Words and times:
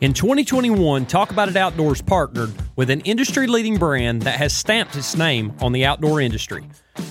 In 0.00 0.12
2021, 0.12 1.06
Talk 1.06 1.30
About 1.30 1.48
It 1.48 1.56
Outdoors 1.56 2.02
partnered 2.02 2.52
with 2.76 2.90
an 2.90 3.00
industry 3.00 3.46
leading 3.46 3.78
brand 3.78 4.20
that 4.22 4.38
has 4.38 4.52
stamped 4.52 4.96
its 4.96 5.16
name 5.16 5.54
on 5.60 5.72
the 5.72 5.86
outdoor 5.86 6.20
industry. 6.20 6.62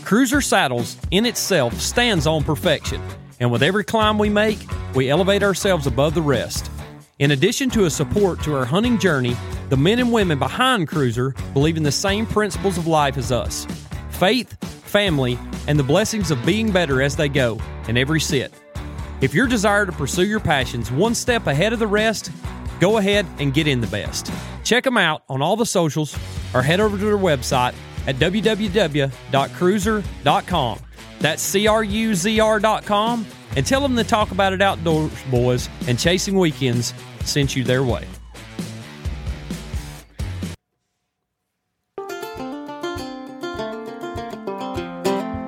Cruzr 0.03 0.43
Saddles 0.43 0.97
in 1.09 1.25
itself 1.25 1.79
stands 1.79 2.27
on 2.27 2.43
perfection, 2.43 3.01
and 3.39 3.51
with 3.51 3.63
every 3.63 3.83
climb 3.83 4.19
we 4.19 4.29
make, 4.29 4.59
we 4.93 5.09
elevate 5.09 5.41
ourselves 5.41 5.87
above 5.87 6.13
the 6.13 6.21
rest. 6.21 6.69
In 7.17 7.31
addition 7.31 7.71
to 7.71 7.85
a 7.85 7.89
support 7.89 8.43
to 8.43 8.55
our 8.55 8.65
hunting 8.65 8.99
journey, 8.99 9.35
the 9.69 9.77
men 9.77 9.97
and 9.97 10.11
women 10.11 10.37
behind 10.37 10.87
Cruiser 10.87 11.33
believe 11.53 11.77
in 11.77 11.83
the 11.83 11.91
same 11.91 12.27
principles 12.27 12.77
of 12.77 12.85
life 12.85 13.17
as 13.17 13.31
us 13.31 13.65
faith, 14.11 14.55
family, 14.85 15.39
and 15.67 15.79
the 15.79 15.83
blessings 15.83 16.29
of 16.29 16.45
being 16.45 16.71
better 16.71 17.01
as 17.01 17.15
they 17.15 17.27
go 17.27 17.59
in 17.87 17.97
every 17.97 18.21
sit. 18.21 18.53
If 19.23 19.33
your 19.33 19.47
desire 19.47 19.85
to 19.85 19.91
pursue 19.93 20.25
your 20.25 20.41
passions 20.41 20.91
one 20.91 21.15
step 21.15 21.47
ahead 21.47 21.71
of 21.71 21.79
the 21.79 21.87
rest, 21.87 22.29
go 22.81 22.97
ahead 22.97 23.25
and 23.39 23.53
get 23.53 23.67
in 23.67 23.79
the 23.79 23.87
best. 23.87 24.29
Check 24.65 24.83
them 24.83 24.97
out 24.97 25.23
on 25.29 25.41
all 25.41 25.55
the 25.55 25.65
socials 25.65 26.13
or 26.53 26.61
head 26.61 26.81
over 26.81 26.97
to 26.97 27.05
their 27.05 27.17
website 27.17 27.73
at 28.05 28.17
www.cruzr.com. 28.17 30.79
That's 31.21 31.41
C 31.41 31.67
R 31.67 31.85
U 31.85 32.15
Z 32.15 32.37
R.com 32.37 33.25
and 33.55 33.65
tell 33.65 33.79
them 33.79 33.95
to 33.95 34.03
talk 34.03 34.31
about 34.31 34.51
it 34.51 34.61
outdoors, 34.61 35.13
boys, 35.31 35.69
and 35.87 35.97
chasing 35.97 36.37
weekends 36.37 36.93
sent 37.23 37.55
you 37.55 37.63
their 37.63 37.83
way. 37.83 38.05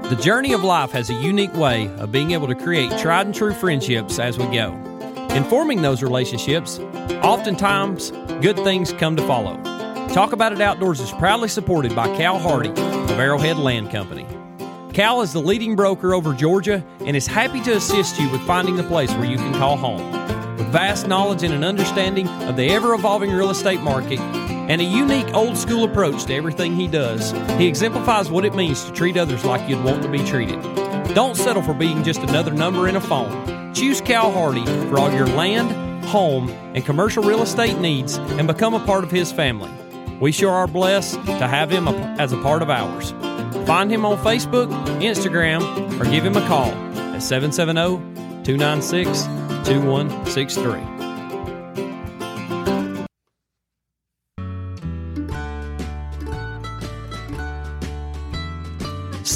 The 0.09 0.16
journey 0.18 0.54
of 0.54 0.64
life 0.64 0.91
has 0.91 1.09
a 1.09 1.16
unique 1.16 1.55
way 1.55 1.88
of 1.98 2.12
being 2.12 2.30
able 2.30 2.45
to 2.45 2.54
create 2.54 2.95
tried 3.00 3.26
and 3.26 3.34
true 3.34 3.55
friendships 3.55 4.20
as 4.20 4.38
we 4.38 4.45
go. 4.45 4.72
In 5.31 5.44
forming 5.45 5.81
those 5.81 6.04
relationships, 6.04 6.78
oftentimes 7.23 8.11
good 8.39 8.56
things 8.58 8.94
come 8.94 9.16
to 9.16 9.26
follow. 9.26 9.56
Talk 10.09 10.31
About 10.31 10.53
It 10.53 10.61
Outdoors 10.61 11.00
is 11.00 11.11
proudly 11.14 11.50
supported 11.50 11.95
by 11.95 12.06
Cal 12.16 12.38
Hardy 12.38 12.70
of 12.70 13.20
Arrowhead 13.20 13.58
Land 13.58 13.89
Company. 13.89 14.28
Cal 14.94 15.23
is 15.23 15.33
the 15.33 15.42
leading 15.42 15.76
broker 15.76 16.14
over 16.14 16.36
Georgia 16.36 16.86
and 17.00 17.17
is 17.17 17.26
happy 17.26 17.59
to 17.61 17.76
assist 17.76 18.20
you 18.20 18.30
with 18.30 18.42
finding 18.42 18.76
the 18.76 18.83
place 18.83 19.11
where 19.14 19.26
you 19.26 19.38
can 19.38 19.53
call 19.53 19.76
home. 19.76 20.11
With 20.56 20.67
vast 20.67 21.08
knowledge 21.08 21.42
and 21.42 21.52
an 21.52 21.64
understanding 21.64 22.28
of 22.44 22.58
the 22.58 22.70
ever 22.70 22.94
evolving 22.94 23.31
real 23.31 23.50
estate 23.50 23.81
market 23.81 24.20
and 24.67 24.81
a 24.81 24.83
unique 24.83 25.33
old 25.33 25.58
school 25.58 25.83
approach 25.83 26.25
to 26.25 26.33
everything 26.33 26.75
he 26.75 26.88
does, 26.88 27.31
he 27.58 27.67
exemplifies 27.67 28.30
what 28.30 28.45
it 28.45 28.55
means 28.55 28.83
to 28.85 28.91
treat 28.91 29.17
others 29.17 29.45
like 29.45 29.69
you'd 29.69 29.83
want 29.83 30.02
to 30.03 30.09
be 30.09 30.19
treated. 30.19 30.61
Don't 31.13 31.35
settle 31.35 31.61
for 31.61 31.73
being 31.73 32.03
just 32.03 32.21
another 32.21 32.52
number 32.52 32.88
in 32.88 32.95
a 32.95 33.02
phone. 33.02 33.73
Choose 33.73 34.02
Cal 34.02 34.31
Hardy 34.31 34.66
for 34.89 34.99
all 34.99 35.11
your 35.11 35.27
land, 35.27 36.05
home, 36.05 36.49
and 36.73 36.86
commercial 36.86 37.23
real 37.23 37.41
estate 37.41 37.77
needs 37.77 38.17
and 38.17 38.47
become 38.47 38.73
a 38.73 38.86
part 38.86 39.03
of 39.03 39.11
his 39.11 39.31
family. 39.31 39.71
We 40.19 40.31
sure 40.31 40.52
are 40.52 40.67
blessed 40.67 41.16
to 41.25 41.47
have 41.47 41.69
him 41.69 41.88
as 41.88 42.31
a 42.31 42.38
part 42.41 42.61
of 42.61 42.69
ours. 42.69 43.11
Find 43.67 43.91
him 43.91 44.05
on 44.05 44.17
Facebook, 44.17 44.69
Instagram, 45.02 45.99
or 45.99 46.05
give 46.05 46.25
him 46.25 46.38
a 46.38 46.47
call 46.47 46.69
at 46.69 47.21
770 47.21 48.43
296 48.43 49.23
2163. 49.67 50.95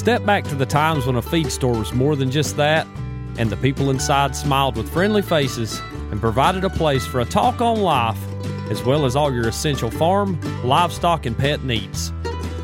Step 0.09 0.25
back 0.25 0.43
to 0.45 0.55
the 0.55 0.65
times 0.65 1.05
when 1.05 1.17
a 1.17 1.21
feed 1.21 1.51
store 1.51 1.77
was 1.77 1.93
more 1.93 2.15
than 2.15 2.31
just 2.31 2.57
that, 2.57 2.87
and 3.37 3.47
the 3.47 3.57
people 3.57 3.91
inside 3.91 4.35
smiled 4.35 4.75
with 4.75 4.91
friendly 4.91 5.21
faces 5.21 5.79
and 6.09 6.19
provided 6.19 6.63
a 6.63 6.69
place 6.71 7.05
for 7.05 7.19
a 7.19 7.25
talk 7.25 7.61
on 7.61 7.79
life, 7.79 8.17
as 8.71 8.81
well 8.81 9.05
as 9.05 9.15
all 9.15 9.31
your 9.31 9.47
essential 9.47 9.91
farm, 9.91 10.41
livestock, 10.63 11.27
and 11.27 11.37
pet 11.37 11.63
needs. 11.63 12.11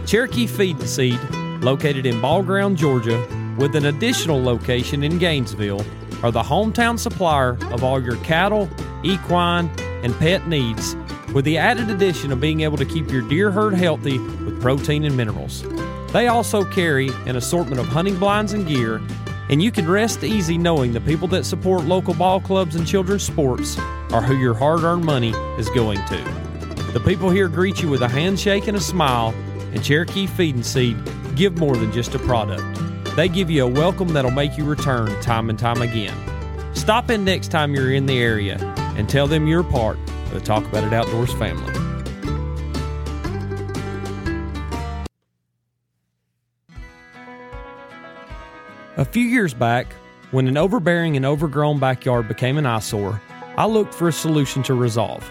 Cherokee 0.07 0.47
Feed 0.47 0.79
and 0.79 0.89
Seed, 0.89 1.19
located 1.61 2.07
in 2.07 2.19
Ball 2.19 2.41
Ground, 2.41 2.78
Georgia, 2.78 3.23
with 3.59 3.75
an 3.75 3.85
additional 3.85 4.41
location 4.41 5.03
in 5.03 5.19
Gainesville, 5.19 5.85
are 6.23 6.31
the 6.31 6.41
hometown 6.41 6.97
supplier 6.97 7.59
of 7.72 7.84
all 7.84 8.01
your 8.01 8.17
cattle, 8.23 8.67
equine, 9.03 9.69
and 10.01 10.17
pet 10.17 10.47
needs, 10.47 10.95
with 11.31 11.45
the 11.45 11.59
added 11.59 11.91
addition 11.91 12.31
of 12.31 12.41
being 12.41 12.61
able 12.61 12.78
to 12.78 12.85
keep 12.85 13.11
your 13.11 13.22
deer 13.22 13.51
herd 13.51 13.75
healthy 13.75 14.17
with 14.17 14.59
protein 14.63 15.03
and 15.03 15.16
minerals. 15.16 15.63
They 16.15 16.27
also 16.27 16.63
carry 16.63 17.09
an 17.25 17.35
assortment 17.35 17.77
of 17.77 17.87
hunting 17.87 18.17
blinds 18.17 18.53
and 18.53 18.65
gear, 18.65 19.01
and 19.49 19.61
you 19.61 19.69
can 19.69 19.85
rest 19.85 20.23
easy 20.23 20.57
knowing 20.57 20.93
the 20.93 21.01
people 21.01 21.27
that 21.27 21.43
support 21.43 21.83
local 21.83 22.13
ball 22.13 22.39
clubs 22.39 22.77
and 22.77 22.87
children's 22.87 23.23
sports 23.23 23.77
are 24.13 24.21
who 24.21 24.37
your 24.37 24.53
hard 24.53 24.83
earned 24.83 25.03
money 25.03 25.31
is 25.59 25.69
going 25.71 25.97
to. 26.05 26.15
The 26.93 27.01
people 27.01 27.29
here 27.29 27.49
greet 27.49 27.81
you 27.81 27.89
with 27.89 28.01
a 28.01 28.07
handshake 28.07 28.69
and 28.69 28.77
a 28.77 28.79
smile, 28.79 29.33
and 29.73 29.83
Cherokee 29.83 30.25
Feed 30.25 30.55
and 30.55 30.65
Seed 30.65 30.95
give 31.35 31.57
more 31.57 31.75
than 31.75 31.91
just 31.91 32.15
a 32.15 32.19
product. 32.19 32.63
They 33.17 33.27
give 33.27 33.49
you 33.49 33.65
a 33.65 33.69
welcome 33.69 34.07
that'll 34.13 34.31
make 34.31 34.57
you 34.57 34.63
return 34.63 35.19
time 35.19 35.49
and 35.49 35.59
time 35.59 35.81
again. 35.81 36.15
Stop 36.73 37.11
in 37.11 37.25
next 37.25 37.49
time 37.49 37.75
you're 37.75 37.91
in 37.91 38.05
the 38.05 38.19
area 38.19 38.55
and 38.95 39.09
tell 39.09 39.27
them 39.27 39.47
you're 39.47 39.65
part 39.65 39.97
of 40.27 40.31
the 40.35 40.39
Talk 40.39 40.63
About 40.63 40.85
It 40.85 40.93
Outdoors 40.93 41.33
family. 41.33 41.84
A 49.05 49.07
few 49.07 49.23
years 49.23 49.53
back, 49.53 49.93
when 50.31 50.47
an 50.47 50.57
overbearing 50.57 51.16
and 51.16 51.27
overgrown 51.27 51.77
backyard 51.77 52.27
became 52.27 52.57
an 52.57 52.66
eyesore, 52.66 53.21
I 53.55 53.67
looked 53.67 53.93
for 53.93 54.07
a 54.07 54.11
solution 54.11 54.63
to 54.63 54.73
resolve. 54.73 55.23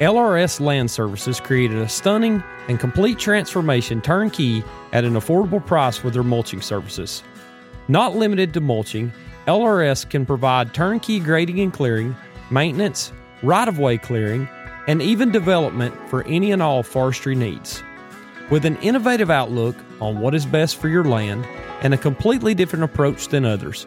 LRS 0.00 0.60
Land 0.60 0.90
Services 0.90 1.38
created 1.38 1.76
a 1.76 1.90
stunning 1.90 2.42
and 2.68 2.80
complete 2.80 3.18
transformation 3.18 4.00
turnkey 4.00 4.64
at 4.94 5.04
an 5.04 5.12
affordable 5.12 5.64
price 5.64 6.02
with 6.02 6.14
their 6.14 6.22
mulching 6.22 6.62
services. 6.62 7.22
Not 7.86 8.16
limited 8.16 8.54
to 8.54 8.62
mulching, 8.62 9.12
LRS 9.46 10.08
can 10.08 10.24
provide 10.24 10.72
turnkey 10.72 11.20
grading 11.20 11.60
and 11.60 11.72
clearing, 11.72 12.16
maintenance, 12.50 13.12
right 13.42 13.68
of 13.68 13.78
way 13.78 13.98
clearing, 13.98 14.48
and 14.88 15.02
even 15.02 15.30
development 15.30 15.94
for 16.08 16.26
any 16.26 16.50
and 16.50 16.62
all 16.62 16.82
forestry 16.82 17.34
needs. 17.34 17.82
With 18.52 18.66
an 18.66 18.76
innovative 18.82 19.30
outlook 19.30 19.74
on 19.98 20.20
what 20.20 20.34
is 20.34 20.44
best 20.44 20.76
for 20.76 20.88
your 20.88 21.04
land 21.04 21.46
and 21.80 21.94
a 21.94 21.96
completely 21.96 22.54
different 22.54 22.84
approach 22.84 23.28
than 23.28 23.46
others, 23.46 23.86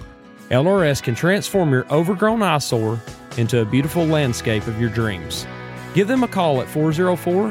LRS 0.50 1.04
can 1.04 1.14
transform 1.14 1.70
your 1.70 1.86
overgrown 1.94 2.42
eyesore 2.42 3.00
into 3.38 3.60
a 3.60 3.66
beautiful 3.66 4.04
landscape 4.08 4.66
of 4.66 4.82
your 4.82 4.90
dreams. 4.90 5.46
Give 5.94 6.08
them 6.08 6.24
a 6.24 6.28
call 6.28 6.62
at 6.62 6.68
404 6.68 7.50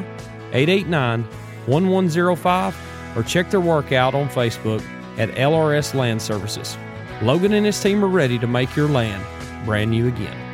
889 0.54 1.22
1105 1.66 3.16
or 3.16 3.22
check 3.22 3.48
their 3.48 3.60
work 3.60 3.92
out 3.92 4.16
on 4.16 4.28
Facebook 4.28 4.84
at 5.16 5.28
LRS 5.36 5.94
Land 5.94 6.20
Services. 6.20 6.76
Logan 7.22 7.52
and 7.52 7.64
his 7.64 7.80
team 7.80 8.04
are 8.04 8.08
ready 8.08 8.40
to 8.40 8.48
make 8.48 8.74
your 8.74 8.88
land 8.88 9.24
brand 9.64 9.92
new 9.92 10.08
again. 10.08 10.53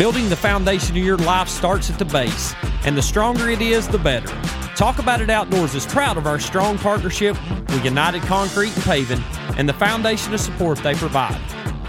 Building 0.00 0.30
the 0.30 0.36
foundation 0.36 0.96
of 0.96 1.04
your 1.04 1.18
life 1.18 1.46
starts 1.46 1.90
at 1.90 1.98
the 1.98 2.06
base, 2.06 2.54
and 2.86 2.96
the 2.96 3.02
stronger 3.02 3.50
it 3.50 3.60
is, 3.60 3.86
the 3.86 3.98
better. 3.98 4.28
Talk 4.74 4.98
About 4.98 5.20
It 5.20 5.28
Outdoors 5.28 5.74
is 5.74 5.84
proud 5.84 6.16
of 6.16 6.26
our 6.26 6.40
strong 6.40 6.78
partnership 6.78 7.36
with 7.50 7.84
United 7.84 8.22
Concrete 8.22 8.74
and 8.74 8.82
Paving 8.84 9.22
and 9.58 9.68
the 9.68 9.74
foundation 9.74 10.32
of 10.32 10.40
support 10.40 10.78
they 10.78 10.94
provide. 10.94 11.36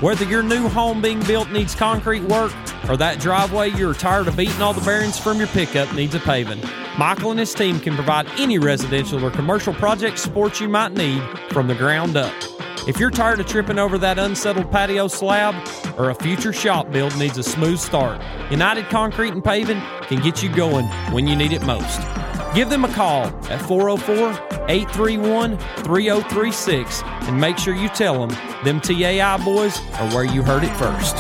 Whether 0.02 0.26
your 0.26 0.44
new 0.44 0.68
home 0.68 1.02
being 1.02 1.24
built 1.24 1.52
needs 1.52 1.74
concrete 1.74 2.24
work 2.24 2.52
or 2.90 2.98
that 2.98 3.22
driveway 3.22 3.70
you're 3.70 3.94
tired 3.94 4.28
of 4.28 4.36
beating 4.36 4.62
all 4.62 4.74
the 4.74 4.82
bearings 4.82 5.18
from 5.18 5.38
your 5.38 5.48
pickup 5.48 5.94
needs 5.96 6.14
a 6.14 6.20
paving, 6.20 6.62
Michael 6.98 7.32
and 7.32 7.40
his 7.40 7.54
team 7.54 7.80
can 7.80 7.96
provide 7.96 8.28
any 8.38 8.60
residential 8.60 9.24
or 9.24 9.32
commercial 9.32 9.74
project 9.76 10.20
support 10.20 10.60
you 10.60 10.68
might 10.68 10.92
need 10.92 11.24
from 11.52 11.68
the 11.68 11.76
ground 11.76 12.18
up. 12.18 12.34
If 12.92 13.00
you're 13.00 13.10
tired 13.10 13.40
of 13.40 13.48
tripping 13.48 13.80
over 13.80 13.98
that 14.00 14.20
unsettled 14.20 14.70
patio 14.70 15.08
slab 15.08 15.56
or 15.98 16.10
a 16.10 16.14
future 16.14 16.52
shop 16.52 16.92
build 16.92 17.18
needs 17.18 17.38
a 17.38 17.44
smooth 17.44 17.80
start, 17.80 18.22
United 18.52 18.90
Concrete 18.90 19.32
and 19.32 19.42
Paving 19.42 19.80
can 20.08 20.22
get 20.22 20.44
you 20.44 20.50
going 20.54 20.86
when 21.14 21.26
you 21.26 21.38
need 21.38 21.54
it 21.54 21.66
most. 21.66 22.02
Give 22.54 22.70
them 22.70 22.84
a 22.84 22.94
call 22.94 23.28
at 23.50 23.62
404 23.62 24.32
831 24.68 25.58
3036 25.58 27.02
and 27.04 27.40
make 27.40 27.58
sure 27.58 27.74
you 27.74 27.88
tell 27.88 28.28
them 28.28 28.38
them 28.66 28.82
TAI 28.82 29.38
boys 29.38 29.80
are 29.94 30.14
where 30.14 30.26
you 30.26 30.44
heard 30.44 30.66
it 30.66 30.76
first. 30.76 31.16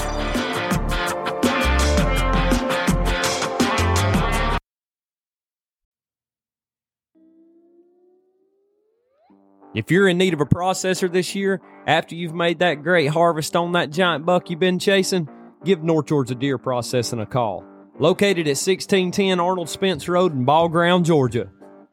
If 9.73 9.89
you're 9.89 10.09
in 10.09 10.17
need 10.17 10.33
of 10.33 10.41
a 10.41 10.45
processor 10.45 11.09
this 11.09 11.33
year, 11.33 11.61
after 11.87 12.13
you've 12.13 12.33
made 12.33 12.59
that 12.59 12.83
great 12.83 13.07
harvest 13.07 13.55
on 13.55 13.71
that 13.71 13.89
giant 13.89 14.25
buck 14.25 14.49
you've 14.49 14.59
been 14.59 14.79
chasing, 14.79 15.29
give 15.63 15.81
North 15.81 16.07
Georgia 16.07 16.35
Deer 16.35 16.57
Processing 16.57 17.21
a 17.21 17.25
call. 17.25 17.63
Located 17.97 18.47
at 18.47 18.59
1610 18.59 19.39
Arnold 19.39 19.69
Spence 19.69 20.09
Road 20.09 20.33
in 20.33 20.43
Ball 20.43 20.67
Ground, 20.67 21.05
Georgia. 21.05 21.49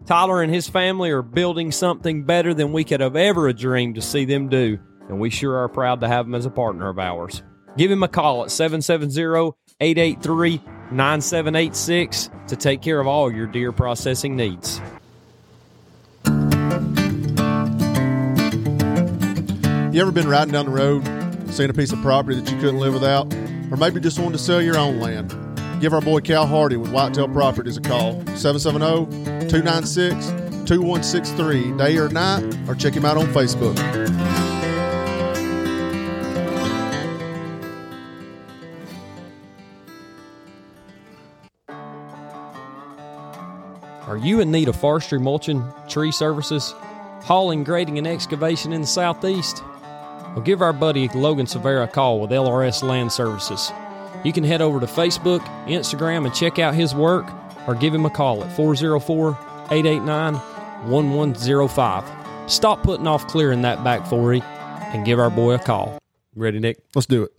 Tyler 0.07 0.43
and 0.43 0.53
his 0.53 0.69
family 0.69 1.11
are 1.11 1.23
building 1.23 1.71
something 1.71 2.25
better 2.25 2.53
than 2.53 2.73
we 2.73 2.83
could 2.83 3.01
have 3.01 3.15
ever 3.15 3.53
dreamed 3.53 3.95
to 3.95 4.03
see 4.03 4.25
them 4.25 4.49
do, 4.49 4.79
and 5.09 5.21
we 5.21 5.31
sure 5.31 5.57
are 5.57 5.69
proud 5.69 6.01
to 6.01 6.09
have 6.09 6.27
him 6.27 6.35
as 6.35 6.47
a 6.47 6.51
partner 6.51 6.89
of 6.89 6.99
ours. 6.99 7.43
Give 7.77 7.93
him 7.93 8.03
a 8.03 8.09
call 8.09 8.43
at 8.43 8.51
770 8.51 9.53
883 9.81 10.61
9786 10.91 12.31
to 12.49 12.57
take 12.57 12.83
care 12.83 12.99
of 12.99 13.07
all 13.07 13.33
your 13.33 13.47
deer 13.47 13.71
processing 13.71 14.35
needs. 14.35 14.81
You 19.91 20.03
ever 20.03 20.13
been 20.13 20.29
riding 20.29 20.53
down 20.53 20.67
the 20.67 20.71
road, 20.71 21.03
seen 21.51 21.71
a 21.71 21.73
piece 21.73 21.93
of 21.93 22.03
property 22.03 22.39
that 22.39 22.51
you 22.51 22.59
couldn't 22.59 22.79
live 22.79 22.93
without, 22.93 23.33
or 23.71 23.79
maybe 23.79 24.01
just 24.01 24.19
wanted 24.19 24.37
to 24.37 24.39
sell 24.39 24.61
your 24.61 24.77
own 24.77 25.01
land? 25.01 25.35
Give 25.81 25.95
our 25.95 26.03
boy 26.03 26.21
Cal 26.21 26.47
Hardy 26.47 26.77
with 26.77 26.93
Whitetail 26.93 27.27
Properties 27.29 27.79
a 27.79 27.81
call, 27.81 28.13
770 28.37 29.49
296 29.49 30.27
2163, 30.69 31.79
day 31.79 31.97
or 31.97 32.11
night, 32.11 32.45
or 32.69 32.75
check 32.75 32.93
him 32.93 33.07
out 33.07 33.17
on 33.17 33.29
Facebook. 33.29 33.79
Are 44.07 44.19
you 44.19 44.41
in 44.41 44.51
need 44.51 44.69
of 44.69 44.77
forestry, 44.77 45.19
mulching, 45.19 45.65
tree 45.89 46.13
services, 46.13 46.75
hauling, 47.23 47.65
grading, 47.65 47.97
and 47.97 48.07
excavation 48.07 48.75
in 48.75 48.83
the 48.83 48.87
southeast? 48.87 49.63
Well, 50.35 50.45
give 50.45 50.63
our 50.63 50.73
buddy 50.73 51.09
Logan 51.09 51.47
Severa 51.47 51.85
a 51.85 51.89
call 51.89 52.21
with 52.21 52.31
LRS 52.31 52.83
Land 52.83 53.13
Services. 53.13 53.73
You 54.25 54.33
can 54.33 54.45
head 54.45 54.61
over 54.61 54.81
to 54.81 54.87
Facebook, 54.87 55.41
Instagram, 55.67 56.27
and 56.27 56.35
check 56.35 56.59
out 56.59 56.75
his 56.75 56.95
work, 56.95 57.31
or 57.67 57.75
give 57.75 57.95
him 57.95 58.05
a 58.05 58.11
call 58.11 58.43
at 58.43 58.55
404 58.57 59.31
889 59.71 60.35
1105. 60.91 62.51
Stop 62.51 62.83
putting 62.83 63.07
off 63.07 63.27
clearing 63.27 63.63
that 63.63 63.85
back 63.85 64.07
40 64.07 64.43
and 64.93 65.05
give 65.05 65.19
our 65.19 65.31
boy 65.31 65.55
a 65.55 65.59
call. 65.59 65.99
Ready, 66.35 66.61
Nick? 66.61 66.79
Let's 66.95 67.07
do 67.07 67.25
it. 67.25 67.38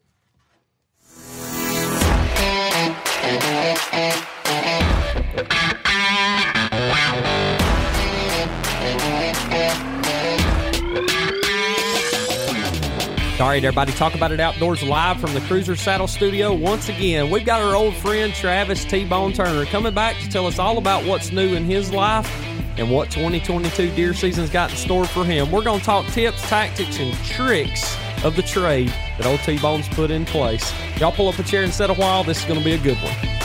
All 13.40 13.48
right, 13.48 13.64
everybody, 13.64 13.94
talk 13.94 14.16
about 14.16 14.34
it 14.34 14.42
outdoors 14.42 14.84
live 14.84 15.22
from 15.22 15.34
the 15.34 15.40
Cruzr 15.40 15.78
Saddle 15.78 16.08
Studio. 16.08 16.54
Once 16.54 16.90
again, 16.90 17.30
we've 17.30 17.46
got 17.46 17.62
our 17.62 17.74
old 17.74 17.94
friend 17.94 18.34
Travis 18.34 18.84
T 18.84 19.06
Bone 19.06 19.32
Turner 19.32 19.64
coming 19.64 19.94
back 19.94 20.18
to 20.18 20.30
tell 20.30 20.46
us 20.46 20.60
all 20.60 20.78
about 20.78 21.06
what's 21.06 21.32
new 21.32 21.56
in 21.56 21.64
his 21.64 21.90
life 21.94 22.30
and 22.78 22.92
what 22.92 23.10
2022 23.10 23.92
deer 23.92 24.14
season's 24.14 24.50
got 24.50 24.72
in 24.72 24.76
store 24.76 25.06
for 25.06 25.24
him. 25.24 25.50
We're 25.52 25.64
going 25.64 25.80
to 25.80 25.86
talk 25.86 26.06
tips, 26.08 26.42
tactics, 26.50 27.00
and 27.00 27.16
tricks 27.24 27.96
of 28.26 28.36
the 28.36 28.42
trade 28.42 28.94
that 29.18 29.26
old 29.26 29.40
T 29.40 29.58
Bone's 29.58 29.88
put 29.88 30.12
in 30.12 30.26
place. 30.26 30.74
Y'all 31.00 31.14
pull 31.14 31.30
up 31.30 31.40
a 31.40 31.44
chair 31.44 31.64
and 31.64 31.74
sit 31.74 31.90
a 31.90 31.94
while. 31.94 32.26
This 32.26 32.40
is 32.40 32.46
going 32.46 32.60
to 32.60 32.66
be 32.66 32.74
a 32.74 32.78
good 32.78 32.98
one. 32.98 33.39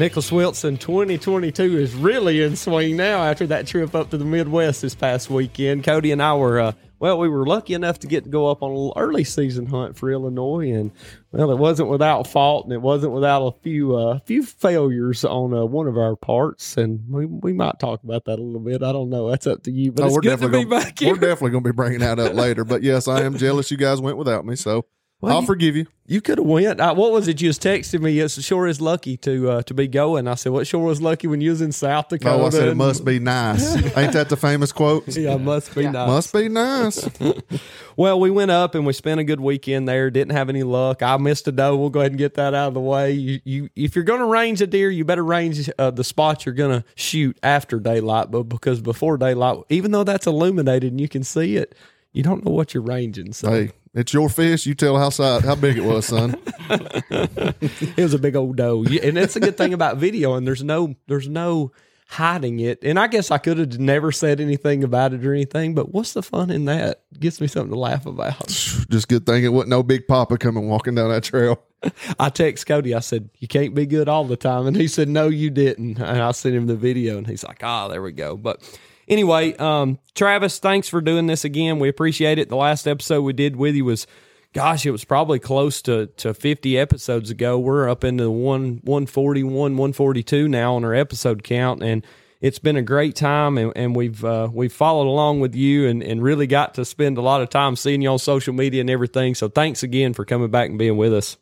Nicholas 0.00 0.32
Wilson 0.32 0.78
2022 0.78 1.76
is 1.76 1.94
really 1.94 2.42
in 2.42 2.56
swing 2.56 2.96
now 2.96 3.22
after 3.22 3.46
that 3.48 3.66
trip 3.66 3.94
up 3.94 4.08
to 4.08 4.16
the 4.16 4.24
Midwest 4.24 4.80
this 4.80 4.94
past 4.94 5.28
weekend. 5.28 5.84
Cody 5.84 6.10
and 6.10 6.22
I 6.22 6.34
were, 6.36 6.58
uh, 6.58 6.72
well, 7.00 7.18
we 7.18 7.28
were 7.28 7.44
lucky 7.44 7.74
enough 7.74 7.98
to 7.98 8.06
get 8.06 8.24
to 8.24 8.30
go 8.30 8.46
up 8.46 8.62
on 8.62 8.70
a 8.70 8.72
little 8.72 8.94
early 8.96 9.24
season 9.24 9.66
hunt 9.66 9.98
for 9.98 10.10
Illinois, 10.10 10.72
and 10.72 10.90
well, 11.32 11.50
it 11.50 11.58
wasn't 11.58 11.90
without 11.90 12.26
fault, 12.26 12.64
and 12.64 12.72
it 12.72 12.80
wasn't 12.80 13.12
without 13.12 13.46
a 13.46 13.52
few 13.60 13.94
uh, 13.94 14.20
few 14.20 14.42
failures 14.42 15.22
on 15.22 15.52
uh, 15.52 15.66
one 15.66 15.86
of 15.86 15.98
our 15.98 16.16
parts, 16.16 16.78
and 16.78 17.04
we, 17.06 17.26
we 17.26 17.52
might 17.52 17.78
talk 17.78 18.02
about 18.02 18.24
that 18.24 18.38
a 18.38 18.42
little 18.42 18.58
bit. 18.58 18.82
I 18.82 18.92
don't 18.92 19.10
know. 19.10 19.28
That's 19.28 19.46
up 19.46 19.64
to 19.64 19.70
you, 19.70 19.92
but 19.92 20.04
Oh, 20.04 20.06
it's 20.06 20.14
we're 20.14 20.22
good 20.22 20.30
to 20.30 20.48
definitely 20.48 20.64
be 20.64 20.70
gonna. 20.70 21.12
We're 21.12 21.20
definitely 21.20 21.50
going 21.50 21.64
to 21.64 21.72
be 21.72 21.76
bringing 21.76 21.98
that 21.98 22.18
up 22.18 22.32
later. 22.32 22.64
But 22.64 22.82
yes, 22.82 23.06
I 23.06 23.20
am 23.20 23.36
jealous 23.36 23.70
you 23.70 23.76
guys 23.76 24.00
went 24.00 24.16
without 24.16 24.46
me, 24.46 24.56
so 24.56 24.86
Well, 25.20 25.34
I'll 25.34 25.40
you- 25.42 25.46
forgive 25.46 25.76
you. 25.76 25.86
You 26.06 26.20
could 26.20 26.38
have 26.38 26.46
went. 26.46 26.80
I, 26.80 26.90
what 26.90 27.12
was 27.12 27.28
it? 27.28 27.40
You 27.40 27.50
was 27.50 27.58
texting 27.60 28.00
me. 28.00 28.18
It's 28.18 28.42
sure 28.42 28.66
is 28.66 28.80
lucky 28.80 29.16
to 29.18 29.48
uh, 29.50 29.62
to 29.62 29.74
be 29.74 29.86
going. 29.86 30.26
I 30.26 30.34
said, 30.34 30.50
"What 30.50 30.66
sure 30.66 30.80
was 30.82 31.00
lucky 31.00 31.28
when 31.28 31.40
you 31.40 31.50
was 31.50 31.60
in 31.60 31.70
South 31.70 32.08
Dakota?" 32.08 32.34
Oh, 32.34 32.46
I 32.46 32.50
said 32.50 32.66
it 32.66 32.74
must 32.88 33.04
be 33.04 33.20
nice. 33.20 33.76
Ain't 33.96 34.14
that 34.14 34.28
the 34.28 34.36
famous 34.36 34.72
quote? 34.72 35.06
Yeah, 35.16 35.36
must 35.36 35.72
be 35.72 35.84
nice. 35.84 36.08
Must 36.08 36.32
be 36.32 36.48
nice. 36.48 37.08
Well, 37.96 38.18
we 38.18 38.30
went 38.30 38.50
up 38.50 38.74
and 38.74 38.86
we 38.86 38.94
spent 38.94 39.20
a 39.20 39.24
good 39.24 39.40
weekend 39.40 39.86
there. 39.86 40.10
Didn't 40.10 40.32
have 40.32 40.48
any 40.48 40.62
luck. 40.62 41.02
I 41.02 41.18
missed 41.18 41.46
a 41.48 41.52
doe. 41.52 41.76
We'll 41.76 41.90
go 41.90 42.00
ahead 42.00 42.12
and 42.12 42.18
get 42.18 42.34
that 42.34 42.54
out 42.54 42.68
of 42.68 42.74
the 42.74 42.80
way. 42.80 43.12
You, 43.12 43.40
you 43.44 43.68
if 43.76 43.94
you're 43.94 44.04
going 44.06 44.20
to 44.20 44.26
range 44.26 44.62
a 44.62 44.66
deer, 44.66 44.88
you 44.88 45.04
better 45.04 45.24
range 45.24 45.68
uh, 45.78 45.90
the 45.90 46.02
spots 46.04 46.46
you're 46.46 46.54
going 46.54 46.80
to 46.80 46.84
shoot 46.94 47.38
after 47.42 47.78
daylight. 47.78 48.30
But 48.30 48.44
because 48.44 48.80
before 48.80 49.18
daylight, 49.18 49.58
even 49.68 49.90
though 49.90 50.04
that's 50.04 50.26
illuminated 50.26 50.92
and 50.92 51.00
you 51.00 51.08
can 51.10 51.22
see 51.22 51.56
it, 51.56 51.74
you 52.12 52.22
don't 52.22 52.44
know 52.44 52.52
what 52.52 52.74
you're 52.74 52.82
ranging. 52.82 53.32
So 53.32 53.50
Hey, 53.50 53.70
it's 53.94 54.12
your 54.12 54.28
fish. 54.28 54.66
You 54.66 54.74
tell 54.74 54.98
how 54.98 55.10
size, 55.10 55.44
how 55.44 55.54
big 55.54 55.76
it 55.76 55.84
was, 55.84 56.06
son. 56.06 56.36
it 56.70 57.96
was 57.96 58.14
a 58.14 58.18
big 58.18 58.36
old 58.36 58.56
doe, 58.56 58.84
and 58.84 59.16
that's 59.16 59.36
a 59.36 59.40
good 59.40 59.56
thing 59.56 59.74
about 59.74 59.96
video. 59.96 60.34
And 60.34 60.46
there's 60.46 60.62
no 60.62 60.94
there's 61.06 61.28
no 61.28 61.72
hiding 62.10 62.58
it. 62.58 62.82
And 62.82 62.98
I 62.98 63.06
guess 63.06 63.30
I 63.30 63.38
could 63.38 63.58
have 63.58 63.78
never 63.78 64.10
said 64.10 64.40
anything 64.40 64.82
about 64.82 65.12
it 65.12 65.24
or 65.24 65.32
anything. 65.32 65.74
But 65.74 65.92
what's 65.92 66.12
the 66.12 66.22
fun 66.22 66.50
in 66.50 66.64
that? 66.64 67.02
Gives 67.18 67.40
me 67.40 67.46
something 67.46 67.70
to 67.70 67.78
laugh 67.78 68.04
about. 68.04 68.48
Just 68.48 69.08
good 69.08 69.24
thing 69.24 69.44
it 69.44 69.52
wasn't 69.52 69.70
no 69.70 69.82
big 69.84 70.08
papa 70.08 70.36
coming 70.36 70.68
walking 70.68 70.96
down 70.96 71.10
that 71.10 71.22
trail. 71.22 71.62
I 72.18 72.28
text 72.28 72.66
Cody. 72.66 72.94
I 72.94 73.00
said, 73.00 73.30
"You 73.38 73.48
can't 73.48 73.74
be 73.74 73.86
good 73.86 74.08
all 74.08 74.24
the 74.24 74.36
time," 74.36 74.66
and 74.66 74.76
he 74.76 74.86
said, 74.86 75.08
"No, 75.08 75.28
you 75.28 75.50
didn't." 75.50 75.98
And 75.98 76.22
I 76.22 76.30
sent 76.32 76.54
him 76.54 76.66
the 76.66 76.76
video, 76.76 77.16
and 77.16 77.26
he's 77.26 77.44
like, 77.44 77.62
"Ah, 77.62 77.88
there 77.88 78.02
we 78.02 78.12
go." 78.12 78.36
But 78.36 78.62
anyway, 79.10 79.54
um, 79.56 79.98
Travis, 80.14 80.58
thanks 80.58 80.88
for 80.88 81.02
doing 81.02 81.26
this 81.26 81.44
again. 81.44 81.78
We 81.78 81.90
appreciate 81.90 82.38
it. 82.38 82.48
The 82.48 82.56
last 82.56 82.88
episode 82.88 83.20
we 83.22 83.34
did 83.34 83.56
with 83.56 83.74
you 83.74 83.84
was, 83.84 84.06
gosh, 84.54 84.86
it 84.86 84.90
was 84.90 85.04
probably 85.04 85.38
close 85.38 85.82
to 85.82 86.06
to 86.06 86.32
fifty 86.32 86.78
episodes 86.78 87.28
ago. 87.28 87.58
We're 87.58 87.90
up 87.90 88.04
into 88.04 88.30
one 88.30 88.80
one 88.84 89.04
forty 89.04 89.42
one 89.42 89.76
one 89.76 89.92
forty 89.92 90.22
two 90.22 90.48
now 90.48 90.76
on 90.76 90.84
our 90.84 90.94
episode 90.94 91.42
count, 91.42 91.82
and 91.82 92.06
it's 92.40 92.58
been 92.58 92.76
a 92.76 92.82
great 92.82 93.16
time, 93.16 93.58
and, 93.58 93.72
and 93.76 93.94
we've 93.94 94.24
uh, 94.24 94.48
we've 94.50 94.72
followed 94.72 95.06
along 95.06 95.40
with 95.40 95.54
you, 95.54 95.86
and, 95.88 96.02
and 96.02 96.22
really 96.22 96.46
got 96.46 96.74
to 96.74 96.86
spend 96.86 97.18
a 97.18 97.20
lot 97.20 97.42
of 97.42 97.50
time 97.50 97.76
seeing 97.76 98.00
you 98.00 98.08
on 98.08 98.18
social 98.18 98.54
media 98.54 98.80
and 98.80 98.88
everything. 98.88 99.34
So 99.34 99.48
thanks 99.48 99.82
again 99.82 100.14
for 100.14 100.24
coming 100.24 100.50
back 100.50 100.70
and 100.70 100.78
being 100.78 100.96
with 100.96 101.12
us. 101.12 101.36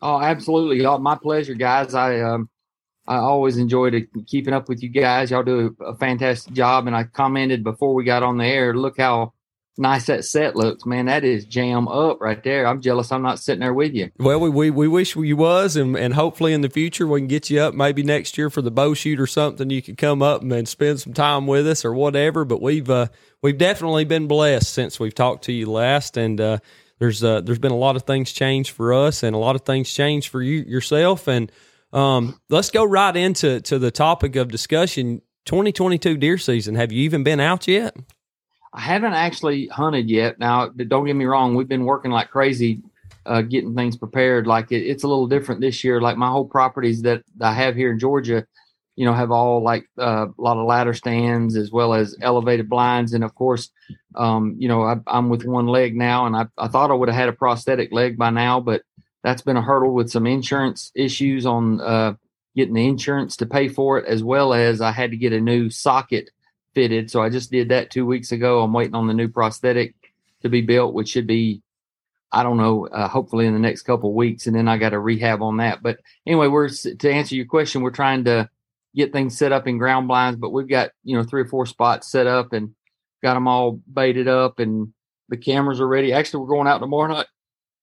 Oh, 0.00 0.20
absolutely. 0.20 0.86
My 0.98 1.16
pleasure, 1.16 1.54
guys. 1.54 1.94
I 1.94 2.20
um, 2.20 2.48
I 3.08 3.16
always 3.16 3.56
enjoyed 3.56 4.08
keeping 4.26 4.54
up 4.54 4.68
with 4.68 4.82
you 4.82 4.88
guys. 4.88 5.30
Y'all 5.30 5.42
do 5.42 5.76
a, 5.80 5.94
fantastic 5.96 6.52
job. 6.52 6.86
And 6.86 6.96
I 6.96 7.04
commented 7.04 7.62
before 7.62 7.94
we 7.94 8.04
got 8.04 8.22
on 8.22 8.38
the 8.38 8.44
air, 8.44 8.74
look 8.74 8.98
how 8.98 9.32
nice 9.78 10.06
that 10.06 10.24
set 10.24 10.56
looks, 10.56 10.84
man. 10.86 11.06
That 11.06 11.24
is 11.24 11.44
jam 11.44 11.86
up 11.88 12.20
right 12.20 12.42
there. 12.42 12.66
I'm 12.66 12.80
jealous. 12.80 13.12
I'm 13.12 13.22
not 13.22 13.38
sitting 13.38 13.60
there 13.60 13.74
with 13.74 13.94
you. 13.94 14.10
Well, 14.18 14.40
we, 14.40 14.48
we, 14.48 14.70
we 14.70 14.88
wish 14.88 15.14
you 15.14 15.36
was, 15.36 15.76
and, 15.76 15.96
and 15.96 16.14
hopefully 16.14 16.52
in 16.52 16.62
the 16.62 16.68
future 16.68 17.06
we 17.06 17.20
can 17.20 17.28
get 17.28 17.50
you 17.50 17.60
up 17.60 17.74
maybe 17.74 18.02
next 18.02 18.36
year 18.36 18.50
for 18.50 18.62
the 18.62 18.70
bow 18.70 18.94
shoot 18.94 19.20
or 19.20 19.26
something. 19.26 19.70
You 19.70 19.82
could 19.82 19.98
come 19.98 20.22
up 20.22 20.42
and, 20.42 20.52
and 20.52 20.68
spend 20.68 21.00
some 21.00 21.12
time 21.12 21.46
with 21.46 21.66
us 21.66 21.84
or 21.84 21.94
whatever. 21.94 22.44
But 22.44 22.60
we've 22.60 22.88
uh, 22.88 23.08
we've 23.42 23.58
definitely 23.58 24.04
been 24.04 24.26
blessed 24.26 24.72
since 24.72 24.98
we've 24.98 25.14
talked 25.14 25.44
to 25.44 25.52
you 25.52 25.70
last, 25.70 26.16
and 26.16 26.40
uh, 26.40 26.58
there's 26.98 27.22
uh, 27.22 27.40
there's 27.42 27.58
been 27.58 27.72
a 27.72 27.76
lot 27.76 27.96
of 27.96 28.02
things 28.02 28.32
changed 28.32 28.70
for 28.70 28.92
us, 28.92 29.22
and 29.22 29.36
a 29.36 29.38
lot 29.38 29.56
of 29.56 29.62
things 29.62 29.92
changed 29.92 30.28
for 30.28 30.42
you 30.42 30.62
yourself. 30.62 31.28
And 31.28 31.52
um, 31.96 32.38
let's 32.50 32.70
go 32.70 32.84
right 32.84 33.16
into 33.16 33.60
to 33.62 33.78
the 33.78 33.90
topic 33.90 34.36
of 34.36 34.48
discussion. 34.48 35.22
2022 35.46 36.16
deer 36.16 36.38
season. 36.38 36.74
Have 36.74 36.92
you 36.92 37.02
even 37.02 37.22
been 37.22 37.40
out 37.40 37.66
yet? 37.66 37.96
I 38.74 38.80
haven't 38.80 39.14
actually 39.14 39.68
hunted 39.68 40.10
yet. 40.10 40.38
Now, 40.38 40.68
don't 40.68 41.06
get 41.06 41.16
me 41.16 41.24
wrong. 41.24 41.54
We've 41.54 41.68
been 41.68 41.84
working 41.84 42.10
like 42.10 42.30
crazy, 42.30 42.82
uh, 43.24 43.42
getting 43.42 43.74
things 43.74 43.96
prepared. 43.96 44.46
Like 44.46 44.70
it, 44.72 44.82
it's 44.82 45.04
a 45.04 45.08
little 45.08 45.28
different 45.28 45.60
this 45.60 45.82
year. 45.82 46.00
Like 46.00 46.18
my 46.18 46.28
whole 46.28 46.44
properties 46.44 47.00
that 47.02 47.22
I 47.40 47.54
have 47.54 47.76
here 47.76 47.90
in 47.90 47.98
Georgia, 47.98 48.44
you 48.96 49.06
know, 49.06 49.14
have 49.14 49.30
all 49.30 49.62
like 49.62 49.88
uh, 49.98 50.26
a 50.36 50.42
lot 50.42 50.58
of 50.58 50.66
ladder 50.66 50.92
stands 50.92 51.56
as 51.56 51.70
well 51.70 51.94
as 51.94 52.16
elevated 52.20 52.68
blinds. 52.68 53.14
And 53.14 53.24
of 53.24 53.34
course, 53.34 53.70
um, 54.16 54.56
you 54.58 54.68
know, 54.68 54.82
I, 54.82 54.96
I'm 55.06 55.30
with 55.30 55.44
one 55.44 55.66
leg 55.66 55.96
now, 55.96 56.26
and 56.26 56.36
I, 56.36 56.46
I 56.58 56.68
thought 56.68 56.90
I 56.90 56.94
would 56.94 57.08
have 57.08 57.16
had 57.16 57.28
a 57.28 57.32
prosthetic 57.32 57.92
leg 57.92 58.18
by 58.18 58.30
now, 58.30 58.60
but 58.60 58.82
that's 59.26 59.42
been 59.42 59.56
a 59.56 59.62
hurdle 59.62 59.92
with 59.92 60.08
some 60.08 60.24
insurance 60.24 60.92
issues 60.94 61.46
on 61.46 61.80
uh, 61.80 62.14
getting 62.54 62.74
the 62.74 62.86
insurance 62.86 63.36
to 63.38 63.44
pay 63.44 63.66
for 63.66 63.98
it, 63.98 64.06
as 64.06 64.22
well 64.22 64.54
as 64.54 64.80
I 64.80 64.92
had 64.92 65.10
to 65.10 65.16
get 65.16 65.32
a 65.32 65.40
new 65.40 65.68
socket 65.68 66.30
fitted. 66.74 67.10
So 67.10 67.20
I 67.22 67.28
just 67.28 67.50
did 67.50 67.70
that 67.70 67.90
two 67.90 68.06
weeks 68.06 68.30
ago. 68.30 68.62
I'm 68.62 68.72
waiting 68.72 68.94
on 68.94 69.08
the 69.08 69.14
new 69.14 69.26
prosthetic 69.26 69.96
to 70.42 70.48
be 70.48 70.60
built, 70.60 70.94
which 70.94 71.08
should 71.08 71.26
be, 71.26 71.60
I 72.30 72.44
don't 72.44 72.56
know, 72.56 72.86
uh, 72.86 73.08
hopefully 73.08 73.46
in 73.46 73.52
the 73.52 73.58
next 73.58 73.82
couple 73.82 74.14
weeks. 74.14 74.46
And 74.46 74.54
then 74.54 74.68
I 74.68 74.78
got 74.78 74.94
a 74.94 74.98
rehab 75.00 75.42
on 75.42 75.56
that. 75.56 75.82
But 75.82 75.98
anyway, 76.24 76.46
we're 76.46 76.68
to 76.68 77.10
answer 77.10 77.34
your 77.34 77.46
question, 77.46 77.82
we're 77.82 77.90
trying 77.90 78.22
to 78.26 78.48
get 78.94 79.12
things 79.12 79.36
set 79.36 79.50
up 79.50 79.66
in 79.66 79.76
ground 79.76 80.06
blinds, 80.06 80.38
but 80.38 80.52
we've 80.52 80.68
got 80.68 80.90
you 81.02 81.16
know 81.16 81.24
three 81.24 81.42
or 81.42 81.48
four 81.48 81.66
spots 81.66 82.08
set 82.08 82.28
up 82.28 82.52
and 82.52 82.76
got 83.24 83.34
them 83.34 83.48
all 83.48 83.80
baited 83.92 84.28
up 84.28 84.60
and 84.60 84.92
The 85.30 85.36
cameras 85.36 85.80
are 85.80 85.88
ready. 85.88 86.12
Actually, 86.12 86.42
we're 86.42 86.54
going 86.54 86.68
out 86.68 86.78
tomorrow 86.78 87.12
night. 87.12 87.26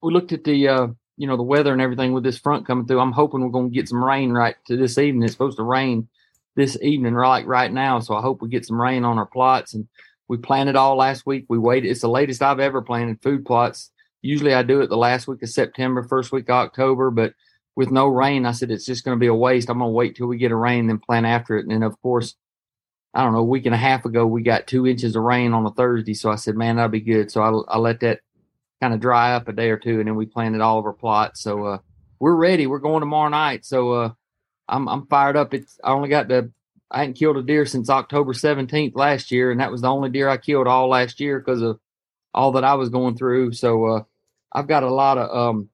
We 0.02 0.14
looked 0.14 0.32
at 0.32 0.46
the 0.46 0.68
uh, 0.70 0.88
you 1.24 1.28
know 1.28 1.38
the 1.38 1.44
weather 1.44 1.72
and 1.72 1.82
everything 1.82 2.12
with 2.12 2.26
this 2.26 2.38
front 2.38 2.68
coming 2.68 2.86
through. 2.86 3.00
I'm 3.00 3.14
hoping 3.14 3.40
we're 3.40 3.48
going 3.48 3.70
to 3.70 3.74
get 3.74 3.88
some 3.88 4.04
rain 4.04 4.34
right 4.34 4.58
to 4.68 4.76
this 4.76 4.98
evening. 4.98 5.24
It's 5.24 5.32
supposed 5.32 5.56
to 5.56 5.64
rain 5.64 6.10
this 6.58 6.78
evening, 6.82 7.14
right 7.14 7.48
right 7.48 7.72
now. 7.72 8.00
So 8.00 8.14
I 8.14 8.22
hope 8.22 8.42
we 8.42 8.50
get 8.50 8.66
some 8.66 8.82
rain 8.82 9.06
on 9.06 9.18
our 9.18 9.26
plots. 9.26 9.74
And 9.74 9.88
we 10.28 10.36
planted 10.36 10.76
all 10.76 10.98
last 10.98 11.26
week. 11.26 11.46
We 11.48 11.58
waited. 11.58 11.90
It's 11.90 12.02
the 12.02 12.10
latest 12.10 12.42
I've 12.42 12.60
ever 12.60 12.82
planted 12.82 13.22
food 13.22 13.46
plots. 13.46 13.90
Usually 14.22 14.54
I 14.54 14.64
do 14.64 14.82
it 14.82 14.90
the 14.90 14.98
last 14.98 15.26
week 15.26 15.42
of 15.44 15.50
September, 15.50 16.04
first 16.04 16.34
week 16.34 16.50
of 16.50 16.56
October, 16.56 17.10
but 17.10 17.34
with 17.78 17.90
no 17.90 18.08
rain, 18.08 18.46
I 18.46 18.52
said 18.52 18.70
it's 18.70 18.86
just 18.86 19.06
going 19.06 19.16
to 19.16 19.20
be 19.20 19.28
a 19.28 19.34
waste. 19.34 19.70
I'm 19.70 19.80
going 19.80 19.92
to 19.92 19.94
wait 19.94 20.18
till 20.18 20.28
we 20.28 20.38
get 20.38 20.52
a 20.52 20.58
rain, 20.58 20.88
then 20.88 21.00
plant 21.00 21.26
after 21.26 21.56
it. 21.56 21.62
And 21.62 21.72
then 21.72 21.84
of 21.84 22.02
course, 22.02 22.36
I 23.14 23.24
don't 23.24 23.32
know, 23.32 23.40
a 23.40 23.44
week 23.44 23.66
and 23.66 23.74
a 23.74 23.78
half 23.78 24.04
ago, 24.04 24.28
we 24.28 24.44
got 24.44 24.68
two 24.68 24.86
inches 24.86 25.16
of 25.16 25.24
rain 25.24 25.54
on 25.54 25.66
a 25.66 25.72
Thursday. 25.72 26.16
So 26.16 26.30
I 26.30 26.36
said, 26.36 26.58
man, 26.58 26.76
that'll 26.76 26.90
be 26.90 27.00
good. 27.00 27.32
So 27.32 27.42
I, 27.42 27.76
I 27.76 27.78
let 27.78 28.02
that 28.02 28.20
kind 28.84 28.94
of 28.94 29.00
dry 29.00 29.34
up 29.34 29.48
a 29.48 29.54
day 29.54 29.70
or 29.70 29.78
two, 29.78 30.00
and 30.00 30.10
then 30.10 30.16
we 30.16 30.26
planted 30.26 30.60
all 30.60 30.78
of 30.78 30.86
our 30.86 30.92
plots. 30.92 31.42
So 31.42 31.66
uh, 31.66 31.78
we're 32.20 32.36
ready. 32.36 32.68
We're 32.68 32.80
going 32.80 33.00
tomorrow 33.00 33.30
night. 33.30 33.66
So 33.66 33.94
uh, 33.94 34.10
I'm 34.68 34.90
I'm 34.90 35.08
fired 35.08 35.38
up. 35.38 35.54
It's 35.54 35.80
I 35.82 35.92
only 35.92 36.10
got 36.10 36.28
the 36.28 36.52
I 36.92 37.00
hadn't 37.00 37.14
killed 37.14 37.38
a 37.38 37.44
deer 37.44 37.66
since 37.66 37.90
October 37.90 38.34
17th 38.34 38.92
last 38.96 39.32
year, 39.32 39.52
and 39.52 39.62
that 39.62 39.72
was 39.72 39.82
the 39.82 39.88
only 39.90 40.10
deer 40.10 40.28
I 40.28 40.36
killed 40.36 40.68
all 40.68 40.90
last 40.90 41.22
year 41.22 41.40
because 41.40 41.62
of 41.62 41.80
all 42.34 42.52
that 42.54 42.66
I 42.66 42.74
was 42.74 42.90
going 42.90 43.16
through. 43.16 43.54
So 43.54 43.86
uh, 43.86 44.04
I've 44.52 44.68
got 44.68 44.84
a 44.84 44.94
lot 44.94 45.18
of 45.18 45.34
um, 45.34 45.70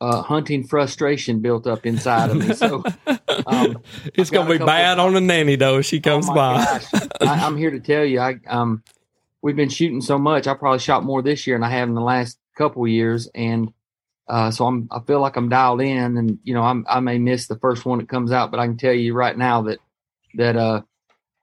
uh, 0.00 0.22
hunting 0.22 0.66
frustration 0.66 1.38
built 1.38 1.68
up 1.68 1.86
inside 1.86 2.30
of 2.30 2.36
me. 2.36 2.52
So 2.52 2.82
um, 3.46 3.78
it's 4.14 4.30
gonna 4.30 4.50
be 4.50 4.58
bad 4.58 4.98
on 4.98 5.14
the 5.14 5.20
nanny 5.20 5.54
though 5.54 5.78
if 5.78 5.86
she 5.86 5.98
oh 5.98 6.00
comes 6.00 6.28
oh 6.28 6.34
by. 6.34 6.80
I, 7.20 7.46
am 7.46 7.56
here 7.56 7.70
to 7.70 7.80
tell 7.80 8.04
you, 8.04 8.18
I 8.18 8.40
um, 8.48 8.82
we've 9.40 9.56
been 9.56 9.68
shooting 9.68 10.00
so 10.00 10.18
much. 10.18 10.48
I 10.48 10.54
probably 10.54 10.80
shot 10.80 11.04
more 11.04 11.22
this 11.22 11.46
year 11.46 11.56
than 11.56 11.62
I 11.62 11.70
have 11.70 11.88
in 11.88 11.94
the 11.94 12.00
last 12.00 12.39
couple 12.56 12.86
years, 12.86 13.28
and 13.34 13.72
uh, 14.28 14.50
so 14.50 14.66
I'm 14.66 14.88
I 14.90 15.00
feel 15.00 15.20
like 15.20 15.36
I'm 15.36 15.48
dialed 15.48 15.80
in, 15.80 16.16
and 16.16 16.38
you 16.44 16.54
know 16.54 16.62
I'm, 16.62 16.84
I 16.88 17.00
may 17.00 17.18
miss 17.18 17.46
the 17.46 17.58
first 17.58 17.84
one 17.84 17.98
that 17.98 18.08
comes 18.08 18.32
out, 18.32 18.50
but 18.50 18.60
I 18.60 18.66
can 18.66 18.76
tell 18.76 18.92
you 18.92 19.14
right 19.14 19.36
now 19.36 19.62
that 19.62 19.78
that 20.34 20.56
uh 20.56 20.82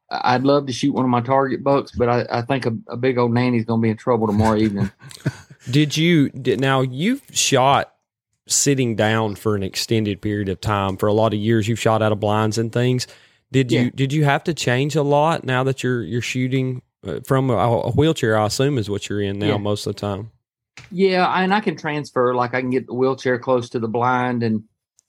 I'd 0.10 0.44
love 0.44 0.68
to 0.68 0.74
shoot 0.74 0.94
one 0.94 1.04
of 1.04 1.12
my 1.12 1.22
target 1.22 1.64
bucks, 1.64 1.92
but 1.92 2.08
I, 2.08 2.26
I 2.32 2.42
think 2.42 2.66
a, 2.66 2.78
a 2.88 2.98
big 2.98 3.18
old 3.18 3.34
nanny's 3.34 3.66
going 3.66 3.82
to 3.82 3.84
be 3.84 3.90
in 3.90 3.98
trouble 3.98 4.28
tomorrow 4.28 4.58
evening. 4.58 4.90
did 5.70 5.98
you 5.98 6.30
did, 6.30 6.62
now 6.62 6.82
you've 6.82 7.24
shot 7.32 7.94
sitting 8.48 8.96
down 8.96 9.36
for 9.36 9.56
an 9.56 9.64
extended 9.64 10.22
period 10.22 10.48
of 10.48 10.62
time 10.62 10.96
for 10.96 11.08
a 11.08 11.14
lot 11.14 11.34
of 11.34 11.40
years? 11.40 11.68
You've 11.68 11.80
shot 11.80 12.02
out 12.02 12.14
of 12.14 12.20
blinds 12.20 12.58
and 12.58 12.72
things. 12.72 13.08
Did 13.52 13.72
you 13.72 13.92
did 13.92 14.12
you 14.12 14.26
have 14.26 14.44
to 14.46 14.54
change 14.54 14.96
a 14.96 15.04
lot 15.04 15.44
now 15.44 15.64
that 15.64 15.84
you're 15.84 16.04
you're 16.04 16.22
shooting 16.22 16.82
uh, 17.06 17.22
from 17.26 17.50
a, 17.50 17.56
a, 17.56 17.92
wheelchair? 17.92 18.38
I 18.38 18.46
assume 18.46 18.78
is 18.78 18.90
what 18.90 19.10
you're 19.10 19.22
in 19.22 19.40
now 19.40 19.48
yeah. 19.48 19.58
most 19.58 19.88
of 19.88 19.96
the 19.96 20.00
time. 20.00 20.32
Yeah, 20.92 21.28
and 21.28 21.54
I 21.54 21.60
can 21.60 21.76
transfer. 21.76 22.34
Like 22.34 22.54
I 22.54 22.62
can 22.62 22.70
get 22.70 22.88
the 22.88 22.94
wheelchair 22.94 23.40
close 23.40 23.70
to 23.70 23.80
the 23.80 23.88
blind, 23.88 24.44
and 24.44 24.64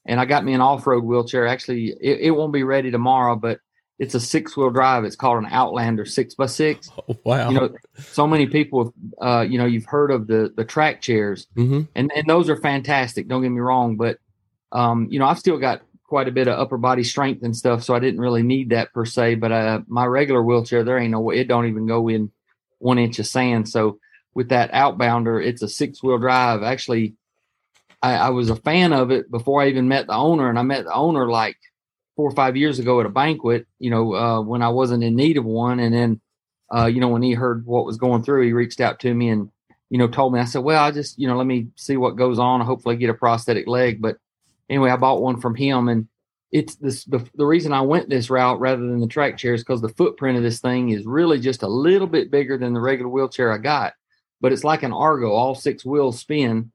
and 0.06 0.20
I 0.20 0.24
got 0.24 0.44
me 0.44 0.54
an 0.54 0.60
off 0.60 0.86
road 0.86 1.04
wheelchair. 1.04 1.46
Actually, 1.46 1.94
it, 2.00 2.20
it 2.20 2.30
won't 2.32 2.52
be 2.52 2.62
ready 2.62 2.90
tomorrow, 2.90 3.36
but 3.36 3.60
it's 3.98 4.14
a 4.14 4.20
six 4.20 4.56
wheel 4.56 4.70
drive. 4.70 5.04
It's 5.04 5.16
called 5.16 5.38
an 5.38 5.48
Outlander 5.50 6.04
six 6.04 6.34
by 6.34 6.46
six. 6.46 6.90
Oh, 7.08 7.16
wow! 7.24 7.50
You 7.50 7.60
know, 7.60 7.74
so 7.98 8.26
many 8.26 8.46
people, 8.46 8.94
uh, 9.20 9.44
you 9.48 9.58
know, 9.58 9.66
you've 9.66 9.86
heard 9.86 10.10
of 10.10 10.26
the 10.26 10.52
the 10.56 10.64
track 10.64 11.00
chairs, 11.00 11.46
mm-hmm. 11.56 11.82
and 11.94 12.10
and 12.14 12.26
those 12.26 12.48
are 12.48 12.56
fantastic. 12.56 13.28
Don't 13.28 13.42
get 13.42 13.50
me 13.50 13.60
wrong, 13.60 13.96
but 13.96 14.18
um, 14.72 15.08
you 15.10 15.18
know, 15.18 15.26
I've 15.26 15.38
still 15.38 15.58
got 15.58 15.82
quite 16.04 16.28
a 16.28 16.32
bit 16.32 16.48
of 16.48 16.58
upper 16.58 16.78
body 16.78 17.04
strength 17.04 17.42
and 17.42 17.56
stuff, 17.56 17.82
so 17.82 17.94
I 17.94 17.98
didn't 17.98 18.20
really 18.20 18.42
need 18.42 18.70
that 18.70 18.92
per 18.92 19.04
se. 19.04 19.36
But 19.36 19.52
uh, 19.52 19.80
my 19.86 20.06
regular 20.06 20.42
wheelchair, 20.42 20.84
there 20.84 20.98
ain't 20.98 21.12
no 21.12 21.20
way. 21.20 21.38
It 21.38 21.48
don't 21.48 21.66
even 21.66 21.86
go 21.86 22.08
in 22.08 22.30
one 22.78 22.98
inch 22.98 23.18
of 23.18 23.26
sand. 23.26 23.68
So 23.68 23.98
with 24.38 24.50
that 24.50 24.70
Outbounder, 24.70 25.44
it's 25.44 25.62
a 25.62 25.68
six 25.68 26.00
wheel 26.00 26.16
drive. 26.16 26.62
Actually, 26.62 27.16
I, 28.00 28.14
I 28.14 28.28
was 28.30 28.50
a 28.50 28.54
fan 28.54 28.92
of 28.92 29.10
it 29.10 29.28
before 29.32 29.60
I 29.60 29.66
even 29.66 29.88
met 29.88 30.06
the 30.06 30.14
owner, 30.14 30.48
and 30.48 30.56
I 30.56 30.62
met 30.62 30.84
the 30.84 30.94
owner 30.94 31.28
like 31.28 31.56
four 32.14 32.30
or 32.30 32.34
five 32.36 32.56
years 32.56 32.78
ago 32.78 33.00
at 33.00 33.06
a 33.06 33.08
banquet, 33.08 33.66
you 33.80 33.90
know, 33.90 34.14
uh, 34.14 34.40
when 34.40 34.62
I 34.62 34.68
wasn't 34.68 35.02
in 35.02 35.16
need 35.16 35.38
of 35.38 35.44
one. 35.44 35.80
And 35.80 35.92
then, 35.92 36.20
uh, 36.72 36.86
you 36.86 37.00
know, 37.00 37.08
when 37.08 37.22
he 37.22 37.32
heard 37.32 37.66
what 37.66 37.84
was 37.84 37.96
going 37.96 38.22
through, 38.22 38.46
he 38.46 38.52
reached 38.52 38.80
out 38.80 39.00
to 39.00 39.12
me 39.12 39.28
and, 39.28 39.50
you 39.90 39.98
know, 39.98 40.06
told 40.06 40.32
me, 40.32 40.38
I 40.38 40.44
said, 40.44 40.62
well, 40.62 40.84
I 40.84 40.92
just, 40.92 41.18
you 41.18 41.26
know, 41.26 41.36
let 41.36 41.46
me 41.48 41.66
see 41.74 41.96
what 41.96 42.14
goes 42.14 42.38
on. 42.38 42.60
Hopefully 42.60 42.94
get 42.94 43.10
a 43.10 43.14
prosthetic 43.14 43.66
leg. 43.66 44.00
But 44.00 44.18
anyway, 44.70 44.90
I 44.90 44.96
bought 44.96 45.20
one 45.20 45.40
from 45.40 45.56
him 45.56 45.88
and 45.88 46.06
it's 46.52 46.76
this, 46.76 47.02
the, 47.06 47.28
the 47.34 47.44
reason 47.44 47.72
I 47.72 47.80
went 47.80 48.08
this 48.08 48.30
route 48.30 48.60
rather 48.60 48.82
than 48.82 49.00
the 49.00 49.08
track 49.08 49.36
chair 49.36 49.54
is 49.54 49.64
because 49.64 49.80
the 49.80 49.88
footprint 49.88 50.36
of 50.36 50.44
this 50.44 50.60
thing 50.60 50.90
is 50.90 51.06
really 51.06 51.40
just 51.40 51.64
a 51.64 51.68
little 51.68 52.06
bit 52.06 52.30
bigger 52.30 52.56
than 52.56 52.72
the 52.72 52.80
regular 52.80 53.10
wheelchair 53.10 53.52
I 53.52 53.58
got, 53.58 53.94
but 54.40 54.52
it's 54.52 54.64
like 54.64 54.82
an 54.82 54.92
Argo, 54.92 55.30
all 55.30 55.54
six 55.54 55.84
wheels 55.84 56.20
spin. 56.20 56.72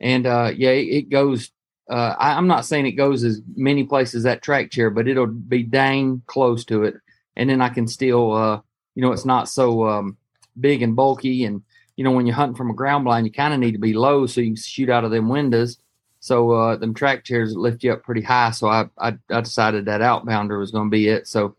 And, 0.00 0.26
uh, 0.26 0.52
yeah, 0.54 0.70
it, 0.70 1.08
goes 1.08 1.50
uh, 1.88 2.14
I, 2.18 2.38
am 2.38 2.46
not 2.46 2.64
saying 2.64 2.86
it 2.86 2.92
goes 2.92 3.24
as 3.24 3.42
many 3.56 3.84
places 3.84 4.22
that 4.22 4.42
track 4.42 4.70
chair, 4.70 4.90
but 4.90 5.06
it'll 5.06 5.26
be 5.26 5.62
dang 5.62 6.22
close 6.26 6.64
to 6.66 6.84
it. 6.84 6.94
And 7.36 7.50
then 7.50 7.60
I 7.60 7.68
can 7.68 7.86
still, 7.86 8.32
uh, 8.32 8.60
you 8.94 9.02
know, 9.02 9.12
it's 9.12 9.24
not 9.24 9.48
so 9.48 9.86
um, 9.86 10.16
big 10.58 10.82
and 10.82 10.96
bulky. 10.96 11.44
And, 11.44 11.62
you 11.96 12.04
know, 12.04 12.12
when 12.12 12.26
you're 12.26 12.36
hunting 12.36 12.56
from 12.56 12.70
a 12.70 12.74
ground 12.74 13.04
blind, 13.04 13.26
you 13.26 13.32
kind 13.32 13.52
of 13.52 13.60
need 13.60 13.72
to 13.72 13.78
be 13.78 13.92
low 13.92 14.26
so 14.26 14.40
you 14.40 14.48
can 14.48 14.56
shoot 14.56 14.88
out 14.88 15.04
of 15.04 15.10
them 15.10 15.28
windows. 15.28 15.78
So 16.20 16.52
uh, 16.52 16.76
them 16.76 16.94
track 16.94 17.24
chairs 17.24 17.54
lift 17.54 17.84
you 17.84 17.92
up 17.92 18.02
pretty 18.02 18.22
high. 18.22 18.52
So 18.52 18.68
I, 18.68 18.86
I, 18.98 19.18
I 19.28 19.42
decided 19.42 19.84
that 19.84 20.00
outbounder 20.00 20.58
was 20.58 20.70
going 20.70 20.86
to 20.86 20.90
be 20.90 21.08
it. 21.08 21.28
So 21.28 21.54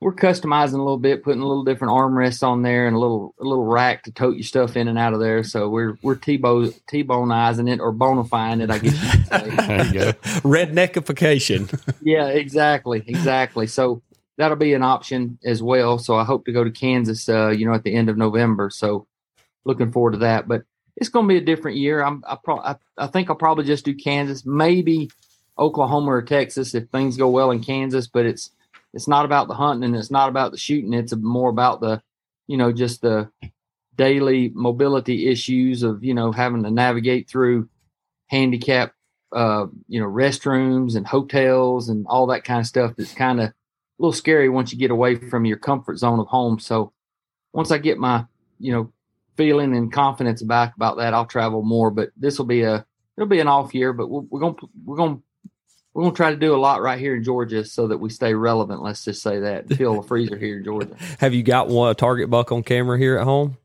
we're 0.00 0.14
customizing 0.14 0.74
a 0.74 0.78
little 0.78 0.98
bit, 0.98 1.22
putting 1.22 1.40
a 1.40 1.46
little 1.46 1.64
different 1.64 1.92
armrests 1.92 2.42
on 2.42 2.62
there 2.62 2.86
and 2.86 2.96
a 2.96 2.98
little 2.98 3.34
a 3.40 3.44
little 3.44 3.64
rack 3.64 4.02
to 4.04 4.12
tote 4.12 4.36
your 4.36 4.44
stuff 4.44 4.76
in 4.76 4.88
and 4.88 4.98
out 4.98 5.14
of 5.14 5.20
there. 5.20 5.42
So 5.42 5.68
we're 5.68 5.98
we're 6.02 6.16
T-bone 6.16 6.72
T-boneizing 6.88 7.72
it 7.72 7.80
or 7.80 7.92
bonifying 7.92 8.62
it, 8.62 8.70
I 8.70 8.78
guess. 8.78 9.28
there 9.66 9.86
you 9.86 9.92
go. 9.92 10.12
Redneckification. 10.42 11.94
yeah, 12.02 12.26
exactly, 12.28 13.02
exactly. 13.06 13.66
So 13.66 14.02
that'll 14.36 14.56
be 14.56 14.74
an 14.74 14.82
option 14.82 15.38
as 15.44 15.62
well. 15.62 15.98
So 15.98 16.16
I 16.16 16.24
hope 16.24 16.44
to 16.46 16.52
go 16.52 16.64
to 16.64 16.70
Kansas, 16.70 17.28
uh, 17.28 17.48
you 17.48 17.66
know, 17.66 17.74
at 17.74 17.84
the 17.84 17.94
end 17.94 18.08
of 18.08 18.16
November. 18.16 18.70
So 18.70 19.06
looking 19.64 19.92
forward 19.92 20.12
to 20.12 20.18
that. 20.18 20.48
But 20.48 20.64
it's 20.96 21.08
going 21.08 21.26
to 21.26 21.32
be 21.32 21.38
a 21.38 21.44
different 21.44 21.78
year. 21.78 22.02
I'm 22.02 22.22
I, 22.28 22.36
pro- 22.42 22.60
I 22.60 22.76
I 22.98 23.06
think 23.06 23.30
I'll 23.30 23.36
probably 23.36 23.64
just 23.64 23.84
do 23.84 23.94
Kansas, 23.94 24.44
maybe 24.44 25.10
Oklahoma 25.58 26.10
or 26.10 26.22
Texas 26.22 26.74
if 26.74 26.88
things 26.88 27.16
go 27.16 27.28
well 27.28 27.50
in 27.50 27.62
Kansas. 27.62 28.06
But 28.06 28.26
it's 28.26 28.50
it's 28.92 29.08
not 29.08 29.24
about 29.24 29.48
the 29.48 29.54
hunting 29.54 29.84
and 29.84 29.96
it's 29.96 30.10
not 30.10 30.28
about 30.28 30.52
the 30.52 30.58
shooting. 30.58 30.92
It's 30.92 31.14
more 31.14 31.50
about 31.50 31.80
the, 31.80 32.02
you 32.46 32.56
know, 32.56 32.72
just 32.72 33.02
the 33.02 33.30
daily 33.96 34.50
mobility 34.54 35.28
issues 35.28 35.82
of, 35.82 36.02
you 36.02 36.14
know, 36.14 36.32
having 36.32 36.62
to 36.64 36.70
navigate 36.70 37.28
through 37.28 37.68
handicap, 38.28 38.94
uh, 39.32 39.66
you 39.88 40.00
know, 40.00 40.06
restrooms 40.06 40.96
and 40.96 41.06
hotels 41.06 41.88
and 41.88 42.06
all 42.08 42.26
that 42.26 42.44
kind 42.44 42.60
of 42.60 42.66
stuff. 42.66 42.92
That's 42.96 43.12
kind 43.12 43.40
of 43.40 43.48
a 43.48 43.54
little 43.98 44.12
scary 44.12 44.48
once 44.48 44.72
you 44.72 44.78
get 44.78 44.90
away 44.90 45.16
from 45.16 45.44
your 45.44 45.58
comfort 45.58 45.98
zone 45.98 46.18
of 46.18 46.26
home. 46.26 46.58
So 46.58 46.92
once 47.52 47.70
I 47.70 47.78
get 47.78 47.98
my, 47.98 48.24
you 48.58 48.72
know, 48.72 48.92
feeling 49.36 49.76
and 49.76 49.92
confidence 49.92 50.42
back 50.42 50.74
about 50.74 50.96
that, 50.96 51.14
I'll 51.14 51.26
travel 51.26 51.62
more. 51.62 51.90
But 51.90 52.10
this 52.16 52.38
will 52.38 52.46
be 52.46 52.62
a, 52.62 52.84
it'll 53.16 53.28
be 53.28 53.40
an 53.40 53.48
off 53.48 53.74
year, 53.74 53.92
but 53.92 54.08
we're, 54.08 54.22
we're 54.30 54.40
to, 54.40 54.68
we're 54.84 54.96
to 54.96 55.22
we're 55.92 56.04
gonna 56.04 56.14
try 56.14 56.30
to 56.30 56.36
do 56.36 56.54
a 56.54 56.58
lot 56.58 56.82
right 56.82 56.98
here 56.98 57.16
in 57.16 57.24
Georgia 57.24 57.64
so 57.64 57.88
that 57.88 57.98
we 57.98 58.10
stay 58.10 58.34
relevant. 58.34 58.82
Let's 58.82 59.04
just 59.04 59.22
say 59.22 59.40
that 59.40 59.68
fill 59.76 60.00
a 60.00 60.02
freezer 60.02 60.36
here 60.36 60.58
in 60.58 60.64
Georgia. 60.64 60.94
Have 61.18 61.34
you 61.34 61.42
got 61.42 61.68
one 61.68 61.90
a 61.90 61.94
target 61.94 62.30
buck 62.30 62.52
on 62.52 62.62
camera 62.62 62.98
here 62.98 63.18
at 63.18 63.24
home? 63.24 63.56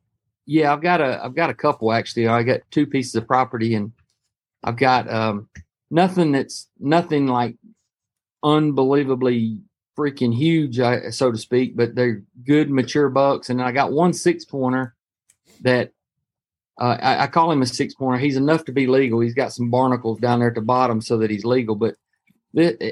Yeah, 0.46 0.74
I've 0.74 0.82
got 0.82 1.02
a 1.02 1.24
I've 1.24 1.36
got 1.36 1.50
a 1.50 1.54
couple 1.54 1.92
actually. 1.92 2.28
I 2.28 2.44
got 2.44 2.62
two 2.72 2.86
pieces 2.86 3.16
of 3.16 3.28
property 3.28 3.76
and 3.76 3.92
I've 4.64 4.78
got 4.78 5.12
um, 5.12 5.50
nothing 5.92 6.32
that's 6.32 6.68
nothing 6.80 7.28
like 7.28 7.58
unbelievably 8.44 9.60
freaking 9.98 10.34
huge, 10.34 10.78
so 11.14 11.32
to 11.32 11.38
speak, 11.38 11.76
but 11.76 11.96
they're 11.96 12.22
good 12.46 12.70
mature 12.70 13.10
bucks. 13.10 13.50
And 13.50 13.62
I 13.62 13.72
got 13.72 13.92
one 13.92 14.14
six 14.14 14.46
pointer 14.46 14.94
that 15.62 15.92
uh, 16.80 16.98
I, 17.02 17.24
I, 17.24 17.28
call 17.28 17.52
him 17.52 17.62
a 17.62 17.66
six 17.66 17.94
pointer. 17.94 18.18
He's 18.18 18.36
enough 18.36 18.66
to 18.66 18.74
be 18.74 18.88
legal. 18.88 19.22
He's 19.22 19.34
got 19.34 19.54
some 19.54 19.70
barnacles 19.70 20.20
down 20.20 20.40
there 20.40 20.50
at 20.50 20.56
the 20.56 20.62
bottom 20.62 21.00
so 21.00 21.18
that 21.20 21.30
he's 21.30 21.46
legal, 21.46 21.76
but 21.76 21.96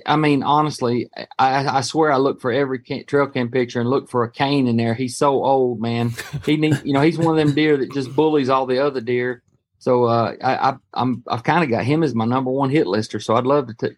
I 0.06 0.16
mean, 0.18 0.44
honestly, 0.44 1.10
I, 1.40 1.78
I 1.78 1.82
swear 1.82 2.12
I 2.12 2.18
look 2.18 2.42
for 2.42 2.52
every 2.52 2.80
trail 2.80 3.28
cam 3.28 3.50
picture 3.50 3.80
and 3.80 3.90
look 3.90 4.10
for 4.10 4.24
a 4.24 4.32
cane 4.32 4.68
in 4.68 4.76
there. 4.76 4.94
He's 4.94 5.16
so 5.16 5.44
old, 5.44 5.80
man. 5.80 6.14
He 6.46 6.58
need, 6.58 6.82
you 6.84 6.94
know, 6.94 7.02
he's 7.02 7.18
one 7.18 7.38
of 7.38 7.46
them 7.46 7.56
deer 7.56 7.78
that 7.78 7.94
just 7.94 8.14
bullies 8.16 8.50
all 8.50 8.66
the 8.66 8.80
other 8.80 9.00
deer. 9.00 9.42
So 9.80 10.06
uh, 10.06 10.36
I, 10.42 10.70
I, 10.70 10.76
I'm, 10.94 11.24
I've 11.28 11.44
kind 11.44 11.64
of 11.64 11.70
got 11.70 11.86
him 11.86 12.04
as 12.04 12.14
my 12.14 12.26
number 12.26 12.52
one 12.52 12.70
hit 12.70 12.88
lister. 12.88 13.20
So 13.20 13.36
I'd 13.36 13.46
love 13.46 13.68
to 13.68 13.74
t- 13.74 13.96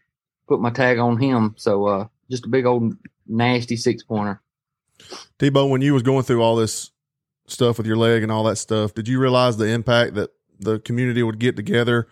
put 0.48 0.60
my 0.60 0.69
tag 0.69 1.00
on 1.00 1.17
him. 1.19 1.55
So 1.57 1.86
uh, 1.86 2.07
just 2.29 2.45
a 2.45 2.50
big 2.50 2.65
old 2.65 2.93
nasty 3.27 3.75
six 3.75 4.03
pointer. 4.03 4.41
T-Bone, 5.39 5.69
when 5.72 5.81
you 5.81 5.93
was 5.93 6.03
going 6.03 6.24
through 6.24 6.41
all 6.41 6.55
this 6.55 6.91
stuff 7.48 7.77
with 7.77 7.88
your 7.88 7.98
leg 7.98 8.24
and 8.24 8.31
all 8.31 8.43
that 8.43 8.57
stuff, 8.57 8.93
did 8.93 9.07
you 9.07 9.19
realize 9.19 9.57
the 9.57 9.67
impact 9.67 10.15
that 10.15 10.31
the 10.60 10.79
community 10.79 11.24
would 11.24 11.39
get 11.39 11.55
together? 11.55 12.07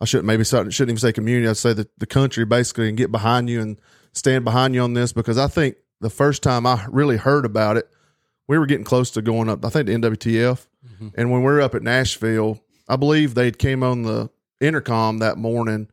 I 0.00 0.04
shouldn't 0.04 0.26
maybe 0.26 0.44
shouldn't 0.44 0.80
even 0.80 0.96
say 0.96 1.12
community. 1.12 1.48
I'd 1.48 1.56
say 1.56 1.72
the, 1.72 1.88
the 1.98 2.06
country 2.06 2.44
basically 2.44 2.88
and 2.88 2.96
get 2.96 3.10
behind 3.10 3.50
you 3.50 3.60
and 3.60 3.78
stand 4.12 4.44
behind 4.44 4.74
you 4.74 4.82
on 4.82 4.94
this 4.94 5.12
because 5.12 5.38
I 5.38 5.48
think 5.48 5.76
the 6.00 6.10
first 6.10 6.42
time 6.42 6.66
I 6.66 6.86
really 6.88 7.16
heard 7.16 7.44
about 7.44 7.76
it 7.76 7.88
we 8.48 8.58
were 8.58 8.66
getting 8.66 8.84
close 8.84 9.10
to 9.12 9.22
going 9.22 9.48
up. 9.48 9.64
I 9.64 9.68
think 9.68 9.86
the 9.86 9.92
NWTF, 9.92 10.66
mm-hmm. 10.94 11.08
and 11.16 11.30
when 11.30 11.42
we 11.42 11.46
were 11.46 11.60
up 11.60 11.74
at 11.74 11.82
Nashville, 11.82 12.60
I 12.88 12.96
believe 12.96 13.34
they 13.34 13.52
came 13.52 13.82
on 13.82 14.02
the 14.02 14.30
intercom 14.60 15.18
that 15.18 15.36
morning 15.36 15.88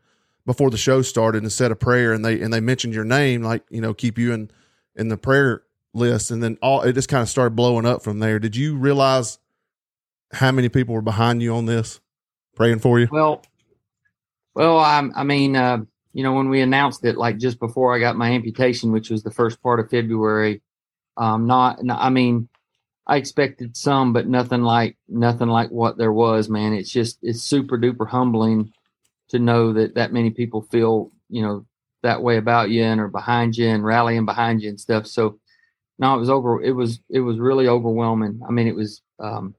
before 0.46 0.70
the 0.70 0.78
show 0.78 1.02
started 1.02 1.44
and 1.44 1.52
said 1.52 1.72
a 1.72 1.76
prayer, 1.76 2.14
and 2.14 2.24
they 2.24 2.42
and 2.42 2.52
they 2.52 2.62
mentioned 2.62 2.94
your 2.94 3.04
name, 3.04 3.44
like 3.44 3.64
you 3.70 3.82
know, 3.82 3.94
keep 3.94 4.18
you 4.18 4.34
in 4.34 4.50
in 4.96 5.10
the 5.10 5.18
prayer 5.18 5.64
list, 5.94 6.32
and 6.32 6.42
then 6.42 6.58
all 6.62 6.82
it 6.82 6.94
just 6.94 7.10
kind 7.10 7.22
of 7.22 7.30
started 7.30 7.56
blowing 7.56 7.86
up 7.86 8.02
from 8.02 8.20
there. 8.20 8.40
Did 8.40 8.56
you 8.56 8.78
realize 8.78 9.38
how 10.32 10.52
many 10.52 10.70
people 10.70 10.96
were 10.96 11.02
behind 11.02 11.44
you 11.44 11.54
on 11.56 11.66
this, 11.66 12.00
praying 12.56 12.80
for 12.80 13.00
you? 13.00 13.10
Well, 13.12 13.44
well, 14.56 14.80
I, 14.80 15.08
I 15.16 15.24
mean, 15.24 15.56
uh, 15.56 15.80
you 16.14 16.24
know, 16.24 16.34
when 16.34 16.50
we 16.50 16.62
announced 16.62 17.06
it, 17.06 17.18
like 17.18 17.38
just 17.38 17.60
before 17.60 17.94
I 17.96 18.00
got 18.00 18.16
my 18.16 18.32
amputation, 18.32 18.92
which 18.92 19.10
was 19.10 19.22
the 19.22 19.32
first 19.32 19.62
part 19.62 19.80
of 19.80 19.90
February, 19.90 20.62
um, 21.18 21.46
not, 21.46 21.80
I 21.90 22.10
mean, 22.10 22.50
I 23.08 23.18
expected 23.18 23.78
some, 23.78 24.14
but 24.14 24.28
nothing 24.28 24.64
like 24.64 24.98
nothing 25.08 25.48
like 25.48 25.70
what 25.70 25.98
there 25.98 26.12
was. 26.12 26.50
Man, 26.50 26.74
it's 26.74 26.90
just 26.90 27.20
it's 27.22 27.44
super 27.44 27.78
duper 27.78 28.08
humbling 28.08 28.72
to 29.30 29.40
know 29.40 29.74
that 29.74 29.96
that 29.96 30.14
many 30.14 30.32
people 30.32 30.64
feel 30.72 31.12
you 31.30 31.44
know 31.44 31.66
that 32.02 32.24
way 32.24 32.38
about 32.38 32.70
you 32.70 32.84
and 32.84 33.00
are 33.00 33.08
behind 33.08 33.58
you 33.58 33.68
and 33.68 33.86
rallying 33.86 34.26
behind 34.26 34.62
you 34.62 34.70
and 34.70 34.80
stuff. 34.80 35.06
So 35.06 35.40
no, 36.00 36.16
it 36.16 36.20
was 36.20 36.30
over. 36.30 36.62
It 36.64 36.72
was 36.72 37.00
it 37.10 37.20
was 37.20 37.38
really 37.38 37.68
overwhelming. 37.68 38.42
I 38.48 38.52
mean, 38.52 38.68
it 38.68 38.76
was 38.76 39.02
um, 39.20 39.54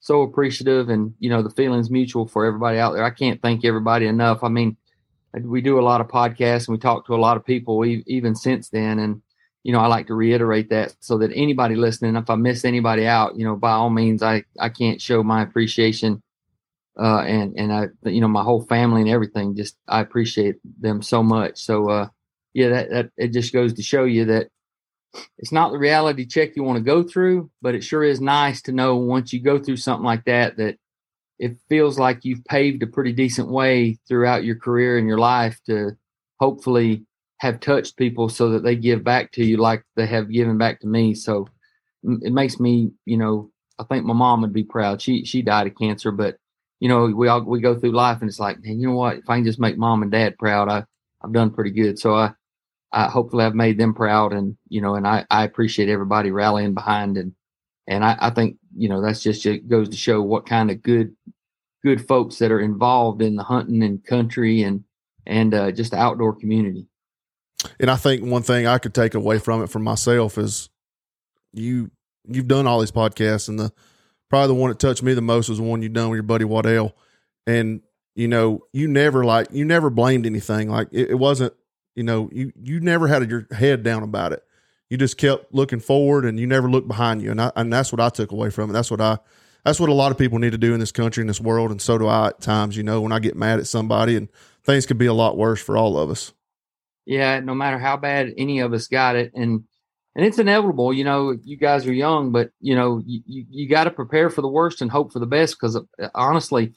so 0.00 0.22
appreciative, 0.22 0.88
and 0.88 1.14
you 1.18 1.30
know 1.30 1.42
the 1.42 1.50
feelings 1.50 1.90
mutual 1.90 2.26
for 2.26 2.44
everybody 2.44 2.78
out 2.78 2.94
there. 2.94 3.04
I 3.04 3.10
can't 3.10 3.40
thank 3.40 3.64
everybody 3.64 4.06
enough. 4.06 4.42
I 4.42 4.48
mean, 4.48 4.76
we 5.40 5.60
do 5.60 5.78
a 5.78 5.82
lot 5.82 6.00
of 6.00 6.08
podcasts 6.08 6.66
and 6.66 6.74
we 6.74 6.78
talk 6.78 7.06
to 7.06 7.14
a 7.14 7.16
lot 7.16 7.36
of 7.36 7.44
people 7.44 7.84
even 7.84 8.34
since 8.34 8.70
then, 8.70 8.98
and 8.98 9.22
you 9.62 9.72
know 9.72 9.80
I 9.80 9.86
like 9.86 10.06
to 10.08 10.14
reiterate 10.14 10.70
that 10.70 10.94
so 11.00 11.18
that 11.18 11.30
anybody 11.34 11.76
listening, 11.76 12.16
if 12.16 12.30
I 12.30 12.34
miss 12.36 12.64
anybody 12.64 13.06
out, 13.06 13.36
you 13.36 13.44
know, 13.44 13.56
by 13.56 13.72
all 13.72 13.90
means, 13.90 14.22
I 14.22 14.44
I 14.58 14.70
can't 14.70 15.00
show 15.00 15.22
my 15.22 15.42
appreciation. 15.42 16.22
Uh, 16.98 17.22
and 17.22 17.54
and 17.56 17.72
I, 17.72 17.86
you 18.04 18.20
know, 18.20 18.28
my 18.28 18.42
whole 18.42 18.62
family 18.62 19.02
and 19.02 19.10
everything. 19.10 19.56
Just 19.56 19.76
I 19.88 20.00
appreciate 20.00 20.56
them 20.80 21.02
so 21.02 21.22
much. 21.22 21.58
So, 21.58 21.88
uh, 21.88 22.08
yeah, 22.52 22.68
that, 22.70 22.90
that 22.90 23.10
it 23.16 23.28
just 23.28 23.52
goes 23.52 23.74
to 23.74 23.82
show 23.82 24.04
you 24.04 24.24
that 24.26 24.48
it's 25.38 25.52
not 25.52 25.72
the 25.72 25.78
reality 25.78 26.26
check 26.26 26.56
you 26.56 26.62
want 26.62 26.78
to 26.78 26.84
go 26.84 27.02
through, 27.02 27.50
but 27.60 27.74
it 27.74 27.82
sure 27.82 28.04
is 28.04 28.20
nice 28.20 28.62
to 28.62 28.72
know 28.72 28.96
once 28.96 29.32
you 29.32 29.40
go 29.40 29.58
through 29.58 29.76
something 29.76 30.04
like 30.04 30.24
that 30.24 30.56
that 30.56 30.76
it 31.38 31.56
feels 31.68 31.98
like 31.98 32.24
you've 32.24 32.44
paved 32.44 32.82
a 32.82 32.86
pretty 32.86 33.12
decent 33.12 33.48
way 33.48 33.98
throughout 34.06 34.44
your 34.44 34.56
career 34.56 34.98
and 34.98 35.08
your 35.08 35.18
life 35.18 35.58
to 35.66 35.92
hopefully 36.38 37.04
have 37.38 37.58
touched 37.60 37.96
people 37.96 38.28
so 38.28 38.50
that 38.50 38.62
they 38.62 38.76
give 38.76 39.02
back 39.02 39.32
to 39.32 39.44
you 39.44 39.56
like 39.56 39.82
they 39.96 40.06
have 40.06 40.30
given 40.30 40.58
back 40.58 40.80
to 40.80 40.86
me. 40.86 41.14
So 41.14 41.48
it 42.04 42.32
makes 42.32 42.60
me, 42.60 42.92
you 43.06 43.16
know, 43.16 43.50
I 43.78 43.84
think 43.84 44.04
my 44.04 44.12
mom 44.12 44.42
would 44.42 44.52
be 44.52 44.64
proud. 44.64 45.00
She 45.00 45.24
she 45.24 45.40
died 45.40 45.66
of 45.66 45.74
cancer, 45.76 46.12
but 46.12 46.36
you 46.80 46.88
know, 46.88 47.06
we 47.06 47.28
all 47.28 47.42
we 47.42 47.60
go 47.60 47.78
through 47.78 47.92
life 47.92 48.20
and 48.20 48.28
it's 48.28 48.38
like, 48.38 48.62
man, 48.62 48.78
you 48.78 48.88
know 48.88 48.94
what? 48.94 49.18
If 49.18 49.30
I 49.30 49.36
can 49.36 49.44
just 49.44 49.58
make 49.58 49.78
mom 49.78 50.02
and 50.02 50.12
dad 50.12 50.36
proud, 50.38 50.68
I 50.68 50.84
I've 51.22 51.32
done 51.32 51.50
pretty 51.50 51.70
good. 51.70 51.98
So 51.98 52.14
I 52.14 52.32
I 52.92 53.08
hopefully 53.08 53.44
I've 53.44 53.54
made 53.54 53.78
them 53.78 53.94
proud 53.94 54.32
and, 54.32 54.56
you 54.68 54.80
know, 54.80 54.96
and 54.96 55.06
I, 55.06 55.24
I 55.30 55.44
appreciate 55.44 55.88
everybody 55.88 56.32
rallying 56.32 56.74
behind 56.74 57.16
and, 57.16 57.34
and 57.86 58.04
I, 58.04 58.16
I 58.18 58.30
think, 58.30 58.56
you 58.76 58.88
know, 58.88 59.00
that's 59.00 59.22
just 59.22 59.46
it 59.46 59.68
goes 59.68 59.88
to 59.90 59.96
show 59.96 60.22
what 60.22 60.46
kind 60.46 60.70
of 60.70 60.82
good, 60.82 61.14
good 61.84 62.06
folks 62.06 62.38
that 62.38 62.50
are 62.50 62.60
involved 62.60 63.22
in 63.22 63.36
the 63.36 63.44
hunting 63.44 63.82
and 63.82 64.04
country 64.04 64.62
and, 64.62 64.84
and 65.24 65.54
uh, 65.54 65.70
just 65.70 65.92
the 65.92 65.98
outdoor 65.98 66.34
community. 66.34 66.88
And 67.78 67.90
I 67.90 67.96
think 67.96 68.24
one 68.24 68.42
thing 68.42 68.66
I 68.66 68.78
could 68.78 68.94
take 68.94 69.14
away 69.14 69.38
from 69.38 69.62
it 69.62 69.68
for 69.68 69.78
myself 69.78 70.36
is 70.36 70.68
you, 71.52 71.90
you've 72.26 72.48
done 72.48 72.66
all 72.66 72.80
these 72.80 72.92
podcasts 72.92 73.48
and 73.48 73.58
the, 73.58 73.72
probably 74.28 74.48
the 74.48 74.60
one 74.60 74.70
that 74.70 74.78
touched 74.80 75.02
me 75.02 75.14
the 75.14 75.20
most 75.20 75.48
was 75.48 75.58
the 75.58 75.64
one 75.64 75.82
you 75.82 75.88
done 75.88 76.08
with 76.08 76.16
your 76.16 76.24
buddy 76.24 76.44
Waddell. 76.44 76.96
And, 77.46 77.82
you 78.16 78.26
know, 78.28 78.66
you 78.72 78.88
never 78.88 79.24
like, 79.24 79.48
you 79.52 79.64
never 79.64 79.90
blamed 79.90 80.26
anything. 80.26 80.68
Like 80.68 80.88
it, 80.90 81.10
it 81.10 81.18
wasn't, 81.18 81.54
you 82.00 82.04
know, 82.04 82.30
you 82.32 82.50
you 82.62 82.80
never 82.80 83.06
had 83.08 83.28
your 83.28 83.46
head 83.50 83.82
down 83.82 84.02
about 84.02 84.32
it. 84.32 84.42
You 84.88 84.96
just 84.96 85.18
kept 85.18 85.52
looking 85.52 85.80
forward, 85.80 86.24
and 86.24 86.40
you 86.40 86.46
never 86.46 86.70
looked 86.70 86.88
behind 86.88 87.20
you. 87.20 87.30
And 87.30 87.38
I, 87.38 87.52
and 87.56 87.70
that's 87.70 87.92
what 87.92 88.00
I 88.00 88.08
took 88.08 88.32
away 88.32 88.48
from 88.48 88.70
it. 88.70 88.72
That's 88.72 88.90
what 88.90 89.02
I 89.02 89.18
that's 89.66 89.78
what 89.78 89.90
a 89.90 89.92
lot 89.92 90.10
of 90.10 90.16
people 90.16 90.38
need 90.38 90.52
to 90.52 90.58
do 90.58 90.72
in 90.72 90.80
this 90.80 90.92
country 90.92 91.20
in 91.20 91.26
this 91.26 91.42
world, 91.42 91.70
and 91.70 91.82
so 91.82 91.98
do 91.98 92.06
I 92.06 92.28
at 92.28 92.40
times. 92.40 92.74
You 92.74 92.84
know, 92.84 93.02
when 93.02 93.12
I 93.12 93.18
get 93.18 93.36
mad 93.36 93.58
at 93.58 93.66
somebody, 93.66 94.16
and 94.16 94.28
things 94.64 94.86
could 94.86 94.96
be 94.96 95.04
a 95.04 95.12
lot 95.12 95.36
worse 95.36 95.60
for 95.60 95.76
all 95.76 95.98
of 95.98 96.08
us. 96.08 96.32
Yeah, 97.04 97.38
no 97.40 97.54
matter 97.54 97.78
how 97.78 97.98
bad 97.98 98.32
any 98.38 98.60
of 98.60 98.72
us 98.72 98.88
got 98.88 99.16
it, 99.16 99.32
and 99.34 99.64
and 100.16 100.24
it's 100.24 100.38
inevitable. 100.38 100.94
You 100.94 101.04
know, 101.04 101.36
you 101.44 101.58
guys 101.58 101.86
are 101.86 101.92
young, 101.92 102.32
but 102.32 102.48
you 102.60 102.76
know, 102.76 103.02
you 103.04 103.20
you, 103.26 103.44
you 103.50 103.68
got 103.68 103.84
to 103.84 103.90
prepare 103.90 104.30
for 104.30 104.40
the 104.40 104.48
worst 104.48 104.80
and 104.80 104.90
hope 104.90 105.12
for 105.12 105.18
the 105.18 105.26
best. 105.26 105.58
Because 105.60 105.76
uh, 105.76 106.08
honestly, 106.14 106.72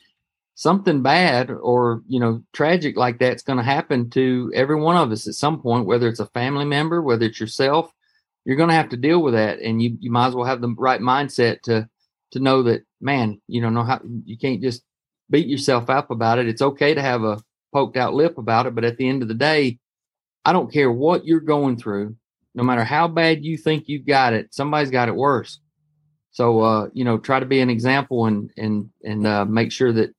something 0.56 1.02
bad 1.02 1.50
or 1.50 2.02
you 2.08 2.20
know 2.20 2.44
tragic 2.54 2.96
like 2.96 3.18
that's 3.18 3.44
going 3.44 3.58
to 3.58 3.64
happen 3.64 4.10
to 4.10 4.52
every 4.54 4.76
one 4.76 4.96
of 4.96 5.12
us 5.12 5.28
at 5.28 5.34
some 5.34 5.60
point 5.60 5.88
whether 5.88 6.08
it's 6.08 6.20
a 6.20 6.28
family 6.28 6.66
member 6.66 7.02
whether 7.02 7.26
it's 7.26 7.40
yourself 7.40 7.92
you're 8.46 8.58
going 8.58 8.70
to 8.70 8.76
have 8.76 8.90
to 8.90 8.98
deal 8.98 9.22
with 9.22 9.34
that. 9.34 9.60
And 9.60 9.82
you 9.82 9.98
you 10.00 10.12
might 10.12 10.28
as 10.28 10.36
well 10.36 10.46
have 10.46 10.62
the 10.62 10.74
right 10.78 11.02
mindset 11.02 11.62
to 11.64 11.88
to 12.32 12.40
know 12.40 12.64
that 12.64 12.84
man 13.00 13.42
you 13.48 13.62
know 13.62 13.70
know 13.70 13.84
how 13.84 14.02
you 14.26 14.38
can't 14.38 14.62
just 14.62 14.84
beat 15.30 15.48
yourself 15.48 15.90
up 15.90 16.12
about 16.12 16.40
it. 16.40 16.48
It's 16.48 16.62
okay 16.62 16.94
to 16.94 17.02
have 17.02 17.24
a 17.24 17.42
poked 17.72 17.98
out 17.98 18.14
lip 18.14 18.38
about 18.38 18.68
it 18.68 18.76
but 18.76 18.84
at 18.84 18.98
the 18.98 19.10
end 19.10 19.24
of 19.24 19.28
the 19.28 19.34
day 19.34 19.80
i 20.46 20.54
don't 20.54 20.72
care 20.72 20.92
what 20.92 21.26
you're 21.26 21.40
going 21.40 21.76
through 21.76 22.16
no 22.54 22.62
matter 22.62 22.84
how 22.84 23.08
bad 23.08 23.44
you 23.44 23.58
think 23.58 23.86
you've 23.88 24.06
got 24.06 24.32
it 24.32 24.54
somebody's 24.54 24.92
got 24.92 25.10
it 25.10 25.16
worse. 25.16 25.60
So 26.30 26.62
uh, 26.62 26.88
you 26.94 27.04
know 27.04 27.18
try 27.18 27.40
to 27.40 27.48
be 27.48 27.62
an 27.62 27.70
example 27.72 28.28
and 28.28 28.52
and 28.58 28.90
and 29.04 29.26
uh, 29.26 29.46
make 29.46 29.72
sure 29.72 29.92
that 29.94 30.14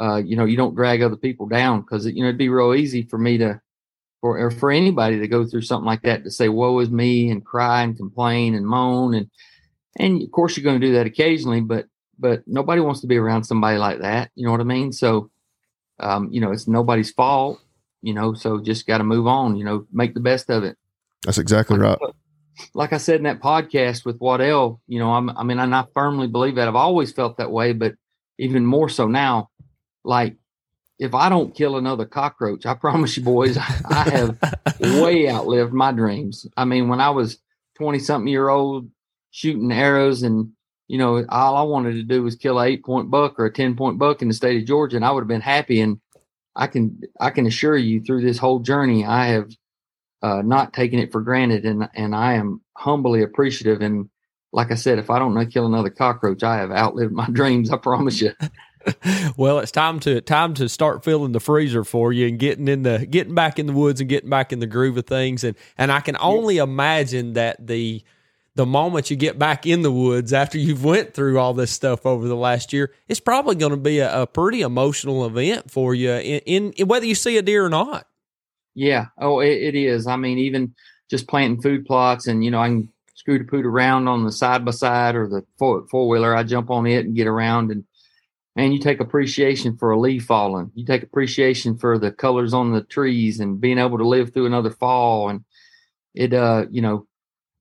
uh, 0.00 0.16
you 0.16 0.36
know, 0.36 0.44
you 0.44 0.56
don't 0.56 0.74
drag 0.74 1.02
other 1.02 1.16
people 1.16 1.46
down 1.46 1.80
because 1.80 2.06
you 2.06 2.22
know 2.22 2.28
it'd 2.28 2.38
be 2.38 2.48
real 2.48 2.74
easy 2.74 3.02
for 3.02 3.18
me 3.18 3.38
to, 3.38 3.60
for 4.20 4.38
or 4.38 4.50
for 4.50 4.70
anybody 4.70 5.18
to 5.20 5.28
go 5.28 5.44
through 5.44 5.62
something 5.62 5.86
like 5.86 6.02
that 6.02 6.24
to 6.24 6.30
say 6.30 6.48
"woe 6.48 6.78
is 6.80 6.90
me" 6.90 7.30
and 7.30 7.44
cry 7.44 7.82
and 7.82 7.96
complain 7.96 8.54
and 8.54 8.66
moan 8.66 9.14
and 9.14 9.30
and 9.96 10.22
of 10.22 10.30
course 10.30 10.56
you're 10.56 10.64
going 10.64 10.80
to 10.80 10.86
do 10.86 10.94
that 10.94 11.06
occasionally, 11.06 11.60
but 11.60 11.86
but 12.18 12.42
nobody 12.46 12.80
wants 12.80 13.00
to 13.00 13.06
be 13.06 13.16
around 13.16 13.44
somebody 13.44 13.78
like 13.78 14.00
that. 14.00 14.30
You 14.34 14.46
know 14.46 14.52
what 14.52 14.60
I 14.60 14.64
mean? 14.64 14.92
So, 14.92 15.30
um, 16.00 16.28
you 16.30 16.40
know, 16.40 16.52
it's 16.52 16.68
nobody's 16.68 17.10
fault. 17.10 17.60
You 18.02 18.14
know, 18.14 18.34
so 18.34 18.60
just 18.60 18.86
got 18.86 18.98
to 18.98 19.04
move 19.04 19.26
on. 19.26 19.56
You 19.56 19.64
know, 19.64 19.86
make 19.92 20.14
the 20.14 20.20
best 20.20 20.50
of 20.50 20.64
it. 20.64 20.76
That's 21.24 21.38
exactly 21.38 21.78
right. 21.78 21.98
Like 22.74 22.92
I 22.92 22.98
said 22.98 23.16
in 23.16 23.24
that 23.24 23.40
podcast 23.40 24.04
with 24.04 24.20
Waddell, 24.20 24.80
you 24.86 24.98
know, 24.98 25.10
I'm, 25.12 25.30
I 25.30 25.42
mean, 25.42 25.58
and 25.58 25.74
I 25.74 25.86
firmly 25.92 26.28
believe 26.28 26.54
that 26.56 26.68
I've 26.68 26.76
always 26.76 27.10
felt 27.12 27.38
that 27.38 27.50
way, 27.50 27.72
but 27.72 27.94
even 28.38 28.64
more 28.64 28.88
so 28.88 29.08
now 29.08 29.50
like 30.04 30.36
if 30.98 31.14
I 31.14 31.28
don't 31.28 31.54
kill 31.54 31.76
another 31.76 32.06
cockroach, 32.06 32.66
I 32.66 32.74
promise 32.74 33.16
you, 33.16 33.24
boys, 33.24 33.56
I 33.56 34.10
have 34.10 34.38
way 35.02 35.28
outlived 35.28 35.72
my 35.72 35.92
dreams. 35.92 36.46
I 36.56 36.64
mean, 36.64 36.88
when 36.88 37.00
I 37.00 37.10
was 37.10 37.38
20 37.76 37.98
something 37.98 38.28
year 38.28 38.48
old 38.48 38.88
shooting 39.30 39.72
arrows 39.72 40.22
and, 40.22 40.52
you 40.86 40.98
know, 40.98 41.24
all 41.28 41.56
I 41.56 41.62
wanted 41.62 41.94
to 41.94 42.02
do 42.04 42.22
was 42.22 42.36
kill 42.36 42.60
an 42.60 42.68
eight 42.68 42.84
point 42.84 43.10
buck 43.10 43.38
or 43.38 43.46
a 43.46 43.52
10 43.52 43.74
point 43.74 43.98
buck 43.98 44.22
in 44.22 44.28
the 44.28 44.34
state 44.34 44.60
of 44.60 44.68
Georgia, 44.68 44.96
and 44.96 45.04
I 45.04 45.10
would 45.10 45.22
have 45.22 45.28
been 45.28 45.40
happy. 45.40 45.80
And 45.80 46.00
I 46.54 46.68
can, 46.68 47.00
I 47.18 47.30
can 47.30 47.46
assure 47.46 47.76
you 47.76 48.00
through 48.00 48.22
this 48.22 48.38
whole 48.38 48.60
journey, 48.60 49.04
I 49.04 49.26
have 49.28 49.50
uh, 50.22 50.42
not 50.42 50.72
taken 50.72 51.00
it 51.00 51.10
for 51.10 51.20
granted. 51.20 51.64
And, 51.64 51.88
and 51.94 52.14
I 52.14 52.34
am 52.34 52.60
humbly 52.76 53.22
appreciative. 53.22 53.80
And 53.80 54.08
like 54.52 54.70
I 54.70 54.76
said, 54.76 54.98
if 54.98 55.10
I 55.10 55.18
don't 55.18 55.50
kill 55.50 55.66
another 55.66 55.90
cockroach, 55.90 56.44
I 56.44 56.58
have 56.58 56.70
outlived 56.70 57.12
my 57.12 57.26
dreams. 57.32 57.70
I 57.70 57.76
promise 57.78 58.20
you. 58.20 58.32
well, 59.36 59.58
it's 59.58 59.72
time 59.72 60.00
to 60.00 60.20
time 60.20 60.54
to 60.54 60.68
start 60.68 61.04
filling 61.04 61.32
the 61.32 61.40
freezer 61.40 61.84
for 61.84 62.12
you 62.12 62.28
and 62.28 62.38
getting 62.38 62.68
in 62.68 62.82
the 62.82 63.06
getting 63.06 63.34
back 63.34 63.58
in 63.58 63.66
the 63.66 63.72
woods 63.72 64.00
and 64.00 64.08
getting 64.08 64.30
back 64.30 64.52
in 64.52 64.58
the 64.58 64.66
groove 64.66 64.96
of 64.96 65.06
things. 65.06 65.44
And 65.44 65.56
and 65.78 65.90
I 65.90 66.00
can 66.00 66.16
only 66.20 66.58
imagine 66.58 67.34
that 67.34 67.66
the 67.66 68.02
the 68.54 68.66
moment 68.66 69.10
you 69.10 69.16
get 69.16 69.38
back 69.38 69.66
in 69.66 69.82
the 69.82 69.90
woods 69.90 70.32
after 70.32 70.58
you've 70.58 70.84
went 70.84 71.12
through 71.12 71.38
all 71.38 71.54
this 71.54 71.72
stuff 71.72 72.06
over 72.06 72.28
the 72.28 72.36
last 72.36 72.72
year, 72.72 72.92
it's 73.08 73.20
probably 73.20 73.56
going 73.56 73.72
to 73.72 73.76
be 73.76 73.98
a, 73.98 74.22
a, 74.22 74.26
pretty 74.28 74.60
emotional 74.60 75.26
event 75.26 75.72
for 75.72 75.92
you 75.92 76.12
in, 76.12 76.72
in, 76.72 76.86
whether 76.86 77.04
you 77.04 77.16
see 77.16 77.36
a 77.36 77.42
deer 77.42 77.66
or 77.66 77.68
not. 77.68 78.06
Yeah. 78.74 79.06
Oh, 79.18 79.40
it, 79.40 79.60
it 79.60 79.74
is. 79.74 80.06
I 80.06 80.14
mean, 80.14 80.38
even 80.38 80.72
just 81.10 81.26
planting 81.26 81.62
food 81.62 81.84
plots 81.84 82.28
and, 82.28 82.44
you 82.44 82.50
know, 82.52 82.60
I 82.60 82.68
can 82.68 82.88
scooter 83.16 83.42
poot 83.42 83.66
around 83.66 84.06
on 84.06 84.24
the 84.24 84.30
side 84.30 84.64
by 84.64 84.70
side 84.70 85.16
or 85.16 85.26
the 85.26 85.44
four 85.58 86.08
wheeler. 86.08 86.36
I 86.36 86.44
jump 86.44 86.70
on 86.70 86.86
it 86.86 87.06
and 87.06 87.16
get 87.16 87.26
around 87.26 87.72
and, 87.72 87.84
and 88.56 88.72
you 88.72 88.78
take 88.78 89.00
appreciation 89.00 89.76
for 89.76 89.90
a 89.90 89.98
leaf 89.98 90.24
falling. 90.24 90.70
You 90.74 90.84
take 90.84 91.02
appreciation 91.02 91.76
for 91.76 91.98
the 91.98 92.12
colors 92.12 92.54
on 92.54 92.72
the 92.72 92.82
trees 92.82 93.40
and 93.40 93.60
being 93.60 93.78
able 93.78 93.98
to 93.98 94.06
live 94.06 94.32
through 94.32 94.46
another 94.46 94.70
fall. 94.70 95.28
And 95.28 95.44
it, 96.14 96.32
uh, 96.32 96.66
you 96.70 96.80
know, 96.80 97.06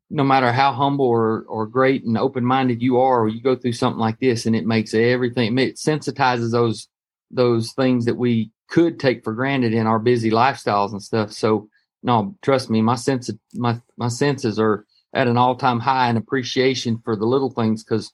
no 0.09 0.23
matter 0.23 0.51
how 0.51 0.71
humble 0.73 1.07
or, 1.07 1.43
or 1.47 1.65
great 1.65 2.03
and 2.05 2.17
open 2.17 2.45
minded 2.45 2.81
you 2.81 2.99
are, 2.99 3.27
you 3.27 3.41
go 3.41 3.55
through 3.55 3.73
something 3.73 3.99
like 3.99 4.19
this, 4.19 4.45
and 4.45 4.55
it 4.55 4.65
makes 4.65 4.93
everything. 4.93 5.57
It 5.57 5.75
sensitizes 5.77 6.51
those 6.51 6.87
those 7.31 7.73
things 7.73 8.05
that 8.05 8.15
we 8.15 8.51
could 8.69 8.99
take 8.99 9.23
for 9.23 9.33
granted 9.33 9.73
in 9.73 9.87
our 9.87 9.97
busy 9.97 10.29
lifestyles 10.29 10.91
and 10.91 11.01
stuff. 11.01 11.31
So, 11.31 11.67
no, 12.03 12.35
trust 12.43 12.69
me, 12.69 12.81
my 12.83 12.93
sense, 12.93 13.31
my 13.55 13.81
my 13.97 14.07
senses 14.07 14.59
are 14.59 14.85
at 15.13 15.27
an 15.27 15.37
all 15.37 15.55
time 15.55 15.79
high 15.79 16.09
in 16.09 16.17
appreciation 16.17 17.01
for 17.03 17.15
the 17.15 17.25
little 17.25 17.49
things 17.49 17.83
because 17.83 18.11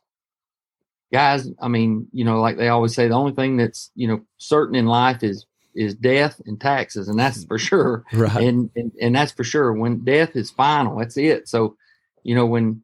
guys, 1.12 1.48
I 1.62 1.68
mean, 1.68 2.08
you 2.12 2.24
know, 2.26 2.40
like 2.42 2.58
they 2.58 2.70
always 2.70 2.94
say, 2.94 3.08
the 3.08 3.16
only 3.16 3.34
thing 3.34 3.58
that's 3.58 3.92
you 3.96 4.08
know 4.08 4.22
certain 4.38 4.76
in 4.76 4.86
life 4.86 5.24
is 5.24 5.46
is 5.76 5.96
death 5.96 6.42
and 6.46 6.60
taxes, 6.60 7.08
and 7.08 7.20
that's 7.20 7.46
for 7.46 7.58
sure. 7.58 8.04
Right. 8.14 8.44
And, 8.44 8.70
and 8.76 8.92
and 9.02 9.16
that's 9.16 9.32
for 9.32 9.44
sure. 9.44 9.74
When 9.74 10.04
death 10.04 10.36
is 10.36 10.52
final, 10.52 10.98
that's 10.98 11.18
it. 11.18 11.48
So, 11.48 11.76
you 12.24 12.36
know, 12.36 12.46
when 12.46 12.84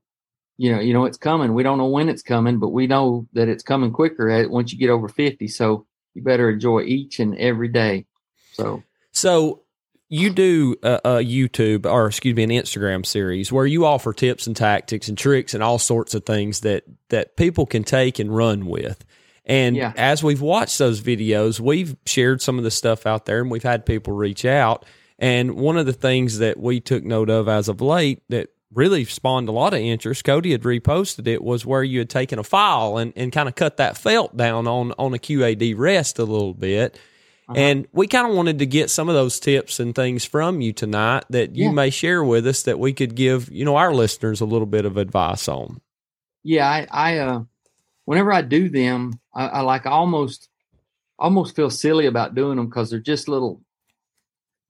you 0.58 0.72
know, 0.74 0.80
you 0.80 0.94
know 0.94 1.06
it's 1.06 1.18
coming. 1.18 1.54
We 1.54 1.64
don't 1.64 1.78
know 1.78 1.88
when 1.88 2.10
it's 2.10 2.22
coming, 2.22 2.60
but 2.60 2.70
we 2.70 2.88
know 2.88 3.28
that 3.34 3.50
it's 3.50 3.64
coming 3.64 3.92
quicker 3.92 4.30
at, 4.30 4.50
once 4.50 4.72
you 4.72 4.80
get 4.80 4.90
over 4.90 5.10
fifty. 5.10 5.48
So 5.48 5.86
you 6.14 6.22
better 6.24 6.50
enjoy 6.50 6.84
each 6.84 7.20
and 7.20 7.38
every 7.38 7.68
day. 7.68 8.06
So, 8.54 8.84
so 9.12 9.64
you 10.16 10.30
do 10.30 10.76
a, 10.84 11.00
a, 11.04 11.10
YouTube 11.24 11.86
or 11.86 12.08
excuse 12.08 12.36
me 12.36 12.44
an 12.44 12.50
Instagram 12.50 13.06
series 13.06 13.52
where 13.52 13.66
you 13.66 13.86
offer 13.86 14.14
tips 14.14 14.48
and 14.48 14.56
tactics 14.56 15.08
and 15.08 15.18
tricks 15.18 15.54
and 15.54 15.62
all 15.62 15.80
sorts 15.80 16.14
of 16.16 16.26
things 16.26 16.62
that 16.62 16.84
that 17.10 17.36
people 17.36 17.66
can 17.66 17.84
take 17.84 18.20
and 18.20 18.36
run 18.36 18.66
with. 18.66 19.04
And 19.46 19.76
Yeah. 19.76 19.94
as 19.96 20.24
we've 20.24 20.42
watched 20.42 20.80
those 20.80 21.02
videos, 21.02 21.60
we've 21.60 21.96
shared 22.06 22.42
some 22.42 22.58
of 22.58 22.64
the 22.64 22.72
stuff 22.72 23.06
out 23.06 23.26
there 23.26 23.42
and 23.42 23.52
we've 23.52 23.64
had 23.64 23.86
people 23.86 24.14
reach 24.14 24.46
out. 24.46 24.86
And 25.20 25.56
one 25.56 25.78
of 25.78 25.86
the 25.86 25.94
things 25.94 26.40
that 26.40 26.60
we 26.60 26.80
took 26.80 27.04
note 27.04 27.30
of 27.30 27.48
as 27.48 27.70
of 27.70 27.80
late 27.80 28.22
that 28.30 28.50
really 28.74 29.06
spawned 29.06 29.48
a 29.48 29.52
lot 29.52 29.74
of 29.74 29.80
interest, 29.80 30.24
Cody 30.24 30.52
had 30.52 30.64
reposted 30.64 31.28
it, 31.28 31.44
was 31.44 31.66
where 31.66 31.84
you 31.84 32.00
had 32.00 32.10
taken 32.10 32.40
a 32.40 32.44
file 32.44 32.98
and, 32.98 33.14
and 33.16 33.32
kind 33.32 33.48
of 33.48 33.56
cut 33.56 33.78
that 33.78 33.98
felt 33.98 34.36
down 34.36 34.68
on, 34.68 34.92
on 34.98 35.14
a 35.14 35.18
QAD 35.18 35.76
rest 35.78 36.20
a 36.20 36.26
little 36.26 36.54
bit. 36.54 37.00
Uh-huh. 37.48 37.60
And 37.60 37.88
we 37.92 38.08
kind 38.08 38.28
of 38.28 38.36
wanted 38.36 38.60
to 38.60 38.66
get 38.66 38.90
some 38.90 39.08
of 39.08 39.16
those 39.16 39.40
tips 39.40 39.80
and 39.80 39.94
things 39.94 40.26
from 40.26 40.62
you 40.62 40.74
tonight 40.74 41.26
that 41.30 41.56
you 41.56 41.66
Yeah. 41.66 41.72
may 41.72 41.90
share 41.92 42.24
with 42.24 42.48
us 42.48 42.64
that 42.64 42.80
we 42.80 42.92
could 42.94 43.14
give, 43.16 43.52
you 43.52 43.64
know, 43.66 43.76
our 43.76 43.94
listeners 43.94 44.42
a 44.42 44.46
little 44.46 44.66
bit 44.66 44.86
of 44.86 44.98
advice 44.98 45.48
on. 45.48 45.80
yeah, 46.44 46.68
I, 46.68 46.88
I 46.92 47.18
uh, 47.20 47.44
whenever 48.06 48.32
I 48.34 48.42
do 48.42 48.70
them, 48.70 49.20
I, 49.34 49.48
I 49.48 49.62
like 49.62 49.86
almost 49.86 50.50
almost 51.18 51.56
feel 51.56 51.70
silly 51.70 52.08
about 52.08 52.36
doing 52.36 52.58
them 52.58 52.66
because 52.68 52.90
they're 52.90 53.00
just 53.00 53.28
little 53.28 53.62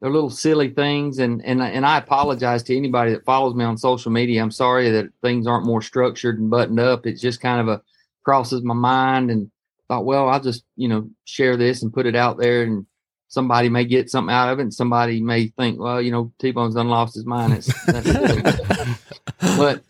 they're 0.01 0.11
little 0.11 0.29
silly 0.29 0.69
things 0.69 1.19
and 1.19 1.43
and 1.45 1.63
I- 1.63 1.69
and 1.69 1.85
I 1.85 1.97
apologize 1.97 2.61
to 2.63 2.75
anybody 2.77 3.11
that 3.11 3.25
follows 3.25 3.55
me 3.55 3.63
on 3.65 3.77
social 3.77 4.11
media. 4.11 4.41
I'm 4.41 4.51
sorry 4.51 4.89
that 4.91 5.07
things 5.21 5.47
aren't 5.47 5.65
more 5.65 5.81
structured 5.81 6.39
and 6.39 6.49
buttoned 6.49 6.79
up. 6.79 7.05
It's 7.07 7.21
just 7.21 7.39
kind 7.41 7.61
of 7.61 7.67
a 7.69 7.81
crosses 8.23 8.61
my 8.63 8.73
mind 8.73 9.31
and 9.31 9.49
thought, 9.87 10.05
well, 10.05 10.29
I'll 10.29 10.39
just 10.41 10.63
you 10.75 10.87
know 10.87 11.09
share 11.25 11.57
this 11.57 11.81
and 11.83 11.93
put 11.93 12.05
it 12.05 12.15
out 12.15 12.37
there 12.37 12.63
and 12.63 12.85
somebody 13.27 13.69
may 13.69 13.83
get 13.85 14.09
something 14.09 14.33
out 14.33 14.49
of 14.53 14.59
it 14.59 14.63
and 14.63 14.73
somebody 14.73 15.21
may 15.21 15.47
think, 15.47 15.79
well, 15.79 16.01
you 16.01 16.11
know, 16.11 16.31
T 16.39 16.51
Bone's 16.51 16.75
done 16.75 16.87
lost 16.89 17.15
his 17.15 17.25
mind. 17.25 17.53
It's 17.53 17.85
that's 17.85 18.99
but 19.57 19.83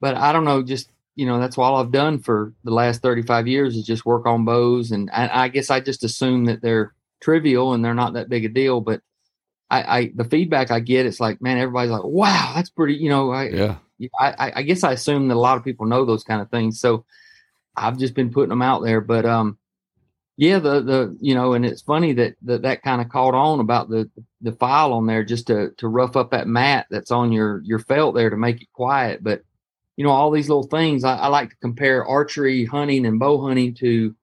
but 0.00 0.14
I 0.16 0.32
don't 0.32 0.44
know, 0.44 0.62
just 0.62 0.90
you 1.14 1.24
know, 1.26 1.40
that's 1.40 1.56
all 1.56 1.76
I've 1.76 1.92
done 1.92 2.18
for 2.18 2.52
the 2.64 2.70
last 2.72 3.00
35 3.00 3.48
years 3.48 3.74
is 3.74 3.86
just 3.86 4.04
work 4.04 4.26
on 4.26 4.44
bows. 4.44 4.90
And 4.90 5.08
I, 5.10 5.44
I 5.44 5.48
guess 5.48 5.70
I 5.70 5.80
just 5.80 6.04
assume 6.04 6.44
that 6.44 6.60
they're 6.60 6.92
trivial 7.22 7.72
and 7.72 7.82
they're 7.82 7.94
not 7.94 8.12
that 8.12 8.28
big 8.28 8.44
a 8.44 8.48
deal. 8.50 8.82
But 8.82 9.00
I, 9.70 9.82
I 9.98 10.12
the 10.14 10.24
feedback 10.24 10.70
I 10.70 10.80
get, 10.80 11.06
it's 11.06 11.18
like, 11.18 11.40
man, 11.40 11.56
everybody's 11.56 11.90
like, 11.90 12.04
wow, 12.04 12.52
that's 12.54 12.68
pretty, 12.68 12.94
you 12.96 13.08
know, 13.08 13.30
I, 13.32 13.44
Yeah. 13.48 13.76
I, 14.20 14.34
I- 14.38 14.52
I 14.56 14.62
guess 14.62 14.84
I 14.84 14.92
assume 14.92 15.28
that 15.28 15.34
a 15.34 15.40
lot 15.40 15.56
of 15.56 15.64
people 15.64 15.86
know 15.86 16.04
those 16.04 16.22
kind 16.22 16.42
of 16.42 16.50
things. 16.50 16.78
So 16.80 17.06
I've 17.76 17.98
just 17.98 18.14
been 18.14 18.32
putting 18.32 18.50
them 18.50 18.62
out 18.62 18.82
there. 18.82 19.00
But 19.00 19.26
um, 19.26 19.58
yeah, 20.36 20.58
the 20.58 20.82
the 20.82 21.16
you 21.20 21.34
know, 21.34 21.54
and 21.54 21.64
it's 21.64 21.82
funny 21.82 22.12
that 22.14 22.34
that, 22.42 22.62
that 22.62 22.82
kind 22.82 23.00
of 23.00 23.08
caught 23.08 23.34
on 23.34 23.60
about 23.60 23.88
the 23.88 24.10
the 24.40 24.52
file 24.52 24.92
on 24.92 25.06
there 25.06 25.24
just 25.24 25.46
to 25.48 25.70
to 25.78 25.88
rough 25.88 26.16
up 26.16 26.30
that 26.30 26.48
mat 26.48 26.86
that's 26.90 27.10
on 27.10 27.32
your 27.32 27.62
your 27.64 27.78
felt 27.78 28.14
there 28.14 28.30
to 28.30 28.36
make 28.36 28.62
it 28.62 28.72
quiet. 28.72 29.22
But 29.22 29.42
you 29.96 30.04
know, 30.04 30.10
all 30.10 30.30
these 30.30 30.48
little 30.48 30.66
things. 30.66 31.04
I, 31.04 31.16
I 31.16 31.26
like 31.28 31.50
to 31.50 31.56
compare 31.56 32.04
archery 32.04 32.66
hunting 32.66 33.06
and 33.06 33.18
bow 33.18 33.46
hunting 33.46 33.74
to, 33.76 34.14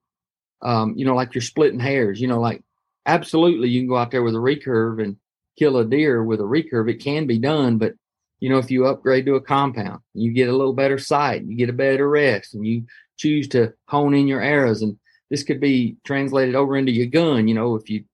um, 0.62 0.94
you 0.96 1.04
know, 1.04 1.16
like 1.16 1.34
you're 1.34 1.42
splitting 1.42 1.80
hairs. 1.80 2.20
You 2.20 2.28
know, 2.28 2.40
like 2.40 2.62
absolutely 3.06 3.68
you 3.68 3.80
can 3.80 3.88
go 3.88 3.96
out 3.96 4.10
there 4.10 4.22
with 4.22 4.34
a 4.34 4.38
recurve 4.38 5.02
and 5.02 5.16
kill 5.58 5.78
a 5.78 5.84
deer 5.84 6.22
with 6.22 6.40
a 6.40 6.44
recurve. 6.44 6.90
It 6.90 7.02
can 7.02 7.26
be 7.26 7.38
done, 7.38 7.78
but 7.78 7.94
you 8.40 8.50
know, 8.50 8.58
if 8.58 8.70
you 8.70 8.86
upgrade 8.86 9.26
to 9.26 9.36
a 9.36 9.40
compound, 9.40 10.00
you 10.12 10.32
get 10.32 10.48
a 10.48 10.56
little 10.56 10.74
better 10.74 10.98
sight, 10.98 11.44
you 11.44 11.56
get 11.56 11.70
a 11.70 11.72
better 11.72 12.08
rest, 12.08 12.54
and 12.54 12.66
you 12.66 12.84
choose 13.16 13.48
to 13.48 13.72
hone 13.88 14.14
in 14.14 14.26
your 14.26 14.40
arrows. 14.40 14.82
And 14.82 14.98
this 15.30 15.42
could 15.42 15.60
be 15.60 15.96
translated 16.04 16.54
over 16.54 16.76
into 16.76 16.92
your 16.92 17.06
gun. 17.06 17.48
You 17.48 17.54
know, 17.54 17.74
if 17.76 17.88
you 17.88 18.04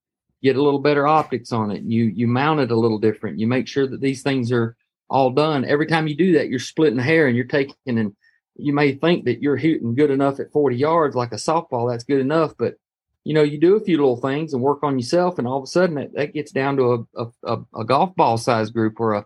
get 0.41 0.55
a 0.55 0.61
little 0.61 0.79
better 0.79 1.07
optics 1.07 1.51
on 1.51 1.71
it, 1.71 1.83
you 1.83 2.05
you 2.05 2.27
mount 2.27 2.61
it 2.61 2.71
a 2.71 2.79
little 2.79 2.99
different. 2.99 3.39
You 3.39 3.47
make 3.47 3.67
sure 3.67 3.87
that 3.87 4.01
these 4.01 4.23
things 4.23 4.51
are 4.51 4.75
all 5.09 5.31
done. 5.31 5.65
Every 5.65 5.87
time 5.87 6.07
you 6.07 6.15
do 6.15 6.33
that, 6.33 6.49
you're 6.49 6.59
splitting 6.59 6.99
hair 6.99 7.27
and 7.27 7.35
you're 7.35 7.45
taking 7.45 7.75
and 7.85 8.15
you 8.55 8.73
may 8.73 8.93
think 8.93 9.25
that 9.25 9.41
you're 9.41 9.57
hitting 9.57 9.95
good 9.95 10.11
enough 10.11 10.39
at 10.39 10.51
40 10.51 10.75
yards 10.75 11.15
like 11.15 11.31
a 11.31 11.35
softball. 11.35 11.89
That's 11.89 12.03
good 12.03 12.19
enough, 12.19 12.53
but 12.57 12.75
you 13.23 13.33
know, 13.33 13.43
you 13.43 13.59
do 13.59 13.75
a 13.75 13.79
few 13.79 13.97
little 13.97 14.17
things 14.17 14.53
and 14.53 14.63
work 14.63 14.83
on 14.83 14.97
yourself, 14.97 15.37
and 15.37 15.47
all 15.47 15.57
of 15.57 15.63
a 15.63 15.67
sudden 15.67 15.95
that, 15.95 16.13
that 16.15 16.33
gets 16.33 16.51
down 16.51 16.77
to 16.77 17.07
a, 17.15 17.25
a, 17.43 17.59
a, 17.75 17.85
golf 17.85 18.15
ball 18.15 18.37
size 18.37 18.71
group 18.71 18.99
or 18.99 19.13
a 19.13 19.25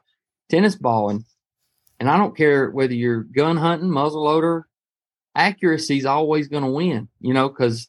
tennis 0.50 0.76
ball. 0.76 1.10
And 1.10 1.24
and 2.00 2.10
I 2.10 2.18
don't 2.18 2.36
care 2.36 2.70
whether 2.70 2.94
you're 2.94 3.24
gun 3.24 3.56
hunting, 3.56 3.90
muzzleloader, 3.90 4.64
accuracy 5.36 5.98
is 5.98 6.06
always 6.06 6.48
going 6.48 6.64
to 6.64 6.70
win, 6.72 7.08
you 7.20 7.34
know, 7.34 7.50
because 7.50 7.88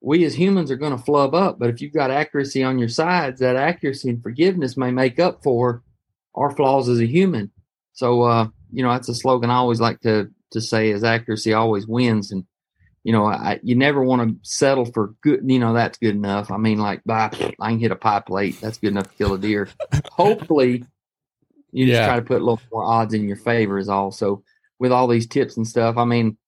we 0.00 0.24
as 0.24 0.34
humans 0.34 0.70
are 0.70 0.76
going 0.76 0.96
to 0.96 1.02
flub 1.02 1.34
up. 1.34 1.58
But 1.58 1.70
if 1.70 1.80
you've 1.80 1.92
got 1.92 2.10
accuracy 2.10 2.62
on 2.62 2.78
your 2.78 2.88
sides, 2.88 3.40
that 3.40 3.56
accuracy 3.56 4.08
and 4.10 4.22
forgiveness 4.22 4.76
may 4.76 4.90
make 4.90 5.18
up 5.18 5.42
for 5.42 5.82
our 6.34 6.54
flaws 6.54 6.88
as 6.88 7.00
a 7.00 7.06
human. 7.06 7.50
So, 7.92 8.22
uh, 8.22 8.48
you 8.72 8.82
know, 8.82 8.90
that's 8.92 9.08
a 9.08 9.14
slogan 9.14 9.50
I 9.50 9.56
always 9.56 9.80
like 9.80 10.00
to 10.00 10.30
to 10.52 10.60
say 10.62 10.90
is 10.90 11.04
accuracy 11.04 11.52
always 11.52 11.86
wins. 11.86 12.32
And, 12.32 12.44
you 13.04 13.12
know, 13.12 13.26
I, 13.26 13.60
you 13.62 13.74
never 13.74 14.02
want 14.02 14.26
to 14.28 14.48
settle 14.48 14.86
for 14.86 15.14
good, 15.22 15.40
you 15.44 15.58
know, 15.58 15.74
that's 15.74 15.98
good 15.98 16.14
enough. 16.14 16.50
I 16.50 16.56
mean, 16.56 16.78
like, 16.78 17.02
bah, 17.04 17.30
I 17.60 17.70
can 17.70 17.78
hit 17.80 17.90
a 17.90 17.96
pie 17.96 18.20
plate. 18.20 18.56
That's 18.62 18.78
good 18.78 18.92
enough 18.92 19.10
to 19.10 19.14
kill 19.16 19.34
a 19.34 19.38
deer. 19.38 19.68
Hopefully, 20.10 20.84
you 21.70 21.86
just 21.86 22.00
Yeah. 22.00 22.06
try 22.06 22.16
to 22.16 22.22
put 22.24 22.40
a 22.40 22.44
little 22.44 22.60
more 22.72 22.84
odds 22.84 23.12
in 23.12 23.28
your 23.28 23.36
favor, 23.36 23.78
is 23.78 23.90
all. 23.90 24.10
So, 24.10 24.42
with 24.78 24.90
all 24.92 25.06
these 25.08 25.26
tips 25.26 25.56
and 25.58 25.66
stuff, 25.66 25.96
I 25.98 26.04
mean, 26.06 26.38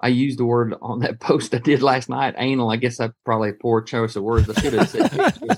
I 0.00 0.08
used 0.08 0.38
the 0.38 0.44
word 0.44 0.74
on 0.82 1.00
that 1.00 1.20
post 1.20 1.54
I 1.54 1.58
did 1.58 1.82
last 1.82 2.08
night, 2.08 2.34
anal. 2.36 2.70
I 2.70 2.76
guess 2.76 3.00
I 3.00 3.10
probably 3.24 3.50
a 3.50 3.54
poor 3.54 3.82
choice 3.82 4.16
of 4.16 4.22
words. 4.22 4.48
I 4.50 4.60
should 4.60 4.72
have 4.74 4.88
said 4.88 5.10
picky. 5.10 5.48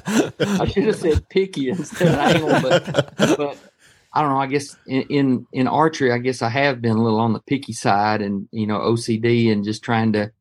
I 0.41 0.67
should 0.67 0.85
have 0.85 0.97
said 1.01 1.29
picky 1.29 1.69
instead 1.71 2.09
of 2.09 2.37
anal, 2.37 2.63
but 2.63 3.15
but 3.17 3.59
I 4.13 4.23
don't 4.23 4.31
know. 4.31 4.41
I 4.41 4.47
guess 4.47 4.77
in, 4.87 5.03
in 5.03 5.47
in 5.53 5.69
archery, 5.69 6.13
I 6.13 6.19
guess 6.19 6.43
I 6.43 6.49
have 6.49 6.81
been 6.81 6.97
a 6.97 7.03
little 7.03 7.21
on 7.21 7.33
the 7.33 7.41
picky 7.41 7.73
side, 7.73 8.23
and 8.23 8.49
you 8.53 8.67
know 8.67 8.79
OCD, 8.79 9.53
and 9.53 9.65
just 9.65 9.83
trying 9.83 10.13
to 10.15 10.33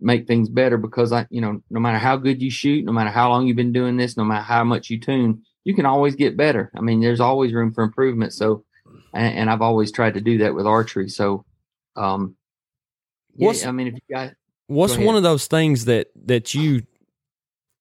make 0.00 0.26
things 0.26 0.48
better 0.48 0.78
because 0.78 1.12
I, 1.12 1.26
you 1.30 1.40
know, 1.40 1.60
no 1.70 1.80
matter 1.80 1.98
how 1.98 2.16
good 2.16 2.40
you 2.40 2.50
shoot, 2.50 2.84
no 2.84 2.92
matter 2.92 3.10
how 3.10 3.30
long 3.30 3.46
you've 3.46 3.56
been 3.56 3.72
doing 3.72 3.96
this, 3.96 4.16
no 4.16 4.24
matter 4.24 4.44
how 4.44 4.64
much 4.64 4.90
you 4.90 5.00
tune, 5.00 5.42
you 5.64 5.74
can 5.74 5.86
always 5.86 6.14
get 6.14 6.36
better. 6.36 6.70
I 6.76 6.80
mean, 6.80 7.00
there's 7.00 7.20
always 7.20 7.52
room 7.52 7.72
for 7.72 7.82
improvement. 7.82 8.32
So, 8.32 8.64
and, 9.12 9.38
and 9.38 9.50
I've 9.50 9.62
always 9.62 9.92
tried 9.92 10.14
to 10.14 10.20
do 10.20 10.38
that 10.38 10.54
with 10.54 10.66
archery. 10.66 11.08
So, 11.08 11.44
um, 11.96 12.36
yeah, 13.38 13.46
What's- 13.46 13.64
I 13.64 13.70
mean, 13.72 13.86
if 13.88 13.94
you 13.94 14.00
got 14.14 14.34
What's 14.66 14.98
one 14.98 15.16
of 15.16 15.22
those 15.22 15.46
things 15.46 15.86
that 15.86 16.08
that 16.26 16.54
you 16.54 16.82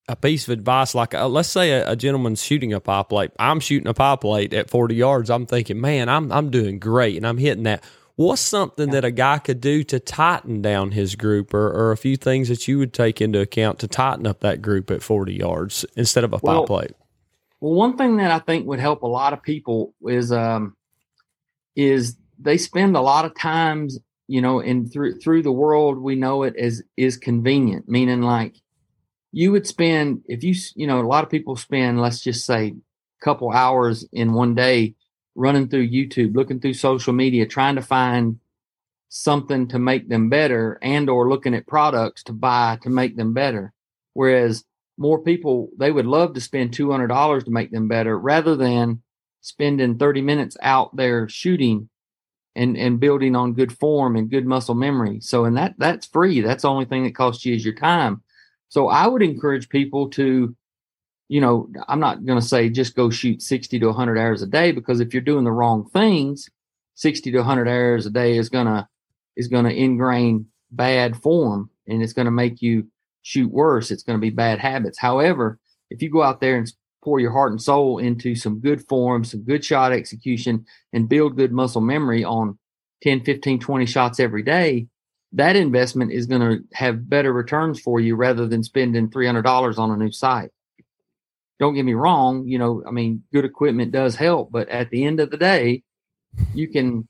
a 0.08 0.16
piece 0.16 0.48
of 0.48 0.54
advice 0.54 0.96
like 0.96 1.14
uh, 1.14 1.28
let's 1.28 1.50
say 1.50 1.72
a, 1.72 1.92
a 1.92 1.96
gentleman's 1.98 2.42
shooting 2.42 2.72
a 2.72 2.80
pie 2.80 3.04
plate. 3.04 3.32
I'm 3.38 3.60
shooting 3.60 3.90
a 3.90 3.94
pie 3.94 4.16
plate 4.16 4.54
at 4.54 4.70
40 4.70 4.96
yards. 4.96 5.30
I'm 5.30 5.46
thinking, 5.46 5.82
man, 5.82 6.08
I'm 6.08 6.32
I'm 6.32 6.50
doing 6.50 6.80
great 6.80 7.18
and 7.18 7.28
I'm 7.28 7.38
hitting 7.38 7.64
that. 7.64 7.84
What's 8.16 8.42
something 8.42 8.90
that 8.92 9.04
a 9.06 9.12
guy 9.12 9.38
could 9.38 9.60
do 9.62 9.84
to 9.84 10.00
tighten 10.00 10.62
down 10.64 10.92
his 10.92 11.16
group, 11.16 11.54
or, 11.54 11.68
or 11.68 11.92
a 11.92 11.98
few 11.98 12.16
things 12.18 12.48
that 12.48 12.68
you 12.68 12.80
would 12.80 12.92
take 12.94 13.22
into 13.22 13.40
account 13.42 13.78
to 13.80 13.88
tighten 13.88 14.26
up 14.26 14.40
that 14.40 14.60
group 14.62 14.90
at 14.90 15.04
40 15.04 15.34
yards 15.36 15.86
instead 15.96 16.24
of 16.24 16.34
a 16.34 16.40
pie 16.40 16.54
Well, 16.54 16.66
plate? 16.66 16.94
Well, 17.60 17.74
one 17.74 17.96
thing 17.98 18.18
that 18.18 18.32
I 18.32 18.40
think 18.40 18.66
would 18.66 18.80
help 18.80 19.04
a 19.04 19.08
lot 19.08 19.34
of 19.34 19.44
people 19.44 19.94
is 20.04 20.32
um 20.32 20.76
is 21.76 22.16
they 22.40 22.58
spend 22.58 22.96
a 22.96 23.02
lot 23.02 23.26
of 23.26 23.36
times, 23.38 24.00
you 24.28 24.42
know, 24.42 24.60
and 24.60 24.92
through 24.92 25.20
through 25.20 25.44
the 25.44 25.52
world 25.52 25.98
we 25.98 26.16
know 26.16 26.44
it 26.44 26.56
as 26.56 26.84
is 26.96 27.18
convenient, 27.18 27.88
meaning 27.88 28.22
like 28.22 28.56
you 29.32 29.52
would 29.52 29.68
spend 29.68 30.22
if 30.28 30.44
you 30.44 30.54
you 30.76 30.88
know 30.88 31.00
a 31.00 31.08
lot 31.08 31.24
of 31.24 31.30
people 31.30 31.56
spend 31.56 32.02
let's 32.02 32.22
just 32.22 32.46
say 32.46 32.68
a 32.68 33.24
couple 33.24 33.52
hours 33.52 34.06
in 34.12 34.34
one 34.34 34.56
day 34.56 34.96
running 35.36 35.70
through 35.70 35.90
YouTube, 35.90 36.36
looking 36.36 36.60
through 36.60 36.74
social 36.74 37.14
media, 37.14 37.46
trying 37.46 37.76
to 37.76 37.82
find 37.82 38.40
something 39.10 39.68
to 39.70 39.80
make 39.80 40.10
them 40.10 40.30
better 40.30 40.78
and 40.82 41.10
or 41.10 41.30
looking 41.30 41.54
at 41.54 41.68
products 41.68 42.24
to 42.24 42.34
buy 42.34 42.78
to 42.82 42.90
make 42.90 43.16
them 43.16 43.34
better. 43.34 43.74
Whereas 44.14 44.66
more 44.98 45.22
people 45.22 45.70
they 45.78 45.92
would 45.92 46.06
love 46.06 46.34
to 46.34 46.42
spend 46.42 46.72
$200 46.72 47.46
to 47.46 47.52
make 47.52 47.72
them 47.72 47.88
better 47.88 48.18
rather 48.18 48.56
than 48.56 49.02
spending 49.42 49.98
30 49.98 50.22
minutes 50.22 50.58
out 50.62 50.96
there 50.96 51.30
shooting 51.30 51.90
and 52.58 52.78
and 52.78 53.00
building 53.00 53.36
on 53.36 53.54
good 53.54 53.72
form 53.78 54.16
and 54.16 54.30
good 54.30 54.46
muscle 54.46 54.76
memory 54.76 55.20
so 55.22 55.46
and 55.46 55.56
that 55.56 55.74
that's 55.78 56.06
free 56.06 56.42
that's 56.42 56.64
the 56.64 56.70
only 56.70 56.86
thing 56.86 57.04
that 57.04 57.16
costs 57.16 57.46
you 57.46 57.56
is 57.56 57.64
your 57.64 57.76
time 57.76 58.22
so 58.70 58.90
i 58.90 59.08
would 59.08 59.22
encourage 59.22 59.70
people 59.70 60.10
to 60.10 60.56
you 61.30 61.40
know 61.40 61.70
i'm 61.88 62.00
not 62.00 62.26
going 62.26 62.40
to 62.40 62.46
say 62.46 62.70
just 62.70 62.96
go 62.96 63.10
shoot 63.10 63.42
60 63.42 63.80
to 63.80 63.86
100 63.88 64.18
hours 64.18 64.42
a 64.42 64.48
day 64.48 64.72
because 64.72 65.00
if 65.00 65.14
you're 65.14 65.22
doing 65.22 65.46
the 65.46 65.52
wrong 65.52 65.88
things 65.90 66.50
60 66.96 67.32
to 67.32 67.38
100 67.38 67.68
hours 67.68 68.06
a 68.06 68.10
day 68.10 68.38
is 68.38 68.50
gonna 68.50 68.90
is 69.36 69.48
gonna 69.48 69.70
ingrain 69.70 70.48
bad 70.72 71.16
form 71.16 71.70
and 71.88 72.04
it's 72.04 72.14
gonna 72.14 72.32
make 72.32 72.62
you 72.62 72.88
shoot 73.28 73.52
worse. 73.52 73.92
It's 73.92 74.04
gonna 74.04 74.20
be 74.20 74.30
bad 74.30 74.60
habits. 74.60 74.98
However, 74.98 75.60
if 75.90 76.02
you 76.02 76.10
go 76.10 76.24
out 76.24 76.40
there 76.40 76.58
and 76.58 76.72
pour 77.08 77.22
your 77.22 77.32
heart 77.32 77.54
and 77.54 77.62
soul 77.62 78.00
into 78.00 78.36
some 78.36 78.60
good 78.60 78.86
form, 78.90 79.24
some 79.24 79.42
good 79.42 79.64
shot 79.64 79.94
execution, 79.94 80.66
and 80.92 81.08
build 81.08 81.38
good 81.38 81.54
muscle 81.54 81.80
memory 81.80 82.22
on 82.22 82.60
10, 83.02 83.24
15, 83.24 83.62
20 83.62 83.86
shots 83.86 84.20
every 84.20 84.44
day, 84.44 84.88
that 85.32 85.56
investment 85.56 86.12
is 86.12 86.26
going 86.26 86.42
to 86.42 86.62
have 86.74 87.10
better 87.10 87.32
returns 87.32 87.80
for 87.80 88.02
you 88.02 88.18
rather 88.18 88.46
than 88.46 88.62
spending 88.62 89.10
$300 89.10 89.78
on 89.78 89.92
a 89.92 89.96
new 89.96 90.12
sight. 90.12 90.50
Don't 91.62 91.76
get 91.76 91.86
me 91.86 91.94
wrong, 91.94 92.46
you 92.46 92.60
know, 92.60 92.84
I 92.86 92.92
mean, 92.92 93.24
good 93.32 93.46
equipment 93.46 93.94
does 93.94 94.18
help, 94.18 94.52
but 94.52 94.68
at 94.68 94.90
the 94.90 95.06
end 95.06 95.22
of 95.22 95.32
the 95.32 95.38
day, 95.38 95.84
you 96.54 96.68
can, 96.68 97.08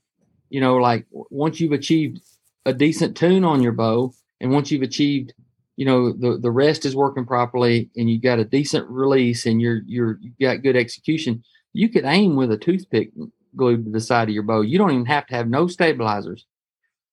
you 0.48 0.60
know, 0.60 0.76
like 0.76 1.06
once 1.10 1.58
you've 1.58 1.72
achieved 1.72 2.20
a 2.64 2.72
decent 2.72 3.16
tune 3.16 3.44
on 3.44 3.64
your 3.64 3.72
bow 3.72 4.14
and 4.40 4.52
once 4.52 4.70
you've 4.70 4.82
achieved 4.82 5.34
you 5.78 5.86
know 5.86 6.12
the 6.12 6.38
the 6.38 6.50
rest 6.50 6.84
is 6.84 6.94
working 6.94 7.24
properly 7.24 7.88
and 7.96 8.10
you 8.10 8.20
got 8.20 8.38
a 8.38 8.44
decent 8.44 8.86
release 8.90 9.46
and 9.46 9.60
you're 9.62 9.80
you're 9.86 10.18
you 10.20 10.32
got 10.40 10.62
good 10.62 10.76
execution 10.76 11.42
you 11.72 11.88
could 11.88 12.04
aim 12.04 12.34
with 12.36 12.50
a 12.50 12.58
toothpick 12.58 13.10
glued 13.56 13.84
to 13.84 13.90
the 13.90 14.00
side 14.00 14.28
of 14.28 14.34
your 14.34 14.42
bow. 14.42 14.62
You 14.62 14.78
don't 14.78 14.92
even 14.92 15.06
have 15.06 15.26
to 15.26 15.34
have 15.34 15.48
no 15.48 15.66
stabilizers. 15.66 16.46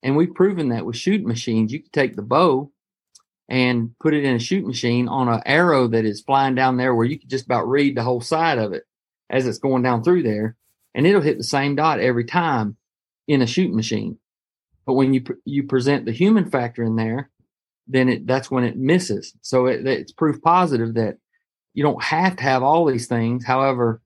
And 0.03 0.15
we've 0.15 0.33
proven 0.33 0.69
that 0.69 0.85
with 0.85 0.95
shooting 0.95 1.27
machines. 1.27 1.73
You 1.73 1.81
can 1.81 1.91
take 1.91 2.15
the 2.15 2.21
bow 2.21 2.71
and 3.49 3.91
put 3.99 4.13
it 4.13 4.23
in 4.23 4.35
a 4.35 4.39
shooting 4.39 4.67
machine 4.67 5.07
on 5.07 5.27
an 5.27 5.41
arrow 5.45 5.87
that 5.87 6.05
is 6.05 6.21
flying 6.21 6.55
down 6.55 6.77
there 6.77 6.95
where 6.95 7.05
you 7.05 7.19
can 7.19 7.29
just 7.29 7.45
about 7.45 7.67
read 7.67 7.95
the 7.95 8.03
whole 8.03 8.21
side 8.21 8.57
of 8.57 8.73
it 8.73 8.83
as 9.29 9.45
it's 9.45 9.57
going 9.57 9.83
down 9.83 10.03
through 10.03 10.23
there 10.23 10.55
and 10.93 11.05
it'll 11.05 11.21
hit 11.21 11.37
the 11.37 11.43
same 11.43 11.75
dot 11.75 11.99
every 11.99 12.25
time 12.25 12.77
in 13.27 13.41
a 13.41 13.47
shooting 13.47 13.75
machine. 13.75 14.17
But 14.85 14.93
when 14.93 15.13
you 15.13 15.23
you 15.45 15.63
present 15.63 16.05
the 16.05 16.11
human 16.11 16.49
factor 16.49 16.83
in 16.83 16.95
there 16.95 17.31
then 17.87 18.09
it 18.09 18.27
that's 18.27 18.49
when 18.49 18.63
it 18.63 18.77
misses. 18.77 19.33
So 19.41 19.67
it, 19.67 19.85
it's 19.85 20.11
proof 20.11 20.41
positive 20.41 20.93
that 20.95 21.17
you 21.73 21.83
don't 21.83 22.01
have 22.03 22.35
to 22.37 22.43
have 22.43 22.63
all 22.63 22.85
these 22.85 23.07
things. 23.07 23.45
However, 23.45 24.01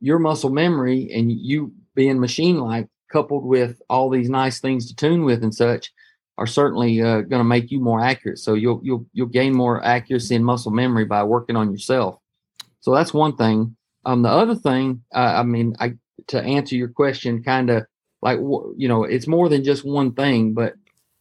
your 0.00 0.18
muscle 0.18 0.50
memory 0.50 1.10
and 1.14 1.30
you 1.32 1.72
being 1.94 2.20
machine 2.20 2.58
like, 2.58 2.88
coupled 3.10 3.44
with 3.44 3.80
all 3.88 4.10
these 4.10 4.28
nice 4.28 4.60
things 4.60 4.86
to 4.88 4.96
tune 4.96 5.24
with 5.24 5.42
and 5.42 5.54
such, 5.54 5.92
are 6.38 6.46
certainly 6.46 7.00
uh, 7.00 7.22
going 7.22 7.40
to 7.40 7.44
make 7.44 7.70
you 7.70 7.80
more 7.80 8.00
accurate. 8.00 8.38
So 8.38 8.54
you'll 8.54 8.80
you'll 8.82 9.06
you'll 9.12 9.28
gain 9.28 9.54
more 9.54 9.82
accuracy 9.82 10.34
and 10.34 10.44
muscle 10.44 10.72
memory 10.72 11.04
by 11.04 11.22
working 11.22 11.56
on 11.56 11.70
yourself. 11.70 12.18
So 12.80 12.94
that's 12.94 13.14
one 13.14 13.36
thing. 13.36 13.76
Um, 14.04 14.22
the 14.22 14.28
other 14.28 14.54
thing, 14.54 15.02
uh, 15.14 15.34
I 15.36 15.42
mean, 15.42 15.74
I 15.80 15.94
to 16.28 16.42
answer 16.42 16.76
your 16.76 16.88
question, 16.88 17.42
kind 17.42 17.70
of 17.70 17.86
like 18.20 18.38
you 18.38 18.88
know, 18.88 19.04
it's 19.04 19.26
more 19.26 19.48
than 19.48 19.64
just 19.64 19.84
one 19.84 20.12
thing, 20.12 20.52
but 20.52 20.74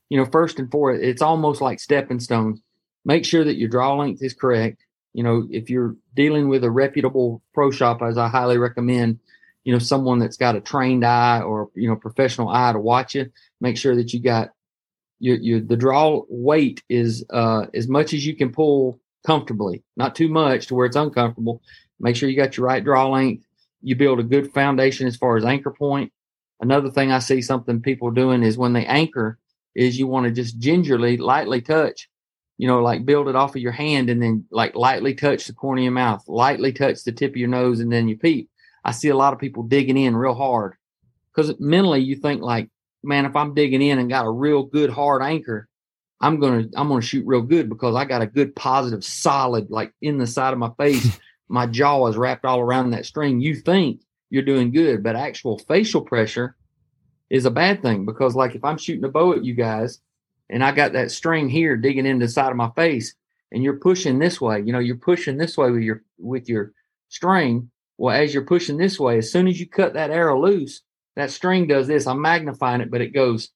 you 0.10 0.18
know, 0.18 0.26
first 0.26 0.60
and 0.60 0.70
foremost, 0.72 1.04
it's 1.04 1.22
almost 1.22 1.62
like 1.62 1.80
stepping 1.80 2.20
stones. 2.20 2.62
Make 3.06 3.26
sure 3.26 3.44
that 3.44 3.58
your 3.58 3.70
draw 3.70 3.96
length 3.96 4.22
is 4.24 4.34
correct. 4.34 4.84
You 5.14 5.24
know, 5.24 5.48
if 5.50 5.70
you're 5.70 5.96
dealing 6.16 6.50
with 6.50 6.64
a 6.64 6.72
reputable 6.72 7.42
pro 7.54 7.72
shop, 7.72 8.02
as 8.02 8.18
I 8.18 8.28
highly 8.28 8.58
recommend, 8.58 9.20
you 9.64 9.74
know, 9.74 9.80
someone 9.80 10.20
that's 10.20 10.38
got 10.38 10.56
a 10.56 10.62
trained 10.62 11.06
eye 11.06 11.42
or 11.42 11.70
you 11.76 11.90
know 11.90 11.96
professional 11.96 12.50
eye 12.50 12.74
to 12.74 12.80
watch 12.80 13.16
it. 13.16 13.32
Make 13.62 13.78
sure 13.78 13.96
that 13.96 14.14
you 14.14 14.22
got 14.22 14.50
your 15.20 15.38
your 15.38 15.60
the 15.60 15.78
draw 15.78 16.22
weight 16.30 16.84
is 16.90 17.26
uh 17.32 17.66
as 17.74 17.88
much 17.88 18.14
as 18.14 18.26
you 18.26 18.36
can 18.36 18.52
pull 18.52 19.00
comfortably, 19.26 19.84
not 19.98 20.16
too 20.16 20.30
much 20.30 20.68
to 20.68 20.76
where 20.76 20.86
it's 20.86 20.96
uncomfortable. 20.96 21.62
Make 22.00 22.16
sure 22.16 22.30
you 22.30 22.36
got 22.36 22.58
your 22.58 22.66
right 22.68 22.84
draw 22.84 23.08
length. 23.10 23.46
You 23.82 23.96
build 23.96 24.20
a 24.20 24.24
good 24.24 24.52
foundation 24.54 25.08
as 25.08 25.16
far 25.16 25.38
as 25.38 25.46
anchor 25.46 25.72
point. 25.72 26.12
Another 26.62 26.90
thing 26.90 27.12
I 27.12 27.20
see 27.20 27.42
something 27.42 27.82
people 27.82 28.12
doing 28.12 28.44
is 28.44 28.58
when 28.58 28.74
they 28.74 28.86
anchor, 28.86 29.40
is 29.76 30.00
you 30.00 30.08
want 30.08 30.26
to 30.26 30.32
just 30.32 30.58
gingerly, 30.58 31.18
lightly 31.18 31.62
touch, 31.62 32.10
you 32.58 32.68
know, 32.68 32.82
like 32.82 33.06
build 33.06 33.28
it 33.28 33.36
off 33.36 33.56
of 33.56 33.62
your 33.62 33.72
hand 33.72 34.10
and 34.10 34.22
then 34.22 34.46
like 34.52 34.76
lightly 34.76 35.14
touch 35.14 35.46
the 35.46 35.54
corner 35.54 35.82
of 35.82 35.84
your 35.84 35.92
mouth, 35.92 36.24
lightly 36.28 36.72
touch 36.72 37.04
the 37.04 37.12
tip 37.12 37.32
of 37.32 37.38
your 37.38 37.50
nose, 37.50 37.80
and 37.80 37.92
then 37.92 38.08
you 38.08 38.18
peep. 38.18 38.50
I 38.84 38.92
see 38.92 39.10
a 39.10 39.16
lot 39.16 39.34
of 39.34 39.40
people 39.40 39.64
digging 39.64 39.98
in 39.98 40.16
real 40.16 40.36
hard 40.36 40.76
because 41.34 41.54
mentally 41.60 42.02
you 42.02 42.16
think 42.16 42.42
like, 42.42 42.70
man, 43.04 43.26
if 43.26 43.36
I'm 43.36 43.54
digging 43.54 43.82
in 43.82 44.00
and 44.00 44.10
got 44.10 44.26
a 44.26 44.32
real 44.32 44.64
good 44.64 44.90
hard 44.90 45.22
anchor, 45.22 45.68
I'm 46.22 46.40
gonna 46.40 46.68
I'm 46.76 46.88
gonna 46.88 47.02
shoot 47.02 47.26
real 47.26 47.42
good 47.42 47.68
because 47.70 47.96
I 47.96 48.06
got 48.06 48.22
a 48.22 48.28
good 48.28 48.56
positive 48.56 49.04
solid 49.04 49.70
like 49.70 49.92
in 50.02 50.18
the 50.18 50.28
side 50.28 50.54
of 50.54 50.60
my 50.60 50.72
face. 50.78 51.20
my 51.50 51.68
jaw 51.68 52.08
is 52.08 52.18
wrapped 52.18 52.46
all 52.46 52.60
around 52.60 52.92
that 52.92 53.06
string. 53.06 53.42
You 53.42 53.56
think 53.56 54.02
you're 54.30 54.44
doing 54.44 54.72
good, 54.72 55.04
but 55.04 55.16
actual 55.16 55.60
facial 55.60 56.02
pressure 56.02 56.56
is 57.36 57.46
a 57.46 57.52
bad 57.52 57.82
thing 57.82 58.06
because 58.06 58.36
like 58.36 58.56
if 58.56 58.64
I'm 58.64 58.78
shooting 58.78 59.04
a 59.04 59.10
bow 59.10 59.34
at 59.34 59.44
you 59.44 59.54
guys 59.54 60.00
and 60.50 60.64
I 60.64 60.72
got 60.72 60.94
that 60.94 61.12
string 61.12 61.50
here 61.50 61.76
digging 61.76 62.06
into 62.06 62.26
the 62.26 62.32
side 62.32 62.52
of 62.52 62.58
my 62.58 62.72
face 62.76 63.16
and 63.52 63.64
you're 63.64 63.80
pushing 63.80 64.20
this 64.20 64.40
way, 64.42 64.62
you 64.62 64.72
know, 64.72 64.80
you're 64.80 64.96
pushing 64.96 65.38
this 65.38 65.58
way 65.58 65.72
with 65.72 65.82
your 65.82 66.04
with 66.18 66.50
your 66.50 66.74
string. 67.10 67.70
Well, 67.98 68.16
as 68.16 68.34
you're 68.34 68.46
pushing 68.46 68.78
this 68.78 69.00
way, 69.00 69.18
as 69.18 69.32
soon 69.32 69.48
as 69.48 69.60
you 69.60 69.68
cut 69.68 69.94
that 69.94 70.12
arrow 70.12 70.42
loose, 70.42 70.82
that 71.16 71.32
string 71.32 71.68
does 71.68 71.88
this. 71.88 72.08
I'm 72.08 72.22
magnifying 72.22 72.82
it, 72.82 72.92
but 72.92 73.02
it 73.02 73.14
goes 73.14 73.52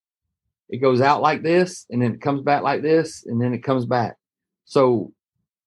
it 0.70 0.78
goes 0.78 1.02
out 1.02 1.22
like 1.22 1.42
this 1.42 1.86
and 1.90 2.02
then 2.02 2.14
it 2.14 2.22
comes 2.22 2.42
back 2.42 2.62
like 2.62 2.82
this 2.82 3.26
and 3.26 3.42
then 3.42 3.54
it 3.54 3.64
comes 3.64 3.86
back. 3.86 4.18
So 4.66 5.14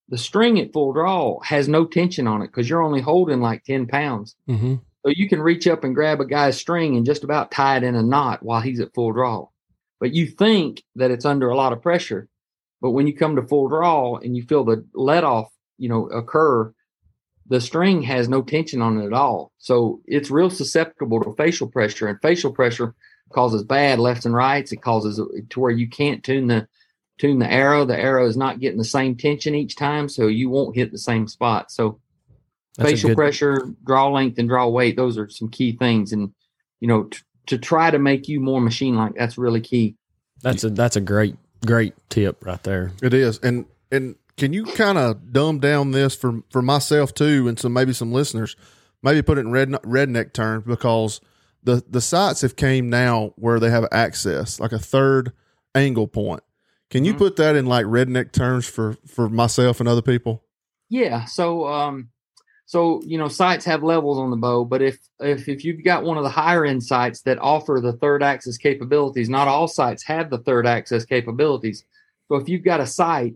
the 0.09 0.19
string 0.19 0.61
at 0.61 0.73
full 0.73 0.93
draw 0.93 1.41
has 1.41 1.69
no 1.69 1.85
tension 1.85 2.27
on 2.27 2.43
it 2.43 2.49
because 2.49 2.69
you're 2.69 2.83
only 2.83 3.01
holding 3.01 3.41
like 3.41 3.65
10 3.65 3.87
pounds. 3.87 4.37
Mm-hmm. 4.49 4.77
So 5.05 5.13
you 5.15 5.29
can 5.29 5.43
reach 5.43 5.67
up 5.67 5.85
and 5.85 5.95
grab 5.95 6.21
a 6.21 6.25
guy's 6.25 6.57
string 6.57 6.97
and 6.97 7.05
just 7.05 7.25
about 7.25 7.51
tie 7.51 7.77
it 7.77 7.83
in 7.83 7.95
a 7.95 8.03
knot 8.03 8.43
while 8.43 8.61
he's 8.61 8.81
at 8.81 8.95
full 8.95 9.13
draw. 9.13 9.49
But 9.99 10.15
you 10.15 10.27
think 10.27 10.83
that 10.97 11.11
it's 11.11 11.25
under 11.25 11.49
a 11.49 11.57
lot 11.57 11.73
of 11.73 11.83
pressure. 11.83 12.29
But 12.81 12.91
when 12.91 13.07
you 13.07 13.15
come 13.15 13.37
to 13.37 13.47
full 13.47 13.69
draw 13.69 14.17
and 14.17 14.37
you 14.37 14.43
feel 14.43 14.65
the 14.65 14.85
let 14.95 15.25
off, 15.25 15.53
you 15.79 15.89
know, 15.89 16.07
occur, 16.09 16.73
the 17.49 17.61
string 17.61 18.03
has 18.03 18.29
no 18.29 18.43
tension 18.43 18.83
on 18.83 19.01
it 19.01 19.07
at 19.07 19.13
all. 19.13 19.53
So 19.59 20.01
it's 20.07 20.31
real 20.31 20.51
susceptible 20.51 21.23
to 21.23 21.35
facial 21.35 21.69
pressure 21.69 22.09
and 22.09 22.21
facial 22.21 22.53
pressure 22.53 22.95
causes 23.33 23.63
bad 23.65 23.99
lefts 23.99 24.27
and 24.27 24.35
rights. 24.35 24.73
It 24.73 24.83
causes 24.83 25.21
to 25.51 25.61
where 25.61 25.71
you 25.71 25.89
can't 25.89 26.23
tune 26.23 26.47
the 26.47 26.69
tune 27.19 27.39
the 27.39 27.51
arrow. 27.51 27.85
The 27.85 27.99
arrow 27.99 28.27
is 28.27 28.37
not 28.37 28.61
getting 28.61 28.79
the 28.79 28.85
same 28.85 29.17
tension 29.17 29.55
each 29.55 29.77
time, 29.77 30.09
so 30.09 30.27
you 30.27 30.51
won't 30.51 30.77
hit 30.77 30.93
the 30.93 30.99
same 30.99 31.29
spot. 31.29 31.71
So 31.71 32.01
that's 32.77 32.91
facial 32.91 33.11
good... 33.11 33.17
pressure, 33.17 33.69
draw 33.85 34.09
length, 34.09 34.39
and 34.39 34.49
draw 34.49 34.69
weight. 34.69 34.97
Those 34.97 35.19
are 35.19 35.29
some 35.29 35.49
key 35.49 35.77
things, 35.77 36.13
and 36.13 36.33
you 36.81 36.89
know, 36.89 37.05
t- 37.05 37.21
to 37.47 37.59
try 37.59 37.91
to 37.91 37.99
make 37.99 38.29
you 38.29 38.41
more 38.41 38.61
machine 38.61 38.97
like, 38.97 39.15
that's 39.15 39.39
really 39.39 39.61
key. 39.61 39.97
That's 40.43 40.65
a 40.65 40.71
that's 40.71 40.97
a 40.97 41.01
great 41.01 41.37
great 41.65 41.95
tip 42.09 42.45
right 42.45 42.63
there. 42.63 42.93
It 43.03 43.15
is, 43.15 43.39
and 43.39 43.67
and 43.91 44.17
can 44.37 44.53
you 44.53 44.65
kind 44.65 44.99
of 44.99 45.33
dumb 45.33 45.61
down 45.61 45.91
this 45.91 46.15
for 46.15 46.43
for 46.51 46.63
myself 46.63 47.15
too, 47.15 47.47
and 47.49 47.59
some 47.59 47.73
maybe 47.73 47.93
some 47.93 48.13
listeners, 48.13 48.57
maybe 49.03 49.23
put 49.23 49.39
it 49.39 49.43
in 49.43 49.53
red 49.53 49.71
redneck 49.71 50.33
terms 50.33 50.65
because 50.67 51.21
the 51.63 51.85
the 51.89 52.01
sights 52.01 52.41
have 52.41 52.57
came 52.57 52.91
now 52.91 53.33
where 53.37 53.61
they 53.61 53.71
have 53.71 53.87
access 53.93 54.59
like 54.59 54.73
a 54.73 54.79
third 54.79 55.33
angle 55.75 56.09
point. 56.09 56.43
Can 56.91 57.05
you 57.05 57.13
mm-hmm. 57.13 57.19
put 57.19 57.37
that 57.37 57.57
in 57.57 57.67
like 57.67 57.87
redneck 57.87 58.33
terms 58.33 58.67
for 58.67 58.97
for 59.07 59.29
myself 59.29 59.81
and 59.81 59.89
other 59.89 60.03
people? 60.03 60.43
Yeah. 60.89 61.25
So 61.25 61.67
um, 61.67 62.11
so 62.73 63.03
you 63.05 63.19
know, 63.19 63.29
sights 63.29 63.67
have 63.67 63.83
levels 63.83 64.19
on 64.19 64.31
the 64.31 64.37
bow, 64.39 64.65
but 64.65 64.81
if 64.81 64.99
if 65.21 65.47
if 65.47 65.63
you've 65.63 65.85
got 65.85 66.05
one 66.05 66.17
of 66.17 66.23
the 66.23 66.31
higher 66.31 66.65
end 66.65 66.83
sights 66.83 67.21
that 67.25 67.39
offer 67.39 67.81
the 67.83 67.93
third 67.93 68.23
axis 68.23 68.57
capabilities, 68.57 69.29
not 69.29 69.47
all 69.47 69.69
sights 69.69 70.03
have 70.05 70.31
the 70.31 70.39
third 70.39 70.67
axis 70.67 71.05
capabilities. 71.05 71.85
So 72.29 72.37
if 72.37 72.49
you've 72.49 72.65
got 72.65 72.81
a 72.81 72.87
sight, 72.87 73.35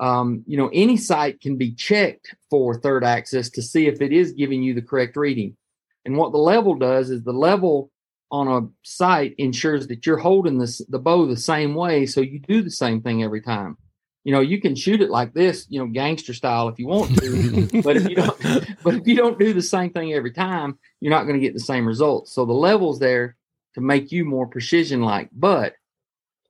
um, 0.00 0.42
you 0.48 0.56
know, 0.56 0.70
any 0.72 0.96
sight 0.96 1.40
can 1.40 1.56
be 1.56 1.70
checked 1.70 2.34
for 2.50 2.76
third 2.76 3.04
axis 3.04 3.48
to 3.50 3.62
see 3.62 3.86
if 3.86 4.00
it 4.00 4.12
is 4.12 4.32
giving 4.32 4.64
you 4.64 4.74
the 4.74 4.82
correct 4.82 5.16
reading. 5.16 5.56
And 6.04 6.16
what 6.16 6.32
the 6.32 6.38
level 6.38 6.74
does 6.74 7.10
is 7.10 7.22
the 7.22 7.32
level 7.32 7.92
on 8.32 8.48
a 8.48 8.68
sight 8.82 9.36
ensures 9.38 9.86
that 9.86 10.04
you're 10.04 10.16
holding 10.16 10.58
this 10.58 10.78
the 10.88 10.98
bow 10.98 11.26
the 11.26 11.36
same 11.36 11.76
way, 11.76 12.06
so 12.06 12.20
you 12.20 12.40
do 12.40 12.60
the 12.60 12.72
same 12.72 13.02
thing 13.02 13.22
every 13.22 13.40
time 13.40 13.76
you 14.24 14.32
know, 14.32 14.40
you 14.40 14.60
can 14.60 14.74
shoot 14.74 15.02
it 15.02 15.10
like 15.10 15.34
this, 15.34 15.66
you 15.68 15.78
know, 15.78 15.86
gangster 15.86 16.32
style 16.32 16.68
if 16.68 16.78
you 16.78 16.86
want 16.86 17.16
to, 17.18 17.82
but 17.82 17.96
if 17.96 18.08
you 18.08 18.16
don't, 18.16 18.40
but 18.82 18.94
if 18.94 19.06
you 19.06 19.14
don't 19.14 19.38
do 19.38 19.52
the 19.52 19.62
same 19.62 19.90
thing 19.90 20.14
every 20.14 20.32
time, 20.32 20.78
you're 21.00 21.10
not 21.10 21.24
going 21.24 21.38
to 21.38 21.44
get 21.44 21.52
the 21.52 21.60
same 21.60 21.86
results. 21.86 22.32
So 22.32 22.46
the 22.46 22.52
levels 22.52 22.98
there 22.98 23.36
to 23.74 23.80
make 23.82 24.10
you 24.10 24.24
more 24.24 24.46
precision 24.46 25.02
like. 25.02 25.28
But 25.30 25.74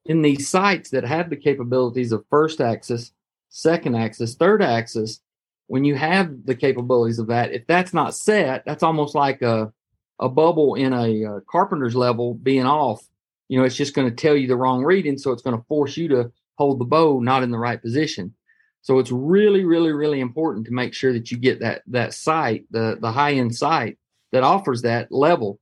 in 0.06 0.22
these 0.22 0.48
sights 0.48 0.90
that 0.90 1.04
have 1.04 1.30
the 1.30 1.36
capabilities 1.36 2.12
of 2.12 2.24
first 2.30 2.60
axis, 2.60 3.12
second 3.48 3.96
axis, 3.96 4.36
third 4.36 4.62
axis, 4.62 5.20
when 5.66 5.84
you 5.84 5.96
have 5.96 6.44
the 6.44 6.54
capabilities 6.54 7.18
of 7.18 7.26
that, 7.28 7.52
if 7.52 7.66
that's 7.66 7.92
not 7.92 8.14
set, 8.14 8.64
that's 8.64 8.82
almost 8.82 9.14
like 9.14 9.42
a 9.42 9.72
a 10.20 10.28
bubble 10.28 10.76
in 10.76 10.92
a, 10.92 11.24
a 11.24 11.40
carpenter's 11.40 11.96
level 11.96 12.34
being 12.34 12.66
off. 12.66 13.04
You 13.48 13.58
know, 13.58 13.64
it's 13.64 13.74
just 13.74 13.94
going 13.94 14.08
to 14.08 14.14
tell 14.14 14.36
you 14.36 14.46
the 14.46 14.56
wrong 14.56 14.84
reading, 14.84 15.18
so 15.18 15.32
it's 15.32 15.42
going 15.42 15.56
to 15.56 15.64
force 15.64 15.96
you 15.96 16.06
to 16.08 16.32
hold 16.56 16.80
the 16.80 16.84
bow 16.84 17.20
not 17.20 17.42
in 17.42 17.50
the 17.50 17.58
right 17.58 17.80
position. 17.80 18.34
So 18.82 18.98
it's 18.98 19.10
really, 19.10 19.64
really, 19.64 19.92
really 19.92 20.20
important 20.20 20.66
to 20.66 20.72
make 20.72 20.92
sure 20.92 21.12
that 21.12 21.30
you 21.30 21.38
get 21.38 21.60
that 21.60 21.82
that 21.88 22.14
sight, 22.14 22.66
the 22.70 22.98
the 23.00 23.12
high 23.12 23.32
end 23.32 23.54
sight 23.54 23.98
that 24.32 24.42
offers 24.42 24.82
that 24.82 25.10
level. 25.10 25.60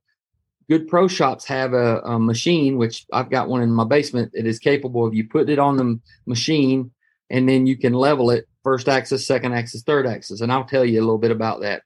good 0.69 0.87
pro 0.87 1.07
shops 1.07 1.45
have 1.45 1.73
a, 1.73 1.99
a, 1.99 2.19
machine, 2.19 2.77
which 2.77 3.05
I've 3.13 3.29
got 3.29 3.47
one 3.47 3.61
in 3.61 3.71
my 3.71 3.83
basement 3.83 4.31
that 4.33 4.45
is 4.45 4.59
capable 4.59 5.05
of 5.05 5.13
you 5.13 5.27
put 5.27 5.49
it 5.49 5.59
on 5.59 5.77
the 5.77 5.99
machine 6.25 6.91
and 7.29 7.47
then 7.47 7.67
you 7.67 7.77
can 7.77 7.93
level 7.93 8.31
it 8.31 8.47
first 8.63 8.89
axis, 8.89 9.27
second 9.27 9.53
axis, 9.53 9.83
third 9.83 10.07
axis. 10.07 10.41
And 10.41 10.51
I'll 10.51 10.65
tell 10.65 10.85
you 10.85 10.99
a 10.99 11.05
little 11.05 11.17
bit 11.17 11.31
about 11.31 11.61
that 11.61 11.83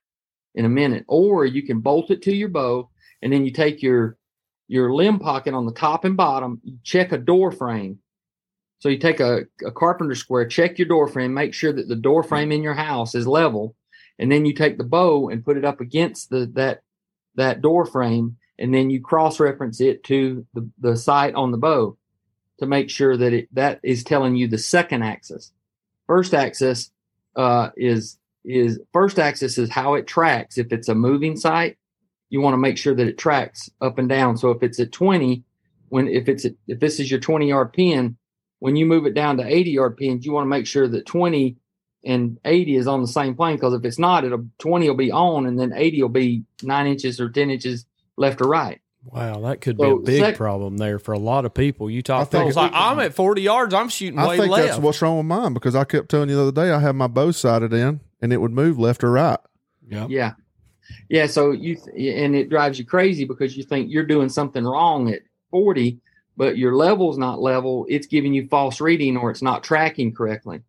in 0.55 0.65
a 0.65 0.69
minute. 0.69 1.05
Or 1.07 1.45
you 1.45 1.63
can 1.63 1.81
bolt 1.81 2.11
it 2.11 2.21
to 2.23 2.35
your 2.35 2.49
bow 2.49 2.89
and 3.21 3.31
then 3.31 3.45
you 3.45 3.51
take 3.51 3.81
your 3.81 4.17
your 4.67 4.93
limb 4.93 5.19
pocket 5.19 5.53
on 5.53 5.65
the 5.65 5.71
top 5.71 6.03
and 6.03 6.17
bottom, 6.17 6.61
check 6.83 7.11
a 7.11 7.17
door 7.17 7.51
frame. 7.51 7.99
So 8.79 8.89
you 8.89 8.99
take 8.99 9.19
a, 9.19 9.45
a 9.65 9.71
carpenter 9.71 10.15
square, 10.15 10.45
check 10.45 10.77
your 10.77 10.87
door 10.87 11.07
frame, 11.07 11.33
make 11.33 11.53
sure 11.53 11.73
that 11.73 11.87
the 11.87 11.95
door 11.95 12.23
frame 12.23 12.51
in 12.51 12.61
your 12.61 12.75
house 12.75 13.15
is 13.15 13.25
level, 13.25 13.75
and 14.19 14.31
then 14.31 14.45
you 14.45 14.53
take 14.53 14.77
the 14.77 14.83
bow 14.83 15.29
and 15.29 15.43
put 15.43 15.57
it 15.57 15.65
up 15.65 15.81
against 15.81 16.29
the 16.29 16.49
that 16.53 16.81
that 17.35 17.61
door 17.61 17.85
frame, 17.85 18.37
and 18.59 18.73
then 18.73 18.89
you 18.89 19.01
cross 19.01 19.39
reference 19.39 19.79
it 19.79 20.03
to 20.03 20.45
the, 20.53 20.69
the 20.79 20.97
sight 20.97 21.35
on 21.35 21.51
the 21.51 21.57
bow 21.57 21.97
to 22.59 22.65
make 22.65 22.89
sure 22.89 23.15
that 23.17 23.33
it 23.33 23.47
that 23.53 23.79
is 23.83 24.03
telling 24.03 24.35
you 24.35 24.47
the 24.47 24.57
second 24.57 25.03
axis. 25.03 25.51
First 26.07 26.33
axis 26.33 26.91
uh, 27.35 27.69
is 27.75 28.17
is 28.43 28.79
first 28.93 29.19
axis 29.19 29.57
is 29.57 29.69
how 29.69 29.95
it 29.95 30.07
tracks. 30.07 30.57
If 30.57 30.71
it's 30.71 30.89
a 30.89 30.95
moving 30.95 31.35
sight, 31.35 31.77
you 32.29 32.41
want 32.41 32.53
to 32.53 32.57
make 32.57 32.77
sure 32.77 32.95
that 32.95 33.07
it 33.07 33.17
tracks 33.17 33.69
up 33.81 33.97
and 33.97 34.09
down. 34.09 34.37
So 34.37 34.51
if 34.51 34.63
it's 34.63 34.79
at 34.79 34.91
20, 34.91 35.43
when 35.89 36.07
if 36.07 36.27
it's 36.27 36.45
at, 36.45 36.53
if 36.67 36.79
this 36.79 36.99
is 36.99 37.09
your 37.09 37.19
20 37.19 37.47
yard 37.47 37.73
pin, 37.73 38.17
when 38.59 38.75
you 38.75 38.85
move 38.85 39.05
it 39.05 39.13
down 39.13 39.37
to 39.37 39.45
80 39.45 39.71
yard 39.71 39.97
pins, 39.97 40.25
you 40.25 40.31
want 40.31 40.45
to 40.45 40.49
make 40.49 40.67
sure 40.67 40.87
that 40.87 41.05
20 41.05 41.57
and 42.03 42.39
80 42.45 42.75
is 42.75 42.87
on 42.87 43.01
the 43.01 43.07
same 43.07 43.35
plane 43.35 43.55
because 43.55 43.73
if 43.73 43.83
it's 43.83 43.99
not, 43.99 44.23
it'll 44.23 44.47
20 44.59 44.89
will 44.89 44.95
be 44.95 45.11
on 45.11 45.45
and 45.45 45.59
then 45.59 45.73
80 45.75 46.01
will 46.01 46.09
be 46.09 46.43
nine 46.63 46.87
inches 46.87 47.19
or 47.19 47.29
10 47.29 47.49
inches 47.49 47.85
left 48.15 48.41
or 48.41 48.47
right. 48.47 48.81
Wow, 49.05 49.39
that 49.41 49.61
could 49.61 49.77
so 49.77 49.97
be 49.97 50.03
a 50.03 50.05
big 50.05 50.21
sec- 50.21 50.35
problem 50.35 50.77
there 50.77 50.99
for 50.99 51.13
a 51.13 51.19
lot 51.19 51.45
of 51.45 51.53
people. 51.53 51.89
You 51.89 52.01
talk, 52.01 52.33
I 52.33 52.39
like 52.55 52.71
I'm 52.73 52.99
at 52.99 53.13
40 53.13 53.41
yards, 53.41 53.73
I'm 53.73 53.89
shooting 53.89 54.19
I 54.19 54.27
way 54.27 54.37
think 54.37 54.51
left. 54.51 54.67
that's 54.67 54.79
what's 54.79 55.01
wrong 55.01 55.17
with 55.17 55.25
mine 55.25 55.53
because 55.53 55.75
I 55.75 55.85
kept 55.85 56.09
telling 56.09 56.29
you 56.29 56.35
the 56.35 56.41
other 56.41 56.51
day 56.51 56.71
I 56.71 56.79
have 56.79 56.95
my 56.95 57.07
bow 57.07 57.31
sighted 57.31 57.73
in 57.73 58.01
and 58.21 58.33
it 58.33 58.37
would 58.37 58.51
move 58.51 58.77
left 58.79 59.03
or 59.03 59.11
right. 59.11 59.39
Yeah, 59.87 60.07
yeah, 60.09 60.33
yeah. 61.09 61.27
So 61.27 61.51
you 61.51 61.75
th- 61.75 62.17
and 62.17 62.35
it 62.35 62.49
drives 62.49 62.79
you 62.79 62.85
crazy 62.85 63.23
because 63.23 63.55
you 63.55 63.63
think 63.63 63.89
you're 63.89 64.05
doing 64.05 64.27
something 64.27 64.65
wrong 64.65 65.09
at 65.09 65.21
40, 65.51 65.99
but 66.37 66.57
your 66.57 66.75
level's 66.75 67.17
not 67.17 67.41
level. 67.41 67.85
It's 67.89 68.07
giving 68.07 68.33
you 68.33 68.47
false 68.47 68.79
reading 68.79 69.17
or 69.17 69.31
it's 69.31 69.41
not 69.41 69.63
tracking 69.63 70.13
correctly. 70.13 70.61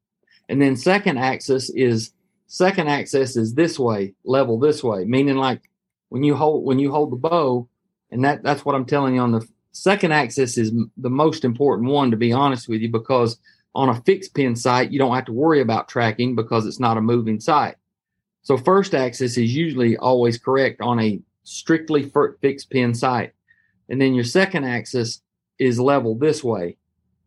And 0.48 0.60
then 0.60 0.76
second 0.76 1.18
axis 1.18 1.70
is 1.70 2.12
second 2.46 2.88
axis 2.88 3.36
is 3.36 3.54
this 3.54 3.78
way, 3.78 4.14
level 4.24 4.58
this 4.58 4.82
way, 4.82 5.04
meaning 5.04 5.36
like 5.36 5.60
when 6.08 6.22
you 6.24 6.34
hold 6.34 6.64
when 6.64 6.78
you 6.78 6.90
hold 6.90 7.12
the 7.12 7.16
bow, 7.16 7.68
and 8.10 8.24
that 8.24 8.42
that's 8.42 8.64
what 8.64 8.74
I'm 8.74 8.86
telling 8.86 9.14
you 9.14 9.20
on 9.20 9.32
the 9.32 9.46
second 9.72 10.12
axis 10.12 10.56
is 10.56 10.72
the 10.96 11.10
most 11.10 11.44
important 11.44 11.90
one 11.90 12.10
to 12.10 12.16
be 12.16 12.32
honest 12.32 12.68
with 12.68 12.80
you 12.80 12.90
because 12.90 13.38
on 13.74 13.90
a 13.90 14.02
fixed 14.02 14.34
pin 14.34 14.56
sight 14.56 14.90
you 14.90 14.98
don't 14.98 15.14
have 15.14 15.26
to 15.26 15.32
worry 15.32 15.60
about 15.60 15.88
tracking 15.88 16.34
because 16.34 16.66
it's 16.66 16.80
not 16.80 16.96
a 16.96 17.02
moving 17.02 17.38
sight. 17.38 17.76
So 18.42 18.56
first 18.56 18.94
axis 18.94 19.36
is 19.36 19.54
usually 19.54 19.98
always 19.98 20.38
correct 20.38 20.80
on 20.80 20.98
a 20.98 21.20
strictly 21.44 22.10
fixed 22.40 22.70
pin 22.70 22.94
sight. 22.94 23.32
And 23.90 24.00
then 24.00 24.14
your 24.14 24.24
second 24.24 24.64
axis 24.64 25.20
is 25.58 25.80
level 25.80 26.14
this 26.14 26.42
way. 26.42 26.76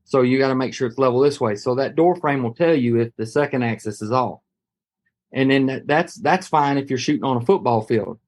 So 0.05 0.21
you 0.21 0.37
got 0.37 0.49
to 0.49 0.55
make 0.55 0.73
sure 0.73 0.87
it's 0.87 0.97
level 0.97 1.19
this 1.19 1.39
way. 1.39 1.55
So 1.55 1.75
that 1.75 1.95
door 1.95 2.15
frame 2.15 2.43
will 2.43 2.53
tell 2.53 2.75
you 2.75 2.99
if 2.99 3.15
the 3.15 3.25
second 3.25 3.63
axis 3.63 4.01
is 4.01 4.11
off. 4.11 4.39
And 5.31 5.49
then 5.49 5.83
that's 5.85 6.15
that's 6.15 6.47
fine 6.47 6.77
if 6.77 6.89
you're 6.89 6.99
shooting 6.99 7.23
on 7.23 7.37
a 7.37 7.45
football 7.45 7.81
field. 7.81 8.19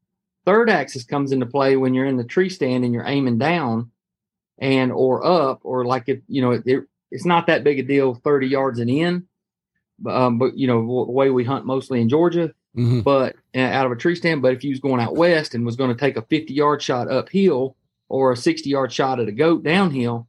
Third 0.46 0.70
axis 0.70 1.04
comes 1.04 1.32
into 1.32 1.46
play 1.46 1.76
when 1.76 1.94
you're 1.94 2.06
in 2.06 2.18
the 2.18 2.24
tree 2.24 2.50
stand 2.50 2.86
and 2.86 2.94
you're 2.94 3.06
aiming 3.06 3.38
down 3.38 3.92
and 4.60 4.92
or 4.92 5.26
up 5.26 5.60
or 5.64 5.86
like 5.86 6.04
if 6.08 6.20
you 6.28 6.42
know 6.42 6.52
it, 6.52 6.86
it's 7.12 7.26
not 7.26 7.48
that 7.48 7.64
big 7.64 7.80
a 7.80 7.84
deal 7.84 8.16
30 8.16 8.48
yards 8.48 8.80
and 8.80 8.90
in 8.90 9.28
um, 10.08 10.38
but 10.38 10.58
you 10.58 10.68
know 10.68 11.06
the 11.06 11.12
way 11.12 11.30
we 11.30 11.44
hunt 11.44 11.66
mostly 11.66 12.00
in 12.00 12.08
Georgia 12.08 12.54
mm-hmm. 12.78 13.02
but 13.02 13.36
uh, 13.56 13.60
out 13.60 13.86
of 13.86 13.92
a 13.92 13.96
tree 13.96 14.16
stand 14.16 14.42
but 14.42 14.54
if 14.54 14.64
you 14.64 14.70
was 14.70 14.80
going 14.80 15.02
out 15.02 15.16
west 15.16 15.56
and 15.56 15.66
was 15.66 15.76
going 15.76 15.90
to 15.90 16.00
take 16.00 16.18
a 16.18 16.22
50 16.22 16.54
yard 16.54 16.82
shot 16.82 17.12
uphill 17.12 17.76
or 18.10 18.32
a 18.32 18.38
60 18.38 18.70
yard 18.70 18.92
shot 18.92 19.20
at 19.20 19.28
a 19.28 19.32
goat 19.32 19.64
downhill 19.64 20.28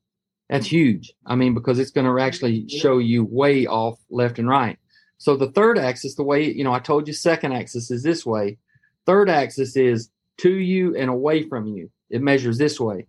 that's 0.49 0.67
huge. 0.67 1.13
I 1.27 1.35
mean, 1.35 1.55
because 1.55 1.79
it's 1.79 1.91
going 1.91 2.07
to 2.07 2.23
actually 2.23 2.69
show 2.69 2.99
you 2.99 3.25
way 3.25 3.67
off 3.67 3.99
left 4.11 4.39
and 4.39 4.49
right. 4.49 4.79
So 5.19 5.37
the 5.37 5.51
third 5.51 5.79
axis, 5.79 6.17
the 6.17 6.23
way, 6.23 6.45
you 6.53 6.65
know, 6.65 6.73
I 6.73 6.81
told 6.81 7.09
you 7.09 7.15
second 7.15 7.53
axis 7.53 7.91
is 7.91 8.03
this 8.03 8.27
way. 8.27 8.59
Third 9.07 9.31
axis 9.31 9.77
is 9.77 10.11
to 10.39 10.51
you 10.51 10.97
and 10.97 11.09
away 11.09 11.49
from 11.49 11.67
you. 11.67 11.91
It 12.11 12.23
measures 12.23 12.59
this 12.59 12.79
way 12.79 13.07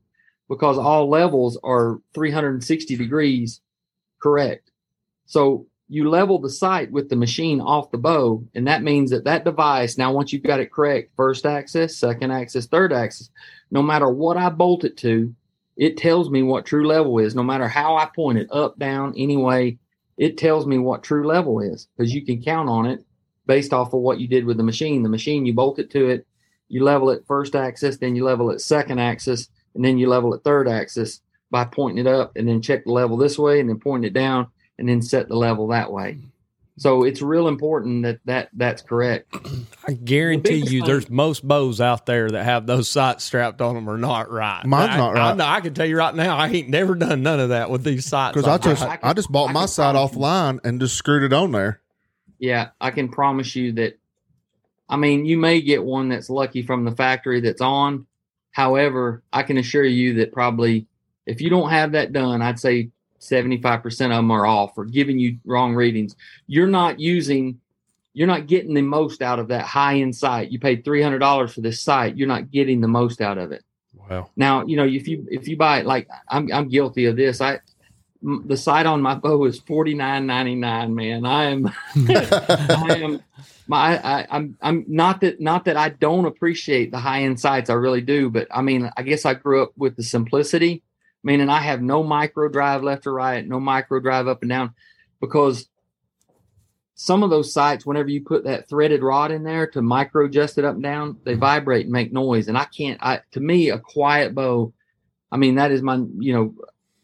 because 0.47 0.77
all 0.77 1.09
levels 1.09 1.57
are 1.63 1.99
360 2.13 2.95
degrees 2.95 3.61
correct. 4.21 4.71
So 5.25 5.67
you 5.87 6.09
level 6.09 6.39
the 6.39 6.49
sight 6.49 6.91
with 6.91 7.09
the 7.09 7.15
machine 7.15 7.61
off 7.61 7.91
the 7.91 7.97
bow, 7.97 8.43
and 8.55 8.67
that 8.67 8.83
means 8.83 9.11
that 9.11 9.25
that 9.25 9.45
device, 9.45 9.97
now 9.97 10.11
once 10.11 10.33
you've 10.33 10.43
got 10.43 10.59
it 10.59 10.71
correct, 10.71 11.11
first 11.15 11.45
axis, 11.45 11.97
second 11.97 12.31
axis, 12.31 12.65
third 12.65 12.91
axis, 12.91 13.29
no 13.69 13.83
matter 13.83 14.09
what 14.09 14.37
I 14.37 14.49
bolt 14.49 14.83
it 14.83 14.97
to, 14.97 15.33
it 15.77 15.97
tells 15.97 16.29
me 16.29 16.41
what 16.41 16.65
true 16.65 16.87
level 16.87 17.19
is. 17.19 17.35
No 17.35 17.43
matter 17.43 17.67
how 17.67 17.97
i 17.97 18.05
point 18.05 18.37
it 18.37 18.47
up 18.51 18.79
down 18.79 19.13
anyway 19.17 19.77
it 20.17 20.37
tells 20.37 20.65
me 20.65 20.77
what 20.77 21.03
true 21.03 21.27
level 21.27 21.59
is 21.59 21.87
because 21.97 22.13
you 22.13 22.25
can 22.25 22.41
count 22.41 22.69
on 22.69 22.85
it 22.85 23.03
based 23.47 23.73
off 23.73 23.93
of 23.93 23.99
what 23.99 24.19
you 24.19 24.27
did 24.27 24.45
with 24.45 24.57
the 24.57 24.63
machine. 24.63 25.03
The 25.03 25.09
machine 25.09 25.45
you 25.45 25.53
bolt 25.53 25.79
it 25.79 25.91
to 25.91 26.09
it 26.09 26.25
you 26.67 26.83
level 26.83 27.09
it 27.09 27.25
first 27.27 27.55
axis 27.55 27.97
then 27.97 28.15
you 28.15 28.23
level 28.23 28.49
it 28.49 28.61
second 28.61 28.99
axis 28.99 29.49
and 29.75 29.83
then 29.83 29.97
you 29.97 30.07
level 30.07 30.33
it 30.33 30.43
third 30.43 30.67
axis 30.67 31.21
by 31.51 31.65
pointing 31.65 32.05
it 32.05 32.09
up 32.09 32.31
and 32.35 32.47
then 32.47 32.61
check 32.61 32.85
the 32.85 32.91
level 32.91 33.17
this 33.17 33.37
way 33.37 33.59
and 33.59 33.69
then 33.69 33.79
pointing 33.79 34.07
it 34.07 34.13
down 34.13 34.47
and 34.77 34.87
then 34.87 35.01
set 35.01 35.27
the 35.27 35.35
level 35.35 35.67
that 35.67 35.91
way 35.91 36.19
so 36.77 37.03
it's 37.03 37.21
real 37.21 37.47
important 37.47 38.03
that, 38.03 38.19
that 38.25 38.49
that's 38.53 38.81
correct. 38.81 39.33
I 39.87 39.93
guarantee 39.93 40.61
the 40.61 40.71
you, 40.71 40.79
thing, 40.81 40.87
there's 40.87 41.09
most 41.09 41.47
bows 41.47 41.79
out 41.79 42.05
there 42.05 42.29
that 42.29 42.43
have 42.43 42.67
those 42.67 42.89
sights 42.89 43.23
strapped 43.23 43.61
on 43.61 43.75
them 43.75 43.89
are 43.89 43.97
not 43.97 44.29
right. 44.29 44.65
Mine's 44.65 44.95
I, 44.95 44.97
not 44.97 45.13
right. 45.13 45.39
I, 45.39 45.55
I, 45.55 45.61
can 45.61 45.73
tell 45.73 45.85
you 45.85 45.97
right 45.97 46.13
now, 46.13 46.35
I 46.35 46.49
ain't 46.49 46.67
never 46.67 46.95
done 46.95 47.23
none 47.23 47.39
of 47.39 47.49
that 47.49 47.69
with 47.69 47.83
these 47.83 48.05
sights. 48.05 48.35
Because 48.35 48.47
I 48.47 48.57
just 48.57 48.83
I, 48.83 48.99
I, 49.01 49.13
just 49.13 49.31
bought 49.31 49.53
my 49.53 49.67
sight 49.67 49.95
offline 49.95 50.59
and 50.65 50.81
just 50.81 50.97
screwed 50.97 51.23
it 51.23 51.31
on 51.31 51.51
there. 51.51 51.79
Yeah, 52.39 52.69
I 52.81 52.91
can 52.91 53.07
promise 53.07 53.55
you 53.55 53.71
that. 53.73 53.97
I 54.89 54.97
mean, 54.97 55.25
you 55.25 55.37
may 55.37 55.61
get 55.61 55.83
one 55.83 56.09
that's 56.09 56.29
lucky 56.29 56.61
from 56.61 56.83
the 56.83 56.91
factory 56.91 57.39
that's 57.39 57.61
on. 57.61 58.05
However, 58.51 59.23
I 59.31 59.43
can 59.43 59.57
assure 59.57 59.85
you 59.85 60.15
that 60.15 60.33
probably 60.33 60.87
if 61.25 61.41
you 61.41 61.49
don't 61.49 61.69
have 61.69 61.93
that 61.93 62.11
done, 62.11 62.41
I'd 62.41 62.59
say 62.59 62.89
75% 63.19 63.85
of 63.85 64.09
them 64.09 64.31
are 64.31 64.45
off 64.45 64.77
or 64.77 64.85
giving 64.85 65.19
you 65.19 65.37
wrong 65.45 65.75
readings. 65.75 66.15
You're 66.47 66.67
not 66.67 66.99
using, 66.99 67.59
you're 68.13 68.27
not 68.27 68.47
getting 68.47 68.73
the 68.73 68.81
most 68.81 69.21
out 69.21 69.39
of 69.39 69.47
that 69.49 69.65
high 69.65 69.99
end 69.99 70.15
sight. 70.15 70.51
You 70.51 70.59
paid 70.59 70.85
$300 70.85 71.51
for 71.51 71.61
this 71.61 71.81
sight. 71.81 72.17
You're 72.17 72.27
not 72.27 72.51
getting 72.51 72.81
the 72.81 72.87
most 72.87 73.21
out 73.21 73.37
of 73.37 73.51
it. 73.51 73.63
Wow. 74.09 74.29
Now, 74.35 74.65
you 74.65 74.75
know, 74.75 74.85
if 74.85 75.07
you, 75.07 75.27
if 75.31 75.47
you 75.47 75.57
buy 75.57 75.79
it, 75.79 75.85
like 75.85 76.07
I'm, 76.27 76.51
I'm 76.53 76.69
guilty 76.69 77.05
of 77.05 77.15
this. 77.15 77.41
I, 77.41 77.59
the 78.21 78.57
sight 78.57 78.85
on 78.85 79.01
my 79.01 79.13
bow 79.13 79.45
is 79.45 79.59
forty 79.59 79.93
nine 79.93 80.25
ninety 80.25 80.55
nine. 80.55 80.95
Man, 80.95 81.25
I 81.25 81.43
am, 81.45 81.67
I 82.09 82.99
am, 83.01 83.21
my, 83.67 83.99
I, 84.03 84.27
I'm, 84.31 84.57
I'm 84.61 84.85
not 84.87 85.21
that, 85.21 85.39
not 85.39 85.65
that 85.65 85.77
I 85.77 85.89
don't 85.89 86.25
appreciate 86.25 86.89
the 86.91 86.97
high 86.97 87.23
end 87.23 87.39
sights. 87.39 87.69
I 87.69 87.73
really 87.73 88.01
do, 88.01 88.31
but 88.31 88.47
I 88.49 88.61
mean, 88.61 88.89
I 88.97 89.03
guess 89.03 89.25
I 89.25 89.35
grew 89.35 89.61
up 89.61 89.73
with 89.77 89.95
the 89.95 90.03
simplicity 90.03 90.81
meaning 91.25 91.49
I 91.49 91.59
have 91.59 91.81
no 91.81 92.03
micro 92.03 92.47
drive 92.47 92.83
left 92.83 93.07
or 93.07 93.13
right, 93.13 93.45
no 93.45 93.59
micro 93.59 93.99
drive 93.99 94.27
up 94.27 94.43
and 94.43 94.49
down, 94.49 94.75
because 95.19 95.67
some 96.93 97.23
of 97.23 97.31
those 97.31 97.51
sights, 97.51 97.85
whenever 97.85 98.09
you 98.09 98.23
put 98.23 98.45
that 98.45 98.69
threaded 98.69 99.01
rod 99.01 99.31
in 99.31 99.43
there 99.43 99.67
to 99.67 99.81
micro 99.81 100.27
adjust 100.27 100.59
it 100.59 100.63
up 100.63 100.75
and 100.75 100.83
down, 100.83 101.17
they 101.25 101.33
vibrate 101.33 101.87
and 101.87 101.91
make 101.91 102.13
noise. 102.13 102.47
And 102.47 102.57
I 102.57 102.65
can't, 102.65 102.97
I, 103.03 103.21
to 103.31 103.39
me, 103.39 103.69
a 103.69 103.79
quiet 103.79 104.33
bow, 104.35 104.71
I 105.31 105.37
mean, 105.37 105.55
that 105.55 105.71
is 105.71 105.81
my, 105.81 105.95
you 106.19 106.31
know, 106.31 106.53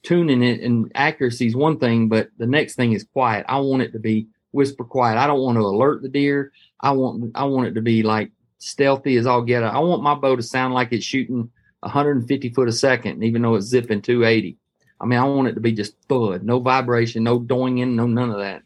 tuning 0.03 0.43
it 0.43 0.61
and 0.61 0.91
accuracy 0.95 1.47
is 1.47 1.55
one 1.55 1.79
thing, 1.79 2.07
but 2.07 2.29
the 2.37 2.47
next 2.47 2.75
thing 2.75 2.93
is 2.93 3.03
quiet. 3.03 3.45
I 3.49 3.59
want 3.59 3.81
it 3.81 3.91
to 3.93 3.99
be 3.99 4.27
whisper 4.51 4.83
quiet. 4.83 5.17
I 5.17 5.27
don't 5.27 5.41
want 5.41 5.57
to 5.57 5.63
alert 5.63 6.03
the 6.03 6.09
deer. 6.09 6.51
I 6.79 6.91
want, 6.91 7.31
I 7.35 7.45
want 7.45 7.67
it 7.67 7.73
to 7.73 7.81
be 7.81 8.03
like 8.03 8.31
stealthy 8.59 9.17
as 9.17 9.25
all 9.25 9.41
get. 9.41 9.63
It. 9.63 9.65
I 9.65 9.79
want 9.79 10.03
my 10.03 10.15
bow 10.15 10.35
to 10.35 10.43
sound 10.43 10.73
like 10.73 10.93
it's 10.93 11.03
shooting 11.03 11.51
150 11.81 12.49
foot 12.49 12.67
a 12.67 12.71
second, 12.71 13.23
even 13.23 13.41
though 13.41 13.55
it's 13.55 13.67
zipping 13.67 14.01
280. 14.01 14.57
I 14.99 15.05
mean, 15.05 15.19
I 15.19 15.23
want 15.23 15.47
it 15.47 15.53
to 15.53 15.59
be 15.59 15.71
just 15.71 15.95
thud, 16.07 16.43
no 16.43 16.59
vibration, 16.59 17.23
no 17.23 17.39
doing 17.39 17.79
in, 17.79 17.95
no 17.95 18.05
none 18.07 18.29
of 18.29 18.37
that. 18.37 18.63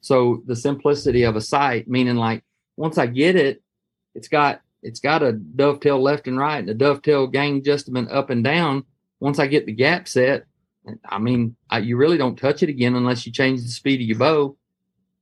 So 0.00 0.42
the 0.46 0.56
simplicity 0.56 1.22
of 1.24 1.36
a 1.36 1.40
sight, 1.40 1.88
meaning 1.88 2.16
like 2.16 2.44
once 2.76 2.98
I 2.98 3.06
get 3.06 3.36
it, 3.36 3.62
it's 4.14 4.28
got 4.28 4.60
it's 4.82 5.00
got 5.00 5.22
a 5.22 5.32
dovetail 5.32 6.00
left 6.00 6.28
and 6.28 6.38
right 6.38 6.58
and 6.58 6.68
a 6.68 6.74
dovetail 6.74 7.26
gain 7.26 7.56
adjustment 7.56 8.10
up 8.10 8.30
and 8.30 8.44
down. 8.44 8.84
Once 9.20 9.38
I 9.38 9.46
get 9.48 9.66
the 9.66 9.72
gap 9.72 10.06
set, 10.06 10.44
I 11.04 11.18
mean, 11.18 11.56
I, 11.70 11.78
you 11.78 11.96
really 11.96 12.18
don't 12.18 12.38
touch 12.38 12.62
it 12.62 12.68
again 12.68 12.94
unless 12.94 13.26
you 13.26 13.32
change 13.32 13.62
the 13.62 13.68
speed 13.68 14.00
of 14.00 14.06
your 14.06 14.18
bow. 14.18 14.56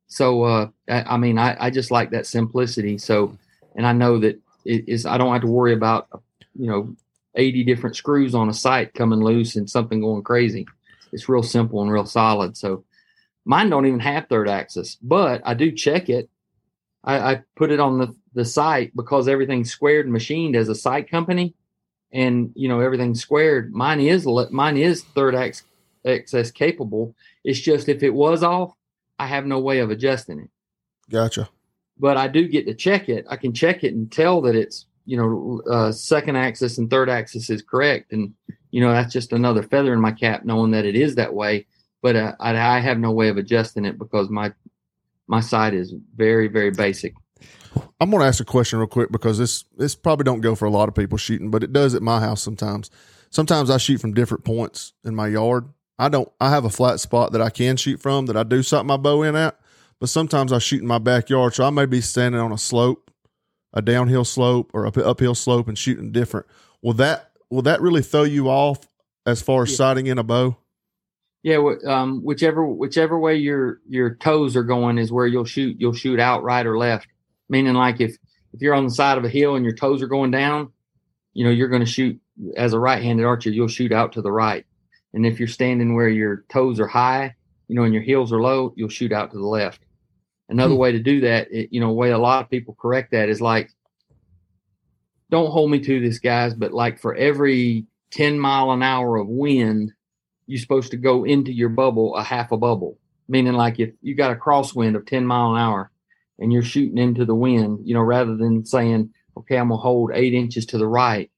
So, 0.09 0.43
uh, 0.43 0.69
I, 0.89 1.03
I 1.03 1.17
mean, 1.17 1.39
I, 1.39 1.57
I 1.59 1.71
just 1.71 1.91
like 1.91 2.11
that 2.11 2.27
simplicity. 2.27 2.99
So, 2.99 3.37
and 3.75 3.87
I 3.87 3.93
know 3.93 4.19
that 4.19 4.41
it 4.65 4.89
is, 4.89 5.07
I 5.07 5.19
don't 5.19 5.33
have 5.33 5.43
to 5.43 5.49
worry 5.49 5.73
about, 5.73 6.09
you 6.55 6.67
know, 6.67 6.95
80 7.37 7.65
different 7.65 7.97
screws 7.97 8.35
on 8.35 8.49
a 8.49 8.55
sight 8.55 8.95
coming 8.95 9.21
loose 9.23 9.57
and 9.57 9.69
something 9.69 10.01
going 10.01 10.23
crazy. 10.23 10.67
It's 11.13 11.29
real 11.29 11.43
simple 11.43 11.83
and 11.83 11.91
real 11.91 12.07
solid. 12.07 12.57
So 12.57 12.85
mine 13.45 13.71
don't 13.71 13.87
even 13.87 14.01
have 14.01 14.29
third 14.29 14.49
axis, 14.49 14.97
but 15.03 15.43
I 15.45 15.55
do 15.55 15.71
check 15.71 16.09
it. 16.09 16.29
I, 17.05 17.19
I 17.19 17.43
put 17.55 17.71
it 17.71 17.81
on 17.81 17.99
the, 17.99 18.15
the 18.35 18.45
sight 18.45 18.93
because 18.97 19.29
everything's 19.29 19.71
squared 19.71 20.07
and 20.07 20.13
machined 20.13 20.57
as 20.57 20.69
a 20.69 20.75
sight 20.75 21.11
company 21.11 21.55
and 22.13 22.53
you 22.55 22.69
know 22.69 22.81
everything's 22.81 23.21
squared. 23.21 23.73
Mine 23.73 24.01
is 24.01 24.27
mine 24.51 24.77
is 24.77 25.03
third 25.03 25.35
axis 25.35 26.51
capable. 26.51 27.15
It's 27.45 27.61
just 27.61 27.89
if 27.89 28.03
it 28.03 28.15
was 28.15 28.43
off, 28.43 28.75
I 29.19 29.27
have 29.27 29.47
no 29.47 29.61
way 29.61 29.79
of 29.81 29.91
adjusting 29.91 30.41
it. 30.41 30.51
Gotcha. 31.11 31.49
But 31.99 32.17
I 32.17 32.29
do 32.29 32.49
get 32.49 32.67
to 32.67 32.75
check 32.75 33.09
it. 33.09 33.27
I 33.29 33.37
can 33.37 33.53
check 33.53 33.85
it 33.85 33.95
and 33.95 34.11
tell 34.11 34.43
that 34.43 34.55
it's 34.55 34.87
you 35.07 35.17
know 35.17 35.63
uh, 35.71 35.93
second 35.93 36.37
axis 36.37 36.79
and 36.79 36.91
third 36.91 37.09
axis 37.09 37.49
is 37.49 37.63
correct, 37.63 38.13
and 38.13 38.35
you 38.71 38.81
know 38.81 38.93
that's 38.93 39.13
just 39.13 39.33
another 39.33 39.63
feather 39.63 39.95
in 39.95 40.01
my 40.01 40.13
cap 40.13 40.45
knowing 40.45 40.73
that 40.73 40.85
it 40.85 40.97
is 40.97 41.15
that 41.15 41.33
way. 41.33 41.67
But 42.03 42.17
uh, 42.17 42.35
I, 42.39 42.51
I 42.51 42.81
have 42.81 42.99
no 42.99 43.13
way 43.13 43.29
of 43.29 43.39
adjusting 43.39 43.85
it 43.85 43.99
because 43.99 44.29
my 44.29 44.53
my 45.27 45.41
sight 45.41 45.73
is 45.73 45.95
very 46.15 46.49
very 46.49 46.71
basic. 46.71 47.15
I'm 48.01 48.11
going 48.11 48.21
to 48.21 48.27
ask 48.27 48.41
a 48.41 48.45
question 48.45 48.79
real 48.79 48.89
quick 48.89 49.11
because 49.11 49.39
this 49.39 49.65
this 49.77 49.95
probably 49.95 50.25
don't 50.25 50.41
go 50.41 50.55
for 50.55 50.67
a 50.67 50.71
lot 50.71 50.89
of 50.89 50.95
people 50.95 51.19
shooting, 51.19 51.51
but 51.51 51.63
it 51.63 51.73
does 51.73 51.95
at 51.95 52.03
my 52.03 52.21
house 52.21 52.43
sometimes. 52.43 52.91
Sometimes 53.31 53.71
I 53.71 53.79
shoot 53.79 54.01
from 54.01 54.15
different 54.15 54.45
points 54.45 54.93
in 55.05 55.15
my 55.15 55.29
yard. 55.29 55.69
I 55.99 56.09
don't. 56.09 56.31
I 56.41 56.51
have 56.51 56.65
a 56.65 56.71
flat 56.71 57.01
spot 57.01 57.33
that 57.33 57.41
I 57.41 57.51
can 57.51 57.77
shoot 57.77 58.01
from 58.01 58.27
that 58.27 58.37
I 58.37 58.43
do 58.43 58.63
something 58.63 58.87
my 58.87 58.97
bow 58.97 59.23
in 59.23 59.35
at, 59.35 59.59
but 59.99 60.09
sometimes 60.09 60.53
I 60.53 60.59
shoot 60.59 60.83
in 60.83 60.87
my 60.87 60.99
backyard, 60.99 61.55
so 61.55 61.65
I 61.65 61.71
may 61.71 61.87
be 61.87 62.01
standing 62.01 62.41
on 62.41 62.53
a 62.53 62.59
slope, 62.59 63.06
a 63.77 63.83
downhill 63.83 64.25
slope 64.25 64.73
or 64.75 64.87
up 64.87 64.97
uphill 64.97 65.37
slope, 65.37 65.69
and 65.69 65.79
shooting 65.79 66.11
different. 66.11 66.47
Will 66.83 66.95
that 66.95 67.31
will 67.49 67.63
that 67.63 67.81
really 67.81 68.03
throw 68.03 68.25
you 68.25 68.49
off 68.49 68.89
as 69.25 69.41
far 69.41 69.63
as 69.63 69.71
yeah. 69.71 69.77
sighting 69.77 70.09
in 70.09 70.19
a 70.19 70.25
bow? 70.25 70.57
Yeah, 71.45 71.65
um, 71.87 72.25
whichever 72.25 72.67
whichever 72.67 73.17
way 73.17 73.37
your 73.37 73.81
your 73.89 74.17
toes 74.17 74.57
are 74.57 74.65
going 74.65 74.99
is 74.99 75.13
where 75.13 75.29
you'll 75.29 75.45
shoot. 75.45 75.77
You'll 75.79 75.93
shoot 75.93 76.19
out, 76.19 76.43
right, 76.43 76.67
or 76.67 76.77
left 76.77 77.07
meaning 77.49 77.75
like 77.75 78.01
if 78.01 78.17
if 78.53 78.63
you're 78.63 78.75
on 78.75 78.85
the 78.85 78.91
side 78.91 79.19
of 79.19 79.25
a 79.25 79.29
hill 79.29 79.55
and 79.55 79.65
your 79.65 79.75
toes 79.75 80.03
are 80.03 80.07
going 80.07 80.31
down, 80.31 80.73
you 81.35 81.45
know 81.45 81.51
you're 81.51 81.69
going 81.69 81.85
to 81.85 81.91
shoot 81.91 82.19
as 82.57 82.73
a 82.73 82.79
right-handed 82.79 83.25
archer. 83.25 83.51
You'll 83.51 83.69
shoot 83.69 83.93
out 83.93 84.13
to 84.13 84.23
the 84.23 84.33
right, 84.33 84.65
and 85.13 85.27
if 85.27 85.39
you're 85.39 85.49
standing 85.49 85.95
where 85.95 86.09
your 86.09 86.45
toes 86.51 86.81
are 86.81 86.87
high, 86.87 87.35
you 87.69 87.75
know, 87.75 87.85
and 87.85 87.95
your 87.95 88.03
heels 88.03 88.33
are 88.33 88.41
low, 88.41 88.73
you'll 88.77 88.89
shoot 88.89 89.13
out 89.13 89.31
to 89.33 89.39
the 89.39 89.47
left. 89.47 89.83
Another 90.49 90.75
hmm. 90.75 90.81
way 90.81 90.93
to 90.93 90.99
do 90.99 91.21
that, 91.23 91.49
it, 91.51 91.69
you 91.73 91.81
know, 91.81 91.93
way 91.93 92.11
a 92.11 92.19
lot 92.19 92.43
of 92.43 92.51
people 92.51 92.77
correct 92.81 93.13
that 93.13 93.29
is 93.29 93.41
like, 93.41 93.71
don't 95.31 95.51
hold 95.51 95.71
me 95.71 95.81
to 95.81 96.01
this, 96.01 96.19
guys, 96.19 96.55
but 96.55 96.73
like 96.73 97.01
for 97.01 97.15
every 97.15 97.87
10 98.13 98.39
mile 98.39 98.71
an 98.71 98.83
hour 98.83 99.17
of 99.17 99.27
wind, 99.29 99.93
you're 100.47 100.61
supposed 100.61 100.93
to 100.93 100.97
go 100.97 101.25
into 101.25 101.53
your 101.53 101.69
bubble 101.69 102.15
a 102.15 102.23
half 102.23 102.53
a 102.53 102.57
bubble. 102.57 102.99
Meaning, 103.29 103.55
like 103.55 103.81
if 103.81 103.91
you 104.03 104.15
got 104.15 104.31
a 104.31 104.37
crosswind 104.37 104.95
of 104.95 105.05
10 105.05 105.27
mile 105.27 105.55
an 105.55 105.61
hour, 105.61 105.91
and 106.39 106.53
you're 106.53 106.63
shooting 106.63 106.99
into 106.99 107.25
the 107.25 107.35
wind, 107.35 107.81
you 107.85 107.95
know, 107.95 108.01
rather 108.01 108.37
than 108.37 108.65
saying, 108.65 109.13
okay, 109.37 109.57
I'm 109.57 109.69
going 109.69 109.79
to 109.79 109.83
hold 109.83 110.11
eight 110.15 110.35
inches 110.35 110.67
to 110.67 110.79
the 110.79 110.87
right, 110.87 111.31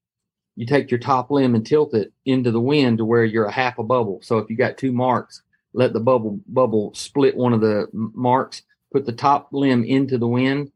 you 0.56 0.66
take 0.66 0.90
your 0.90 0.98
top 0.98 1.30
limb 1.30 1.54
and 1.54 1.64
tilt 1.64 1.94
it 1.94 2.12
into 2.24 2.50
the 2.50 2.60
wind 2.60 2.98
to 2.98 3.04
where 3.04 3.24
you're 3.24 3.46
a 3.46 3.52
half 3.52 3.78
a 3.78 3.84
bubble. 3.84 4.20
So 4.22 4.38
if 4.38 4.50
you 4.50 4.56
got 4.56 4.76
two 4.76 4.92
marks, 4.92 5.42
let 5.72 5.92
the 5.92 6.00
bubble 6.00 6.40
bubble 6.48 6.92
split 6.94 7.36
one 7.36 7.52
of 7.52 7.60
the 7.60 7.86
marks, 7.92 8.62
put 8.92 9.06
the 9.06 9.12
top 9.12 9.48
limb 9.52 9.84
into 9.84 10.18
the 10.18 10.28
wind, 10.28 10.72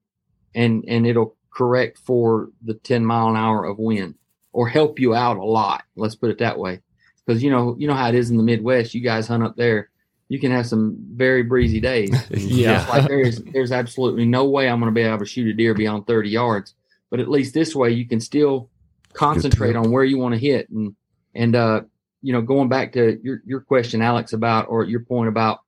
and 0.55 0.85
and 0.87 1.07
it'll 1.07 1.37
correct 1.51 1.99
for 1.99 2.49
the 2.63 2.75
10 2.75 3.05
mile 3.05 3.29
an 3.29 3.37
hour 3.37 3.65
of 3.67 3.79
wind 3.79 4.15
or 4.53 4.69
help 4.69 4.99
you 4.99 5.15
out 5.15 5.37
a 5.37 5.45
lot. 5.45 5.85
Let's 5.97 6.15
put 6.15 6.31
it 6.31 6.39
that 6.39 6.59
way. 6.59 6.81
Because 7.25 7.43
you 7.43 7.51
know, 7.51 7.77
you 7.79 7.87
know 7.87 7.95
how 7.95 8.09
it 8.09 8.15
is 8.15 8.31
in 8.31 8.37
the 8.37 8.43
Midwest. 8.43 8.95
You 8.95 9.01
guys 9.01 9.29
hunt 9.29 9.43
up 9.43 9.57
there 9.57 9.91
you 10.33 10.41
can 10.41 10.51
have 10.51 10.67
some 10.67 10.97
very 11.13 11.43
breezy 11.43 11.79
days. 11.79 12.11
yeah. 12.31 12.87
like 12.89 13.07
there's 13.07 13.43
there's 13.53 13.71
absolutely 13.71 14.25
no 14.25 14.47
way 14.47 14.67
I'm 14.67 14.81
going 14.81 14.91
to 14.91 14.99
be 14.99 15.07
able 15.07 15.19
to 15.19 15.27
shoot 15.27 15.47
a 15.47 15.53
deer 15.53 15.75
beyond 15.75 16.07
30 16.07 16.31
yards. 16.31 16.75
But 17.11 17.21
at 17.21 17.29
least 17.29 17.53
this 17.53 17.75
way 17.75 17.91
you 17.91 18.09
can 18.09 18.19
still 18.19 18.71
concentrate 19.13 19.77
on 19.77 19.91
where 19.91 20.05
you 20.05 20.17
want 20.17 20.33
to 20.33 20.41
hit. 20.41 20.71
And 20.71 20.97
and 21.35 21.55
uh, 21.55 21.83
you 22.23 22.33
know, 22.33 22.41
going 22.41 22.71
back 22.71 22.95
to 22.95 23.21
your 23.23 23.43
your 23.45 23.61
question, 23.61 24.01
Alex, 24.01 24.33
about 24.33 24.71
or 24.71 24.85
your 24.85 25.01
point 25.01 25.29
about 25.29 25.61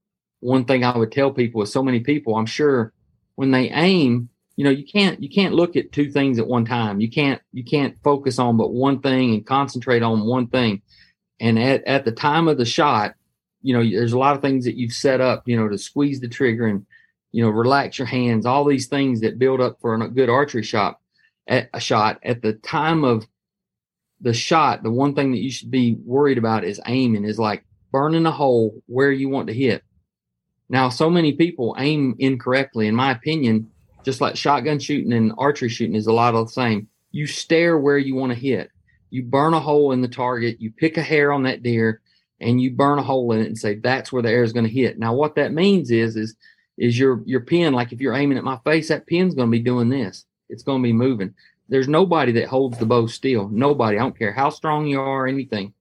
one 0.45 0.67
thing 0.67 0.85
I 0.85 0.97
would 0.97 1.11
tell 1.11 1.31
people 1.31 1.63
is 1.63 1.73
so 1.73 1.83
many 1.83 2.01
people, 2.01 2.37
I'm 2.37 2.45
sure 2.45 2.93
when 3.35 3.51
they 3.51 3.71
aim, 3.71 4.29
you 4.57 4.65
know, 4.65 4.71
you 4.71 4.85
can't 4.85 5.23
you 5.23 5.31
can't 5.31 5.55
look 5.55 5.75
at 5.75 5.91
two 5.91 6.11
things 6.11 6.39
at 6.39 6.47
one 6.47 6.67
time. 6.67 7.01
You 7.01 7.11
can't 7.11 7.41
you 7.53 7.65
can't 7.65 7.97
focus 8.05 8.39
on 8.39 8.59
but 8.59 8.73
one 8.73 9.01
thing 9.01 9.33
and 9.33 9.47
concentrate 9.47 10.03
on 10.03 10.27
one 10.27 10.49
thing. 10.49 10.83
And 11.41 11.59
at, 11.59 11.85
at 11.87 12.05
the 12.05 12.13
time 12.13 12.47
of 12.47 12.59
the 12.59 12.67
shot, 12.67 13.15
you 13.63 13.73
know, 13.75 13.83
there's 13.83 14.13
a 14.13 14.19
lot 14.19 14.37
of 14.37 14.43
things 14.43 14.67
that 14.67 14.77
you've 14.77 14.93
set 14.93 15.23
up, 15.23 15.45
you 15.47 15.57
know, 15.57 15.69
to 15.69 15.79
squeeze 15.79 16.21
the 16.21 16.29
trigger 16.29 16.67
and, 16.67 16.85
you 17.33 17.43
know, 17.43 17.49
relax 17.49 17.99
your 17.99 18.07
hands, 18.07 18.45
all 18.45 18.67
these 18.67 18.87
things 18.87 19.23
that 19.23 19.39
build 19.39 19.63
up 19.63 19.81
for 19.81 19.95
a 19.95 20.09
good 20.09 20.29
archery 20.29 20.63
shot 20.63 21.01
at 21.49 21.71
a 21.73 21.81
shot 21.81 22.21
at 22.23 22.43
the 22.43 22.53
time 22.53 23.03
of 23.03 23.27
the 24.21 24.35
shot. 24.35 24.83
The 24.83 24.91
one 24.91 25.15
thing 25.15 25.33
that 25.33 25.41
you 25.41 25.51
should 25.51 25.71
be 25.71 25.97
worried 26.05 26.39
about 26.39 26.65
is 26.65 26.81
aiming 26.87 27.25
is 27.25 27.39
like 27.39 27.65
burning 27.91 28.27
a 28.27 28.31
hole 28.31 28.83
where 28.87 29.11
you 29.11 29.31
want 29.31 29.49
to 29.49 29.55
hit. 29.55 29.83
Now, 30.69 30.89
so 30.89 31.11
many 31.11 31.33
people 31.33 31.77
aim 31.79 32.17
incorrectly. 32.19 32.87
In 32.87 32.95
my 32.95 33.13
opinion, 33.13 33.71
just 34.05 34.21
like 34.21 34.37
shotgun 34.37 34.79
shooting 34.79 35.13
and 35.13 35.33
archery 35.39 35.69
shooting 35.69 35.97
is 35.97 36.07
a 36.07 36.13
lot 36.13 36.35
of 36.35 36.47
the 36.47 36.53
same. 36.53 36.89
You 37.11 37.27
stare 37.27 37.79
where 37.79 37.99
you 37.99 38.15
want 38.15 38.33
to 38.33 38.39
hit. 38.39 38.71
You 39.11 39.23
burn 39.23 39.55
a 39.55 39.61
hole 39.61 39.93
in 39.93 40.01
the 40.01 40.09
target. 40.09 40.61
You 40.61 40.73
pick 40.73 40.97
a 40.97 41.03
hair 41.03 41.33
on 41.33 41.45
that 41.45 41.63
deer 41.63 42.01
and 42.41 42.61
you 42.61 42.71
burn 42.73 42.99
a 42.99 43.03
hole 43.03 43.33
in 43.33 43.41
it 43.41 43.47
and 43.47 43.59
say 43.59 43.77
that's 43.77 44.13
where 44.13 44.23
the 44.23 44.31
air 44.31 44.43
is 44.43 44.53
going 44.53 44.67
to 44.67 44.73
hit. 44.73 44.99
Now, 44.99 45.15
what 45.15 45.37
that 45.37 45.53
means 45.53 45.91
is 45.91 46.17
is 46.17 46.35
is 46.77 46.99
your 46.99 47.23
your 47.25 47.41
pin 47.41 47.73
like 47.73 47.93
if 47.93 48.01
you're 48.01 48.15
aiming 48.15 48.39
at 48.39 48.45
my 48.45 48.59
face, 48.65 48.89
that 48.89 49.07
pin's 49.07 49.35
going 49.35 49.49
to 49.49 49.57
be 49.57 49.63
doing 49.63 49.89
this. 49.89 50.25
It's 50.49 50.63
going 50.63 50.83
to 50.83 50.87
be 50.87 50.93
moving. 50.93 51.35
There's 51.69 51.89
nobody 51.89 52.33
that 52.33 52.49
holds 52.49 52.79
the 52.79 52.87
bow 52.87 53.07
still. 53.07 53.49
Nobody. 53.49 53.97
I 53.97 54.01
don't 54.03 54.19
care 54.19 54.33
how 54.33 54.51
strong 54.51 54.87
you 54.87 55.01
are 55.01 55.25
or 55.25 55.27
anything. 55.27 55.73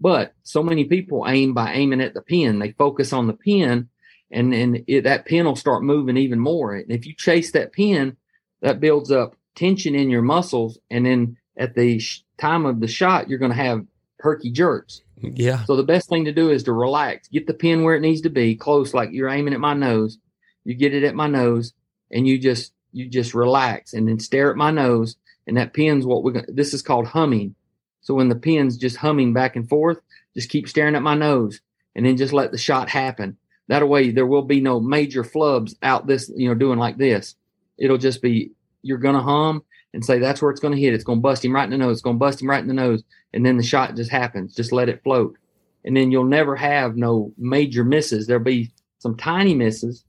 But 0.00 0.34
so 0.44 0.62
many 0.62 0.84
people 0.84 1.24
aim 1.26 1.52
by 1.52 1.72
aiming 1.72 2.00
at 2.00 2.14
the 2.14 2.22
pin. 2.22 2.58
They 2.58 2.72
focus 2.72 3.12
on 3.12 3.26
the 3.26 3.32
pin, 3.32 3.88
and 4.30 4.54
and 4.54 4.84
it, 4.86 5.04
that 5.04 5.26
pin 5.26 5.46
will 5.46 5.56
start 5.56 5.82
moving 5.82 6.16
even 6.16 6.38
more. 6.38 6.74
And 6.74 6.90
if 6.90 7.06
you 7.06 7.14
chase 7.14 7.52
that 7.52 7.72
pin, 7.72 8.16
that 8.60 8.80
builds 8.80 9.10
up 9.10 9.36
tension 9.54 9.94
in 9.94 10.10
your 10.10 10.22
muscles, 10.22 10.78
and 10.90 11.06
then 11.06 11.36
at 11.56 11.74
the 11.74 11.98
sh- 11.98 12.22
time 12.38 12.66
of 12.66 12.80
the 12.80 12.88
shot, 12.88 13.28
you're 13.28 13.38
going 13.38 13.52
to 13.52 13.56
have 13.56 13.84
herky 14.18 14.50
jerks. 14.50 15.02
Yeah. 15.20 15.64
So 15.64 15.76
the 15.76 15.82
best 15.82 16.08
thing 16.08 16.24
to 16.24 16.32
do 16.32 16.50
is 16.50 16.62
to 16.64 16.72
relax, 16.72 17.28
get 17.28 17.46
the 17.46 17.54
pin 17.54 17.82
where 17.82 17.94
it 17.94 18.00
needs 18.00 18.22
to 18.22 18.30
be, 18.30 18.54
close, 18.54 18.94
like 18.94 19.10
you're 19.12 19.28
aiming 19.28 19.54
at 19.54 19.60
my 19.60 19.74
nose. 19.74 20.18
You 20.64 20.74
get 20.74 20.94
it 20.94 21.04
at 21.04 21.14
my 21.14 21.26
nose, 21.26 21.72
and 22.10 22.26
you 22.26 22.38
just 22.38 22.72
you 22.92 23.08
just 23.08 23.34
relax, 23.34 23.92
and 23.92 24.08
then 24.08 24.18
stare 24.18 24.50
at 24.50 24.56
my 24.56 24.70
nose, 24.70 25.16
and 25.46 25.56
that 25.56 25.72
pin's 25.72 26.06
what 26.06 26.22
we're. 26.22 26.32
Gonna, 26.32 26.46
this 26.48 26.74
is 26.74 26.82
called 26.82 27.06
humming. 27.06 27.54
So 28.02 28.14
when 28.14 28.28
the 28.28 28.36
pin's 28.36 28.76
just 28.76 28.96
humming 28.96 29.32
back 29.32 29.56
and 29.56 29.68
forth, 29.68 29.98
just 30.34 30.48
keep 30.48 30.68
staring 30.68 30.96
at 30.96 31.02
my 31.02 31.14
nose, 31.14 31.60
and 31.94 32.06
then 32.06 32.16
just 32.16 32.32
let 32.32 32.52
the 32.52 32.58
shot 32.58 32.88
happen. 32.88 33.36
That 33.70 33.88
way, 33.88 34.10
there 34.10 34.26
will 34.26 34.42
be 34.42 34.60
no 34.60 34.80
major 34.80 35.22
flubs 35.22 35.76
out 35.84 36.08
this, 36.08 36.28
you 36.34 36.48
know, 36.48 36.56
doing 36.56 36.80
like 36.80 36.96
this. 36.98 37.36
It'll 37.78 37.98
just 37.98 38.20
be 38.20 38.50
you're 38.82 38.98
gonna 38.98 39.22
hum, 39.22 39.62
and 39.94 40.04
say 40.04 40.18
that's 40.18 40.42
where 40.42 40.50
it's 40.50 40.58
to 40.58 40.74
hit. 40.74 40.92
It's 40.92 41.04
to 41.04 41.14
bust 41.14 41.44
him 41.44 41.54
right 41.54 41.62
in 41.64 41.70
the 41.70 41.78
nose. 41.78 41.98
It's 41.98 42.02
to 42.02 42.12
bust 42.12 42.42
him 42.42 42.50
right 42.50 42.60
in 42.60 42.66
the 42.66 42.74
nose, 42.74 43.04
and 43.32 43.46
then 43.46 43.56
the 43.56 43.62
shot 43.62 43.94
just 43.94 44.10
happens. 44.10 44.56
Just 44.56 44.72
let 44.72 44.88
it 44.88 45.04
float, 45.04 45.38
and 45.84 45.96
then 45.96 46.10
you'll 46.10 46.24
never 46.24 46.56
have 46.56 46.96
no 46.96 47.32
major 47.38 47.84
misses. 47.84 48.26
There'll 48.26 48.42
be 48.42 48.72
some 48.98 49.16
tiny 49.16 49.54
misses, 49.54 50.04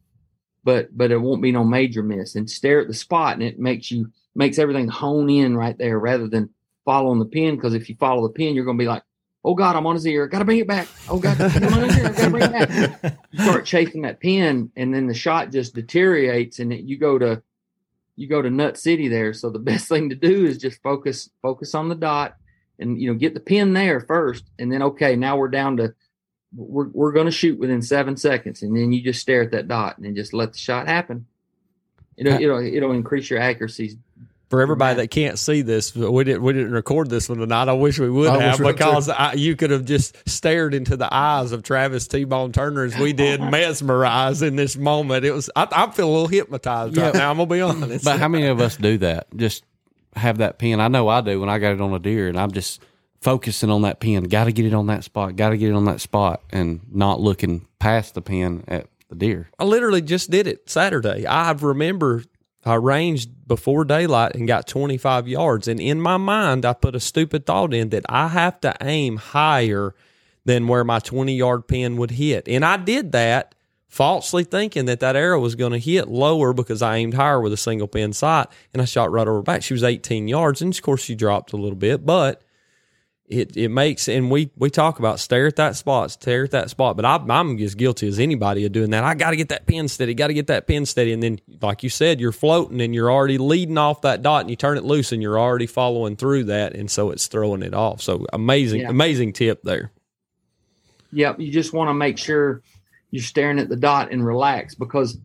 but 0.64 0.98
but 0.98 1.12
it 1.12 1.22
won't 1.22 1.44
be 1.44 1.52
no 1.52 1.64
major 1.64 2.02
miss. 2.02 2.34
And 2.34 2.50
stare 2.50 2.82
at 2.82 2.88
the 2.88 2.96
spot, 2.96 3.36
and 3.36 3.44
it 3.44 3.60
makes 3.60 3.92
you 3.92 4.12
makes 4.34 4.58
everything 4.58 4.88
hone 4.88 5.30
in 5.30 5.56
right 5.56 5.78
there 5.78 6.00
rather 6.00 6.28
than 6.28 6.50
following 6.84 7.20
the 7.20 7.26
pin. 7.26 7.58
Because 7.58 7.76
if 7.76 7.90
you 7.90 7.96
follow 8.00 8.28
the 8.28 8.34
pin, 8.34 8.56
you're 8.56 8.66
to 8.80 8.84
be 8.84 8.90
like, 8.90 9.04
oh 9.44 9.56
God, 9.56 9.76
I'm 9.76 9.86
on 9.86 9.96
his 9.96 10.06
ear. 10.06 10.28
Got 10.28 10.40
to 10.40 10.46
bring 10.46 10.60
it 10.60 10.68
back. 10.68 10.88
Oh 11.10 11.20
God, 11.20 11.40
I'm 11.40 11.74
on 11.74 11.90
his 11.90 11.98
ear. 11.98 12.10
Got 12.10 12.18
to 12.18 12.30
bring 12.30 12.44
it 12.44 12.52
back. 12.52 13.20
You 13.32 13.44
start 13.44 13.66
chasing 13.66 14.04
that 14.04 14.20
pin, 14.20 14.72
and 14.76 14.94
then 14.94 15.08
the 15.08 15.14
shot 15.14 15.52
just 15.52 15.74
deteriorates, 15.76 16.60
and 16.60 16.72
it, 16.72 16.82
you 16.82 16.98
go 16.98 17.18
to 17.18 17.42
you 18.16 18.28
go 18.28 18.42
to 18.42 18.50
Nut 18.50 18.78
City 18.78 19.08
there. 19.08 19.34
So 19.34 19.50
the 19.50 19.60
best 19.72 19.88
thing 19.88 20.10
to 20.10 20.16
do 20.16 20.46
is 20.46 20.58
just 20.58 20.82
focus 20.82 21.30
focus 21.42 21.76
on 21.76 21.90
the 21.90 21.96
dot 21.96 22.36
and 22.80 23.00
you 23.00 23.12
know 23.12 23.18
get 23.18 23.34
the 23.34 23.40
pin 23.40 23.74
there 23.74 24.00
first, 24.02 24.46
and 24.60 24.72
then 24.72 24.82
okay, 24.84 25.16
now 25.16 25.38
we're 25.38 25.50
down 25.50 25.78
to 25.78 25.94
we're 26.56 26.90
we're 26.90 27.12
going 27.12 27.26
to 27.26 27.32
shoot 27.32 27.60
within 27.60 27.82
seven 27.82 28.18
seconds, 28.18 28.62
and 28.62 28.76
then 28.76 28.92
you 28.92 29.02
just 29.02 29.22
stare 29.22 29.44
at 29.44 29.52
that 29.52 29.68
dot 29.68 29.98
and 29.98 30.06
then 30.06 30.16
just 30.16 30.34
let 30.34 30.52
the 30.54 30.60
shot 30.60 30.88
happen. 30.88 31.26
You 32.18 32.26
know, 32.26 32.40
it'll 32.40 32.60
it'll 32.60 32.92
increase 32.92 33.30
your 33.30 33.40
accuracy 33.40 33.98
for 34.52 34.62
everybody 34.62 34.98
that 34.98 35.08
can't 35.10 35.40
see 35.40 35.62
this, 35.62 35.96
we 35.96 36.26
didn't 36.26 36.44
we 36.44 36.52
didn't 36.52 36.74
record 36.74 37.10
this 37.10 37.30
one 37.30 37.38
tonight. 37.38 37.70
I 37.70 37.74
wish 37.74 37.98
we 37.98 38.10
would 38.10 38.28
I 38.28 38.42
have 38.42 38.60
because 38.60 39.08
I, 39.08 39.32
you 39.34 39.56
could 39.56 39.72
have 39.72 39.86
just 39.86 40.28
stared 40.28 40.74
into 40.74 40.98
the 40.98 41.12
eyes 41.12 41.54
of 41.54 41.64
Travis 41.64 42.06
T 42.06 42.26
Bone 42.26 42.52
Turner 42.52 42.84
as 42.84 42.98
we 42.98 43.14
did, 43.14 43.42
mesmerized 43.42 44.44
in 44.44 44.58
this 44.58 44.76
moment. 44.76 45.24
It 45.24 45.32
was 45.32 45.50
I, 45.56 45.68
I 45.72 45.90
feel 45.92 46.10
a 46.10 46.12
little 46.12 46.28
hypnotized 46.28 46.98
yeah. 46.98 47.06
right 47.06 47.14
now. 47.14 47.32
I'm 47.32 47.38
gonna 47.38 47.50
be 47.50 47.62
honest. 47.62 48.04
But 48.04 48.20
how 48.20 48.28
many 48.28 48.48
of 48.48 48.60
us 48.60 48.76
do 48.76 48.98
that? 48.98 49.28
Just 49.36 49.64
have 50.18 50.40
that 50.40 50.60
pin. 50.60 50.82
I 50.82 50.90
know 50.90 51.08
I 51.08 51.22
do 51.22 51.40
when 51.40 51.48
I 51.48 51.58
got 51.58 51.72
it 51.72 51.80
on 51.80 51.94
a 51.94 52.00
deer, 52.00 52.28
and 52.28 52.38
I'm 52.38 52.52
just 52.52 52.82
focusing 53.22 53.70
on 53.70 53.84
that 53.84 54.02
pin. 54.02 54.26
Got 54.26 54.46
to 54.46 54.52
get 54.52 54.66
it 54.66 54.74
on 54.74 54.88
that 54.88 55.06
spot. 55.06 55.38
Got 55.38 55.52
to 55.52 55.58
get 55.58 55.70
it 55.70 55.76
on 55.76 55.86
that 55.86 56.02
spot, 56.02 56.42
and 56.50 56.82
not 56.92 57.22
looking 57.22 57.68
past 57.80 58.16
the 58.16 58.22
pin 58.22 58.66
at 58.68 58.88
the 59.08 59.16
deer. 59.16 59.50
I 59.58 59.64
literally 59.64 60.02
just 60.02 60.30
did 60.30 60.46
it 60.46 60.70
Saturday. 60.70 61.26
I 61.26 61.52
remember 61.52 62.24
I 62.64 62.76
ranged 62.76 63.48
before 63.48 63.86
daylight 63.86 64.36
and 64.36 64.48
got 64.48 64.68
25 64.68 65.28
yards. 65.28 65.68
And 65.68 65.80
in 65.80 66.00
my 66.00 66.18
mind, 66.18 66.66
I 66.66 66.74
put 66.74 66.96
a 66.96 67.00
stupid 67.00 67.46
thought 67.46 67.74
in 67.74 67.90
that 67.90 68.06
I 68.08 68.28
have 68.28 68.62
to 68.62 68.76
aim 68.82 69.18
higher 69.18 69.96
than 70.46 70.68
where 70.68 70.84
my 70.84 71.00
20 71.00 71.36
yard 71.36 71.68
pin 71.68 71.98
would 71.98 72.12
hit. 72.12 72.48
And 72.48 72.64
I 72.64 72.78
did 72.78 73.12
that 73.14 73.56
falsely 73.88 74.44
thinking 74.44 74.86
that 74.86 75.02
that 75.02 75.16
arrow 75.16 75.40
was 75.40 75.56
going 75.56 75.74
to 75.74 75.78
hit 75.78 76.08
lower 76.08 76.54
because 76.54 76.82
I 76.82 76.98
aimed 76.98 77.16
higher 77.16 77.42
with 77.42 77.52
a 77.52 77.58
single 77.58 77.88
pin 77.88 78.14
sight. 78.14 78.48
And 78.74 78.82
I 78.82 78.86
shot 78.86 79.12
right 79.12 79.28
over 79.28 79.42
back. 79.42 79.64
She 79.64 79.74
was 79.74 79.84
18 79.84 80.28
yards. 80.28 80.62
And 80.62 80.74
of 80.74 80.82
course, 80.82 81.02
she 81.02 81.16
dropped 81.16 81.54
a 81.54 81.58
little 81.58 81.76
bit, 81.76 82.06
but 82.06 82.44
it 83.32 83.56
it 83.56 83.70
makes 83.70 84.08
and 84.08 84.30
we 84.30 84.52
we 84.58 84.70
talk 84.70 85.00
about 85.00 85.20
stare 85.20 85.48
at 85.48 85.56
that 85.56 85.76
spot, 85.76 86.12
stare 86.12 86.44
at 86.44 86.52
that 86.52 86.70
spot. 86.70 86.96
But 86.96 87.06
I, 87.06 87.16
I'm 87.16 87.58
as 87.60 87.76
guilty 87.76 88.08
as 88.08 88.20
anybody 88.20 88.66
of 88.66 88.72
doing 88.74 88.92
that. 88.92 89.04
I 89.04 89.16
got 89.16 89.32
to 89.32 89.36
get 89.36 89.50
that 89.50 89.66
pin 89.66 89.88
steady, 89.88 90.14
got 90.14 90.28
to 90.28 90.34
get 90.34 90.48
that 90.48 90.68
pin 90.68 90.86
steady, 90.86 91.14
and 91.14 91.24
then 91.24 91.40
like 91.62 91.82
you 91.84 91.90
said, 91.90 92.20
you're 92.20 92.32
floating 92.32 92.82
and 92.82 92.94
you're 92.94 93.12
already 93.12 93.38
leading 93.38 93.78
off 93.78 94.02
that 94.02 94.22
dot, 94.22 94.42
and 94.42 94.50
you 94.50 94.56
turn 94.56 94.78
it 94.78 94.84
loose 94.84 95.12
and 95.12 95.22
you're 95.22 95.40
already 95.40 95.68
following 95.68 96.16
through 96.16 96.44
that, 96.46 96.76
and 96.76 96.92
so 96.92 97.10
it's 97.12 97.28
throwing 97.28 97.64
it 97.64 97.74
off. 97.74 98.02
So 98.02 98.26
amazing, 98.34 98.82
Yeah. 98.82 98.90
amazing 98.90 99.34
tip 99.34 99.62
there. 99.64 99.92
Yep, 101.14 101.40
you 101.40 101.52
just 101.52 101.74
want 101.74 101.90
to 101.90 101.94
make 101.94 102.18
sure 102.18 102.62
you're 103.12 103.24
staring 103.24 103.60
at 103.60 103.70
the 103.70 103.76
dot 103.76 104.12
and 104.12 104.26
relax 104.26 104.76
because 104.76 105.18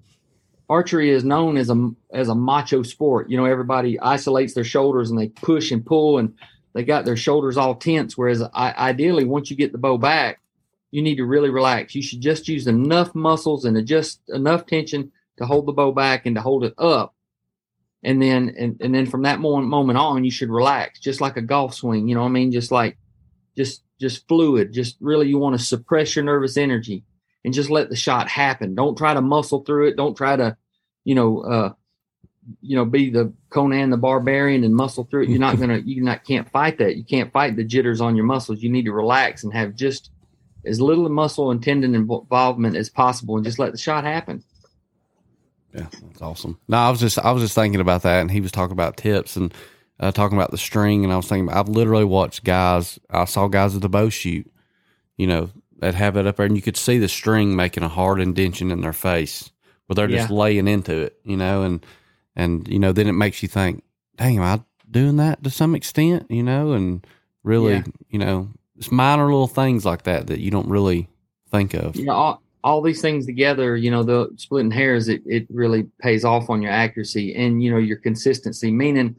archery 0.68 1.10
is 1.10 1.24
known 1.24 1.56
as 1.56 1.70
a 1.70 1.90
as 2.12 2.28
a 2.28 2.34
macho 2.34 2.82
sport. 2.82 3.30
You 3.30 3.36
know, 3.36 3.44
everybody 3.44 3.98
isolates 4.00 4.54
their 4.54 4.64
shoulders 4.64 5.10
and 5.10 5.18
they 5.18 5.28
push 5.28 5.70
and 5.70 5.84
pull 5.84 6.18
and 6.18 6.34
they 6.76 6.84
got 6.84 7.06
their 7.06 7.16
shoulders 7.16 7.56
all 7.56 7.74
tense. 7.74 8.18
Whereas 8.18 8.42
I, 8.42 8.72
ideally, 8.72 9.24
once 9.24 9.50
you 9.50 9.56
get 9.56 9.72
the 9.72 9.78
bow 9.78 9.96
back, 9.96 10.40
you 10.90 11.00
need 11.00 11.16
to 11.16 11.24
really 11.24 11.48
relax. 11.48 11.94
You 11.94 12.02
should 12.02 12.20
just 12.20 12.48
use 12.48 12.66
enough 12.66 13.14
muscles 13.14 13.64
and 13.64 13.86
just 13.86 14.20
enough 14.28 14.66
tension 14.66 15.10
to 15.38 15.46
hold 15.46 15.64
the 15.64 15.72
bow 15.72 15.90
back 15.90 16.26
and 16.26 16.36
to 16.36 16.42
hold 16.42 16.64
it 16.64 16.74
up. 16.76 17.14
And 18.02 18.20
then 18.20 18.54
and, 18.58 18.76
and 18.82 18.94
then 18.94 19.06
from 19.06 19.22
that 19.22 19.40
moment 19.40 19.68
moment 19.68 19.98
on, 19.98 20.22
you 20.22 20.30
should 20.30 20.50
relax, 20.50 21.00
just 21.00 21.22
like 21.22 21.38
a 21.38 21.42
golf 21.42 21.72
swing. 21.72 22.08
You 22.08 22.14
know 22.14 22.20
what 22.20 22.28
I 22.28 22.32
mean? 22.32 22.52
Just 22.52 22.70
like 22.70 22.98
just 23.56 23.82
just 23.98 24.28
fluid. 24.28 24.74
Just 24.74 24.98
really 25.00 25.28
you 25.28 25.38
want 25.38 25.58
to 25.58 25.64
suppress 25.64 26.14
your 26.14 26.26
nervous 26.26 26.58
energy 26.58 27.04
and 27.42 27.54
just 27.54 27.70
let 27.70 27.88
the 27.88 27.96
shot 27.96 28.28
happen. 28.28 28.74
Don't 28.74 28.98
try 28.98 29.14
to 29.14 29.22
muscle 29.22 29.64
through 29.64 29.88
it. 29.88 29.96
Don't 29.96 30.14
try 30.14 30.36
to, 30.36 30.58
you 31.04 31.14
know, 31.14 31.40
uh, 31.40 31.72
you 32.60 32.76
know, 32.76 32.84
be 32.84 33.10
the 33.10 33.32
Conan 33.50 33.90
the 33.90 33.96
Barbarian 33.96 34.64
and 34.64 34.74
muscle 34.74 35.04
through 35.04 35.24
it. 35.24 35.28
You're 35.30 35.38
not 35.40 35.58
gonna, 35.60 35.78
you 35.78 36.02
not 36.02 36.24
can't 36.24 36.50
fight 36.50 36.78
that. 36.78 36.96
You 36.96 37.04
can't 37.04 37.32
fight 37.32 37.56
the 37.56 37.64
jitters 37.64 38.00
on 38.00 38.16
your 38.16 38.24
muscles. 38.26 38.62
You 38.62 38.70
need 38.70 38.84
to 38.84 38.92
relax 38.92 39.44
and 39.44 39.52
have 39.52 39.74
just 39.74 40.10
as 40.64 40.80
little 40.80 41.08
muscle 41.08 41.50
and 41.50 41.62
tendon 41.62 41.94
involvement 41.94 42.76
as 42.76 42.90
possible, 42.90 43.36
and 43.36 43.44
just 43.44 43.58
let 43.58 43.72
the 43.72 43.78
shot 43.78 44.04
happen. 44.04 44.42
Yeah, 45.74 45.86
that's 46.02 46.22
awesome. 46.22 46.58
No, 46.68 46.78
I 46.78 46.90
was 46.90 47.00
just 47.00 47.18
I 47.18 47.32
was 47.32 47.42
just 47.42 47.54
thinking 47.54 47.80
about 47.80 48.02
that, 48.02 48.20
and 48.20 48.30
he 48.30 48.40
was 48.40 48.52
talking 48.52 48.72
about 48.72 48.96
tips 48.96 49.36
and 49.36 49.52
uh, 50.00 50.10
talking 50.12 50.36
about 50.38 50.50
the 50.50 50.58
string, 50.58 51.04
and 51.04 51.12
I 51.12 51.16
was 51.16 51.28
thinking 51.28 51.50
I've 51.50 51.68
literally 51.68 52.04
watched 52.04 52.44
guys. 52.44 52.98
I 53.10 53.26
saw 53.26 53.48
guys 53.48 53.74
with 53.74 53.82
the 53.82 53.88
bow 53.88 54.08
shoot, 54.08 54.50
you 55.16 55.26
know, 55.26 55.50
that 55.78 55.94
have 55.94 56.16
it 56.16 56.26
up 56.26 56.36
there, 56.36 56.46
and 56.46 56.56
you 56.56 56.62
could 56.62 56.76
see 56.76 56.98
the 56.98 57.08
string 57.08 57.54
making 57.56 57.82
a 57.82 57.88
hard 57.88 58.20
indention 58.20 58.70
in 58.70 58.80
their 58.80 58.92
face, 58.94 59.50
where 59.86 59.94
they're 59.94 60.08
just 60.08 60.30
Yeah. 60.30 60.36
laying 60.36 60.66
into 60.68 60.96
it, 60.96 61.18
you 61.24 61.36
know, 61.36 61.62
and 61.62 61.84
and 62.36 62.66
you 62.68 62.78
know 62.78 62.92
then 62.92 63.06
it 63.08 63.12
makes 63.12 63.42
you 63.42 63.48
think, 63.48 63.82
dang, 64.16 64.36
am 64.38 64.42
I 64.42 64.60
doing 64.90 65.16
that 65.16 65.42
to 65.44 65.50
some 65.50 65.74
extent, 65.74 66.26
you 66.30 66.42
know, 66.42 66.72
and 66.72 67.04
really, 67.42 67.74
Yeah. 67.74 67.82
you 68.10 68.18
know, 68.18 68.48
it's 68.78 68.92
minor 68.92 69.24
little 69.24 69.48
things 69.48 69.84
like 69.84 70.02
that 70.04 70.26
that 70.28 70.38
you 70.40 70.50
don't 70.50 70.68
really 70.68 71.08
think 71.50 71.74
of. 71.74 71.96
you 71.96 72.04
know 72.04 72.12
all, 72.12 72.42
all 72.64 72.82
these 72.82 73.00
things 73.00 73.24
together 73.24 73.76
you 73.76 73.88
know 73.90 74.02
the 74.02 74.28
splitting 74.36 74.70
hairs 74.72 75.08
it, 75.08 75.22
it 75.24 75.46
really 75.48 75.84
pays 76.00 76.24
off 76.24 76.50
on 76.50 76.60
your 76.60 76.72
accuracy 76.72 77.34
and 77.36 77.62
you 77.62 77.70
know 77.70 77.78
your 77.78 77.96
consistency 77.96 78.70
meaning 78.72 79.14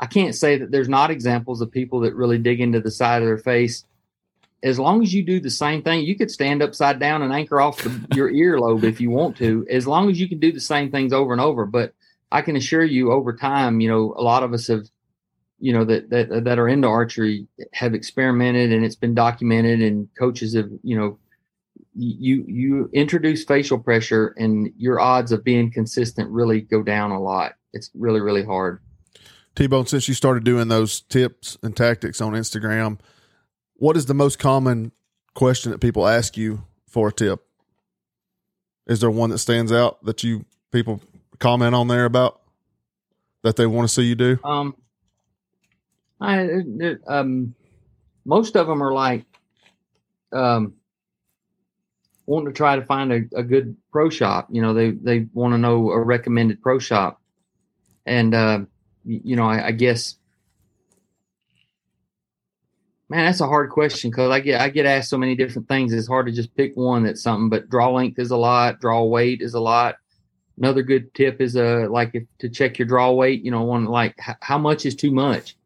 i 0.00 0.04
can't 0.04 0.34
say 0.34 0.58
that 0.58 0.72
there's 0.72 0.88
not 0.88 1.08
examples 1.10 1.60
of 1.60 1.70
people 1.70 2.00
that 2.00 2.14
really 2.16 2.36
dig 2.36 2.60
into 2.60 2.80
the 2.80 2.90
side 2.90 3.22
of 3.22 3.26
their 3.28 3.38
face 3.38 3.84
as 4.64 4.78
long 4.78 5.00
as 5.02 5.14
you 5.14 5.22
do 5.22 5.38
the 5.38 5.48
same 5.48 5.80
thing 5.82 6.04
you 6.04 6.16
could 6.16 6.30
stand 6.32 6.60
upside 6.62 6.98
down 6.98 7.22
and 7.22 7.32
anchor 7.32 7.60
off 7.60 7.78
the, 7.82 8.06
your 8.16 8.30
earlobe 8.30 8.82
if 8.82 9.00
you 9.00 9.08
want 9.08 9.36
to 9.36 9.64
as 9.70 9.86
long 9.86 10.10
as 10.10 10.18
you 10.20 10.28
can 10.28 10.40
do 10.40 10.50
the 10.50 10.60
same 10.60 10.90
things 10.90 11.12
over 11.12 11.32
and 11.32 11.40
over 11.40 11.64
but 11.64 11.94
i 12.32 12.42
can 12.42 12.56
assure 12.56 12.84
you 12.84 13.12
over 13.12 13.32
time 13.34 13.80
you 13.80 13.88
know 13.88 14.14
a 14.16 14.22
lot 14.22 14.42
of 14.42 14.52
us 14.52 14.66
have 14.66 14.84
you 15.58 15.72
know 15.72 15.84
that 15.84 16.10
that 16.10 16.44
that 16.44 16.58
are 16.58 16.68
into 16.68 16.88
archery 16.88 17.46
have 17.72 17.94
experimented 17.94 18.72
and 18.72 18.84
it's 18.84 18.96
been 18.96 19.14
documented 19.14 19.80
and 19.80 20.08
coaches 20.18 20.54
have 20.54 20.70
you 20.82 20.96
know 20.96 21.18
you 21.94 22.44
you 22.46 22.90
introduce 22.92 23.44
facial 23.44 23.78
pressure 23.78 24.34
and 24.36 24.70
your 24.76 25.00
odds 25.00 25.32
of 25.32 25.42
being 25.42 25.70
consistent 25.72 26.30
really 26.30 26.60
go 26.60 26.82
down 26.82 27.10
a 27.10 27.20
lot 27.20 27.54
it's 27.72 27.90
really 27.94 28.20
really 28.20 28.44
hard 28.44 28.80
T-Bone, 29.58 29.86
since 29.86 30.06
you 30.06 30.14
started 30.14 30.44
doing 30.44 30.68
those 30.68 31.00
tips 31.00 31.58
and 31.64 31.76
tactics 31.76 32.20
on 32.20 32.34
Instagram, 32.34 33.00
what 33.74 33.96
is 33.96 34.06
the 34.06 34.14
most 34.14 34.38
common 34.38 34.92
question 35.34 35.72
that 35.72 35.80
people 35.80 36.06
ask 36.06 36.36
you 36.36 36.62
for 36.86 37.08
a 37.08 37.12
tip? 37.12 37.44
Is 38.86 39.00
there 39.00 39.10
one 39.10 39.30
that 39.30 39.38
stands 39.38 39.72
out 39.72 40.04
that 40.04 40.22
you 40.22 40.44
people 40.70 41.00
comment 41.38 41.74
on 41.74 41.88
there 41.88 42.04
about 42.04 42.40
that 43.42 43.56
they 43.56 43.66
want 43.66 43.88
to 43.88 43.94
see 43.94 44.02
you 44.02 44.14
do? 44.14 44.38
um 44.44 44.74
i 46.20 46.48
um 47.06 47.54
most 48.24 48.56
of 48.56 48.66
them 48.66 48.82
are 48.82 48.92
like 48.92 49.24
um 50.32 50.74
wanting 52.26 52.52
to 52.52 52.56
try 52.56 52.76
to 52.76 52.84
find 52.84 53.12
a, 53.12 53.20
a 53.36 53.42
good 53.42 53.76
pro 53.90 54.10
shop 54.10 54.48
you 54.50 54.60
know 54.60 54.74
they 54.74 54.90
they 54.90 55.26
want 55.32 55.54
to 55.54 55.58
know 55.58 55.90
a 55.90 56.00
recommended 56.00 56.60
pro 56.60 56.78
shop 56.78 57.20
and 58.04 58.34
uh 58.34 58.58
you 59.04 59.36
know 59.36 59.46
i, 59.46 59.68
I 59.68 59.72
guess 59.72 60.18
Man, 63.10 63.24
that's 63.24 63.40
a 63.40 63.46
hard 63.46 63.70
question 63.70 64.10
because 64.10 64.30
I 64.30 64.40
get 64.40 64.60
I 64.60 64.68
get 64.68 64.84
asked 64.84 65.08
so 65.08 65.16
many 65.16 65.34
different 65.34 65.66
things. 65.66 65.94
It's 65.94 66.06
hard 66.06 66.26
to 66.26 66.32
just 66.32 66.54
pick 66.54 66.76
one 66.76 67.04
that's 67.04 67.22
something. 67.22 67.48
But 67.48 67.70
draw 67.70 67.90
length 67.90 68.18
is 68.18 68.30
a 68.30 68.36
lot. 68.36 68.80
Draw 68.80 69.02
weight 69.04 69.40
is 69.40 69.54
a 69.54 69.60
lot. 69.60 69.96
Another 70.58 70.82
good 70.82 71.14
tip 71.14 71.40
is 71.40 71.56
uh 71.56 71.86
like 71.90 72.10
if 72.14 72.24
to 72.38 72.48
check 72.48 72.78
your 72.78 72.88
draw 72.88 73.12
weight. 73.12 73.44
You 73.44 73.50
know, 73.50 73.62
one 73.62 73.84
like 73.86 74.14
h- 74.28 74.36
how 74.42 74.58
much 74.58 74.86
is 74.86 74.94
too 74.94 75.10
much. 75.10 75.56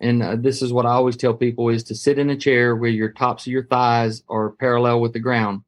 And 0.00 0.22
uh, 0.22 0.36
this 0.36 0.62
is 0.62 0.72
what 0.72 0.86
I 0.86 0.90
always 0.90 1.16
tell 1.16 1.34
people 1.34 1.70
is 1.70 1.82
to 1.84 1.94
sit 1.94 2.18
in 2.18 2.30
a 2.30 2.36
chair 2.36 2.76
where 2.76 2.90
your 2.90 3.10
tops 3.10 3.46
of 3.46 3.52
your 3.52 3.64
thighs 3.64 4.22
are 4.28 4.50
parallel 4.50 5.00
with 5.00 5.12
the 5.12 5.18
ground, 5.18 5.62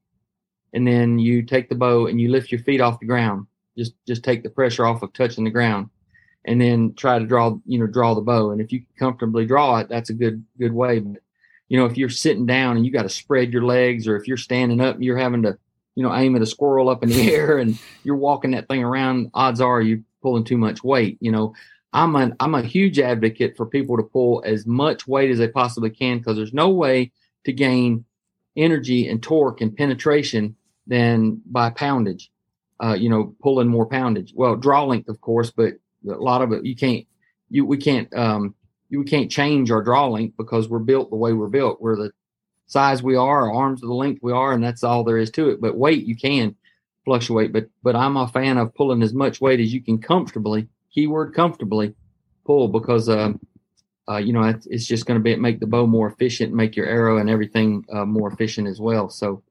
and 0.72 0.86
then 0.86 1.18
you 1.18 1.42
take 1.42 1.68
the 1.68 1.74
bow 1.74 2.06
and 2.06 2.20
you 2.20 2.30
lift 2.30 2.52
your 2.52 2.60
feet 2.60 2.80
off 2.80 3.00
the 3.00 3.06
ground. 3.06 3.46
Just 3.76 3.94
just 4.06 4.22
take 4.22 4.42
the 4.42 4.50
pressure 4.50 4.86
off 4.86 5.02
of 5.02 5.12
touching 5.12 5.44
the 5.44 5.50
ground 5.50 5.90
and 6.44 6.60
then 6.60 6.94
try 6.94 7.18
to 7.18 7.26
draw 7.26 7.56
you 7.66 7.78
know 7.78 7.86
draw 7.86 8.14
the 8.14 8.20
bow 8.20 8.50
and 8.50 8.60
if 8.60 8.72
you 8.72 8.82
comfortably 8.98 9.44
draw 9.44 9.78
it 9.78 9.88
that's 9.88 10.10
a 10.10 10.14
good 10.14 10.44
good 10.58 10.72
way 10.72 10.98
but 10.98 11.20
you 11.68 11.78
know 11.78 11.86
if 11.86 11.96
you're 11.96 12.08
sitting 12.08 12.46
down 12.46 12.76
and 12.76 12.86
you 12.86 12.92
got 12.92 13.02
to 13.02 13.08
spread 13.08 13.52
your 13.52 13.62
legs 13.62 14.08
or 14.08 14.16
if 14.16 14.26
you're 14.26 14.36
standing 14.36 14.80
up 14.80 14.94
and 14.94 15.04
you're 15.04 15.18
having 15.18 15.42
to 15.42 15.58
you 16.00 16.06
know 16.06 16.14
aim 16.14 16.34
at 16.34 16.40
a 16.40 16.46
squirrel 16.46 16.88
up 16.88 17.02
in 17.02 17.10
the 17.10 17.30
air 17.34 17.58
and 17.58 17.78
you're 18.04 18.16
walking 18.16 18.52
that 18.52 18.66
thing 18.68 18.82
around 18.82 19.30
odds 19.34 19.60
are 19.60 19.82
you're 19.82 20.00
pulling 20.22 20.44
too 20.44 20.56
much 20.56 20.82
weight 20.82 21.18
you 21.20 21.30
know. 21.30 21.54
I'm 21.92 22.16
a 22.16 22.32
i'm 22.40 22.54
a 22.54 22.62
huge 22.62 22.98
advocate 22.98 23.54
for 23.54 23.66
people 23.66 23.98
to 23.98 24.02
pull 24.02 24.42
as 24.46 24.64
much 24.64 25.06
weight 25.06 25.30
as 25.30 25.36
they 25.36 25.48
possibly 25.48 25.90
can 25.90 26.16
because 26.16 26.36
there's 26.36 26.54
no 26.54 26.70
way 26.70 27.12
to 27.44 27.52
gain 27.52 28.06
energy 28.56 29.08
and 29.08 29.22
torque 29.22 29.60
and 29.60 29.76
penetration 29.76 30.56
than 30.86 31.42
by 31.44 31.68
poundage 31.68 32.30
uh, 32.82 32.94
you 32.94 33.10
know 33.10 33.34
pulling 33.42 33.68
more 33.68 33.86
poundage. 33.86 34.32
Well 34.34 34.56
draw 34.56 34.84
length 34.84 35.10
of 35.10 35.20
course 35.20 35.50
but 35.50 35.74
a 36.08 36.14
lot 36.14 36.40
of 36.40 36.52
it 36.52 36.64
you 36.64 36.76
can't 36.76 37.06
you 37.50 37.66
we 37.66 37.76
can't 37.76 38.08
um 38.16 38.54
you 38.88 39.00
we 39.00 39.04
can't 39.04 39.30
change 39.30 39.70
our 39.70 39.82
draw 39.82 40.06
length 40.06 40.36
because 40.38 40.68
we're 40.68 40.78
built 40.78 41.10
the 41.10 41.16
way 41.16 41.34
we're 41.34 41.48
built. 41.48 41.80
We're 41.82 41.96
the 41.96 42.12
size 42.70 43.02
we 43.02 43.16
are 43.16 43.52
arms 43.52 43.82
are 43.82 43.88
the 43.88 43.92
length 43.92 44.22
we 44.22 44.32
are 44.32 44.52
and 44.52 44.62
that's 44.62 44.84
all 44.84 45.02
there 45.02 45.18
is 45.18 45.30
to 45.30 45.50
it 45.50 45.60
but 45.60 45.76
weight 45.76 46.06
you 46.06 46.16
can 46.16 46.54
fluctuate 47.04 47.52
but 47.52 47.68
but 47.82 47.96
i'm 47.96 48.16
a 48.16 48.28
fan 48.28 48.56
of 48.58 48.72
pulling 48.74 49.02
as 49.02 49.12
much 49.12 49.40
weight 49.40 49.58
as 49.58 49.72
you 49.74 49.82
can 49.82 49.98
comfortably 49.98 50.68
keyword 50.92 51.34
comfortably 51.34 51.92
pull 52.46 52.68
because 52.68 53.08
um 53.08 53.40
uh, 54.08 54.16
you 54.16 54.32
know 54.32 54.42
it's, 54.42 54.66
it's 54.66 54.86
just 54.86 55.06
going 55.06 55.18
to 55.18 55.22
be 55.22 55.34
make 55.36 55.58
the 55.58 55.66
bow 55.66 55.86
more 55.86 56.08
efficient 56.08 56.54
make 56.54 56.76
your 56.76 56.86
arrow 56.86 57.18
and 57.18 57.28
everything 57.28 57.84
uh, 57.92 58.04
more 58.04 58.32
efficient 58.32 58.68
as 58.68 58.80
well 58.80 59.08
so 59.08 59.42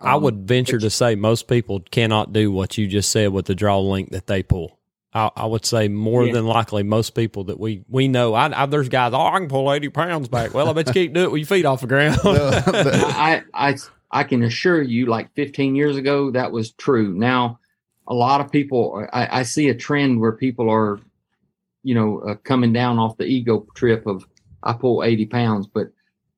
I 0.00 0.14
um, 0.14 0.22
would 0.22 0.48
venture 0.48 0.78
to 0.78 0.90
say 0.90 1.14
most 1.14 1.48
people 1.48 1.80
cannot 1.90 2.32
do 2.32 2.50
what 2.50 2.78
you 2.78 2.86
just 2.88 3.10
said 3.10 3.32
with 3.32 3.46
the 3.46 3.54
draw 3.54 3.78
length 3.78 4.10
that 4.12 4.26
they 4.26 4.42
pull. 4.42 4.78
I, 5.14 5.30
I 5.36 5.46
would 5.46 5.64
say 5.66 5.88
more 5.88 6.24
Yeah. 6.24 6.32
than 6.32 6.46
likely 6.46 6.82
most 6.82 7.10
people 7.10 7.44
that 7.44 7.60
we 7.60 7.84
we 7.88 8.08
know. 8.08 8.34
I, 8.34 8.62
I 8.62 8.66
there's 8.66 8.88
guys. 8.88 9.12
Oh, 9.14 9.20
I 9.20 9.38
can 9.38 9.48
pull 9.48 9.72
eighty 9.72 9.88
pounds 9.88 10.28
back. 10.28 10.54
Well, 10.54 10.68
I 10.68 10.72
bet 10.72 10.86
you 10.88 10.92
can't 10.92 11.12
do 11.12 11.24
it 11.24 11.30
with 11.30 11.40
your 11.40 11.46
feet 11.46 11.64
off 11.66 11.80
the 11.82 11.86
ground. 11.86 12.18
I, 12.24 13.42
I 13.54 13.76
I 14.10 14.24
can 14.24 14.42
assure 14.42 14.82
you, 14.82 15.06
like 15.06 15.32
15 15.34 15.74
years 15.74 15.96
ago, 15.96 16.30
that 16.32 16.52
was 16.52 16.72
true. 16.72 17.14
Now, 17.14 17.60
a 18.06 18.12
lot 18.14 18.42
of 18.42 18.52
people, 18.52 19.06
I, 19.12 19.40
I 19.40 19.42
see 19.44 19.68
a 19.70 19.74
trend 19.74 20.20
where 20.20 20.32
people 20.32 20.68
are 20.70 21.00
you 21.82 21.94
know, 21.96 22.20
uh, 22.20 22.34
coming 22.44 22.72
down 22.72 22.98
off 22.98 23.16
the 23.16 23.24
ego 23.24 23.66
trip 23.74 24.06
of 24.06 24.24
I 24.62 24.72
pull 24.72 25.02
80 25.02 25.26
pounds. 25.26 25.66
But 25.66 25.88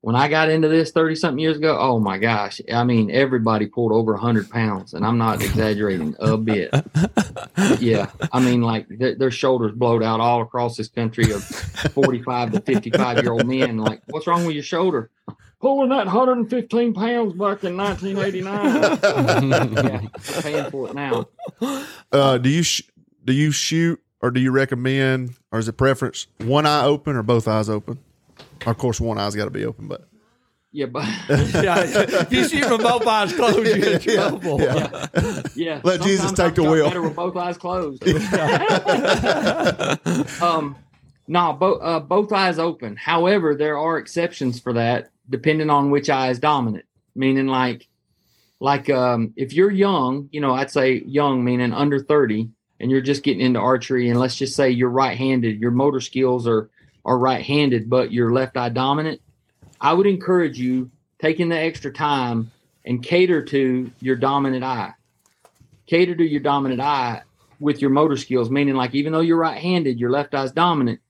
when 0.05 0.17
I 0.17 0.29
got 0.29 0.51
into 0.51 0.69
this 0.69 0.91
30 0.91 1.15
something 1.15 1.39
years 1.39 1.57
ago, 1.57 1.79
oh 1.81 1.99
my 1.99 2.19
gosh, 2.19 2.61
I 2.71 2.85
mean, 2.85 3.11
everybody 3.11 3.65
pulled 3.65 3.91
over 3.91 4.13
100 4.13 4.51
pounds, 4.51 4.93
and 4.93 5.03
I'm 5.03 5.17
not 5.17 5.43
exaggerating 5.43 6.15
a 6.19 6.37
bit. 6.37 6.75
yeah, 7.81 8.11
I 8.31 8.41
mean, 8.41 8.61
like 8.61 8.87
th- 8.87 9.17
their 9.17 9.31
shoulders 9.31 9.73
blowed 9.73 10.03
out 10.03 10.21
all 10.21 10.43
across 10.43 10.77
this 10.77 10.89
country 10.89 11.33
of 11.33 11.43
45 11.43 12.53
to 12.53 12.61
55 12.61 13.23
year 13.23 13.33
old 13.33 13.47
men. 13.47 13.79
Like, 13.79 14.03
what's 14.09 14.27
wrong 14.27 14.45
with 14.45 14.55
your 14.55 14.63
shoulder? 14.63 15.11
Pulling 15.59 15.89
that 15.89 16.05
115 16.05 16.93
pounds 16.93 17.33
back 17.33 17.65
in 17.65 17.75
1989. 17.75 19.75
yeah, 19.87 20.01
paying 20.43 20.71
for 20.71 20.91
it 20.91 20.95
now. 20.95 21.29
Uh, 22.13 22.37
do 22.37 22.51
you 22.51 22.63
sh- 22.63 22.83
do 23.25 23.33
you 23.33 23.53
shoot 23.53 24.03
or 24.21 24.31
do 24.31 24.39
you 24.39 24.51
recommend 24.51 25.37
or 25.51 25.61
is 25.61 25.67
it 25.67 25.79
preference 25.79 26.27
one 26.41 26.67
eye 26.67 26.85
open 26.85 27.17
or 27.17 27.23
both 27.23 27.49
eyes 27.49 27.71
open? 27.71 28.01
Of 28.67 28.79
course, 28.79 29.01
one 29.01 29.19
eye's 29.19 29.35
got 29.35 29.45
to 29.45 29.51
be 29.51 29.65
open, 29.65 29.89
but 29.89 30.09
Yeah, 30.73 30.87
but 30.87 31.05
yeah, 31.29 31.83
if 31.85 32.33
you 32.33 32.49
shoot 32.49 32.65
from 32.65 32.83
both 32.83 33.07
eyes 33.07 33.33
closed, 33.33 33.77
you're 33.77 33.95
in 33.95 34.01
trouble. 34.01 34.61
yeah. 34.61 35.07
yeah. 35.55 35.81
Let 35.85 36.03
Jesus 36.03 36.33
take 36.33 36.55
the 36.55 36.63
wheel. 36.63 36.87
Better 36.87 37.03
with 37.03 37.15
both 37.15 37.37
eyes 37.37 37.59
closed. 37.59 38.03
um, 40.43 40.77
no, 41.29 41.53
both 41.53 41.81
uh, 41.83 42.01
both 42.01 42.33
eyes 42.33 42.59
open. 42.59 42.97
However, 42.97 43.55
there 43.55 43.79
are 43.79 43.99
exceptions 43.99 44.61
for 44.61 44.73
that, 44.75 45.11
depending 45.29 45.71
on 45.71 45.91
which 45.91 46.11
eye 46.11 46.31
is 46.31 46.39
dominant. 46.39 46.85
Meaning, 47.15 47.47
like, 47.47 47.89
like 48.61 48.91
um, 48.91 49.33
if 49.37 49.53
you're 49.53 49.71
young, 49.71 50.29
you 50.33 50.41
know, 50.41 50.55
I'd 50.55 50.71
say 50.71 51.03
young, 51.07 51.45
meaning 51.45 51.73
under 51.73 52.01
thirty, 52.01 52.51
and 52.81 52.91
you're 52.91 53.01
just 53.01 53.23
getting 53.23 53.45
into 53.47 53.61
archery, 53.61 54.11
and 54.11 54.19
let's 54.19 54.37
just 54.37 54.57
say 54.57 54.71
you're 54.71 54.91
right-handed, 54.91 55.61
your 55.61 55.71
motor 55.71 56.01
skills 56.01 56.47
are 56.47 56.71
are 57.05 57.19
right-handed, 57.19 57.91
but 57.91 58.13
you're 58.13 58.33
left 58.33 58.57
eye 58.57 58.69
dominant. 58.69 59.21
I 59.81 59.93
would 59.93 60.07
encourage 60.07 60.59
you 60.59 60.91
taking 61.19 61.49
the 61.49 61.59
extra 61.59 61.93
time 61.93 62.51
and 62.85 63.03
cater 63.03 63.43
to 63.43 63.91
your 64.01 64.17
dominant 64.17 64.65
eye. 64.65 64.95
Cater 65.87 66.15
to 66.15 66.25
your 66.25 66.41
dominant 66.41 66.81
eye 66.81 67.23
with 67.61 67.81
your 67.81 67.91
motor 67.91 68.17
skills, 68.17 68.51
meaning 68.51 68.75
like 68.75 68.95
even 68.95 69.13
though 69.13 69.21
you're 69.21 69.37
right-handed, 69.37 69.99
your 69.99 70.11
left 70.11 70.35
eye's 70.35 70.53
dominant. 70.53 71.01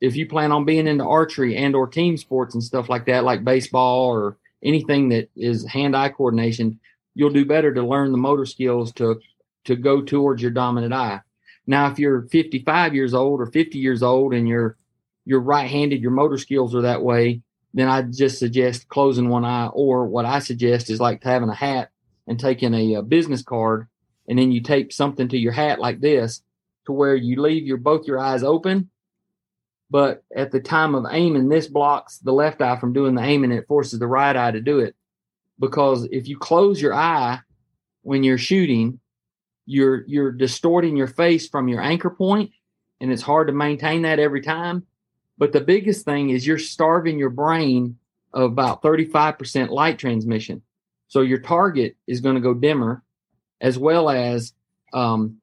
If 0.00 0.16
you 0.16 0.26
plan 0.26 0.52
on 0.52 0.64
being 0.64 0.86
into 0.86 1.04
archery 1.04 1.56
and 1.56 1.74
or 1.74 1.86
team 1.86 2.16
sports 2.16 2.54
and 2.54 2.62
stuff 2.62 2.88
like 2.88 3.06
that, 3.06 3.24
like 3.24 3.44
baseball 3.44 4.10
or 4.10 4.36
anything 4.62 5.08
that 5.10 5.30
is 5.36 5.66
hand-eye 5.66 6.10
coordination, 6.10 6.80
you'll 7.14 7.30
do 7.30 7.46
better 7.46 7.72
to 7.72 7.82
learn 7.82 8.12
the 8.12 8.18
motor 8.18 8.46
skills 8.46 8.92
to 8.92 9.20
to 9.64 9.74
go 9.74 10.00
towards 10.00 10.40
your 10.40 10.50
dominant 10.50 10.94
eye. 10.94 11.20
Now, 11.66 11.90
if 11.90 11.98
you're 11.98 12.22
55 12.22 12.94
years 12.94 13.14
old 13.14 13.40
or 13.40 13.46
50 13.46 13.78
years 13.78 14.02
old 14.02 14.32
and 14.32 14.46
you're 14.46 14.76
you're 15.26 15.40
right-handed, 15.40 16.00
your 16.00 16.12
motor 16.12 16.38
skills 16.38 16.74
are 16.74 16.82
that 16.82 17.02
way, 17.02 17.42
then 17.74 17.88
I 17.88 18.02
just 18.02 18.38
suggest 18.38 18.88
closing 18.88 19.28
one 19.28 19.44
eye. 19.44 19.66
Or 19.66 20.06
what 20.06 20.24
I 20.24 20.38
suggest 20.38 20.88
is 20.88 21.00
like 21.00 21.22
having 21.22 21.50
a 21.50 21.54
hat 21.54 21.90
and 22.26 22.40
taking 22.40 22.72
a, 22.72 22.94
a 22.94 23.02
business 23.02 23.42
card, 23.42 23.88
and 24.26 24.38
then 24.38 24.52
you 24.52 24.62
tape 24.62 24.92
something 24.92 25.28
to 25.28 25.36
your 25.36 25.52
hat 25.52 25.78
like 25.78 26.00
this, 26.00 26.42
to 26.86 26.92
where 26.92 27.14
you 27.14 27.42
leave 27.42 27.66
your 27.66 27.76
both 27.76 28.06
your 28.06 28.18
eyes 28.18 28.42
open. 28.42 28.88
But 29.90 30.24
at 30.34 30.50
the 30.52 30.60
time 30.60 30.94
of 30.94 31.04
aiming, 31.10 31.48
this 31.48 31.66
blocks 31.66 32.18
the 32.18 32.32
left 32.32 32.62
eye 32.62 32.78
from 32.78 32.92
doing 32.92 33.14
the 33.14 33.22
aiming. 33.22 33.52
It 33.52 33.68
forces 33.68 33.98
the 33.98 34.06
right 34.06 34.34
eye 34.34 34.52
to 34.52 34.60
do 34.60 34.78
it. 34.78 34.96
Because 35.58 36.08
if 36.10 36.28
you 36.28 36.38
close 36.38 36.80
your 36.80 36.94
eye 36.94 37.40
when 38.02 38.22
you're 38.22 38.38
shooting, 38.38 39.00
you're 39.64 40.04
you're 40.06 40.32
distorting 40.32 40.96
your 40.96 41.08
face 41.08 41.48
from 41.48 41.68
your 41.68 41.82
anchor 41.82 42.10
point, 42.10 42.52
and 43.00 43.12
it's 43.12 43.22
hard 43.22 43.48
to 43.48 43.52
maintain 43.52 44.02
that 44.02 44.18
every 44.18 44.40
time. 44.40 44.86
But 45.38 45.52
the 45.52 45.60
biggest 45.60 46.04
thing 46.04 46.30
is 46.30 46.46
you're 46.46 46.58
starving 46.58 47.18
your 47.18 47.30
brain 47.30 47.98
of 48.32 48.52
about 48.52 48.82
35% 48.82 49.70
light 49.70 49.98
transmission. 49.98 50.62
So 51.08 51.20
your 51.20 51.38
target 51.38 51.96
is 52.06 52.20
going 52.20 52.34
to 52.34 52.40
go 52.40 52.54
dimmer, 52.54 53.02
as 53.60 53.78
well 53.78 54.10
as 54.10 54.52
um, 54.92 55.38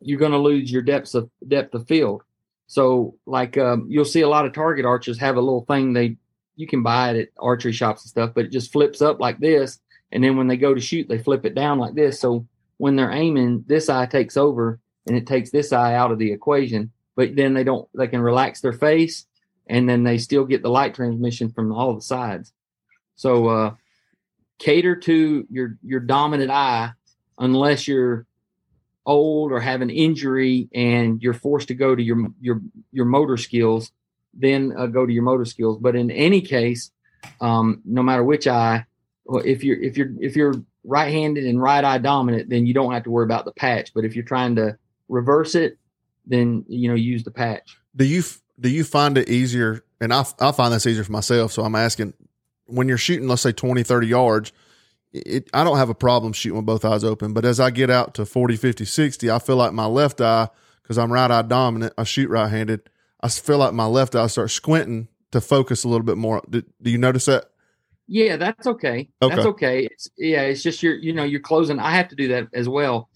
you're 0.00 0.18
going 0.18 0.32
to 0.32 0.38
lose 0.38 0.70
your 0.70 0.82
depth 0.82 1.14
of 1.14 1.30
depth 1.46 1.74
of 1.74 1.86
field. 1.86 2.22
So 2.66 3.16
like 3.26 3.58
um, 3.58 3.86
you'll 3.88 4.04
see 4.04 4.20
a 4.20 4.28
lot 4.28 4.46
of 4.46 4.52
target 4.52 4.84
archers 4.84 5.18
have 5.18 5.36
a 5.36 5.40
little 5.40 5.64
thing 5.64 5.92
they 5.92 6.16
you 6.56 6.66
can 6.66 6.82
buy 6.82 7.10
it 7.10 7.20
at 7.20 7.28
archery 7.38 7.72
shops 7.72 8.04
and 8.04 8.10
stuff, 8.10 8.32
but 8.34 8.44
it 8.44 8.52
just 8.52 8.70
flips 8.70 9.00
up 9.00 9.18
like 9.18 9.38
this, 9.38 9.80
and 10.12 10.22
then 10.22 10.36
when 10.36 10.46
they 10.46 10.56
go 10.56 10.74
to 10.74 10.80
shoot, 10.80 11.08
they 11.08 11.18
flip 11.18 11.46
it 11.46 11.54
down 11.54 11.78
like 11.78 11.94
this. 11.94 12.20
So 12.20 12.46
when 12.76 12.96
they're 12.96 13.12
aiming, 13.12 13.64
this 13.66 13.88
eye 13.88 14.06
takes 14.06 14.36
over 14.36 14.78
and 15.06 15.16
it 15.16 15.26
takes 15.26 15.50
this 15.50 15.72
eye 15.72 15.94
out 15.94 16.12
of 16.12 16.18
the 16.18 16.32
equation. 16.32 16.92
But 17.20 17.36
then 17.36 17.52
they 17.52 17.64
don't 17.64 17.86
they 17.94 18.08
can 18.08 18.22
relax 18.22 18.62
their 18.62 18.72
face 18.72 19.26
and 19.66 19.86
then 19.86 20.04
they 20.04 20.16
still 20.16 20.46
get 20.46 20.62
the 20.62 20.70
light 20.70 20.94
transmission 20.94 21.50
from 21.50 21.70
all 21.70 21.94
the 21.94 22.00
sides. 22.00 22.50
So 23.14 23.48
uh 23.48 23.74
cater 24.58 24.96
to 24.96 25.46
your 25.50 25.76
your 25.82 26.00
dominant 26.00 26.50
eye 26.50 26.92
unless 27.38 27.86
you're 27.86 28.24
old 29.04 29.52
or 29.52 29.60
have 29.60 29.82
an 29.82 29.90
injury 29.90 30.70
and 30.72 31.22
you're 31.22 31.34
forced 31.34 31.68
to 31.68 31.74
go 31.74 31.94
to 31.94 32.02
your 32.02 32.28
your 32.40 32.62
your 32.90 33.04
motor 33.04 33.36
skills 33.36 33.92
then 34.32 34.72
uh, 34.78 34.86
go 34.86 35.04
to 35.04 35.12
your 35.12 35.22
motor 35.22 35.44
skills 35.44 35.76
but 35.78 35.94
in 35.94 36.10
any 36.10 36.40
case 36.40 36.90
um 37.42 37.82
no 37.84 38.02
matter 38.02 38.24
which 38.24 38.46
eye 38.46 38.86
if 39.44 39.62
you're 39.62 39.82
if 39.82 39.98
you're 39.98 40.10
if 40.20 40.36
you're 40.36 40.54
right-handed 40.84 41.44
and 41.44 41.60
right 41.60 41.84
eye 41.84 41.98
dominant 41.98 42.48
then 42.48 42.64
you 42.64 42.72
don't 42.72 42.94
have 42.94 43.04
to 43.04 43.10
worry 43.10 43.24
about 43.24 43.44
the 43.44 43.52
patch 43.52 43.92
but 43.94 44.06
if 44.06 44.16
you're 44.16 44.24
trying 44.24 44.56
to 44.56 44.74
reverse 45.08 45.54
it 45.54 45.76
then 46.26 46.64
you 46.68 46.88
know 46.88 46.94
use 46.94 47.24
the 47.24 47.30
patch. 47.30 47.78
Do 47.96 48.04
you 48.04 48.22
do 48.58 48.68
you 48.68 48.84
find 48.84 49.16
it 49.16 49.28
easier 49.28 49.84
and 50.00 50.12
I, 50.12 50.24
I 50.38 50.52
find 50.52 50.72
this 50.72 50.86
easier 50.86 51.04
for 51.04 51.12
myself 51.12 51.52
so 51.52 51.64
i'm 51.64 51.74
asking 51.74 52.12
when 52.66 52.88
you're 52.88 52.98
shooting 52.98 53.26
let's 53.26 53.40
say 53.40 53.52
20 53.52 53.82
30 53.82 54.06
yards 54.06 54.52
it, 55.12 55.48
i 55.54 55.64
don't 55.64 55.78
have 55.78 55.88
a 55.88 55.94
problem 55.94 56.34
shooting 56.34 56.56
with 56.56 56.66
both 56.66 56.84
eyes 56.84 57.02
open 57.02 57.32
but 57.32 57.46
as 57.46 57.58
i 57.58 57.70
get 57.70 57.88
out 57.88 58.14
to 58.14 58.26
40 58.26 58.56
50 58.56 58.84
60 58.84 59.30
i 59.30 59.38
feel 59.38 59.56
like 59.56 59.72
my 59.72 59.86
left 59.86 60.20
eye 60.20 60.48
because 60.82 60.98
i'm 60.98 61.12
right 61.12 61.30
eye 61.30 61.42
dominant 61.42 61.94
i 61.96 62.04
shoot 62.04 62.28
right-handed 62.28 62.82
i 63.22 63.28
feel 63.28 63.58
like 63.58 63.72
my 63.72 63.86
left 63.86 64.14
eye 64.14 64.26
starts 64.26 64.52
squinting 64.52 65.08
to 65.30 65.40
focus 65.40 65.84
a 65.84 65.88
little 65.88 66.04
bit 66.04 66.16
more. 66.16 66.42
Do, 66.48 66.62
do 66.82 66.90
you 66.90 66.98
notice 66.98 67.26
that? 67.26 67.46
Yeah 68.08 68.36
that's 68.36 68.66
okay. 68.66 69.08
Okay. 69.22 69.34
that's 69.34 69.46
okay. 69.46 69.84
It's 69.86 70.10
yeah 70.18 70.42
it's 70.42 70.62
just 70.62 70.82
you're 70.82 70.96
you 70.96 71.12
know 71.12 71.22
you're 71.22 71.40
closing 71.40 71.78
i 71.78 71.90
have 71.90 72.08
to 72.08 72.16
do 72.16 72.28
that 72.28 72.48
as 72.52 72.68
well 72.68 73.08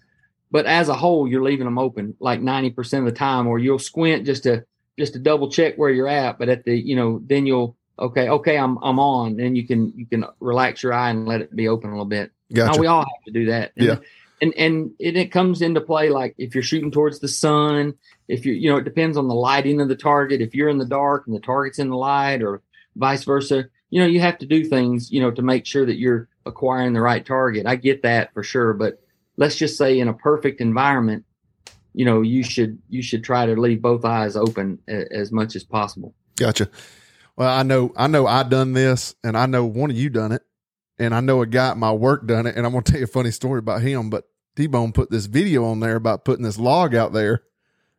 but 0.55 0.67
as 0.67 0.89
a 0.89 0.95
whole 0.95 1.27
you're 1.27 1.43
leaving 1.43 1.65
them 1.65 1.79
open 1.79 2.15
like 2.21 2.41
90% 2.41 3.01
of 3.01 3.05
the 3.07 3.13
time 3.13 3.49
or 3.49 3.59
you'll 3.59 3.81
squint 3.81 4.25
just 4.25 4.45
to 4.45 4.65
just 4.97 5.15
to 5.15 5.19
double 5.19 5.51
check 5.51 5.75
where 5.75 5.91
you're 5.91 6.09
at 6.09 6.39
but 6.39 6.49
at 6.49 6.65
the 6.65 6.77
you 6.79 6.95
know 6.95 7.21
then 7.27 7.45
you'll 7.45 7.77
okay 7.99 8.29
okay 8.29 8.57
i'm 8.57 8.79
i'm 8.79 9.01
on 9.01 9.37
then 9.37 9.57
you 9.57 9.67
can 9.67 9.93
you 9.97 10.07
can 10.07 10.25
relax 10.39 10.83
your 10.85 10.93
eye 10.93 11.11
and 11.11 11.27
let 11.27 11.41
it 11.41 11.55
be 11.55 11.67
open 11.67 11.91
a 11.91 11.93
little 11.93 12.05
bit. 12.05 12.31
Gotcha. 12.53 12.73
now 12.73 12.81
we 12.81 12.87
all 12.87 13.01
have 13.01 13.25
to 13.27 13.33
do 13.33 13.47
that. 13.47 13.73
And, 13.77 13.87
Yeah. 13.87 13.97
and 14.41 14.55
and 14.55 14.91
it, 15.01 15.17
it 15.17 15.33
comes 15.33 15.61
into 15.61 15.81
play 15.81 16.09
like 16.09 16.37
if 16.39 16.55
you're 16.55 16.63
shooting 16.63 16.93
towards 16.93 17.19
the 17.19 17.29
sun 17.29 17.95
if 18.29 18.47
you 18.47 18.53
you 18.53 18.71
know 18.71 18.77
it 18.77 18.85
depends 18.85 19.17
on 19.17 19.27
the 19.27 19.35
lighting 19.35 19.81
of 19.81 19.89
the 19.89 19.97
target. 19.97 20.41
If 20.41 20.55
you're 20.55 20.69
in 20.69 20.79
the 20.79 20.87
dark 20.87 21.27
and 21.27 21.35
the 21.35 21.41
target's 21.41 21.81
in 21.81 21.91
the 21.91 21.97
light 21.97 22.43
or 22.43 22.63
vice 22.95 23.25
versa 23.25 23.65
you 23.91 24.01
know 24.01 24.07
you 24.07 24.21
have 24.21 24.39
to 24.39 24.47
do 24.47 24.65
things 24.65 25.11
you 25.11 25.21
know 25.21 25.33
to 25.33 25.43
make 25.43 25.67
sure 25.67 25.85
that 25.85 25.99
you're 25.99 26.29
acquiring 26.47 26.93
the 26.93 27.01
right 27.01 27.27
target. 27.27 27.67
I 27.67 27.75
get 27.75 28.03
that 28.03 28.33
for 28.35 28.45
sure 28.45 28.73
but 28.73 29.01
let's 29.37 29.57
just 29.57 29.77
say 29.77 29.99
in 29.99 30.09
a 30.09 30.15
perfect 30.15 30.61
environment 30.61 31.25
you 31.93 32.05
know 32.05 32.23
you 32.23 32.43
should 32.43 32.79
you 32.89 33.03
should 33.03 33.23
try 33.25 33.47
to 33.47 33.55
leave 33.61 33.81
both 33.83 34.05
eyes 34.05 34.37
open 34.37 34.79
a, 34.89 35.13
as 35.13 35.31
much 35.33 35.55
as 35.57 35.65
possible 35.65 36.15
Gotcha. 36.37 36.69
Well, 37.37 37.49
I 37.49 37.63
know, 37.63 37.93
I 37.97 38.07
know, 38.09 38.27
I 38.29 38.43
done 38.45 38.73
this, 38.75 39.15
and 39.25 39.37
I 39.37 39.47
know 39.47 39.65
one 39.65 39.91
of 39.91 39.97
you 39.97 40.09
done 40.11 40.33
it, 40.33 40.43
and 40.99 41.15
I 41.15 41.21
know 41.21 41.43
a 41.43 41.47
guy 41.47 41.69
at 41.71 41.77
my 41.77 41.93
work 41.93 42.27
done 42.27 42.47
it, 42.47 42.57
and 42.57 42.65
I'm 42.67 42.73
gonna 42.73 42.83
tell 42.83 42.99
you 42.99 43.05
a 43.05 43.09
funny 43.09 43.31
story 43.33 43.59
about 43.61 43.83
him. 43.83 44.11
But 44.11 44.25
T 44.57 44.67
Bone 44.69 44.91
put 44.93 45.11
this 45.11 45.27
video 45.27 45.65
on 45.65 45.79
there 45.81 45.95
about 45.97 46.25
putting 46.25 46.45
this 46.45 46.59
log 46.59 46.95
out 46.95 47.13
there 47.13 47.43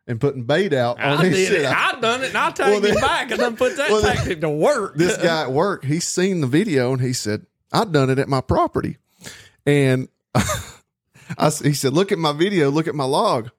and 0.06 0.20
putting 0.20 0.44
bait 0.44 0.72
out. 0.74 0.98
on 1.00 1.18
I 1.18 1.24
his 1.26 1.34
did 1.36 1.48
shit. 1.48 1.62
it. 1.62 1.66
I 1.66 1.98
done 2.00 2.22
it, 2.24 2.28
and 2.28 2.36
I 2.38 2.50
take 2.50 2.66
Well, 2.66 2.80
then- 2.80 2.96
it 2.96 3.00
back 3.00 3.30
and 3.30 3.40
then 3.40 3.56
put 3.56 3.76
that 3.78 3.90
well, 3.90 4.02
then- 4.02 4.16
tactic 4.16 4.40
to 4.42 4.48
work. 4.50 4.96
this 4.96 5.16
guy 5.18 5.42
at 5.44 5.52
work, 5.52 5.84
he's 5.84 6.06
seen 6.06 6.40
the 6.42 6.46
video, 6.46 6.92
and 6.92 7.00
he 7.02 7.12
said, 7.14 7.44
"I 7.72 7.84
done 7.86 8.08
it 8.10 8.18
at 8.18 8.28
my 8.28 8.40
property," 8.42 8.96
and 9.66 10.08
I, 11.38 11.46
s- 11.46 11.60
he 11.60 11.72
said, 11.72 11.92
"Look 11.92 12.12
at 12.12 12.18
my 12.18 12.32
video. 12.32 12.70
Look 12.70 12.88
at 12.88 12.94
my 12.94 13.04
log." 13.04 13.50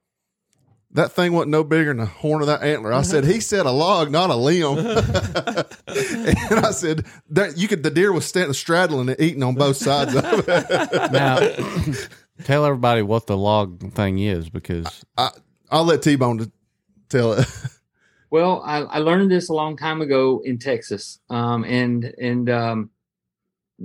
That 0.92 1.12
thing 1.12 1.34
wasn't 1.34 1.52
no 1.52 1.64
bigger 1.66 1.90
than 1.90 1.98
the 1.98 2.06
horn 2.06 2.42
of 2.42 2.48
that 2.48 2.64
antler. 2.64 2.94
I 2.94 3.02
said, 3.02 3.26
he 3.26 3.40
said 3.42 3.66
a 3.66 3.72
log, 3.72 4.10
not 4.10 4.30
a 4.30 4.36
limb. 4.36 4.78
and 5.88 6.60
I 6.66 6.72
said, 6.72 7.06
that 7.32 7.58
you 7.58 7.68
could, 7.68 7.84
the 7.84 7.92
deer 7.92 8.12
was 8.14 8.26
standing 8.26 8.54
straddling 8.54 9.10
it, 9.10 9.20
eating 9.20 9.44
on 9.44 9.56
both 9.56 9.76
sides 9.76 10.16
of 10.16 10.24
it. 10.48 11.12
Now, 11.12 11.40
tell 12.46 12.66
everybody 12.66 13.02
what 13.02 13.28
the 13.28 13.38
log 13.38 13.94
thing 13.94 14.18
is 14.20 14.50
because 14.50 15.04
I'll 15.70 15.84
let 15.84 16.02
T 16.02 16.16
Bone 16.16 16.52
tell 17.10 17.34
it. 17.34 17.48
Well, 18.30 18.62
I, 18.66 18.78
I 18.80 18.98
learned 19.00 19.30
this 19.30 19.50
a 19.50 19.54
long 19.54 19.76
time 19.78 20.02
ago 20.02 20.42
in 20.44 20.58
Texas, 20.58 21.20
um, 21.30 21.64
and 21.66 22.04
and 22.20 22.50
um, 22.50 22.90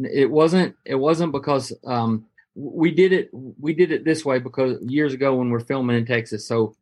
it 0.03 0.31
wasn't 0.31 0.77
it 0.85 0.95
wasn't 0.97 1.33
because 1.33 1.73
um, 1.85 2.27
we 2.55 2.91
did 2.91 3.13
it 3.13 3.31
we 3.33 3.73
did 3.73 3.93
it 3.93 4.05
this 4.05 4.25
way 4.25 4.39
because 4.39 4.79
years 4.83 5.15
ago 5.15 5.35
when 5.35 5.51
we're 5.51 5.61
filming 5.61 5.97
in 5.97 6.07
Texas. 6.07 6.47
So 6.47 6.75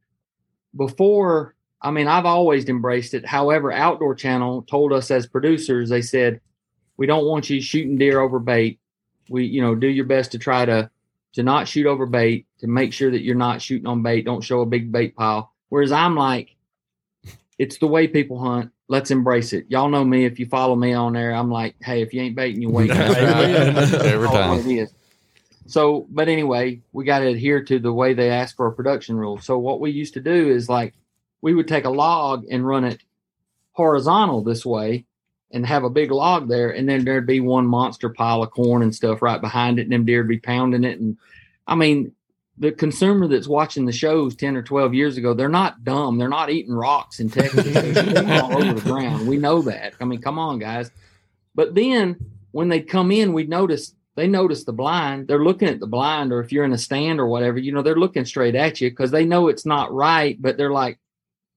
before 0.77 1.55
I 1.83 1.91
mean, 1.91 2.09
I've 2.09 2.27
always 2.27 2.69
embraced 2.69 3.15
it. 3.15 3.25
However, 3.25 3.73
Outdoor 3.73 4.15
Channel 4.15 4.63
told 4.63 4.93
us 4.93 5.11
as 5.11 5.27
producers, 5.27 5.89
they 5.89 6.03
said, 6.03 6.41
we 6.99 7.07
don't 7.07 7.25
want 7.25 7.49
you 7.49 7.61
shooting 7.63 7.97
deer 7.97 8.21
over 8.21 8.39
bait. 8.39 8.79
We, 9.31 9.47
you 9.47 9.63
know, 9.63 9.75
do 9.75 9.87
your 9.87 10.05
best 10.05 10.33
to 10.33 10.39
try 10.39 10.67
to 10.67 10.91
to 11.33 11.43
not 11.43 11.69
shoot 11.69 11.87
over 11.87 12.07
bait, 12.07 12.47
to 12.59 12.67
make 12.67 12.93
sure 12.93 13.11
that 13.11 13.23
you're 13.23 13.37
not 13.37 13.63
shooting 13.63 13.87
on 13.87 14.03
bait. 14.03 14.25
Don't 14.25 14.43
show 14.43 14.61
a 14.61 14.67
big 14.67 14.91
bait 14.91 15.15
pile. 15.15 15.53
Whereas 15.69 15.93
I'm 15.93 16.17
like, 16.17 16.57
it's 17.57 17.79
the 17.79 17.87
way 17.87 18.09
people 18.09 18.39
hunt. 18.39 18.73
Let's 18.89 19.13
embrace 19.13 19.53
it. 19.53 19.67
Y'all 19.69 19.89
know 19.89 20.05
me. 20.05 20.25
If 20.25 20.41
you 20.41 20.47
follow 20.47 20.75
me 20.75 20.93
on 20.93 21.13
there, 21.13 21.33
I'm 21.33 21.51
like, 21.51 21.77
hey, 21.81 22.03
if 22.03 22.13
you 22.13 22.21
ain't 22.23 22.35
baiting, 22.35 22.61
you 22.61 22.69
wait. 22.69 22.91
Every 22.91 24.29
time. 24.29 24.59
It 24.59 24.67
is. 24.67 24.93
So, 25.71 26.09
but 26.11 26.29
anyway, 26.29 26.81
we 26.91 27.05
got 27.05 27.21
to 27.21 27.29
adhere 27.29 27.63
to 27.63 27.79
the 27.79 27.93
way 27.93 28.13
they 28.13 28.31
ask 28.31 28.57
for 28.57 28.67
a 28.67 28.73
production 28.73 29.17
rule. 29.17 29.39
So, 29.39 29.57
what 29.57 29.81
we 29.81 29.93
used 29.93 30.15
to 30.15 30.21
do 30.21 30.49
is 30.49 30.69
like 30.69 30.95
we 31.43 31.55
would 31.55 31.69
take 31.69 31.85
a 31.85 31.91
log 31.91 32.45
and 32.51 32.67
run 32.67 32.85
it 32.85 33.01
horizontal 33.71 34.43
this 34.43 34.67
way 34.67 35.07
and 35.53 35.65
have 35.65 35.85
a 35.85 35.91
big 35.91 36.11
log 36.11 36.49
there, 36.49 36.71
and 36.71 36.89
then 36.89 37.05
there'd 37.05 37.25
be 37.27 37.39
one 37.39 37.67
monster 37.67 38.09
pile 38.09 38.43
of 38.43 38.51
corn 38.51 38.83
and 38.83 38.93
stuff 38.93 39.23
right 39.23 39.41
behind 39.41 39.79
it, 39.79 39.83
and 39.83 39.93
them 39.93 40.05
deer 40.05 40.23
would 40.23 40.29
be 40.29 40.41
pounding 40.41 40.83
it. 40.83 40.99
And 40.99 41.17
I 41.69 41.77
mean, 41.77 42.13
the 42.59 42.73
consumer 42.73 43.29
that's 43.29 43.47
watching 43.47 43.87
the 43.87 43.93
shows 43.93 44.35
10 44.35 44.57
or 44.57 44.63
12 44.63 44.93
years 44.93 45.17
ago, 45.17 45.35
they're 45.35 45.49
not 45.49 45.85
dumb. 45.85 46.19
They're 46.19 46.29
not 46.29 46.51
eating 46.51 46.75
rocks 46.75 47.21
in 47.21 47.31
Texas. 47.31 47.77
All 47.77 48.59
over 48.59 48.75
the 48.75 48.83
ground. 48.83 49.29
We 49.29 49.37
know 49.37 49.63
that. 49.63 49.95
I 50.01 50.05
mean, 50.05 50.21
come 50.21 50.39
on, 50.39 50.59
guys. 50.59 50.91
But 51.55 51.77
then 51.77 52.17
when 52.51 52.69
they'd 52.69 52.89
come 52.89 53.13
in, 53.13 53.33
we'd 53.33 53.49
notice 53.49 53.95
they 54.21 54.29
notice 54.29 54.65
the 54.65 54.73
blind. 54.73 55.27
They're 55.27 55.43
looking 55.43 55.69
at 55.69 55.81
the 55.81 55.87
blind, 55.87 56.31
or 56.31 56.41
if 56.41 56.53
you're 56.53 56.65
in 56.65 56.75
a 56.75 56.79
stand 56.79 57.19
or 57.19 57.27
whatever, 57.27 57.59
you 57.59 57.73
know, 57.73 57.81
they're 57.81 57.97
looking 57.97 58.27
straight 58.27 58.55
at 58.55 58.79
you 58.79 58.91
because 58.91 59.11
they 59.11 59.25
know 59.25 59.49
it's 59.49 59.65
not 59.65 59.93
right, 59.95 60.37
but 60.41 60.59
they're 60.59 60.71
like, 60.71 60.99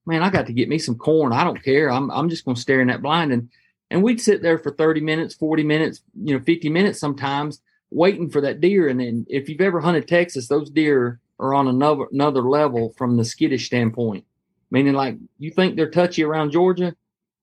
man, 0.06 0.22
I 0.22 0.30
got 0.30 0.46
to 0.46 0.54
get 0.54 0.70
me 0.70 0.78
some 0.78 0.96
corn. 0.96 1.34
I 1.34 1.44
don't 1.44 1.62
care. 1.62 1.90
I'm, 1.90 2.10
I'm 2.10 2.30
just 2.30 2.46
going 2.46 2.54
to 2.54 2.60
stare 2.60 2.80
in 2.80 2.88
that 2.88 3.02
blind. 3.02 3.32
And, 3.32 3.50
and 3.90 4.02
we'd 4.02 4.20
sit 4.20 4.40
there 4.40 4.58
for 4.58 4.70
30 4.70 5.02
minutes, 5.02 5.34
40 5.34 5.62
minutes, 5.62 6.00
you 6.14 6.38
know, 6.38 6.42
50 6.42 6.70
minutes 6.70 6.98
sometimes 6.98 7.60
waiting 7.90 8.30
for 8.30 8.40
that 8.40 8.62
deer. 8.62 8.88
And 8.88 8.98
then 8.98 9.26
if 9.28 9.50
you've 9.50 9.60
ever 9.60 9.80
hunted 9.80 10.08
Texas, 10.08 10.48
those 10.48 10.70
deer 10.70 11.20
are 11.38 11.52
on 11.52 11.68
another, 11.68 12.06
another 12.12 12.42
level 12.42 12.94
from 12.96 13.18
the 13.18 13.26
skittish 13.26 13.66
standpoint, 13.66 14.24
meaning 14.70 14.94
like 14.94 15.16
you 15.38 15.50
think 15.50 15.76
they're 15.76 15.90
touchy 15.90 16.24
around 16.24 16.50
Georgia, 16.50 16.96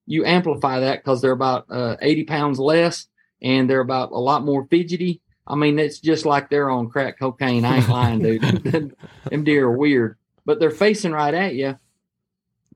you 0.06 0.24
amplify 0.24 0.80
that 0.80 0.98
because 0.98 1.22
they're 1.22 1.30
about 1.30 1.66
uh, 1.70 1.96
80 2.00 2.24
pounds 2.24 2.58
less 2.58 3.06
and 3.42 3.68
they're 3.68 3.80
about 3.80 4.12
a 4.12 4.18
lot 4.18 4.44
more 4.44 4.66
fidgety. 4.66 5.20
I 5.46 5.56
mean, 5.56 5.78
it's 5.78 5.98
just 5.98 6.24
like 6.24 6.48
they're 6.48 6.70
on 6.70 6.88
crack 6.88 7.18
cocaine. 7.18 7.64
I 7.64 7.78
ain't 7.78 7.88
lying, 7.88 8.20
dude. 8.20 8.94
Them 9.30 9.44
deer 9.44 9.66
are 9.66 9.76
weird, 9.76 10.16
but 10.46 10.60
they're 10.60 10.70
facing 10.70 11.12
right 11.12 11.34
at 11.34 11.54
you. 11.54 11.76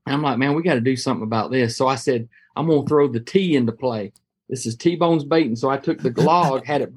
I'm 0.06 0.22
like, 0.22 0.38
man, 0.38 0.54
we 0.54 0.62
got 0.62 0.74
to 0.74 0.80
do 0.80 0.96
something 0.96 1.24
about 1.24 1.50
this. 1.50 1.76
So 1.76 1.86
I 1.86 1.96
said, 1.96 2.28
I'm 2.54 2.66
going 2.66 2.82
to 2.82 2.88
throw 2.88 3.08
the 3.08 3.20
T 3.20 3.56
into 3.56 3.72
play. 3.72 4.12
This 4.48 4.66
is 4.66 4.76
T 4.76 4.96
Bone's 4.96 5.24
baiting. 5.24 5.56
So 5.56 5.68
I 5.68 5.76
took 5.76 5.98
the 6.00 6.10
log, 6.22 6.64
had 6.64 6.82
it, 6.82 6.92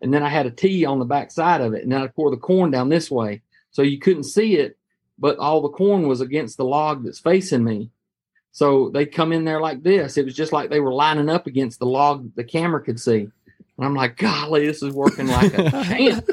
and 0.00 0.12
then 0.12 0.22
I 0.22 0.28
had 0.28 0.46
a 0.46 0.50
T 0.50 0.84
on 0.84 0.98
the 0.98 1.04
back 1.04 1.30
side 1.30 1.60
of 1.60 1.74
it. 1.74 1.82
And 1.82 1.92
then 1.92 2.02
I 2.02 2.06
pour 2.06 2.30
the 2.30 2.36
corn 2.36 2.70
down 2.70 2.88
this 2.88 3.10
way. 3.10 3.42
So 3.70 3.82
you 3.82 3.98
couldn't 3.98 4.24
see 4.24 4.56
it, 4.56 4.78
but 5.18 5.38
all 5.38 5.60
the 5.60 5.68
corn 5.68 6.06
was 6.08 6.20
against 6.20 6.56
the 6.56 6.64
log 6.64 7.04
that's 7.04 7.18
facing 7.18 7.64
me. 7.64 7.90
So 8.54 8.88
they 8.88 9.04
come 9.04 9.32
in 9.32 9.44
there 9.44 9.60
like 9.60 9.82
this. 9.82 10.16
It 10.16 10.24
was 10.24 10.34
just 10.36 10.52
like 10.52 10.70
they 10.70 10.78
were 10.78 10.94
lining 10.94 11.28
up 11.28 11.48
against 11.48 11.80
the 11.80 11.86
log 11.86 12.30
the 12.36 12.44
camera 12.44 12.80
could 12.80 13.00
see. 13.00 13.28
And 13.76 13.84
I'm 13.84 13.96
like, 13.96 14.16
golly, 14.16 14.64
this 14.64 14.80
is 14.80 14.94
working 14.94 15.26
like 15.26 15.52
a 15.58 15.70
champ. 15.84 16.24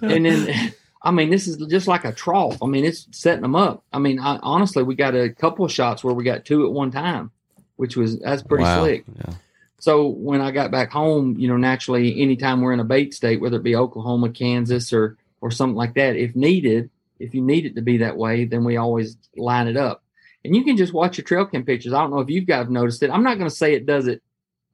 and 0.00 0.24
then, 0.24 0.72
I 1.02 1.10
mean, 1.10 1.28
this 1.28 1.46
is 1.46 1.58
just 1.66 1.86
like 1.86 2.06
a 2.06 2.12
trough. 2.12 2.62
I 2.62 2.66
mean, 2.66 2.86
it's 2.86 3.06
setting 3.10 3.42
them 3.42 3.54
up. 3.56 3.84
I 3.92 3.98
mean, 3.98 4.18
I, 4.18 4.38
honestly, 4.42 4.82
we 4.82 4.94
got 4.94 5.14
a 5.14 5.28
couple 5.28 5.66
of 5.66 5.70
shots 5.70 6.02
where 6.02 6.14
we 6.14 6.24
got 6.24 6.46
two 6.46 6.64
at 6.64 6.72
one 6.72 6.90
time, 6.90 7.30
which 7.76 7.94
was 7.94 8.18
that's 8.20 8.42
pretty 8.42 8.64
Wow. 8.64 8.80
slick. 8.82 9.04
Yeah. 9.14 9.34
So 9.80 10.06
when 10.06 10.40
I 10.40 10.50
got 10.50 10.70
back 10.70 10.90
home, 10.90 11.36
you 11.38 11.46
know, 11.46 11.58
naturally, 11.58 12.22
anytime 12.22 12.62
we're 12.62 12.72
in 12.72 12.80
a 12.80 12.84
bait 12.84 13.12
state, 13.12 13.42
whether 13.42 13.58
it 13.58 13.62
be 13.62 13.76
Oklahoma, 13.76 14.30
Kansas, 14.30 14.94
or 14.94 15.18
or 15.42 15.50
something 15.50 15.76
like 15.76 15.92
that, 15.92 16.16
if 16.16 16.34
needed, 16.34 16.88
if 17.18 17.34
you 17.34 17.42
need 17.42 17.66
it 17.66 17.74
to 17.74 17.82
be 17.82 17.98
that 17.98 18.16
way, 18.16 18.46
then 18.46 18.64
we 18.64 18.78
always 18.78 19.18
line 19.36 19.68
it 19.68 19.76
up. 19.76 20.00
And 20.44 20.54
you 20.54 20.64
can 20.64 20.76
just 20.76 20.92
watch 20.92 21.16
your 21.16 21.24
trail 21.24 21.46
cam 21.46 21.64
pictures. 21.64 21.92
I 21.92 22.00
don't 22.00 22.10
know 22.10 22.20
if 22.20 22.28
you've 22.28 22.46
guys 22.46 22.68
noticed 22.68 23.02
it. 23.02 23.10
I'm 23.10 23.22
not 23.22 23.38
going 23.38 23.48
to 23.48 23.54
say 23.54 23.74
it 23.74 23.86
does 23.86 24.06
it 24.06 24.22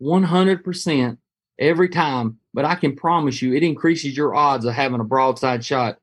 100% 0.03 1.19
every 1.59 1.89
time, 1.89 2.39
but 2.53 2.65
I 2.65 2.75
can 2.75 2.97
promise 2.97 3.41
you 3.41 3.55
it 3.55 3.63
increases 3.63 4.17
your 4.17 4.35
odds 4.35 4.65
of 4.65 4.75
having 4.75 5.01
a 5.01 5.05
broadside 5.05 5.65
shot 5.65 5.99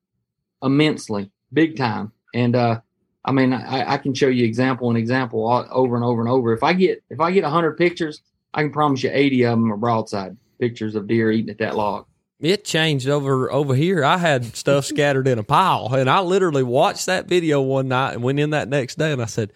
immensely, 0.64 1.32
big 1.52 1.76
time. 1.76 2.12
And 2.34 2.56
uh, 2.56 2.82
I 3.26 3.32
mean, 3.32 3.52
I, 3.52 3.94
I 3.94 3.98
can 3.98 4.14
show 4.14 4.28
you 4.28 4.46
example 4.46 4.90
and 4.90 4.98
example 4.98 5.46
all, 5.46 5.68
over 5.70 5.96
and 5.96 6.06
over 6.06 6.22
and 6.22 6.30
over. 6.30 6.54
If 6.54 6.64
I 6.64 6.74
get 6.74 7.04
if 7.10 7.20
I 7.20 7.32
get 7.32 7.44
100 7.44 7.78
pictures, 7.78 8.22
I 8.54 8.62
can 8.62 8.72
promise 8.72 9.04
you 9.04 9.10
80 9.12 9.44
of 9.44 9.60
them 9.60 9.74
are 9.74 9.78
broadside 9.78 10.38
pictures 10.60 10.96
of 10.96 11.08
deer 11.08 11.32
eating 11.32 11.50
at 11.50 11.58
that 11.60 11.76
log. 11.76 12.06
It 12.40 12.66
changed 12.66 13.10
over 13.10 13.52
over 13.52 13.74
here. 13.74 14.04
I 14.04 14.18
had 14.18 14.56
stuff 14.56 14.86
scattered 14.86 15.28
in 15.28 15.40
a 15.40 15.44
pile, 15.44 15.94
and 15.94 16.10
I 16.10 16.20
literally 16.20 16.64
watched 16.64 17.08
that 17.08 17.28
video 17.28 17.62
one 17.62 17.88
night 17.88 18.14
and 18.14 18.24
went 18.24 18.40
in 18.40 18.52
that 18.52 18.68
next 18.68 18.98
day, 18.98 19.12
and 19.12 19.22
I 19.22 19.26
said, 19.26 19.54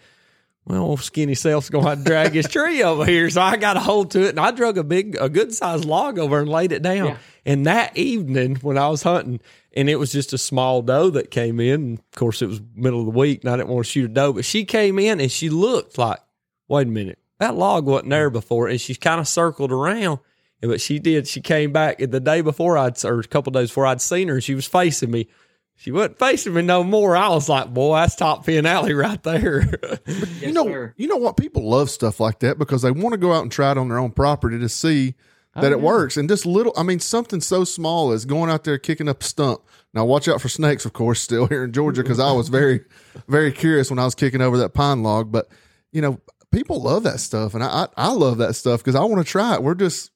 "Well, 0.64 0.96
skinny 0.96 1.36
self's 1.36 1.70
going 1.70 1.98
to 1.98 2.04
drag 2.04 2.32
his 2.32 2.48
tree 2.50 2.82
over 2.82 3.04
here." 3.04 3.30
So 3.30 3.40
I 3.40 3.56
got 3.56 3.76
a 3.76 3.80
hold 3.80 4.10
to 4.12 4.22
it, 4.22 4.30
and 4.30 4.40
I 4.40 4.50
drug 4.50 4.78
a 4.78 4.84
big, 4.84 5.16
a 5.20 5.28
good 5.28 5.54
sized 5.54 5.84
log 5.84 6.18
over 6.18 6.40
and 6.40 6.48
laid 6.48 6.72
it 6.72 6.82
down. 6.82 7.06
Yeah. 7.06 7.16
And 7.44 7.66
that 7.66 7.96
evening, 7.96 8.56
when 8.56 8.76
I 8.78 8.88
was 8.88 9.04
hunting, 9.04 9.40
and 9.74 9.88
it 9.88 9.96
was 9.96 10.10
just 10.10 10.32
a 10.32 10.38
small 10.38 10.82
doe 10.82 11.10
that 11.10 11.30
came 11.30 11.60
in. 11.60 11.74
And 11.74 11.98
of 11.98 12.10
course, 12.16 12.42
it 12.42 12.46
was 12.46 12.60
middle 12.74 13.00
of 13.00 13.06
the 13.06 13.18
week, 13.18 13.44
and 13.44 13.52
I 13.52 13.56
didn't 13.56 13.68
want 13.68 13.86
to 13.86 13.90
shoot 13.90 14.10
a 14.10 14.14
doe, 14.14 14.32
but 14.32 14.44
she 14.44 14.64
came 14.64 14.98
in 14.98 15.20
and 15.20 15.30
she 15.30 15.50
looked 15.50 15.98
like, 15.98 16.18
"Wait 16.66 16.88
a 16.88 16.90
minute, 16.90 17.20
that 17.38 17.54
log 17.54 17.86
wasn't 17.86 18.10
there 18.10 18.28
before," 18.28 18.66
and 18.66 18.80
she 18.80 18.96
kind 18.96 19.20
of 19.20 19.28
circled 19.28 19.70
around. 19.70 20.18
But 20.62 20.80
she 20.80 20.98
did. 21.00 21.26
She 21.26 21.40
came 21.40 21.72
back 21.72 21.98
the 21.98 22.20
day 22.20 22.40
before 22.40 22.78
I'd, 22.78 23.04
or 23.04 23.20
a 23.20 23.24
couple 23.24 23.50
days 23.50 23.68
before 23.68 23.86
I'd 23.86 24.00
seen 24.00 24.28
her, 24.28 24.34
and 24.34 24.44
she 24.44 24.54
was 24.54 24.66
facing 24.66 25.10
me. 25.10 25.28
She 25.74 25.90
wasn't 25.90 26.18
facing 26.18 26.54
me 26.54 26.62
no 26.62 26.84
more. 26.84 27.16
I 27.16 27.30
was 27.30 27.48
like, 27.48 27.74
boy, 27.74 27.96
that's 27.96 28.14
top 28.14 28.46
pin 28.46 28.66
alley 28.66 28.94
right 28.94 29.20
there. 29.22 29.68
Yes, 30.06 30.42
you 30.42 30.52
know, 30.52 30.64
sir. 30.64 30.94
you 30.96 31.08
know 31.08 31.16
what? 31.16 31.36
People 31.36 31.68
love 31.68 31.90
stuff 31.90 32.20
like 32.20 32.40
that 32.40 32.58
because 32.58 32.82
they 32.82 32.90
want 32.90 33.12
to 33.12 33.18
go 33.18 33.32
out 33.32 33.42
and 33.42 33.50
try 33.50 33.72
it 33.72 33.78
on 33.78 33.88
their 33.88 33.98
own 33.98 34.10
property 34.10 34.58
to 34.58 34.68
see 34.68 35.14
oh, 35.56 35.60
that 35.60 35.72
it 35.72 35.80
works. 35.80 36.16
And 36.16 36.28
just 36.28 36.46
little, 36.46 36.72
I 36.76 36.82
mean, 36.82 37.00
something 37.00 37.40
so 37.40 37.64
small 37.64 38.12
as 38.12 38.24
going 38.24 38.50
out 38.50 38.64
there 38.64 38.78
kicking 38.78 39.08
up 39.08 39.22
a 39.22 39.24
stump. 39.24 39.62
Now, 39.94 40.04
watch 40.04 40.28
out 40.28 40.40
for 40.40 40.48
snakes, 40.48 40.84
of 40.84 40.92
course, 40.92 41.20
still 41.20 41.46
here 41.46 41.64
in 41.64 41.72
Georgia 41.72 42.02
because 42.02 42.20
I 42.20 42.32
was 42.32 42.48
very, 42.48 42.82
very 43.28 43.50
curious 43.50 43.90
when 43.90 43.98
I 43.98 44.04
was 44.04 44.14
kicking 44.14 44.40
over 44.40 44.58
that 44.58 44.74
pine 44.74 45.02
log. 45.02 45.32
But 45.32 45.48
you 45.90 46.00
know, 46.00 46.20
people 46.52 46.80
love 46.80 47.02
that 47.02 47.18
stuff, 47.18 47.54
and 47.54 47.64
I, 47.64 47.66
I, 47.66 47.88
I 47.96 48.12
love 48.12 48.38
that 48.38 48.54
stuff 48.54 48.80
because 48.80 48.94
I 48.94 49.02
want 49.04 49.24
to 49.24 49.30
try 49.30 49.54
it. 49.54 49.62
We're 49.62 49.74
just, 49.74 50.11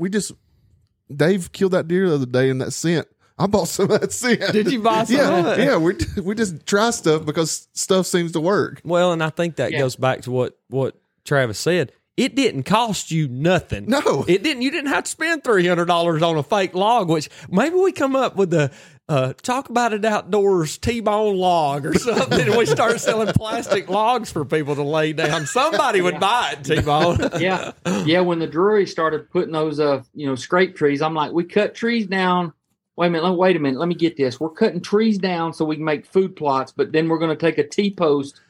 we 0.00 0.08
just, 0.10 0.32
Dave 1.14 1.52
killed 1.52 1.72
that 1.72 1.88
deer 1.88 2.08
the 2.08 2.14
other 2.16 2.26
day 2.26 2.48
in 2.50 2.58
that 2.58 2.72
scent. 2.72 3.06
I 3.38 3.46
bought 3.46 3.68
some 3.68 3.90
of 3.90 4.00
that 4.00 4.12
scent. 4.12 4.52
Did 4.52 4.70
you 4.70 4.82
buy 4.82 5.04
some 5.04 5.16
Yeah, 5.16 5.38
of 5.52 5.58
it? 5.58 5.64
yeah. 5.64 5.76
We 5.78 5.94
we 6.22 6.34
just 6.34 6.66
try 6.66 6.90
stuff 6.90 7.24
because 7.24 7.68
stuff 7.72 8.06
seems 8.06 8.32
to 8.32 8.40
work. 8.40 8.80
well, 8.84 9.12
and 9.12 9.22
I 9.22 9.30
think 9.30 9.56
that 9.56 9.72
Yeah. 9.72 9.78
goes 9.78 9.96
back 9.96 10.22
to 10.22 10.30
what 10.30 10.58
what 10.68 11.00
Travis 11.24 11.58
said. 11.58 11.92
It 12.18 12.34
didn't 12.34 12.64
cost 12.64 13.10
you 13.10 13.28
nothing. 13.28 13.86
No. 13.86 14.26
it 14.28 14.42
didn't. 14.42 14.60
You 14.60 14.70
didn't 14.70 14.88
have 14.90 15.04
to 15.04 15.10
spend 15.10 15.42
three 15.42 15.66
hundred 15.66 15.86
dollars 15.86 16.20
on 16.22 16.36
a 16.36 16.42
fake 16.42 16.74
log. 16.74 17.08
Which 17.08 17.30
maybe 17.48 17.76
we 17.76 17.92
come 17.92 18.14
up 18.14 18.36
with 18.36 18.50
the 18.50 18.70
uh, 19.10 19.32
talk 19.42 19.68
about 19.68 19.92
it 19.92 20.04
outdoors 20.04 20.78
T-bone 20.78 21.36
log 21.36 21.84
or 21.84 21.98
something. 21.98 22.40
and 22.46 22.56
we 22.56 22.64
start 22.64 23.00
selling 23.00 23.32
plastic 23.34 23.88
logs 23.90 24.30
for 24.30 24.44
people 24.44 24.76
to 24.76 24.84
lay 24.84 25.12
down. 25.12 25.46
Somebody 25.46 26.00
would 26.00 26.20
buy 26.20 26.52
it. 26.52 26.64
T-bone. 26.64 27.18
yeah, 27.40 27.72
yeah. 28.04 28.20
When 28.20 28.38
the 28.38 28.46
Drury 28.46 28.86
started 28.86 29.28
putting 29.30 29.50
those, 29.50 29.80
uh, 29.80 30.04
you 30.14 30.26
know, 30.26 30.36
scrape 30.36 30.76
trees, 30.76 31.02
I'm 31.02 31.14
like, 31.14 31.32
we 31.32 31.42
cut 31.42 31.74
trees 31.74 32.06
down. 32.06 32.52
Wait 32.94 33.08
a 33.08 33.10
minute. 33.10 33.26
Let, 33.28 33.36
wait 33.36 33.56
a 33.56 33.58
minute. 33.58 33.80
Let 33.80 33.88
me 33.88 33.96
get 33.96 34.16
this. 34.16 34.38
We're 34.38 34.50
cutting 34.50 34.80
trees 34.80 35.18
down 35.18 35.54
so 35.54 35.64
we 35.64 35.74
can 35.74 35.84
make 35.84 36.06
food 36.06 36.36
plots, 36.36 36.70
but 36.70 36.92
then 36.92 37.08
we're 37.08 37.18
going 37.18 37.36
to 37.36 37.46
take 37.46 37.58
a 37.58 37.66
T 37.66 37.92
post 37.92 38.40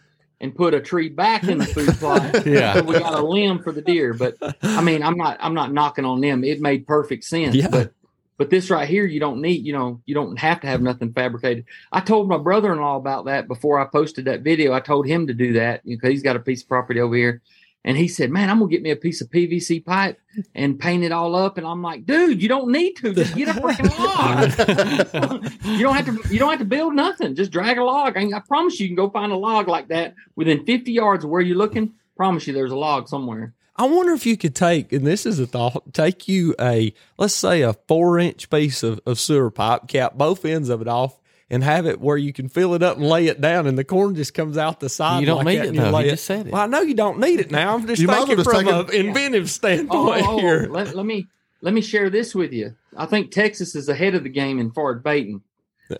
and 0.42 0.54
put 0.54 0.74
a 0.74 0.80
tree 0.80 1.08
back 1.08 1.44
in 1.44 1.56
the 1.56 1.66
food 1.66 1.94
plot. 1.94 2.20
Yeah. 2.46 2.74
so 2.74 2.82
we 2.82 2.98
got 2.98 3.18
a 3.18 3.22
limb 3.22 3.62
for 3.62 3.72
the 3.72 3.82
deer. 3.82 4.12
But 4.12 4.36
I 4.62 4.82
mean, 4.82 5.02
I'm 5.02 5.16
not, 5.16 5.38
I'm 5.40 5.54
not 5.54 5.72
knocking 5.72 6.04
on 6.04 6.20
them. 6.20 6.44
It 6.44 6.60
made 6.60 6.86
perfect 6.86 7.24
sense. 7.24 7.54
Yeah. 7.54 7.68
But 7.68 7.92
but 8.40 8.48
this 8.48 8.70
right 8.70 8.88
here, 8.88 9.04
you 9.04 9.20
don't 9.20 9.42
need, 9.42 9.66
you 9.66 9.74
know, 9.74 10.00
you 10.06 10.14
don't 10.14 10.38
have 10.38 10.62
to 10.62 10.66
have 10.66 10.80
nothing 10.80 11.12
fabricated. 11.12 11.66
I 11.92 12.00
told 12.00 12.26
my 12.26 12.38
brother-in-law 12.38 12.96
about 12.96 13.26
that 13.26 13.46
before 13.46 13.78
I 13.78 13.84
posted 13.84 14.24
that 14.24 14.40
video. 14.40 14.72
I 14.72 14.80
told 14.80 15.06
him 15.06 15.26
to 15.26 15.34
do 15.34 15.52
that 15.52 15.84
because 15.84 16.08
he's 16.08 16.22
got 16.22 16.36
a 16.36 16.40
piece 16.40 16.62
of 16.62 16.68
property 16.70 17.00
over 17.00 17.14
here. 17.14 17.42
And 17.84 17.98
he 17.98 18.08
said, 18.08 18.30
"Man, 18.30 18.48
I'm 18.48 18.58
gonna 18.58 18.70
get 18.70 18.80
me 18.80 18.92
a 18.92 18.96
piece 18.96 19.20
of 19.20 19.30
PVC 19.30 19.84
pipe 19.84 20.18
and 20.54 20.80
paint 20.80 21.04
it 21.04 21.12
all 21.12 21.36
up." 21.36 21.58
And 21.58 21.66
I'm 21.66 21.82
like, 21.82 22.06
"Dude, 22.06 22.40
you 22.40 22.48
don't 22.48 22.72
need 22.72 22.94
to. 22.96 23.12
Just 23.12 23.36
get 23.36 23.48
a 23.48 23.60
freaking 23.60 23.98
log. 25.38 25.52
you 25.64 25.82
don't 25.82 25.96
have 25.96 26.06
to. 26.06 26.32
You 26.32 26.38
don't 26.38 26.48
have 26.48 26.60
to 26.60 26.64
build 26.64 26.94
nothing. 26.94 27.34
Just 27.34 27.50
drag 27.50 27.76
a 27.76 27.84
log. 27.84 28.16
I, 28.16 28.22
I 28.34 28.40
promise 28.40 28.80
you, 28.80 28.84
you 28.84 28.88
can 28.88 28.96
go 28.96 29.10
find 29.10 29.32
a 29.32 29.36
log 29.36 29.68
like 29.68 29.88
that 29.88 30.14
within 30.34 30.64
50 30.64 30.92
yards 30.92 31.24
of 31.24 31.30
where 31.30 31.42
you're 31.42 31.58
looking. 31.58 31.92
Promise 32.16 32.46
you, 32.46 32.54
there's 32.54 32.72
a 32.72 32.76
log 32.76 33.06
somewhere. 33.06 33.52
I 33.80 33.84
wonder 33.86 34.12
if 34.12 34.26
you 34.26 34.36
could 34.36 34.54
take, 34.54 34.92
and 34.92 35.06
this 35.06 35.24
is 35.24 35.38
a 35.40 35.46
thought, 35.46 35.94
take 35.94 36.28
you 36.28 36.54
a, 36.60 36.92
let's 37.16 37.32
say 37.34 37.62
a 37.62 37.72
four 37.72 38.18
inch 38.18 38.50
piece 38.50 38.82
of, 38.82 39.00
of 39.06 39.18
sewer 39.18 39.50
pipe, 39.50 39.88
cap 39.88 40.14
both 40.18 40.44
ends 40.44 40.68
of 40.68 40.82
it 40.82 40.88
off, 40.88 41.18
and 41.48 41.64
have 41.64 41.86
it 41.86 41.98
where 41.98 42.18
you 42.18 42.32
can 42.32 42.48
fill 42.50 42.74
it 42.74 42.82
up 42.82 42.98
and 42.98 43.08
lay 43.08 43.26
it 43.28 43.40
down, 43.40 43.66
and 43.66 43.78
the 43.78 43.82
corn 43.84 44.14
just 44.14 44.34
comes 44.34 44.58
out 44.58 44.80
the 44.80 44.88
side. 44.90 45.20
You 45.20 45.26
don't 45.26 45.38
like 45.38 45.46
need 45.46 45.56
that, 45.60 45.64
it, 45.64 45.68
and 45.68 45.76
you 45.76 45.82
though. 45.82 46.02
just 46.02 46.24
said 46.26 46.46
it. 46.46 46.52
Well, 46.52 46.62
I 46.62 46.66
know 46.66 46.82
you 46.82 46.94
don't 46.94 47.18
need 47.20 47.40
it 47.40 47.50
now. 47.50 47.74
I'm 47.74 47.86
just 47.86 48.00
You 48.02 48.06
might 48.06 48.14
as 48.14 48.18
well 48.18 48.26
thinking 48.36 48.44
just 48.44 48.66
from 48.90 48.90
an 48.90 49.06
inventive 49.06 49.44
Oh, 49.44 49.46
standpoint 49.46 50.24
oh, 50.28 50.38
here. 50.38 50.68
let, 50.70 50.94
let 50.94 51.06
me 51.06 51.26
let 51.62 51.72
me 51.72 51.80
share 51.80 52.10
this 52.10 52.34
with 52.34 52.52
you. 52.52 52.76
I 52.96 53.06
think 53.06 53.30
Texas 53.30 53.74
is 53.74 53.88
ahead 53.88 54.14
of 54.14 54.22
the 54.24 54.28
game 54.30 54.58
in 54.58 54.70
forward 54.72 55.02
baiting. 55.02 55.40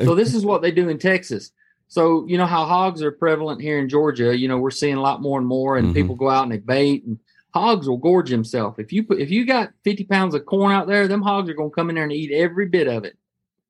So 0.04 0.14
this 0.14 0.34
is 0.34 0.44
what 0.44 0.60
they 0.62 0.70
do 0.70 0.88
in 0.90 0.98
Texas. 0.98 1.50
So 1.88 2.24
you 2.28 2.36
know 2.38 2.46
how 2.46 2.64
hogs 2.66 3.02
are 3.02 3.10
prevalent 3.10 3.60
here 3.62 3.78
in 3.78 3.88
Georgia. 3.88 4.36
You 4.38 4.48
know 4.48 4.58
we're 4.58 4.70
seeing 4.70 4.96
a 4.96 5.00
lot 5.02 5.20
more 5.22 5.38
and 5.38 5.48
more, 5.48 5.76
and 5.78 5.88
Mhm. 5.88 5.94
people 5.94 6.14
go 6.14 6.28
out 6.28 6.42
and 6.44 6.52
they 6.52 6.58
bait, 6.58 7.04
and 7.04 7.18
hogs 7.52 7.88
will 7.88 7.96
gorge 7.96 8.30
themselves. 8.30 8.78
If 8.78 8.92
you 8.92 9.04
put 9.04 9.20
if 9.20 9.30
you 9.30 9.46
got 9.46 9.72
fifty 9.84 10.04
pounds 10.04 10.34
of 10.34 10.46
corn 10.46 10.72
out 10.72 10.86
there, 10.86 11.08
them 11.08 11.22
hogs 11.22 11.50
are 11.50 11.54
to 11.54 11.70
come 11.70 11.88
in 11.88 11.96
there 11.96 12.04
and 12.04 12.12
eat 12.12 12.32
every 12.32 12.66
bit 12.66 12.86
of 12.86 13.04
it. 13.04 13.16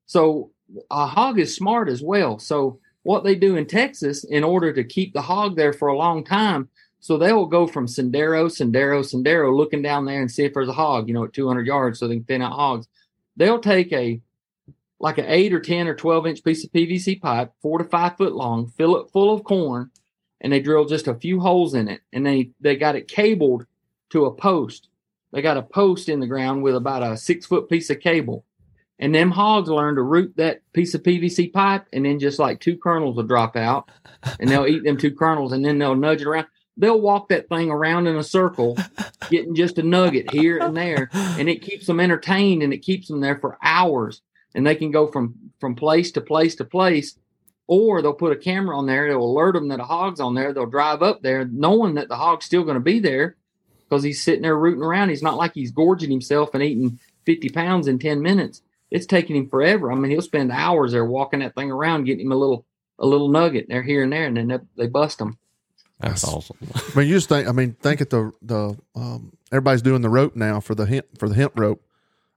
So 0.06 0.50
a 0.90 1.06
hog 1.06 1.38
is 1.38 1.54
smart 1.54 1.88
as 1.88 2.02
well. 2.02 2.38
So 2.38 2.78
what 3.02 3.24
they 3.24 3.34
do 3.34 3.56
in 3.56 3.66
Texas 3.66 4.24
in 4.24 4.44
order 4.44 4.72
to 4.72 4.84
keep 4.84 5.12
the 5.12 5.22
hog 5.22 5.56
there 5.56 5.72
for 5.72 5.88
a 5.88 5.96
long 5.96 6.24
time, 6.24 6.68
so 7.00 7.16
they 7.16 7.32
will 7.32 7.46
go 7.46 7.66
from 7.66 7.86
Sendero, 7.86 8.46
Sendero, 8.46 9.00
Sendero, 9.02 9.56
looking 9.56 9.82
down 9.82 10.04
there 10.04 10.20
and 10.20 10.30
see 10.30 10.44
if 10.44 10.52
there's 10.52 10.68
a 10.68 10.72
hog, 10.72 11.08
you 11.08 11.14
know, 11.14 11.24
at 11.24 11.32
200 11.32 11.66
yards, 11.66 11.98
so 11.98 12.06
they 12.06 12.16
can 12.16 12.24
thin 12.24 12.42
out 12.42 12.52
hogs. 12.52 12.88
They'll 13.36 13.58
take 13.58 13.92
a 13.92 14.20
like 15.02 15.16
an 15.16 15.24
eight 15.28 15.54
or 15.54 15.60
10 15.60 15.88
or 15.88 15.94
12 15.94 16.26
inch 16.26 16.44
piece 16.44 16.62
of 16.62 16.72
PVC 16.72 17.20
pipe, 17.20 17.52
four 17.62 17.78
to 17.78 17.84
five 17.84 18.18
foot 18.18 18.34
long, 18.34 18.68
fill 18.68 18.96
it 18.98 19.10
full 19.10 19.32
of 19.32 19.44
corn, 19.44 19.90
and 20.42 20.52
they 20.52 20.60
drill 20.60 20.84
just 20.84 21.08
a 21.08 21.14
few 21.14 21.40
holes 21.40 21.72
in 21.74 21.88
it, 21.88 22.02
and 22.12 22.26
they 22.26 22.50
they 22.60 22.76
got 22.76 22.96
it 22.96 23.08
cabled 23.08 23.66
to 24.10 24.26
a 24.26 24.34
post. 24.34 24.88
They 25.32 25.42
got 25.42 25.56
a 25.56 25.62
post 25.62 26.08
in 26.08 26.20
the 26.20 26.26
ground 26.26 26.62
with 26.62 26.74
about 26.74 27.02
a 27.02 27.16
six 27.16 27.46
foot 27.46 27.68
piece 27.68 27.90
of 27.90 28.00
cable. 28.00 28.44
And 28.98 29.14
them 29.14 29.30
hogs 29.30 29.70
learn 29.70 29.94
to 29.94 30.02
root 30.02 30.34
that 30.36 30.60
piece 30.74 30.94
of 30.94 31.02
PVC 31.02 31.52
pipe, 31.52 31.86
and 31.92 32.04
then 32.04 32.18
just 32.18 32.38
like 32.38 32.60
two 32.60 32.76
kernels 32.76 33.16
will 33.16 33.22
drop 33.22 33.56
out, 33.56 33.90
and 34.38 34.50
they'll 34.50 34.66
eat 34.66 34.84
them 34.84 34.98
two 34.98 35.14
kernels, 35.14 35.52
and 35.52 35.64
then 35.64 35.78
they'll 35.78 35.96
nudge 35.96 36.20
it 36.20 36.26
around. 36.26 36.46
They'll 36.76 37.00
walk 37.00 37.28
that 37.28 37.48
thing 37.48 37.70
around 37.70 38.08
in 38.08 38.16
a 38.16 38.22
circle, 38.22 38.76
getting 39.30 39.54
just 39.54 39.78
a 39.78 39.82
nugget 39.82 40.30
here 40.30 40.58
and 40.58 40.76
there, 40.76 41.08
and 41.12 41.48
it 41.48 41.62
keeps 41.62 41.86
them 41.86 41.98
entertained, 41.98 42.62
and 42.62 42.74
it 42.74 42.82
keeps 42.82 43.08
them 43.08 43.20
there 43.20 43.38
for 43.38 43.56
hours. 43.62 44.20
And 44.54 44.66
they 44.66 44.74
can 44.74 44.90
go 44.90 45.06
from 45.06 45.34
from 45.60 45.76
place 45.76 46.10
to 46.12 46.20
place 46.20 46.54
to 46.56 46.64
place, 46.64 47.18
or 47.66 48.02
they'll 48.02 48.12
put 48.12 48.32
a 48.32 48.36
camera 48.36 48.76
on 48.76 48.86
there. 48.86 49.08
They'll 49.08 49.22
alert 49.22 49.54
them 49.54 49.68
that 49.68 49.80
a 49.80 49.84
hog's 49.84 50.20
on 50.20 50.34
there. 50.34 50.52
They'll 50.52 50.66
drive 50.66 51.02
up 51.02 51.22
there, 51.22 51.46
knowing 51.46 51.94
that 51.94 52.08
the 52.08 52.16
hog's 52.16 52.46
still 52.46 52.64
going 52.64 52.74
to 52.74 52.80
be 52.80 52.98
there, 52.98 53.36
because 53.90 54.04
he's 54.04 54.22
sitting 54.22 54.42
there 54.42 54.56
rooting 54.56 54.84
around. 54.84 55.08
He's 55.08 55.22
not 55.22 55.36
like 55.36 55.52
he's 55.52 55.72
gorging 55.72 56.10
himself 56.10 56.54
and 56.54 56.62
eating 56.62 57.00
50 57.26 57.48
pounds 57.48 57.88
in 57.88 57.98
10 57.98 58.22
minutes. 58.22 58.62
It's 58.90 59.06
taking 59.06 59.36
him 59.36 59.48
forever. 59.48 59.90
I 59.90 59.96
mean, 59.96 60.10
he'll 60.10 60.22
spend 60.22 60.52
hours 60.52 60.92
there 60.92 61.04
walking 61.04 61.40
that 61.40 61.54
thing 61.54 61.70
around, 61.70 62.04
getting 62.04 62.26
him 62.26 62.32
a 62.32 62.36
little 62.36 62.64
a 62.98 63.06
little 63.06 63.28
nugget 63.28 63.66
there 63.68 63.82
here 63.82 64.02
and 64.02 64.12
there, 64.12 64.26
and 64.26 64.36
then 64.36 64.48
they, 64.48 64.58
they 64.76 64.86
bust 64.86 65.20
him. 65.20 65.38
That's 66.00 66.24
awesome. 66.24 66.56
I 66.74 66.98
mean, 66.98 67.08
you 67.08 67.14
just 67.14 67.28
think. 67.28 67.48
I 67.48 67.52
mean, 67.52 67.74
think 67.74 68.00
at 68.00 68.10
the 68.10 68.32
the 68.42 68.76
um, 68.94 69.32
everybody's 69.52 69.82
doing 69.82 70.02
the 70.02 70.08
rope 70.08 70.36
now 70.36 70.60
for 70.60 70.74
the 70.74 70.86
hemp 70.86 71.06
for 71.18 71.28
the 71.28 71.34
hemp 71.34 71.58
rope. 71.58 71.82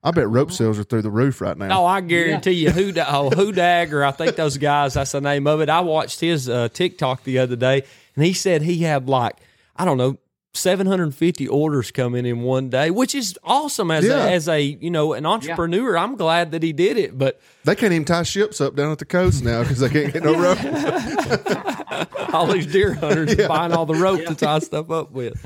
I 0.03 0.11
bet 0.11 0.29
rope 0.29 0.51
sales 0.51 0.77
are 0.77 0.83
through 0.83 1.01
the 1.01 1.11
roof 1.11 1.41
right 1.41 1.57
now. 1.57 1.81
Oh, 1.81 1.85
I 1.85 2.01
guarantee 2.01 2.51
you, 2.51 2.71
who 2.71 2.93
oh, 3.07 3.29
who 3.29 3.51
dagger. 3.51 4.03
I 4.03 4.11
think 4.11 4.35
those 4.35 4.57
guys. 4.57 4.93
That's 4.93 5.13
the 5.13 5.21
name 5.21 5.47
of 5.47 5.61
it. 5.61 5.69
I 5.69 5.79
watched 5.79 6.19
his 6.19 6.49
uh, 6.49 6.69
TikTok 6.69 7.23
the 7.23 7.39
other 7.39 7.55
day, 7.55 7.83
and 8.15 8.25
he 8.25 8.33
said 8.33 8.61
he 8.61 8.79
had 8.79 9.09
like 9.09 9.37
I 9.75 9.85
don't 9.85 9.97
know. 9.97 10.17
750 10.55 11.47
orders 11.47 11.89
come 11.91 12.13
in 12.13 12.25
in 12.27 12.41
one 12.41 12.69
day, 12.69 12.91
which 12.91 13.15
is 13.15 13.37
awesome 13.43 13.89
as 13.89 14.05
Yeah. 14.05 14.25
a, 14.25 14.31
as 14.31 14.47
a 14.47 14.61
you 14.61 14.91
know 14.91 15.13
an 15.13 15.25
entrepreneur. 15.25 15.97
I'm 15.97 16.15
glad 16.15 16.51
that 16.51 16.61
he 16.61 16.71
did 16.73 16.95
it, 16.97 17.17
but 17.17 17.41
They 17.63 17.75
can't 17.75 17.91
even 17.91 18.05
tie 18.05 18.23
ships 18.23 18.61
up 18.61 18.75
down 18.75 18.91
at 18.91 18.99
the 18.99 19.05
coast 19.05 19.43
now 19.43 19.63
because 19.63 19.79
they 19.79 19.89
can't 19.89 20.13
get 20.13 20.23
no 20.23 20.39
rope. 20.39 20.59
all 22.33 22.47
these 22.47 22.67
deer 22.67 22.93
hunters 22.93 23.35
buying 23.47 23.73
all 23.73 23.85
the 23.87 23.95
rope 23.95 24.23
to 24.25 24.35
tie 24.35 24.59
stuff 24.59 24.91
up 24.91 25.11
with. 25.11 25.43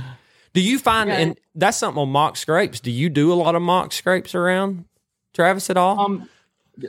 Do 0.54 0.62
you 0.62 0.78
find, 0.80 1.10
Yeah. 1.10 1.18
and 1.20 1.40
that's 1.56 1.78
something 1.78 2.02
on 2.02 2.10
mock 2.10 2.36
scrapes. 2.36 2.80
Do 2.82 2.92
you 2.92 3.10
do 3.10 3.32
a 3.32 3.36
lot 3.36 3.56
of 3.56 3.62
mock 3.62 3.94
scrapes 3.94 4.36
around 4.36 4.86
Travis 5.34 5.70
at 5.70 5.78
all? 5.78 6.00
Um, 6.00 6.30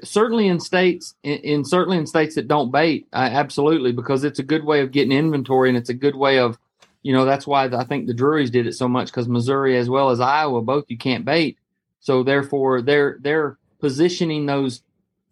certainly 0.02 0.48
in 0.48 0.58
states, 0.58 1.14
in, 1.22 1.38
in 1.38 1.64
certainly 1.64 1.98
in 1.98 2.06
states 2.06 2.34
that 2.34 2.48
don't 2.48 2.72
bait, 2.72 3.06
uh, 3.12 3.28
absolutely, 3.30 3.92
because 3.92 4.24
it's 4.24 4.38
a 4.38 4.42
good 4.42 4.64
way 4.64 4.80
of 4.80 4.90
getting 4.90 5.12
inventory, 5.16 5.68
and 5.68 5.78
it's 5.78 5.90
a 5.90 5.94
good 5.94 6.16
way 6.16 6.38
of, 6.38 6.58
you 7.02 7.12
know, 7.12 7.24
that's 7.24 7.46
why 7.46 7.64
I 7.64 7.84
think 7.84 8.06
the 8.06 8.14
Drurys 8.14 8.50
did 8.50 8.66
it 8.66 8.74
so 8.74 8.88
much 8.88 9.06
because 9.06 9.28
Missouri 9.28 9.76
as 9.76 9.88
well 9.88 10.10
as 10.10 10.20
Iowa, 10.20 10.62
both 10.62 10.84
you 10.88 10.98
can't 10.98 11.24
bait, 11.24 11.58
so 12.00 12.22
therefore 12.22 12.82
they're 12.82 13.18
they're 13.20 13.58
positioning 13.80 14.46
those 14.46 14.82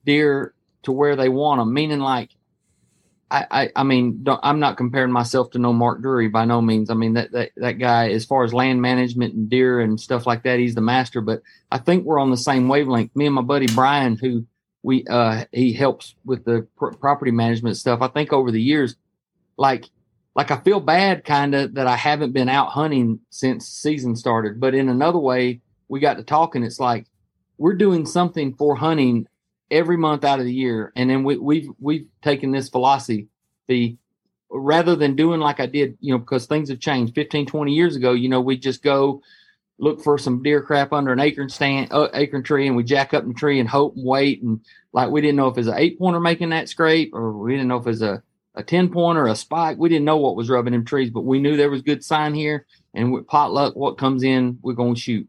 deer 0.05 0.55
to 0.85 0.93
where 0.93 1.17
they 1.17 1.29
want 1.29 1.61
them, 1.61 1.73
meaning 1.73 2.01
like. 2.01 2.31
I, 3.29 3.47
I, 3.51 3.71
I 3.75 3.83
mean, 3.83 4.25
I'm 4.45 4.61
not 4.61 4.77
comparing 4.77 5.11
myself 5.11 5.51
to 5.51 5.59
no 5.59 5.73
Mark 5.73 6.01
Drury 6.01 6.29
by 6.29 6.45
no 6.45 6.63
means. 6.63 6.91
I 6.91 6.95
mean, 6.95 7.15
that, 7.15 7.33
that, 7.33 7.51
that 7.57 7.73
guy, 7.73 8.11
as 8.11 8.25
far 8.25 8.45
as 8.45 8.55
land 8.55 8.81
management 8.81 9.35
and 9.35 9.51
deer 9.51 9.81
and 9.81 10.01
stuff 10.01 10.29
like 10.29 10.45
that, 10.45 10.61
he's 10.61 10.77
the 10.77 10.81
master. 10.81 11.21
But 11.21 11.43
I 11.73 11.79
think 11.79 12.05
we're 12.05 12.21
on 12.21 12.31
the 12.31 12.37
same 12.37 12.69
wavelength. 12.69 13.17
Me 13.17 13.27
and 13.27 13.35
my 13.35 13.43
buddy 13.43 13.67
Brian, 13.67 14.17
who 14.17 14.47
we 14.85 15.05
uh 15.09 15.45
he 15.51 15.73
helps 15.73 16.15
with 16.25 16.45
the 16.45 16.69
pr- 16.77 16.93
property 16.93 17.33
management 17.33 17.77
stuff. 17.77 18.01
I 18.01 18.07
think 18.07 18.33
over 18.33 18.53
the 18.53 18.63
years, 18.63 18.95
like 19.57 19.87
like 20.37 20.51
I 20.51 20.59
feel 20.59 20.81
bad 20.81 21.25
kind 21.25 21.55
of 21.55 21.75
that 21.75 21.87
I 21.87 21.97
haven't 21.97 22.33
been 22.33 22.51
out 22.51 22.69
hunting 22.69 23.21
since 23.31 23.67
season 23.67 24.15
started. 24.15 24.61
But 24.61 24.75
in 24.75 24.91
another 24.91 25.19
way, 25.19 25.63
we 25.89 25.99
got 25.99 26.19
to 26.19 26.23
talking. 26.23 26.63
It's 26.63 26.79
like 26.79 27.07
we're 27.57 27.75
doing 27.75 28.05
something 28.05 28.55
for 28.55 28.77
hunting 28.77 29.27
every 29.71 29.97
month 29.97 30.25
out 30.25 30.39
of 30.39 30.45
the 30.45 30.53
year, 30.53 30.93
and 30.95 31.09
then 31.09 31.25
we, 31.25 31.39
we've 31.39 31.69
we've 31.81 32.07
taken 32.23 32.53
this 32.53 32.69
philosophy 32.69 33.29
the 33.67 33.97
rather 34.51 34.95
than 34.95 35.17
doing 35.17 35.41
like 35.41 35.59
I 35.59 35.67
did, 35.67 35.97
you 36.01 36.13
know, 36.13 36.19
because 36.19 36.47
things 36.47 36.69
have 36.69 36.81
changed 36.81 37.15
15, 37.15 37.47
20 37.47 37.73
years 37.73 37.97
ago, 37.97 38.13
you 38.13 38.29
know, 38.29 38.41
we 38.41 38.57
just 38.57 38.83
go 38.83 39.23
look 39.79 40.03
for 40.03 40.19
some 40.19 40.43
deer 40.43 40.63
crap 40.63 40.93
under 40.93 41.13
an 41.13 41.19
acorn 41.19 41.49
stand, 41.49 41.89
uh, 41.91 42.09
acorn 42.15 42.43
tree, 42.43 42.67
and 42.67 42.77
we 42.77 42.85
jack 42.85 43.13
up 43.13 43.27
the 43.27 43.35
tree 43.35 43.59
and 43.59 43.69
hope 43.69 43.97
and 43.97 44.05
wait. 44.05 44.43
And 44.43 44.61
like, 44.93 45.11
we 45.11 45.21
didn't 45.21 45.37
know 45.37 45.49
if 45.49 45.57
it 45.57 45.61
was 45.61 45.67
an 45.67 45.79
eight 45.79 45.99
pointer 45.99 46.21
making 46.21 46.51
that 46.51 46.69
scrape, 46.69 47.15
or 47.15 47.33
we 47.33 47.53
didn't 47.53 47.69
know 47.69 47.79
if 47.79 47.87
it 47.87 47.91
was 47.91 48.03
a, 48.03 48.23
a 48.57 48.63
10 48.63 48.91
pointer, 48.91 49.27
a 49.27 49.37
spike. 49.37 49.77
We 49.79 49.89
didn't 49.89 50.07
know 50.07 50.17
what 50.17 50.35
was 50.35 50.49
rubbing 50.49 50.73
them 50.73 50.85
trees, 50.85 51.11
but 51.11 51.25
we 51.25 51.39
knew 51.39 51.57
there 51.57 51.71
was 51.71 51.83
good 51.83 52.03
sign 52.03 52.35
here. 52.35 52.67
And 52.95 53.13
with 53.13 53.27
potluck, 53.27 53.77
what 53.77 53.99
comes 53.99 54.23
in, 54.23 54.59
we're 54.63 54.73
going 54.73 54.95
to 54.95 55.01
shoot. 55.01 55.29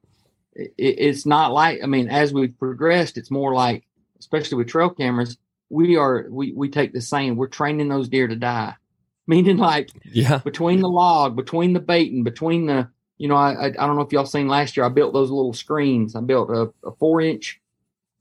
It, 0.54 0.74
it's 0.78 1.26
not 1.26 1.52
like, 1.52 1.80
I 1.84 1.88
mean, 1.88 2.08
as 2.08 2.34
we've 2.34 2.58
progressed, 2.58 3.18
it's 3.18 3.30
more 3.30 3.54
like, 3.54 3.86
especially 4.20 4.58
with 4.58 4.70
trail 4.70 4.90
cameras, 4.90 5.38
we 5.70 5.98
are, 5.98 6.26
we, 6.30 6.54
we 6.54 6.70
take 6.70 6.94
the 6.94 7.02
same, 7.02 7.36
we're 7.36 7.48
training 7.48 7.90
those 7.90 8.08
deer 8.08 8.28
to 8.28 8.36
die. 8.36 8.76
Meaning 9.28 9.58
like, 9.58 9.90
yeah. 10.06 10.38
between 10.38 10.80
the 10.80 10.88
log, 10.88 11.36
between 11.36 11.74
the 11.74 11.82
baiting, 11.82 12.24
between 12.24 12.66
the, 12.66 12.88
you 13.18 13.28
know, 13.28 13.36
I, 13.36 13.66
I, 13.66 13.72
don't 13.72 13.98
know 13.98 14.04
if 14.04 14.14
y'all 14.14 14.26
seen 14.26 14.48
last 14.48 14.78
year, 14.78 14.86
I 14.86 14.90
built 14.90 15.12
those 15.12 15.32
little 15.32 15.52
screens. 15.52 16.16
I 16.16 16.22
built 16.22 16.50
a, 16.50 16.72
a 16.88 16.92
four 16.98 17.20
inch, 17.20 17.60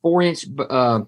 four 0.03 0.21
inch 0.23 0.47
uh, 0.59 1.03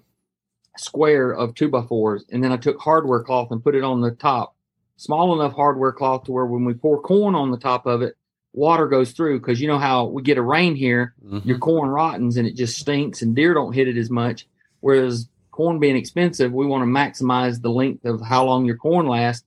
square 0.79 1.31
of 1.31 1.53
two 1.55 1.69
by 1.69 1.81
fours. 1.83 2.25
And 2.31 2.43
then 2.43 2.51
I 2.51 2.57
took 2.57 2.79
hardware 2.79 3.23
cloth 3.23 3.51
and 3.51 3.63
put 3.63 3.75
it 3.75 3.83
on 3.83 4.01
the 4.01 4.11
top, 4.11 4.55
small 4.97 5.39
enough 5.39 5.53
hardware 5.53 5.91
cloth 5.91 6.23
to 6.25 6.31
where 6.31 6.45
when 6.45 6.65
we 6.65 6.73
pour 6.73 7.01
corn 7.01 7.35
on 7.35 7.51
the 7.51 7.57
top 7.57 7.85
of 7.85 8.01
it, 8.01 8.15
water 8.53 8.87
goes 8.87 9.11
through. 9.11 9.39
Cause 9.41 9.59
you 9.59 9.67
know 9.67 9.77
how 9.77 10.05
we 10.05 10.21
get 10.23 10.37
a 10.37 10.41
rain 10.41 10.75
here, 10.75 11.13
Mhm. 11.23 11.45
your 11.45 11.57
corn 11.59 11.89
rottens 11.89 12.37
and 12.37 12.47
it 12.47 12.55
just 12.55 12.77
stinks 12.79 13.21
and 13.21 13.35
deer 13.35 13.53
don't 13.53 13.73
hit 13.73 13.87
it 13.87 13.97
as 13.97 14.09
much. 14.09 14.47
Whereas 14.79 15.27
corn 15.51 15.79
being 15.79 15.95
expensive, 15.97 16.51
we 16.53 16.65
want 16.65 16.81
to 16.83 16.87
maximize 16.87 17.61
the 17.61 17.69
length 17.69 18.05
of 18.05 18.21
how 18.21 18.45
long 18.45 18.65
your 18.65 18.77
corn 18.77 19.07
lasts 19.07 19.45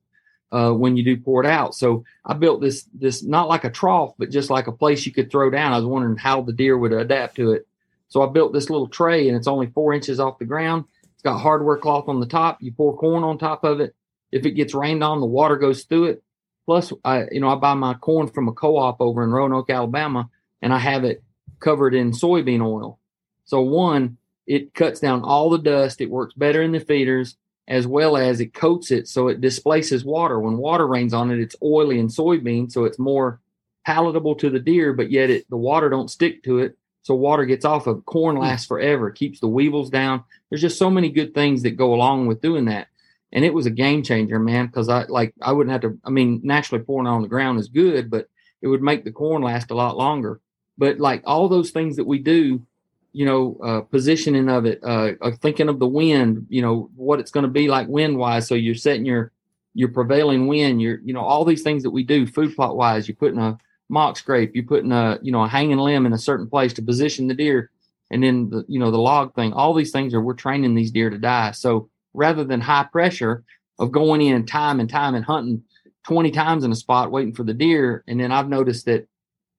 uh, 0.52 0.70
when 0.70 0.98
you 0.98 1.02
do 1.02 1.16
pour 1.16 1.42
it 1.42 1.48
out. 1.48 1.74
So 1.74 2.04
I 2.26 2.34
built 2.34 2.60
this 2.60 2.86
this 2.92 3.22
not 3.24 3.48
like 3.48 3.64
a 3.64 3.70
trough, 3.70 4.12
but 4.18 4.30
just 4.30 4.50
like 4.50 4.66
a 4.66 4.72
place 4.72 5.06
you 5.06 5.12
could 5.12 5.30
throw 5.30 5.48
down. 5.48 5.72
I 5.72 5.76
was 5.78 5.86
wondering 5.86 6.18
how 6.18 6.42
the 6.42 6.52
deer 6.52 6.76
would 6.76 6.92
adapt 6.92 7.36
to 7.36 7.52
it. 7.52 7.66
So 8.08 8.20
I 8.22 8.30
built 8.30 8.52
this 8.52 8.68
little 8.68 8.88
tray, 8.88 9.28
and 9.28 9.36
it's 9.38 9.46
only 9.48 9.68
four 9.68 9.94
inches 9.94 10.20
off 10.20 10.38
the 10.38 10.44
ground. 10.44 10.84
It's 11.22 11.30
got 11.30 11.38
hardware 11.38 11.76
cloth 11.76 12.08
on 12.08 12.18
the 12.18 12.26
top. 12.26 12.60
You 12.60 12.72
pour 12.72 12.96
corn 12.96 13.22
on 13.22 13.38
top 13.38 13.62
of 13.62 13.78
it. 13.78 13.94
If 14.32 14.44
it 14.44 14.52
gets 14.52 14.74
rained 14.74 15.04
on, 15.04 15.20
the 15.20 15.26
water 15.26 15.56
goes 15.56 15.84
through 15.84 16.06
it. 16.06 16.22
Plus, 16.66 16.92
I 17.04 17.26
you 17.30 17.38
know 17.38 17.48
I 17.48 17.54
buy 17.54 17.74
my 17.74 17.94
corn 17.94 18.26
from 18.26 18.48
a 18.48 18.52
co-op 18.52 19.00
over 19.00 19.22
in 19.22 19.30
Roanoke, 19.30 19.70
Alabama, 19.70 20.28
and 20.62 20.74
I 20.74 20.78
have 20.78 21.04
it 21.04 21.22
covered 21.60 21.94
in 21.94 22.10
soybean 22.10 22.60
oil. 22.60 22.98
So 23.44 23.60
one, 23.60 24.16
it 24.48 24.74
cuts 24.74 24.98
down 24.98 25.22
all 25.22 25.48
the 25.48 25.58
dust. 25.58 26.00
It 26.00 26.10
works 26.10 26.34
better 26.34 26.60
in 26.60 26.72
the 26.72 26.80
feeders 26.80 27.36
as 27.68 27.86
well 27.86 28.16
as 28.16 28.40
it 28.40 28.52
coats 28.52 28.90
it 28.90 29.06
so 29.06 29.28
it 29.28 29.40
displaces 29.40 30.04
water. 30.04 30.40
When 30.40 30.56
water 30.56 30.88
rains 30.88 31.14
on 31.14 31.30
it, 31.30 31.38
it's 31.38 31.54
oily 31.62 32.00
and 32.00 32.10
soybean, 32.10 32.72
so 32.72 32.84
it's 32.84 32.98
more 32.98 33.40
palatable 33.86 34.34
to 34.36 34.50
the 34.50 34.58
deer, 34.58 34.92
but 34.92 35.12
yet 35.12 35.30
it 35.30 35.48
the 35.50 35.56
water 35.56 35.88
don't 35.88 36.10
stick 36.10 36.42
to 36.42 36.58
it. 36.58 36.76
So 37.02 37.14
water 37.14 37.44
gets 37.44 37.64
off 37.64 37.86
of 37.86 38.04
corn 38.06 38.36
lasts 38.36 38.66
forever, 38.66 39.10
keeps 39.10 39.40
the 39.40 39.48
weevils 39.48 39.90
down. 39.90 40.24
There's 40.48 40.60
just 40.60 40.78
so 40.78 40.90
many 40.90 41.08
good 41.08 41.34
things 41.34 41.62
that 41.62 41.72
go 41.72 41.94
along 41.94 42.26
with 42.26 42.40
doing 42.40 42.66
that. 42.66 42.88
And 43.32 43.44
it 43.44 43.54
was 43.54 43.66
a 43.66 43.70
game 43.70 44.02
changer, 44.02 44.38
man, 44.38 44.66
because 44.66 44.88
I 44.88 45.04
like 45.04 45.34
I 45.40 45.52
wouldn't 45.52 45.72
have 45.72 45.82
to 45.82 45.98
I 46.04 46.10
mean, 46.10 46.40
naturally 46.44 46.84
pouring 46.84 47.06
on 47.06 47.22
the 47.22 47.28
ground 47.28 47.58
is 47.58 47.68
good, 47.68 48.10
but 48.10 48.28
it 48.60 48.68
would 48.68 48.82
make 48.82 49.04
the 49.04 49.12
corn 49.12 49.42
last 49.42 49.70
a 49.70 49.74
lot 49.74 49.96
longer. 49.96 50.40
But 50.78 50.98
like 50.98 51.22
all 51.24 51.48
those 51.48 51.70
things 51.70 51.96
that 51.96 52.06
we 52.06 52.18
do 52.18 52.64
you 53.12 53.26
know, 53.26 53.58
uh, 53.62 53.80
positioning 53.82 54.48
of 54.48 54.64
it, 54.64 54.80
uh, 54.82 55.12
uh, 55.20 55.32
thinking 55.42 55.68
of 55.68 55.78
the 55.78 55.86
wind, 55.86 56.46
you 56.48 56.62
know, 56.62 56.90
what 56.96 57.20
it's 57.20 57.30
going 57.30 57.44
to 57.44 57.50
be 57.50 57.68
like 57.68 57.86
wind 57.88 58.16
wise. 58.16 58.48
So 58.48 58.54
you're 58.54 58.74
setting 58.74 59.04
your 59.04 59.32
your 59.74 59.88
prevailing 59.88 60.48
wind, 60.48 60.82
you're, 60.82 60.98
you 61.02 61.14
know, 61.14 61.20
all 61.20 61.44
these 61.44 61.62
things 61.62 61.82
that 61.82 61.90
we 61.90 62.02
do 62.02 62.26
food 62.26 62.54
plot 62.54 62.76
wise. 62.76 63.08
You're 63.08 63.16
putting 63.16 63.38
a 63.38 63.58
mock 63.88 64.16
scrape, 64.16 64.54
you're 64.54 64.64
putting 64.64 64.92
a, 64.92 65.18
you 65.22 65.32
know, 65.32 65.42
a 65.42 65.48
hanging 65.48 65.78
limb 65.78 66.06
in 66.06 66.12
a 66.12 66.18
certain 66.18 66.48
place 66.48 66.72
to 66.74 66.82
position 66.82 67.26
the 67.26 67.34
deer, 67.34 67.70
and 68.10 68.22
then 68.22 68.50
the, 68.50 68.64
you 68.68 68.78
know, 68.78 68.90
the 68.90 68.98
log 68.98 69.34
thing. 69.34 69.52
All 69.52 69.74
these 69.74 69.90
things 69.90 70.14
are 70.14 70.20
we're 70.20 70.34
training 70.34 70.74
these 70.74 70.90
deer 70.90 71.10
to 71.10 71.18
die. 71.18 71.50
So 71.52 71.88
rather 72.14 72.44
than 72.44 72.60
high 72.60 72.84
pressure 72.90 73.44
of 73.78 73.92
going 73.92 74.22
in 74.22 74.46
time 74.46 74.80
and 74.80 74.88
time 74.88 75.14
and 75.14 75.24
hunting 75.24 75.62
20 76.04 76.30
times 76.30 76.64
in 76.64 76.72
a 76.72 76.76
spot 76.76 77.10
waiting 77.10 77.34
for 77.34 77.44
the 77.44 77.54
deer, 77.54 78.04
and 78.06 78.18
then 78.20 78.32
I've 78.32 78.48
noticed 78.48 78.86
that 78.86 79.06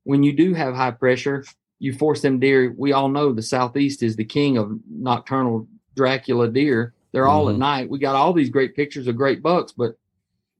when 0.03 0.23
you 0.23 0.33
do 0.33 0.53
have 0.53 0.75
high 0.75 0.91
pressure, 0.91 1.45
you 1.79 1.93
force 1.93 2.21
them 2.21 2.39
deer. 2.39 2.73
We 2.77 2.91
all 2.91 3.09
know 3.09 3.31
the 3.33 3.41
southeast 3.41 4.03
is 4.03 4.15
the 4.15 4.25
king 4.25 4.57
of 4.57 4.79
nocturnal 4.89 5.67
Dracula 5.95 6.47
deer. 6.49 6.93
They're 7.11 7.27
all 7.27 7.45
Mhm. 7.45 7.53
at 7.53 7.59
night. 7.59 7.89
We 7.89 7.99
got 7.99 8.15
all 8.15 8.33
these 8.33 8.49
great 8.49 8.75
pictures 8.75 9.07
of 9.07 9.15
great 9.15 9.41
bucks, 9.43 9.71
but 9.71 9.95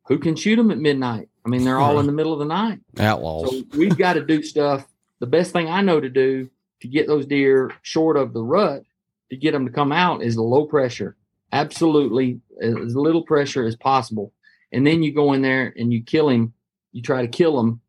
who 0.07 0.17
can 0.19 0.35
shoot 0.35 0.57
them 0.57 0.69
at 0.71 0.77
midnight? 0.79 1.29
I 1.45 1.49
mean, 1.49 1.63
they're 1.63 1.79
all 1.79 1.99
in 1.99 2.05
the 2.05 2.13
middle 2.13 2.33
of 2.33 2.39
the 2.39 2.45
night. 2.45 2.79
Outlaws. 2.97 3.49
So 3.49 3.63
we've 3.77 3.97
got 3.97 4.13
to 4.13 4.25
do 4.25 4.41
stuff. 4.43 4.87
The 5.19 5.27
best 5.27 5.51
thing 5.51 5.69
I 5.69 5.81
know 5.81 5.99
to 5.99 6.09
do 6.09 6.49
to 6.81 6.87
get 6.87 7.07
those 7.07 7.25
deer 7.25 7.71
short 7.81 8.17
of 8.17 8.33
the 8.33 8.43
rut, 8.43 8.83
to 9.29 9.37
get 9.37 9.51
them 9.51 9.65
to 9.65 9.71
come 9.71 9.91
out, 9.91 10.23
is 10.23 10.35
the 10.35 10.41
low 10.41 10.65
pressure. 10.65 11.15
Absolutely, 11.51 12.39
as 12.61 12.95
little 12.95 13.23
pressure 13.23 13.65
as 13.65 13.75
possible. 13.75 14.33
And 14.71 14.87
then 14.87 15.03
you 15.03 15.13
go 15.13 15.33
in 15.33 15.41
there 15.41 15.73
and 15.77 15.93
you 15.93 16.01
kill 16.01 16.29
him. 16.29 16.53
You 16.91 17.01
try 17.01 17.21
to 17.21 17.27
kill 17.27 17.59
him 17.59 17.81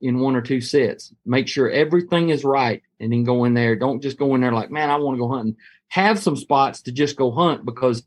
in 0.00 0.18
one 0.18 0.34
or 0.34 0.42
two 0.42 0.60
sets. 0.60 1.12
Make 1.24 1.48
sure 1.48 1.70
everything 1.70 2.30
is 2.30 2.44
right, 2.44 2.82
and 3.00 3.12
then 3.12 3.24
go 3.24 3.44
in 3.44 3.54
there. 3.54 3.76
Don't 3.76 4.02
just 4.02 4.18
go 4.18 4.34
in 4.34 4.40
there 4.40 4.52
like, 4.52 4.70
man, 4.70 4.90
I 4.90 4.96
want 4.96 5.16
to 5.16 5.20
go 5.20 5.28
hunting. 5.28 5.56
Have 5.88 6.18
some 6.18 6.36
spots 6.36 6.82
to 6.82 6.92
just 6.92 7.16
go 7.16 7.30
hunt 7.30 7.64
because 7.64 8.02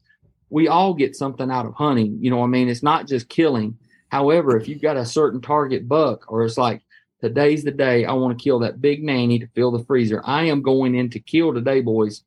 we 0.50 0.68
all 0.68 0.93
get 0.93 1.16
something 1.16 1.52
out 1.52 1.66
of 1.66 1.76
hunting. 1.76 2.18
You 2.20 2.30
know, 2.32 2.38
what 2.38 2.46
I 2.46 2.50
mean, 2.50 2.70
it's 2.70 2.84
not 2.84 3.08
just 3.08 3.30
killing. 3.30 3.78
However, 4.10 4.58
if 4.58 4.68
you've 4.68 4.82
got 4.82 4.97
a 4.97 5.06
certain 5.06 5.41
target 5.41 5.88
buck, 5.88 6.26
or 6.32 6.43
it's 6.43 6.58
like 6.58 6.82
today's 7.22 7.64
the 7.64 7.72
day 7.72 8.06
I 8.06 8.14
want 8.14 8.38
to 8.38 8.43
kill 8.43 8.60
that 8.60 8.82
big 8.82 9.03
nanny 9.03 9.39
to 9.39 9.47
fill 9.47 9.72
the 9.72 9.84
freezer. 9.84 10.22
I 10.24 10.43
am 10.45 10.62
going 10.62 10.95
in 10.95 11.10
to 11.12 11.20
kill 11.20 11.53
today, 11.53 11.82
boys. 11.82 12.24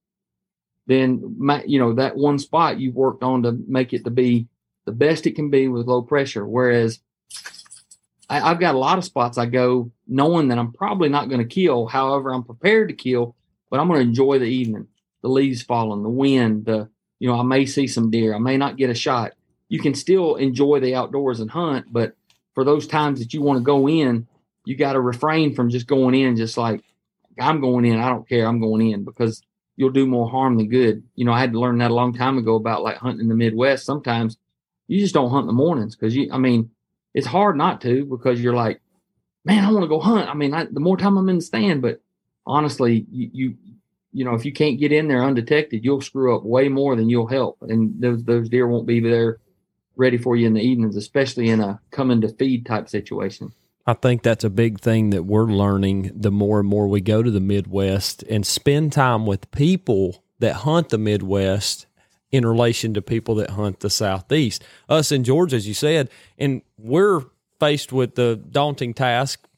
Then 0.86 1.36
my, 1.38 1.62
you 1.64 1.78
know 1.78 1.94
that 1.94 2.16
one 2.16 2.38
spot 2.38 2.80
you've 2.80 2.94
worked 2.94 3.22
on 3.22 3.42
to 3.42 3.52
make 3.66 3.92
it 3.92 4.04
to 4.04 4.10
be 4.10 4.48
the 4.86 4.92
best 4.92 5.26
it 5.26 5.36
can 5.36 5.50
be 5.50 5.68
with 5.68 5.86
low 5.86 6.02
pressure. 6.02 6.46
Whereas 6.46 6.98
I, 8.28 8.40
I've 8.40 8.60
got 8.60 8.74
a 8.74 8.78
lot 8.78 8.98
of 8.98 9.04
spots 9.04 9.38
I 9.38 9.46
go 9.46 9.92
knowing 10.06 10.48
that 10.48 10.58
I'm 10.58 10.72
probably 10.72 11.10
not 11.10 11.28
going 11.28 11.46
to 11.46 11.54
kill. 11.54 11.86
However, 11.86 12.32
I'm 12.32 12.44
prepared 12.44 12.88
to 12.88 12.94
kill, 12.94 13.36
but 13.70 13.80
I'm 13.80 13.88
going 13.88 14.00
to 14.00 14.08
enjoy 14.08 14.38
the 14.38 14.46
evening. 14.46 14.88
The 15.22 15.28
leaves 15.28 15.62
falling, 15.62 16.02
the 16.02 16.08
wind, 16.08 16.64
the 16.64 16.88
you 17.18 17.28
know 17.28 17.38
I 17.38 17.42
may 17.42 17.66
see 17.66 17.86
some 17.86 18.10
deer, 18.10 18.34
I 18.34 18.38
may 18.38 18.56
not 18.56 18.76
get 18.76 18.90
a 18.90 18.94
shot. 18.94 19.32
You 19.68 19.78
can 19.78 19.94
still 19.94 20.36
enjoy 20.36 20.80
the 20.80 20.94
outdoors 20.94 21.40
and 21.40 21.50
hunt, 21.50 21.86
but 21.92 22.14
for 22.54 22.64
those 22.64 22.86
times 22.86 23.20
that 23.20 23.34
you 23.34 23.42
want 23.42 23.58
to 23.58 23.64
go 23.64 23.88
in, 23.88 24.26
you 24.64 24.76
got 24.76 24.94
to 24.94 25.00
refrain 25.00 25.54
from 25.54 25.70
just 25.70 25.86
going 25.86 26.14
in 26.14 26.36
just 26.36 26.56
like 26.56 26.82
I'm 27.38 27.60
going 27.60 27.84
in. 27.84 28.00
I 28.00 28.08
don't 28.08 28.28
care. 28.28 28.46
I'm 28.46 28.60
going 28.60 28.90
in 28.90 29.04
because 29.04 29.42
you'll 29.76 29.90
do 29.90 30.06
more 30.06 30.28
harm 30.28 30.56
than 30.56 30.68
good. 30.68 31.04
You 31.14 31.24
know, 31.24 31.32
I 31.32 31.40
had 31.40 31.52
to 31.52 31.60
learn 31.60 31.78
that 31.78 31.90
a 31.90 31.94
long 31.94 32.12
time 32.12 32.36
ago 32.36 32.56
about 32.56 32.82
like 32.82 32.96
hunting 32.96 33.20
in 33.20 33.28
the 33.28 33.34
Midwest. 33.34 33.86
Sometimes 33.86 34.36
you 34.88 35.00
just 35.00 35.14
don't 35.14 35.30
hunt 35.30 35.44
in 35.44 35.46
the 35.46 35.52
mornings 35.52 35.94
because 35.94 36.16
you, 36.16 36.30
I 36.32 36.38
mean, 36.38 36.70
it's 37.14 37.26
hard 37.26 37.56
not 37.56 37.80
to 37.82 38.04
because 38.04 38.40
you're 38.40 38.54
like, 38.54 38.80
man, 39.44 39.64
I 39.64 39.70
want 39.70 39.84
to 39.84 39.88
go 39.88 40.00
hunt. 40.00 40.28
I 40.28 40.34
mean, 40.34 40.52
I, 40.52 40.64
the 40.64 40.80
more 40.80 40.96
time 40.96 41.16
I'm 41.16 41.28
in 41.28 41.36
the 41.36 41.42
stand, 41.42 41.80
but 41.80 42.00
honestly, 42.44 43.06
you, 43.10 43.30
you, 43.32 43.54
you 44.12 44.24
know, 44.24 44.34
if 44.34 44.44
you 44.44 44.52
can't 44.52 44.80
get 44.80 44.92
in 44.92 45.06
there 45.08 45.24
undetected, 45.24 45.84
you'll 45.84 46.00
screw 46.00 46.36
up 46.36 46.42
way 46.42 46.68
more 46.68 46.96
than 46.96 47.08
you'll 47.08 47.28
help. 47.28 47.58
And 47.62 48.00
those, 48.02 48.24
those 48.24 48.48
deer 48.48 48.66
won't 48.66 48.86
be 48.86 49.00
there 49.00 49.38
ready 49.98 50.16
for 50.16 50.36
you 50.36 50.46
in 50.46 50.54
the 50.54 50.62
evenings, 50.62 50.96
especially 50.96 51.50
in 51.50 51.60
a 51.60 51.80
coming 51.90 52.22
to 52.22 52.28
feed 52.28 52.64
type 52.64 52.88
situation. 52.88 53.52
I 53.86 53.94
think 53.94 54.22
that's 54.22 54.44
a 54.44 54.50
big 54.50 54.80
thing 54.80 55.10
that 55.10 55.24
we're 55.24 55.46
learning 55.46 56.12
the 56.14 56.30
more 56.30 56.60
and 56.60 56.68
more 56.68 56.86
we 56.86 57.00
go 57.00 57.22
to 57.22 57.30
the 57.30 57.40
Midwest 57.40 58.22
and 58.24 58.46
spend 58.46 58.92
time 58.92 59.26
with 59.26 59.50
people 59.50 60.22
that 60.38 60.56
hunt 60.56 60.90
the 60.90 60.98
Midwest 60.98 61.86
in 62.30 62.44
relation 62.44 62.94
to 62.94 63.02
people 63.02 63.34
that 63.36 63.50
hunt 63.50 63.80
the 63.80 63.90
Southeast. 63.90 64.62
Us 64.88 65.10
in 65.10 65.24
Georgia, 65.24 65.56
as 65.56 65.66
you 65.66 65.74
said, 65.74 66.10
and 66.38 66.62
we're 66.76 67.22
faced 67.58 67.92
with 67.92 68.14
the 68.14 68.36
daunting 68.36 68.92
task. 68.94 69.48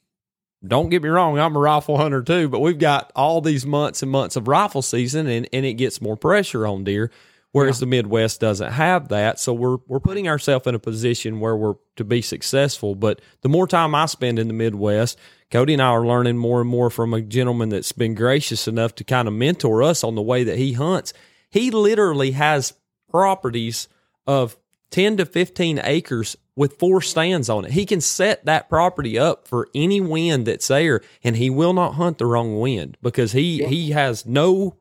Don't 0.65 0.89
get 0.89 1.03
me 1.03 1.09
wrong, 1.09 1.37
I'm 1.37 1.55
a 1.55 1.59
rifle 1.59 1.97
hunter 1.97 2.21
too, 2.23 2.47
but 2.47 2.59
we've 2.59 2.79
got 2.79 3.11
all 3.15 3.41
these 3.41 3.65
months 3.65 4.01
and 4.01 4.11
months 4.11 4.35
of 4.35 4.47
rifle 4.47 4.81
season 4.81 5.27
and, 5.27 5.49
and 5.51 5.65
it 5.65 5.73
gets 5.73 6.01
more 6.01 6.15
pressure 6.15 6.65
on 6.65 6.83
deer 6.83 7.11
whereas 7.51 7.79
the 7.79 7.85
Midwest 7.85 8.39
doesn't 8.39 8.71
have 8.71 9.09
that. 9.09 9.39
So 9.39 9.53
we're 9.53 9.77
we're 9.87 9.99
putting 9.99 10.27
ourselves 10.27 10.67
in 10.67 10.75
a 10.75 10.79
position 10.79 11.39
where 11.39 11.55
we're 11.55 11.75
to 11.97 12.03
be 12.03 12.21
successful. 12.21 12.95
But 12.95 13.21
the 13.41 13.49
more 13.49 13.67
time 13.67 13.95
I 13.95 14.05
spend 14.05 14.39
in 14.39 14.47
the 14.47 14.53
Midwest, 14.53 15.17
Cody 15.49 15.73
and 15.73 15.81
I 15.81 15.87
are 15.87 16.05
learning 16.05 16.37
more 16.37 16.61
and 16.61 16.69
more 16.69 16.89
from 16.89 17.13
a 17.13 17.21
gentleman 17.21 17.69
that's 17.69 17.91
been 17.91 18.15
gracious 18.15 18.67
enough 18.67 18.95
to 18.95 19.03
kind 19.03 19.27
of 19.27 19.33
mentor 19.33 19.83
us 19.83 20.03
on 20.03 20.15
the 20.15 20.21
way 20.21 20.43
that 20.43 20.57
he 20.57 20.73
hunts. 20.73 21.13
He 21.49 21.71
literally 21.71 22.31
has 22.31 22.73
properties 23.09 23.89
of 24.25 24.57
10 24.91 25.17
to 25.17 25.25
15 25.25 25.81
acres 25.83 26.37
with 26.55 26.77
four 26.77 27.01
stands 27.01 27.49
on 27.49 27.65
it. 27.65 27.71
He 27.71 27.85
can 27.85 28.01
set 28.01 28.45
that 28.45 28.69
property 28.69 29.17
up 29.17 29.47
for 29.47 29.67
any 29.73 29.99
wind 29.99 30.45
that's 30.45 30.67
there 30.67 31.01
and 31.23 31.35
he 31.37 31.49
will 31.49 31.73
not 31.73 31.95
hunt 31.95 32.17
the 32.17 32.25
wrong 32.25 32.59
wind 32.59 32.97
because 33.01 33.31
he 33.31 33.65
he 33.65 33.91
has 33.91 34.25
no 34.25 34.77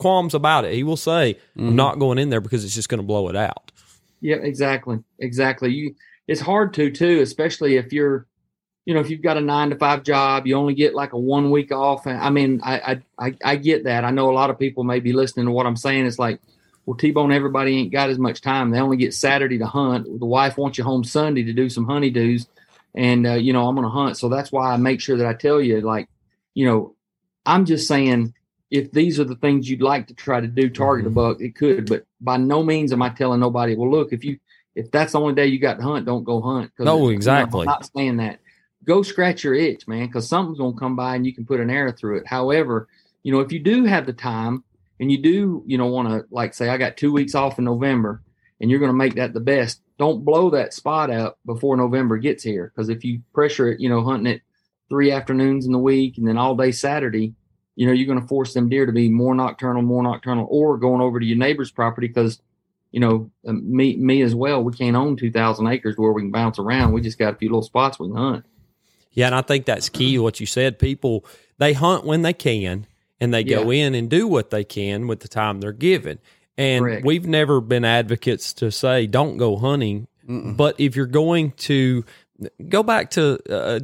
qualms 0.00 0.34
about 0.34 0.64
it. 0.64 0.74
He 0.74 0.82
will 0.82 0.96
say, 0.96 1.36
"I'm 1.56 1.76
not 1.76 1.98
going 1.98 2.18
in 2.18 2.30
there 2.30 2.40
because 2.40 2.64
it's 2.64 2.74
just 2.74 2.88
going 2.88 3.00
to 3.00 3.06
blow 3.06 3.28
it 3.28 3.36
out." 3.36 3.70
Yeah, 4.20 4.36
exactly. 4.36 4.98
Exactly. 5.18 5.72
You 5.72 5.94
it's 6.26 6.40
hard 6.40 6.74
to 6.74 6.90
too, 6.90 7.20
especially 7.20 7.76
if 7.76 7.92
you're 7.92 8.26
you 8.86 8.94
know, 8.94 9.00
if 9.00 9.10
you've 9.10 9.22
got 9.22 9.36
a 9.36 9.40
nine 9.40 9.70
to 9.70 9.76
five 9.76 10.02
job, 10.02 10.46
you 10.46 10.56
only 10.56 10.74
get 10.74 10.94
like 10.94 11.12
a 11.12 11.18
one 11.18 11.50
week 11.50 11.70
off. 11.70 12.06
And 12.06 12.18
I 12.18 12.30
mean, 12.30 12.60
I 12.62 12.80
I 13.18 13.26
I, 13.26 13.36
I 13.44 13.56
get 13.56 13.84
that. 13.84 14.04
I 14.04 14.10
know 14.10 14.30
a 14.30 14.32
lot 14.32 14.50
of 14.50 14.58
people 14.58 14.84
may 14.84 15.00
be 15.00 15.12
listening 15.12 15.46
to 15.46 15.52
what 15.52 15.66
I'm 15.66 15.76
saying. 15.76 16.06
It's 16.06 16.18
like, 16.18 16.40
well, 16.86 16.96
T 16.96 17.10
Bone, 17.10 17.32
everybody 17.32 17.76
ain't 17.76 17.92
got 17.92 18.10
as 18.10 18.18
much 18.18 18.40
time. 18.40 18.70
They 18.70 18.80
only 18.80 18.96
get 18.96 19.14
Saturday 19.14 19.58
to 19.58 19.66
hunt. 19.66 20.18
The 20.18 20.26
wife 20.26 20.56
wants 20.56 20.78
you 20.78 20.84
home 20.84 21.04
Sunday 21.04 21.44
to 21.44 21.52
do 21.52 21.68
some 21.68 21.86
honeydews. 21.86 22.46
And 22.94 23.26
uh, 23.26 23.34
you 23.34 23.52
know, 23.52 23.68
I'm 23.68 23.74
gonna 23.74 23.90
hunt. 23.90 24.16
So 24.16 24.28
that's 24.28 24.50
why 24.50 24.72
I 24.72 24.76
make 24.76 25.00
sure 25.00 25.16
that 25.18 25.26
I 25.26 25.34
tell 25.34 25.60
you, 25.60 25.80
like, 25.82 26.08
you 26.54 26.66
know, 26.66 26.94
I'm 27.46 27.66
just 27.66 27.86
saying 27.86 28.34
if 28.70 28.92
these 28.92 29.18
are 29.18 29.24
the 29.24 29.36
things 29.36 29.68
you'd 29.68 29.82
like 29.82 30.06
to 30.06 30.14
try 30.14 30.40
to 30.40 30.46
do, 30.46 30.70
target 30.70 31.06
a 31.06 31.08
mm-hmm. 31.08 31.14
buck, 31.14 31.40
it 31.40 31.56
could. 31.56 31.88
But 31.88 32.06
by 32.20 32.36
no 32.36 32.62
means 32.62 32.92
am 32.92 33.02
I 33.02 33.10
telling 33.10 33.40
nobody, 33.40 33.74
well, 33.74 33.90
look, 33.90 34.12
if 34.12 34.24
you 34.24 34.38
if 34.74 34.90
that's 34.90 35.12
the 35.12 35.20
only 35.20 35.34
day 35.34 35.46
you 35.46 35.58
got 35.58 35.78
to 35.78 35.82
hunt, 35.82 36.06
don't 36.06 36.24
go 36.24 36.40
hunt. 36.40 36.70
No, 36.78 36.96
you 36.96 37.02
know, 37.02 37.08
exactly. 37.10 37.62
I'm 37.62 37.66
not 37.66 37.90
saying 37.94 38.18
that. 38.18 38.40
Go 38.84 39.02
scratch 39.02 39.44
your 39.44 39.54
itch, 39.54 39.86
man, 39.88 40.06
because 40.06 40.28
something's 40.28 40.58
gonna 40.58 40.76
come 40.76 40.96
by 40.96 41.16
and 41.16 41.26
you 41.26 41.34
can 41.34 41.44
put 41.44 41.60
an 41.60 41.68
arrow 41.68 41.92
through 41.92 42.18
it. 42.18 42.26
However, 42.26 42.88
you 43.22 43.32
know, 43.32 43.40
if 43.40 43.52
you 43.52 43.58
do 43.58 43.84
have 43.84 44.06
the 44.06 44.12
time 44.12 44.64
and 44.98 45.10
you 45.10 45.18
do, 45.18 45.62
you 45.66 45.76
know, 45.76 45.86
want 45.86 46.08
to 46.08 46.24
like 46.30 46.54
say 46.54 46.68
I 46.68 46.78
got 46.78 46.96
two 46.96 47.12
weeks 47.12 47.34
off 47.34 47.58
in 47.58 47.64
November 47.64 48.22
and 48.60 48.70
you're 48.70 48.80
gonna 48.80 48.92
make 48.92 49.16
that 49.16 49.34
the 49.34 49.40
best, 49.40 49.82
don't 49.98 50.24
blow 50.24 50.50
that 50.50 50.72
spot 50.72 51.10
out 51.10 51.38
before 51.44 51.76
November 51.76 52.16
gets 52.16 52.42
here. 52.42 52.72
Because 52.74 52.88
if 52.88 53.04
you 53.04 53.20
pressure 53.34 53.70
it, 53.72 53.80
you 53.80 53.88
know, 53.88 54.02
hunting 54.02 54.32
it 54.32 54.42
three 54.88 55.12
afternoons 55.12 55.66
in 55.66 55.72
the 55.72 55.78
week 55.78 56.16
and 56.16 56.26
then 56.26 56.38
all 56.38 56.54
day 56.56 56.72
Saturday, 56.72 57.34
you 57.80 57.86
know, 57.86 57.92
you're 57.92 58.06
going 58.06 58.20
to 58.20 58.28
force 58.28 58.52
them 58.52 58.68
deer 58.68 58.84
to 58.84 58.92
be 58.92 59.08
more 59.08 59.34
nocturnal, 59.34 59.80
more 59.80 60.02
nocturnal, 60.02 60.46
or 60.50 60.76
going 60.76 61.00
over 61.00 61.18
to 61.18 61.24
your 61.24 61.38
neighbor's 61.38 61.70
property 61.70 62.08
because, 62.08 62.38
you 62.90 63.00
know, 63.00 63.30
um, 63.46 63.74
me 63.74 63.96
me 63.96 64.20
as 64.20 64.34
well. 64.34 64.62
We 64.62 64.74
can't 64.74 64.96
own 64.96 65.16
two 65.16 65.30
thousand 65.30 65.66
acres 65.66 65.96
where 65.96 66.12
we 66.12 66.20
can 66.20 66.30
bounce 66.30 66.58
around. 66.58 66.92
We 66.92 67.00
just 67.00 67.18
got 67.18 67.32
a 67.32 67.36
few 67.38 67.48
little 67.48 67.62
spots 67.62 67.98
we 67.98 68.08
can 68.08 68.16
hunt. 68.16 68.44
Yeah, 69.12 69.28
and 69.28 69.34
I 69.34 69.40
think 69.40 69.64
that's 69.64 69.88
key. 69.88 70.18
What 70.18 70.40
you 70.40 70.44
said, 70.44 70.78
people 70.78 71.24
they 71.56 71.72
hunt 71.72 72.04
when 72.04 72.20
they 72.20 72.34
can, 72.34 72.86
and 73.18 73.32
they 73.32 73.44
go 73.44 73.70
in 73.70 73.94
and 73.94 74.10
do 74.10 74.28
what 74.28 74.50
they 74.50 74.62
can 74.62 75.06
with 75.06 75.20
the 75.20 75.28
time 75.28 75.62
they're 75.62 75.72
given. 75.72 76.18
And 76.58 76.84
Correct. 76.84 77.06
we've 77.06 77.26
never 77.26 77.62
been 77.62 77.86
advocates 77.86 78.52
to 78.54 78.70
say 78.70 79.06
don't 79.06 79.38
go 79.38 79.56
hunting, 79.56 80.06
but 80.28 80.78
if 80.78 80.96
you're 80.96 81.06
going 81.06 81.52
to 81.52 82.04
go 82.68 82.82
back 82.82 83.12
to 83.12 83.38
uh, 83.48 83.80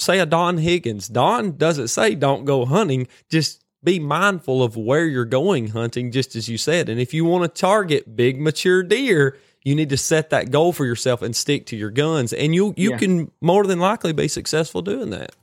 say 0.00 0.18
a 0.18 0.26
Don 0.26 0.58
Higgins, 0.58 1.08
Don 1.08 1.56
doesn't 1.56 1.88
say 1.88 2.14
don't 2.14 2.44
go 2.44 2.64
hunting. 2.64 3.06
Just 3.30 3.64
be 3.82 3.98
mindful 3.98 4.62
of 4.62 4.76
where 4.76 5.06
you're 5.06 5.24
going 5.24 5.68
hunting, 5.68 6.10
just 6.12 6.36
as 6.36 6.48
you 6.48 6.58
said. 6.58 6.88
And 6.88 7.00
if 7.00 7.14
you 7.14 7.24
want 7.24 7.44
to 7.44 7.60
target 7.60 8.14
big 8.16 8.38
mature 8.40 8.82
deer, 8.82 9.38
you 9.64 9.74
need 9.74 9.88
to 9.90 9.96
set 9.96 10.30
that 10.30 10.50
goal 10.50 10.72
for 10.72 10.84
yourself 10.84 11.22
and 11.22 11.34
stick 11.34 11.66
to 11.66 11.76
your 11.76 11.90
guns, 11.90 12.32
and 12.32 12.54
you 12.54 12.74
you 12.76 12.90
Yeah. 12.90 12.98
can 12.98 13.30
more 13.40 13.64
than 13.64 13.78
likely 13.78 14.12
be 14.12 14.28
successful 14.28 14.82
doing 14.82 15.10
that. 15.10 15.34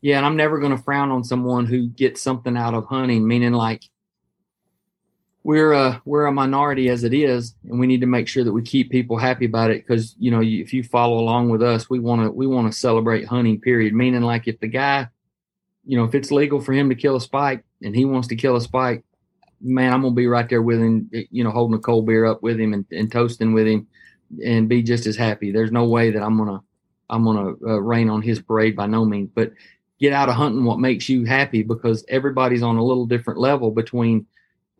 Yeah, 0.00 0.16
and 0.16 0.26
I'm 0.26 0.36
never 0.36 0.58
going 0.58 0.76
to 0.76 0.82
frown 0.82 1.10
on 1.10 1.22
someone 1.22 1.64
who 1.66 1.86
gets 1.86 2.20
something 2.20 2.56
out 2.56 2.74
of 2.74 2.86
hunting. 2.86 3.26
Meaning, 3.26 3.52
like 3.52 3.82
we're 5.44 5.72
a 5.72 6.00
we're 6.04 6.26
a 6.26 6.32
minority 6.32 6.88
as 6.88 7.02
it 7.04 7.12
is, 7.12 7.54
and 7.68 7.80
we 7.80 7.86
need 7.86 8.00
to 8.00 8.06
make 8.06 8.28
sure 8.28 8.44
that 8.44 8.52
we 8.52 8.62
keep 8.62 8.90
people 8.90 9.16
happy 9.16 9.44
about 9.44 9.70
it. 9.70 9.86
Because 9.86 10.14
you 10.18 10.30
know, 10.30 10.40
you, 10.40 10.62
if 10.62 10.72
you 10.72 10.82
follow 10.84 11.18
along 11.18 11.50
with 11.50 11.62
us, 11.62 11.90
we 11.90 11.98
want 11.98 12.22
to 12.22 12.30
we 12.30 12.46
want 12.46 12.70
to 12.70 12.78
celebrate 12.78 13.26
hunting. 13.26 13.60
Period. 13.60 13.92
Meaning, 13.92 14.22
like 14.22 14.46
if 14.46 14.60
the 14.60 14.68
guy, 14.68 15.08
you 15.84 15.96
know, 15.96 16.04
if 16.04 16.14
it's 16.14 16.30
legal 16.30 16.60
for 16.60 16.72
him 16.72 16.88
to 16.90 16.94
kill 16.94 17.16
a 17.16 17.20
spike, 17.20 17.64
and 17.82 17.94
he 17.94 18.04
wants 18.04 18.28
to 18.28 18.36
kill 18.36 18.54
a 18.54 18.60
spike, 18.60 19.04
man, 19.60 19.92
I'm 19.92 20.02
gonna 20.02 20.14
be 20.14 20.28
right 20.28 20.48
there 20.48 20.62
with 20.62 20.78
him, 20.78 21.10
you 21.12 21.42
know, 21.42 21.50
holding 21.50 21.76
a 21.76 21.80
cold 21.80 22.06
beer 22.06 22.24
up 22.24 22.42
with 22.42 22.60
him 22.60 22.72
and, 22.72 22.84
and 22.92 23.10
toasting 23.10 23.52
with 23.52 23.66
him, 23.66 23.88
and 24.44 24.68
be 24.68 24.82
just 24.82 25.06
as 25.06 25.16
happy. 25.16 25.50
There's 25.50 25.72
no 25.72 25.86
way 25.86 26.12
that 26.12 26.22
I'm 26.22 26.38
gonna 26.38 26.62
I'm 27.10 27.24
gonna 27.24 27.54
uh, 27.66 27.80
rain 27.80 28.08
on 28.08 28.22
his 28.22 28.40
parade 28.40 28.76
by 28.76 28.86
no 28.86 29.04
means, 29.04 29.30
but 29.34 29.52
get 29.98 30.12
out 30.12 30.28
of 30.28 30.36
hunting 30.36 30.64
what 30.64 30.78
makes 30.78 31.08
you 31.08 31.24
happy 31.24 31.64
because 31.64 32.04
everybody's 32.08 32.62
on 32.62 32.76
a 32.76 32.84
little 32.84 33.06
different 33.06 33.40
level 33.40 33.72
between 33.72 34.26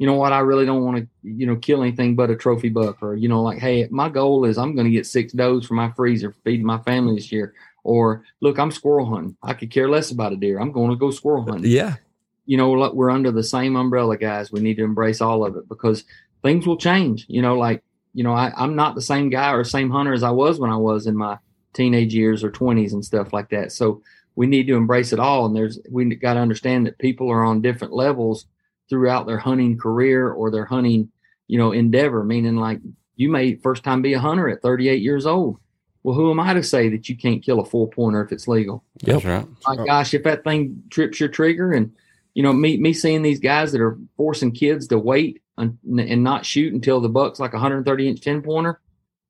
you 0.03 0.09
know 0.09 0.15
what, 0.15 0.33
I 0.33 0.41
really 0.41 0.67
don't 0.67 0.85
want 0.85 0.97
to, 0.97 1.07
you 1.23 1.47
know, 1.47 1.55
kill 1.55 1.81
anything 1.81 2.17
but 2.17 2.29
a 2.29 2.35
trophy 2.35 2.71
buck, 2.71 3.01
or 3.05 3.15
you 3.15 3.29
know, 3.29 3.41
like, 3.41 3.59
hey, 3.59 3.87
my 3.89 4.09
goal 4.09 4.45
is 4.45 4.59
I'm 4.59 4.75
going 4.75 4.87
to 4.87 4.91
get 4.91 5.07
six 5.07 5.33
does 5.33 5.65
for 5.65 5.75
my 5.75 5.93
freezer, 5.93 6.35
feeding 6.43 6.67
my 6.67 6.79
family 6.79 7.15
this 7.15 7.31
year. 7.31 7.55
Or 7.85 8.25
look, 8.41 8.59
I'm 8.59 8.73
squirrel 8.73 9.07
hunting. 9.07 9.37
I 9.45 9.55
could 9.55 9.71
care 9.71 9.89
less 9.89 10.11
about 10.11 10.33
a 10.33 10.37
deer. 10.37 10.59
I'm 10.59 10.73
going 10.73 10.91
to 10.91 10.97
go 10.97 11.13
squirrel 11.13 11.45
uh, 11.49 11.53
hunting. 11.53 11.71
Yeah. 11.71 11.99
You 12.47 12.57
know, 12.57 12.73
look, 12.73 12.95
we're 12.95 13.13
under 13.13 13.31
the 13.31 13.45
same 13.45 13.77
umbrella, 13.77 14.17
guys. 14.17 14.51
We 14.51 14.59
need 14.59 14.75
to 14.79 14.83
embrace 14.83 15.21
all 15.21 15.47
of 15.47 15.55
it 15.55 15.69
because 15.69 16.03
things 16.43 16.67
will 16.67 16.79
change. 16.79 17.25
You 17.29 17.43
know, 17.43 17.57
like, 17.57 17.85
you 18.13 18.25
know, 18.25 18.33
I, 18.33 18.53
I'm 18.57 18.75
not 18.75 18.97
the 18.97 19.03
same 19.03 19.31
guy 19.31 19.53
or 19.53 19.63
same 19.63 19.89
hunter 19.89 20.13
as 20.13 20.25
I 20.25 20.33
was 20.33 20.59
when 20.59 20.73
I 20.73 20.79
was 20.79 21.07
in 21.07 21.17
my 21.17 21.39
teenage 21.75 22.13
years 22.13 22.43
or 22.43 22.51
20s 22.51 22.93
and 22.93 23.05
stuff 23.05 23.33
like 23.33 23.51
that. 23.51 23.71
So 23.71 24.03
we 24.35 24.49
need 24.49 24.67
to 24.67 24.75
embrace 24.75 25.13
it 25.13 25.21
all. 25.21 25.47
And 25.47 25.55
there's, 25.55 25.79
we 25.89 26.13
got 26.17 26.35
to 26.35 26.41
understand 26.41 26.87
that 26.87 26.99
people 26.99 27.31
are 27.31 27.45
on 27.45 27.63
different 27.63 27.93
levels 27.93 28.47
throughout 28.93 29.27
their 29.27 29.39
hunting 29.39 29.79
career 29.79 30.31
or 30.31 30.51
their 30.51 30.67
hunting, 30.67 31.11
you 31.49 31.57
know, 31.57 31.73
endeavor, 31.73 32.23
meaning 32.23 32.57
like 32.57 32.79
you 33.17 33.31
may 33.31 33.55
first 33.55 33.83
time 33.83 34.03
be 34.03 34.13
a 34.13 34.21
hunter 34.21 34.51
at 34.51 34.61
38 34.61 35.01
years 35.01 35.25
old. 35.25 35.59
Well, 36.03 36.15
who 36.15 36.31
am 36.31 36.39
I 36.39 36.53
to 36.53 36.63
say 36.63 36.91
that 36.91 37.09
you 37.09 37.17
can't 37.17 37.43
kill 37.43 37.61
a 37.61 37.65
four 37.65 37.89
pointer 37.89 38.23
if 38.23 38.33
it's 38.33 38.47
legal? 38.47 38.85
That's 39.03 39.25
right. 39.25 39.47
My 39.67 39.77
gosh, 39.87 40.13
if 40.13 40.25
that 40.25 40.45
thing 40.45 40.83
trips 40.91 41.19
your 41.19 41.31
trigger 41.31 41.73
and 41.73 41.93
you 42.35 42.43
know, 42.43 42.53
me 42.53 42.77
me 42.77 42.93
seeing 42.93 43.23
these 43.23 43.41
guys 43.41 43.73
that 43.73 43.81
are 43.81 43.99
forcing 44.19 44.53
kids 44.53 44.89
to 44.89 44.99
wait 44.99 45.41
and, 45.57 45.79
and 45.87 46.23
not 46.23 46.45
shoot 46.45 46.75
until 46.75 47.01
the 47.01 47.09
buck's 47.09 47.41
like 47.41 47.53
a 47.53 47.57
130 47.57 48.09
inch 48.09 48.21
10 48.21 48.43
pointer, 48.43 48.79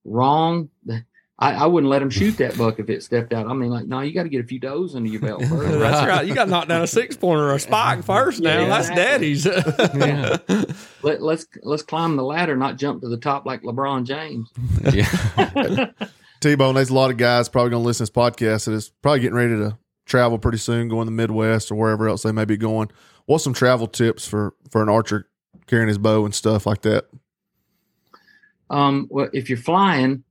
wrong. 0.04 0.70
I, 1.42 1.54
I 1.54 1.66
wouldn't 1.66 1.90
let 1.90 2.00
him 2.00 2.08
shoot 2.08 2.36
that 2.36 2.56
buck 2.56 2.78
if 2.78 2.88
it 2.88 3.02
stepped 3.02 3.32
out. 3.32 3.48
I 3.48 3.52
mean, 3.52 3.68
like, 3.68 3.86
no, 3.86 3.98
you 3.98 4.14
got 4.14 4.22
to 4.22 4.28
get 4.28 4.44
a 4.44 4.46
few 4.46 4.60
does 4.60 4.94
under 4.94 5.10
your 5.10 5.20
belt 5.20 5.44
first. 5.44 5.72
That's 5.80 6.06
right. 6.06 6.24
You 6.24 6.36
got 6.36 6.44
to 6.44 6.50
knock 6.50 6.68
down 6.68 6.82
a 6.82 6.86
six 6.86 7.16
pointer 7.16 7.48
or 7.50 7.54
a 7.54 7.58
spike 7.58 8.04
first. 8.04 8.40
Now 8.40 8.60
Yeah, 8.60 8.68
that's 8.68 8.88
daddy's. 8.90 9.44
Yeah. 9.44 10.36
Let, 11.02 11.20
let's 11.20 11.46
let's 11.64 11.82
climb 11.82 12.14
the 12.14 12.22
ladder, 12.22 12.56
not 12.56 12.76
jump 12.78 13.00
to 13.00 13.08
the 13.08 13.16
top 13.16 13.44
like 13.44 13.62
LeBron 13.62 14.04
James. 14.04 14.50
Yeah. 14.92 15.90
T 16.40 16.54
Bone, 16.54 16.76
there's 16.76 16.90
a 16.90 16.94
lot 16.94 17.10
of 17.10 17.16
guys 17.16 17.48
probably 17.48 17.70
going 17.70 17.82
to 17.82 17.86
listen 17.86 18.06
to 18.06 18.12
this 18.12 18.16
podcast 18.16 18.66
that 18.66 18.72
is 18.72 18.90
probably 19.02 19.20
getting 19.20 19.36
ready 19.36 19.56
to 19.56 19.76
travel 20.06 20.38
pretty 20.38 20.58
soon, 20.58 20.88
going 20.88 21.06
to 21.06 21.10
the 21.10 21.16
Midwest 21.16 21.72
or 21.72 21.74
wherever 21.74 22.08
else 22.08 22.22
they 22.22 22.30
may 22.30 22.44
be 22.44 22.56
going. 22.56 22.88
What's 23.26 23.42
some 23.42 23.54
travel 23.54 23.88
tips 23.88 24.28
for 24.28 24.54
for 24.70 24.80
an 24.80 24.88
archer 24.88 25.28
carrying 25.66 25.88
his 25.88 25.98
bow 25.98 26.24
and 26.24 26.34
stuff 26.34 26.66
like 26.66 26.82
that? 26.82 27.06
Um, 28.70 29.08
well, 29.10 29.28
if 29.32 29.48
you're 29.48 29.58
flying, 29.58 30.22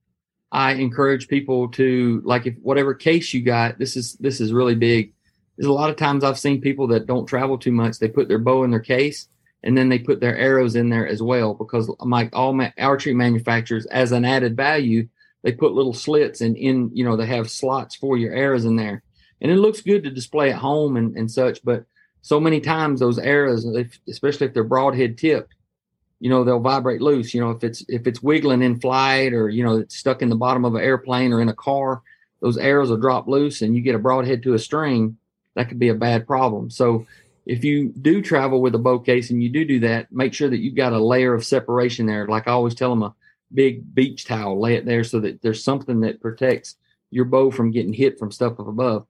I 0.52 0.74
encourage 0.74 1.28
people 1.28 1.70
to 1.70 2.22
like 2.26 2.46
if 2.46 2.56
whatever 2.62 2.94
case 2.94 3.34
you 3.34 3.42
got. 3.42 3.80
This 3.80 3.96
is 3.96 4.14
this 4.16 4.42
is 4.42 4.54
really 4.54 4.76
big. 4.76 5.14
There's 5.58 5.70
a 5.70 5.74
lot 5.74 5.90
of 5.90 5.96
times 5.96 6.24
I've 6.24 6.40
seen 6.40 6.62
people 6.62 6.88
that 6.88 7.06
don't 7.06 7.26
travel 7.26 7.58
too 7.58 7.72
much. 7.72 8.00
They 8.00 8.08
put 8.08 8.28
their 8.28 8.40
bow 8.40 8.64
in 8.64 8.72
their 8.72 8.80
case 8.80 9.28
and 9.64 9.78
then 9.78 9.90
they 9.90 10.00
put 10.00 10.20
their 10.20 10.38
arrows 10.38 10.76
in 10.76 10.90
there 10.90 11.08
as 11.08 11.22
well 11.22 11.54
because 11.54 11.94
like 12.00 12.30
all 12.34 12.54
ma- 12.54 12.72
archery 12.80 13.14
manufacturers, 13.14 13.86
as 13.88 14.12
an 14.12 14.26
added 14.26 14.56
value, 14.58 15.08
they 15.44 15.52
put 15.52 15.74
little 15.74 15.94
slits 15.94 16.42
and 16.42 16.58
in 16.58 16.90
you 16.94 17.04
know 17.04 17.16
they 17.16 17.26
have 17.26 17.50
slots 17.50 17.96
for 17.96 18.18
your 18.18 18.34
arrows 18.34 18.66
in 18.66 18.76
there, 18.76 19.04
and 19.42 19.52
it 19.52 19.58
looks 19.58 19.82
good 19.82 20.04
to 20.04 20.12
display 20.12 20.52
at 20.52 20.58
home 20.58 20.98
and, 20.98 21.16
and 21.16 21.30
such. 21.30 21.64
But 21.64 21.86
so 22.22 22.40
many 22.40 22.60
times 22.60 23.00
those 23.00 23.20
arrows, 23.20 23.66
especially 24.08 24.48
if 24.48 24.54
they're 24.54 24.64
broadhead 24.64 25.18
tipped, 25.18 25.54
you 26.22 26.30
know 26.30 26.44
they'll 26.44 26.60
vibrate 26.60 27.02
loose. 27.02 27.34
You 27.34 27.42
know 27.42 27.52
if 27.52 27.64
it's 27.64 27.84
if 27.90 28.06
it's 28.08 28.22
wiggling 28.22 28.62
in 28.62 28.80
flight 28.80 29.34
or 29.34 29.50
you 29.50 29.64
know 29.64 29.78
it's 29.78 29.98
stuck 29.98 30.22
in 30.22 30.30
the 30.30 30.36
bottom 30.36 30.64
of 30.64 30.76
an 30.76 30.82
airplane 30.82 31.34
or 31.34 31.42
in 31.42 31.50
a 31.50 31.54
car, 31.54 32.04
those 32.42 32.58
arrows 32.58 32.92
will 32.92 32.98
drop 32.98 33.28
loose 33.28 33.62
and 33.64 33.76
you 33.76 33.82
get 33.82 33.96
a 33.96 34.00
broadhead 34.00 34.44
to 34.44 34.54
a 34.54 34.60
string. 34.60 35.18
That 35.56 35.68
could 35.68 35.80
be 35.80 35.90
a 35.90 35.96
bad 35.96 36.28
problem. 36.28 36.70
So 36.70 37.08
if 37.46 37.64
you 37.64 37.90
do 37.90 38.22
travel 38.22 38.62
with 38.62 38.76
a 38.76 38.80
bow 38.80 39.00
case 39.00 39.32
and 39.32 39.42
you 39.42 39.50
do 39.50 39.66
do 39.66 39.80
that, 39.82 40.12
make 40.12 40.34
sure 40.34 40.48
that 40.48 40.60
you've 40.60 40.76
got 40.76 40.94
a 40.94 41.04
layer 41.04 41.34
of 41.34 41.44
separation 41.44 42.06
there. 42.06 42.28
Like 42.28 42.48
I 42.48 42.52
always 42.52 42.76
tell 42.76 42.92
them, 42.92 43.04
a 43.04 43.16
big 43.54 43.94
beach 43.94 44.26
towel, 44.26 44.60
lay 44.60 44.76
it 44.76 44.86
there 44.86 45.04
so 45.04 45.20
that 45.22 45.42
there's 45.42 45.64
something 45.64 46.02
that 46.02 46.22
protects 46.22 46.76
your 47.10 47.26
bow 47.26 47.52
from 47.52 47.72
getting 47.72 47.94
hit 47.94 48.20
from 48.20 48.32
stuff 48.32 48.60
up 48.60 48.68
above. 48.68 49.06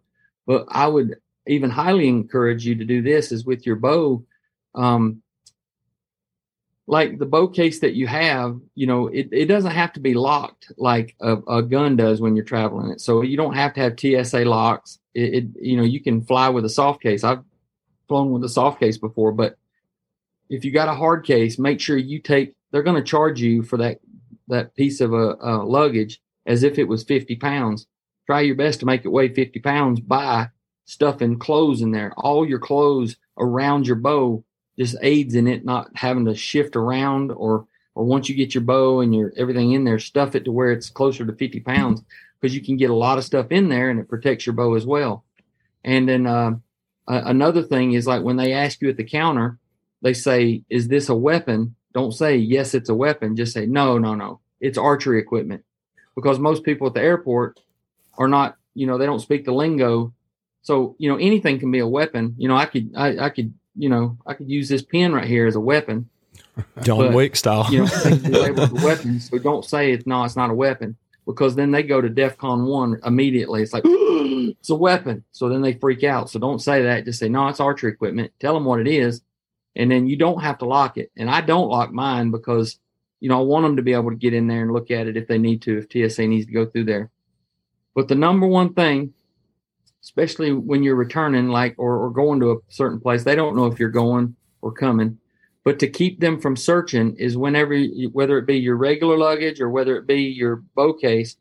But 0.48 0.66
I 0.70 0.88
would 0.88 1.18
even 1.46 1.70
highly 1.70 2.08
encourage 2.08 2.66
you 2.66 2.76
to 2.76 2.86
do 2.86 3.02
this 3.02 3.32
is 3.32 3.46
with 3.46 3.66
your 3.66 3.76
bow. 3.76 4.24
Um, 4.74 5.22
like 6.92 7.18
the 7.20 7.26
bow 7.26 7.48
case 7.48 7.80
that 7.80 7.94
you 7.94 8.06
have, 8.06 8.60
you 8.76 8.86
know, 8.86 9.08
it, 9.08 9.30
it 9.32 9.46
doesn't 9.46 9.72
have 9.72 9.94
to 9.94 10.02
be 10.02 10.14
locked 10.14 10.74
like 10.78 11.16
a, 11.22 11.38
a 11.48 11.64
gun 11.64 11.96
does 11.96 12.20
when 12.20 12.36
you're 12.36 12.44
traveling 12.44 12.92
it. 12.92 13.00
So 13.00 13.22
you 13.22 13.38
don't 13.38 13.54
have 13.54 13.74
to 13.76 13.80
have 13.80 13.98
TSA 13.98 14.44
locks. 14.44 15.00
It, 15.14 15.34
it, 15.34 15.46
you 15.62 15.78
know, 15.78 15.84
you 15.84 16.02
can 16.02 16.22
fly 16.22 16.50
with 16.50 16.66
a 16.66 16.70
soft 16.70 17.02
case. 17.02 17.24
I've 17.24 17.46
flown 18.10 18.32
with 18.32 18.44
a 18.44 18.50
soft 18.50 18.82
case 18.82 18.98
before, 18.98 19.32
but 19.32 19.58
if 20.50 20.66
you 20.66 20.74
got 20.74 20.90
a 20.90 20.94
hard 20.94 21.26
case, 21.26 21.58
make 21.58 21.80
sure 21.80 21.96
you 21.96 22.20
take, 22.20 22.56
they're 22.72 22.84
going 22.84 23.02
to 23.02 23.10
charge 23.10 23.40
you 23.40 23.64
for 23.64 23.78
that, 23.78 24.02
that 24.50 24.76
piece 24.76 25.00
of 25.00 25.14
a, 25.14 25.38
a 25.40 25.64
luggage 25.64 26.22
as 26.46 26.62
if 26.62 26.78
it 26.78 26.90
was 26.90 27.06
50 27.06 27.38
pounds. 27.38 27.88
Try 28.26 28.42
your 28.42 28.56
best 28.56 28.82
to 28.82 28.86
make 28.86 29.06
it 29.06 29.14
weigh 29.14 29.34
50 29.34 29.62
pounds 29.62 30.02
by 30.02 30.50
stuffing 30.84 31.40
clothes 31.40 31.82
in 31.82 31.92
there. 31.92 32.12
All 32.18 32.46
your 32.46 32.60
clothes 32.60 33.16
around 33.38 33.88
your 33.88 33.96
bow 33.96 34.44
just 34.82 34.96
aids 35.04 35.36
in 35.36 35.48
it 35.48 35.64
not 35.64 35.92
having 35.96 36.26
to 36.26 36.34
shift 36.34 36.76
around 36.76 37.32
or 37.32 37.68
or 37.94 38.04
once 38.06 38.28
you 38.28 38.36
get 38.36 38.56
your 38.56 38.64
bow 38.64 39.02
and 39.02 39.14
your 39.14 39.32
everything 39.38 39.74
in 39.74 39.84
there, 39.84 40.00
stuff 40.00 40.34
it 40.34 40.46
to 40.46 40.52
where 40.52 40.72
it's 40.72 40.90
closer 40.90 41.26
to 41.26 41.34
50 41.34 41.60
pounds 41.60 42.02
because 42.40 42.56
you 42.56 42.62
can 42.64 42.78
get 42.78 42.90
a 42.90 42.96
lot 42.96 43.18
of 43.18 43.24
stuff 43.26 43.48
in 43.52 43.70
there 43.70 43.90
and 43.90 44.00
it 44.00 44.10
protects 44.10 44.46
your 44.46 44.56
bow 44.56 44.74
as 44.74 44.86
well. 44.86 45.24
And 45.84 46.10
then 46.10 46.26
uh, 46.26 46.54
uh, 47.08 47.22
another 47.26 47.62
thing 47.62 47.94
is 47.94 48.08
like 48.08 48.24
when 48.24 48.38
they 48.38 48.54
ask 48.54 48.82
you 48.82 48.90
at 48.90 48.98
the 48.98 49.04
counter, 49.04 49.60
they 50.02 50.14
say, 50.14 50.64
"Is 50.70 50.88
this 50.88 51.10
a 51.10 51.16
weapon?" 51.16 51.76
Don't 51.94 52.14
say 52.14 52.38
yes, 52.38 52.74
it's 52.74 52.90
a 52.90 52.96
weapon. 52.96 53.36
Just 53.36 53.54
say 53.54 53.66
no, 53.68 54.00
no, 54.00 54.16
no. 54.16 54.40
It's 54.60 54.78
archery 54.78 55.20
equipment 55.20 55.64
because 56.16 56.40
most 56.40 56.64
people 56.64 56.88
at 56.88 56.94
the 56.94 57.02
airport 57.02 57.60
are 58.18 58.28
not, 58.28 58.58
you 58.74 58.88
know, 58.88 58.98
they 58.98 59.06
don't 59.06 59.20
speak 59.20 59.46
the 59.46 59.54
lingo. 59.54 60.14
So 60.64 60.96
you 60.98 61.10
know 61.10 61.18
anything 61.18 61.60
can 61.60 61.72
be 61.72 61.80
a 61.80 61.88
weapon. 61.88 62.36
You 62.38 62.48
know, 62.48 62.56
I 62.56 62.66
could, 62.66 62.92
I, 62.96 63.26
I 63.26 63.30
could, 63.30 63.54
you 63.82 63.90
know, 63.90 64.16
I 64.28 64.36
could 64.36 64.48
use 64.48 64.70
this 64.70 64.84
pen 64.84 65.12
right 65.12 65.28
here 65.28 65.48
as 65.48 65.56
a 65.56 65.60
weapon 65.60 66.08
John 66.84 67.00
But, 67.00 67.14
Wick 67.14 67.36
style. 67.36 67.66
you 67.72 67.86
know, 67.86 68.40
labeled 68.40 68.84
weapons. 68.84 69.30
So 69.30 69.40
don't 69.40 69.66
say 69.66 69.92
it's 69.92 70.06
no, 70.06 70.24
it's 70.24 70.36
not 70.36 70.52
a 70.52 70.54
weapon 70.54 70.98
because 71.26 71.56
then 71.56 71.72
they 71.72 71.82
go 71.82 72.00
to 72.00 72.08
DEFCON 72.10 72.68
one 72.68 73.00
immediately. 73.04 73.64
It's 73.64 73.74
like 73.74 73.84
it's 73.88 74.70
a 74.70 74.76
weapon. 74.76 75.24
So 75.32 75.50
then 75.50 75.64
they 75.64 75.74
freak 75.74 76.04
out. 76.04 76.30
So 76.30 76.38
don't 76.38 76.62
say 76.62 76.84
that. 76.84 77.06
Just 77.06 77.18
say 77.20 77.28
no, 77.28 77.48
it's 77.48 77.60
archery 77.60 77.92
equipment. 77.92 78.32
Tell 78.40 78.54
them 78.54 78.66
what 78.66 78.80
it 78.82 78.88
is, 78.88 79.22
and 79.76 79.90
then 79.90 80.08
you 80.08 80.16
don't 80.16 80.42
have 80.42 80.60
to 80.60 80.66
lock 80.66 80.98
it. 80.98 81.12
And 81.18 81.28
I 81.28 81.42
don't 81.42 81.70
lock 81.70 81.92
mine 81.92 82.30
because 82.30 82.78
you 83.20 83.30
know 83.30 83.40
I 83.40 83.44
want 83.44 83.64
them 83.64 83.78
to 83.78 83.82
be 83.82 83.94
able 83.94 84.12
to 84.12 84.16
get 84.16 84.36
in 84.36 84.46
there 84.46 84.62
and 84.62 84.74
look 84.74 84.92
at 84.92 85.08
it 85.08 85.18
if 85.18 85.28
they 85.28 85.40
need 85.40 85.64
to, 85.64 85.80
if 85.80 86.12
TSA 86.12 86.28
needs 86.28 86.46
to 86.46 86.54
go 86.54 86.68
through 86.68 86.86
there. 86.86 87.10
But 87.96 88.10
the 88.10 88.16
number 88.16 88.46
one 88.46 88.76
thing, 88.76 89.16
especially 90.12 90.52
when 90.52 90.84
you're 90.84 90.96
returning, 90.96 91.48
like 91.48 91.74
or, 91.78 91.98
or 91.98 92.10
going 92.10 92.42
to 92.42 92.52
a 92.52 92.58
certain 92.68 93.00
place, 93.00 93.24
they 93.24 93.36
don't 93.36 93.56
know 93.56 93.66
if 93.68 93.80
you're 93.80 93.90
going 93.90 94.36
or 94.62 94.72
coming. 94.74 95.18
But 95.64 95.80
to 95.80 95.88
keep 95.88 96.20
them 96.20 96.42
from 96.42 96.58
searching 96.58 97.16
is 97.16 97.38
whenever 97.38 97.74
you- 97.74 98.10
whether 98.10 98.38
it 98.38 98.46
be 98.46 98.58
your 98.58 98.76
regular 98.76 99.18
luggage 99.18 99.62
or 99.62 99.70
whether 99.70 99.96
it 99.96 100.08
be 100.08 100.24
your 100.24 100.64
bow 100.76 100.92
case 100.92 101.38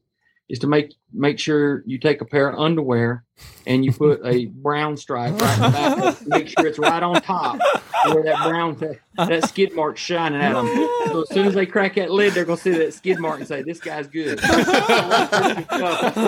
is 0.48 0.60
to 0.60 0.68
make 0.68 0.94
make 1.12 1.38
sure 1.38 1.82
you 1.86 1.98
take 1.98 2.20
a 2.20 2.24
pair 2.24 2.48
of 2.48 2.58
underwear 2.58 3.24
and 3.66 3.84
you 3.84 3.92
put 3.92 4.20
a 4.24 4.46
brown 4.46 4.96
stripe 4.96 5.32
right 5.40 5.56
in 5.56 5.62
the 5.62 5.70
back 5.70 6.26
make 6.26 6.48
sure 6.48 6.66
it's 6.66 6.78
right 6.78 7.02
on 7.02 7.20
top 7.22 7.58
where 8.06 8.22
that 8.22 8.36
brown 8.46 8.76
that 9.16 9.48
skid 9.48 9.74
mark 9.74 9.96
shining 9.96 10.40
at 10.40 10.52
them 10.52 10.66
so 11.06 11.22
as 11.22 11.28
soon 11.30 11.46
as 11.46 11.54
they 11.54 11.64
crack 11.66 11.94
that 11.94 12.10
lid 12.10 12.32
they're 12.34 12.44
going 12.44 12.58
to 12.58 12.62
see 12.62 12.70
that 12.70 12.92
skid 12.94 13.18
mark 13.18 13.38
and 13.38 13.48
say 13.48 13.62
this 13.62 13.80
guy's 13.80 14.06
good 14.08 14.38
They 14.38 14.52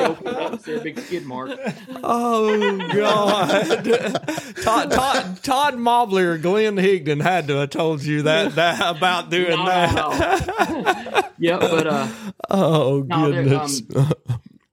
open 0.04 0.26
it 0.26 0.34
up, 0.36 0.60
see 0.62 0.74
a 0.74 0.80
big 0.80 0.98
skid 0.98 1.26
mark 1.26 1.50
Oh 2.02 2.78
God! 2.94 3.84
Todd, 4.62 4.90
Todd, 4.90 5.42
Todd 5.42 5.76
Mobley 5.78 6.22
or 6.24 6.38
Glenn 6.38 6.76
Higdon 6.76 7.22
had 7.22 7.46
to 7.48 7.56
have 7.56 7.70
told 7.70 8.02
you 8.02 8.22
that, 8.22 8.54
that 8.56 8.96
about 8.96 9.30
doing 9.30 9.50
No, 9.50 9.66
that. 9.66 9.94
no. 9.94 11.22
yeah 11.38 11.58
but 11.58 11.86
uh 11.86 12.08
Oh 12.50 13.04
No, 13.06 13.30
goodness! 13.32 13.82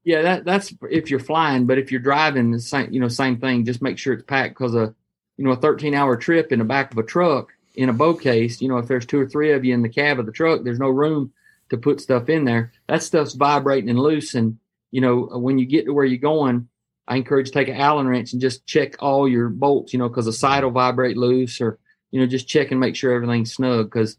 Yeah, 0.09 0.23
that 0.23 0.43
that's 0.43 0.73
if 0.89 1.11
you're 1.11 1.19
flying, 1.19 1.67
but 1.67 1.77
if 1.77 1.91
you're 1.91 2.01
driving, 2.01 2.49
the 2.49 2.59
same 2.59 2.91
you 2.91 2.99
know 2.99 3.09
same 3.09 3.39
thing. 3.39 3.63
Just 3.63 3.83
make 3.83 3.99
sure 3.99 4.13
it's 4.13 4.23
packed 4.23 4.57
because 4.57 4.73
a 4.73 4.95
you 5.37 5.45
know 5.45 5.51
a 5.51 5.55
13 5.55 5.93
hour 5.93 6.17
trip 6.17 6.51
in 6.51 6.57
the 6.57 6.65
back 6.65 6.91
of 6.91 6.97
a 6.97 7.03
truck 7.03 7.49
in 7.75 7.89
a 7.89 7.93
bow 7.93 8.15
case. 8.15 8.59
You 8.59 8.69
know 8.69 8.79
if 8.79 8.87
there's 8.87 9.05
two 9.05 9.19
or 9.19 9.27
three 9.27 9.51
of 9.51 9.63
you 9.63 9.75
in 9.75 9.83
the 9.83 9.87
cab 9.87 10.19
of 10.19 10.25
the 10.25 10.31
truck, 10.31 10.63
there's 10.63 10.79
no 10.79 10.89
room 10.89 11.31
to 11.69 11.77
put 11.77 12.01
stuff 12.01 12.27
in 12.27 12.43
there. 12.43 12.71
That 12.87 13.03
stuff's 13.03 13.35
vibrating 13.35 13.91
and 13.91 13.99
loose, 13.99 14.33
and 14.33 14.57
you 14.89 14.99
know 14.99 15.29
when 15.33 15.59
you 15.59 15.67
get 15.67 15.85
to 15.85 15.93
where 15.93 16.05
you're 16.05 16.17
going, 16.17 16.67
I 17.07 17.15
encourage 17.17 17.47
you 17.47 17.53
to 17.53 17.59
take 17.59 17.67
an 17.67 17.79
Allen 17.79 18.07
wrench 18.07 18.33
and 18.33 18.41
just 18.41 18.65
check 18.65 18.95
all 18.97 19.27
your 19.29 19.49
bolts, 19.49 19.93
you 19.93 19.99
know, 19.99 20.09
because 20.09 20.25
the 20.25 20.33
side 20.33 20.63
will 20.63 20.71
vibrate 20.71 21.17
loose 21.17 21.59
or, 21.59 21.79
you 22.11 22.19
know, 22.19 22.27
just 22.27 22.47
check 22.47 22.69
and 22.69 22.79
make 22.79 22.95
sure 22.95 23.13
everything's 23.13 23.53
snug 23.53 23.87
because, 23.87 24.17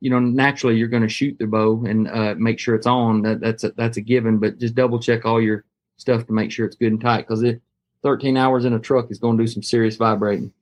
you 0.00 0.10
know, 0.10 0.18
naturally 0.18 0.76
you're 0.76 0.88
going 0.88 1.02
to 1.02 1.08
shoot 1.08 1.38
the 1.38 1.46
bow 1.46 1.84
and 1.86 2.08
uh, 2.08 2.34
make 2.36 2.58
sure 2.58 2.74
it's 2.74 2.86
on. 2.86 3.22
That, 3.22 3.40
that's 3.40 3.64
a, 3.64 3.70
that's 3.72 3.96
a 3.96 4.00
given, 4.00 4.38
but 4.38 4.58
just 4.58 4.74
double 4.74 4.98
check 4.98 5.24
all 5.24 5.40
your 5.40 5.64
stuff 5.96 6.26
to 6.26 6.32
make 6.32 6.50
sure 6.50 6.66
it's 6.66 6.76
good 6.76 6.92
and 6.92 7.00
tight 7.00 7.28
because 7.28 7.42
it 7.42 7.60
13 8.02 8.36
hours 8.36 8.64
in 8.64 8.72
a 8.72 8.78
truck 8.78 9.10
is 9.10 9.18
going 9.18 9.36
to 9.36 9.44
do 9.44 9.46
some 9.46 9.62
serious 9.62 9.96
vibrating. 9.96 10.52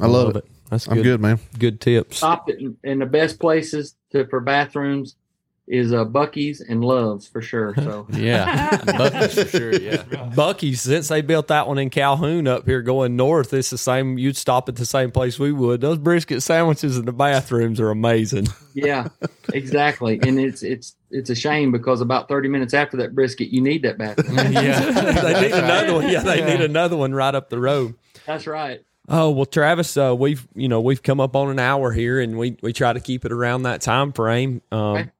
I 0.00 0.06
love, 0.06 0.36
it. 0.36 0.46
That's 0.70 0.88
I'm 0.88 0.96
good. 0.96 1.04
good, 1.04 1.20
man. 1.20 1.38
Good 1.58 1.80
tips. 1.80 2.16
Stopped 2.18 2.50
it 2.50 2.58
in, 2.58 2.76
in 2.82 2.98
the 2.98 3.06
best 3.06 3.38
places 3.38 3.94
to 4.10 4.26
for 4.26 4.40
bathrooms 4.40 5.16
is 5.66 5.92
uh, 5.92 6.04
Buc-ee's 6.04 6.60
and 6.60 6.84
Loves 6.84 7.26
for 7.26 7.40
sure. 7.40 7.74
So 7.76 8.06
Yeah, 8.12 8.70
Buc-ee's 8.78 9.34
for 9.34 9.48
sure. 9.48 9.72
Yeah, 9.72 10.02
Buc-ee's, 10.34 10.82
since 10.82 11.08
they 11.08 11.22
built 11.22 11.48
that 11.48 11.66
one 11.66 11.78
in 11.78 11.90
Calhoun 11.90 12.46
up 12.46 12.66
here 12.66 12.82
going 12.82 13.16
north, 13.16 13.52
it's 13.54 13.70
the 13.70 13.78
same. 13.78 14.18
You'd 14.18 14.36
stop 14.36 14.68
at 14.68 14.76
the 14.76 14.84
same 14.86 15.10
place 15.10 15.38
we 15.38 15.52
would. 15.52 15.80
Those 15.80 15.98
brisket 15.98 16.42
sandwiches 16.42 16.98
in 16.98 17.06
the 17.06 17.12
bathrooms 17.12 17.80
are 17.80 17.90
amazing. 17.90 18.48
yeah, 18.74 19.08
exactly. 19.52 20.20
And 20.22 20.38
it's 20.38 20.62
it's 20.62 20.96
it's 21.10 21.30
a 21.30 21.34
shame 21.34 21.72
because 21.72 22.00
about 22.00 22.28
30 22.28 22.48
minutes 22.48 22.74
after 22.74 22.96
that 22.98 23.14
brisket, 23.14 23.48
you 23.48 23.60
need 23.60 23.82
that 23.82 23.98
bathroom. 23.98 24.36
Yeah, 24.52 25.20
they 25.22 25.40
need 25.40 25.52
another 25.52 25.94
one. 25.94 26.08
Yeah, 26.08 26.20
they 26.20 26.44
need 26.44 26.60
another 26.60 26.96
one 26.96 27.14
right 27.14 27.34
up 27.34 27.48
the 27.48 27.60
road. 27.60 27.94
That's 28.26 28.46
right. 28.46 28.84
Oh 29.08 29.30
well, 29.30 29.44
Travis, 29.46 29.96
uh, 29.96 30.14
we've 30.16 30.46
you 30.54 30.68
know 30.68 30.80
we've 30.80 31.02
come 31.02 31.20
up 31.20 31.36
on 31.36 31.50
an 31.50 31.58
hour 31.58 31.92
here, 31.92 32.20
and 32.20 32.38
we 32.38 32.56
we 32.62 32.72
try 32.72 32.92
to 32.92 33.00
keep 33.00 33.24
it 33.24 33.32
around 33.32 33.64
that 33.64 33.82
time 33.82 34.12
frame 34.12 34.62
um, 34.72 34.78
Okay. 34.78 35.10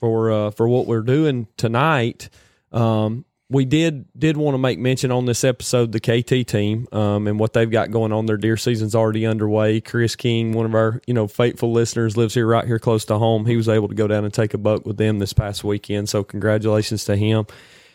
For 0.00 0.32
uh, 0.32 0.50
for 0.50 0.66
what 0.68 0.86
we're 0.86 1.02
doing 1.02 1.46
tonight. 1.56 2.30
Um, 2.72 3.24
we 3.50 3.64
did 3.64 4.06
did 4.16 4.36
want 4.36 4.54
to 4.54 4.58
make 4.58 4.78
mention 4.78 5.10
on 5.10 5.26
this 5.26 5.44
episode 5.44 5.92
the 5.92 6.00
KT 6.00 6.48
team 6.48 6.86
um, 6.92 7.26
and 7.26 7.38
what 7.38 7.52
they've 7.52 7.70
got 7.70 7.90
going 7.90 8.12
on. 8.12 8.26
Their 8.26 8.36
deer 8.36 8.56
season's 8.56 8.94
already 8.94 9.26
underway. 9.26 9.80
Chris 9.80 10.16
King, 10.16 10.52
one 10.52 10.66
of 10.66 10.74
our 10.74 11.02
you 11.06 11.14
know 11.14 11.28
faithful 11.28 11.72
listeners, 11.72 12.16
lives 12.16 12.34
here 12.34 12.46
right 12.46 12.64
here 12.64 12.78
close 12.78 13.04
to 13.06 13.18
home. 13.18 13.44
He 13.44 13.56
was 13.56 13.68
able 13.68 13.88
to 13.88 13.94
go 13.94 14.06
down 14.06 14.24
and 14.24 14.32
take 14.32 14.54
a 14.54 14.58
buck 14.58 14.86
with 14.86 14.96
them 14.96 15.18
this 15.18 15.32
past 15.32 15.64
weekend. 15.64 16.08
So 16.08 16.24
congratulations 16.24 17.04
to 17.06 17.16
him, 17.16 17.46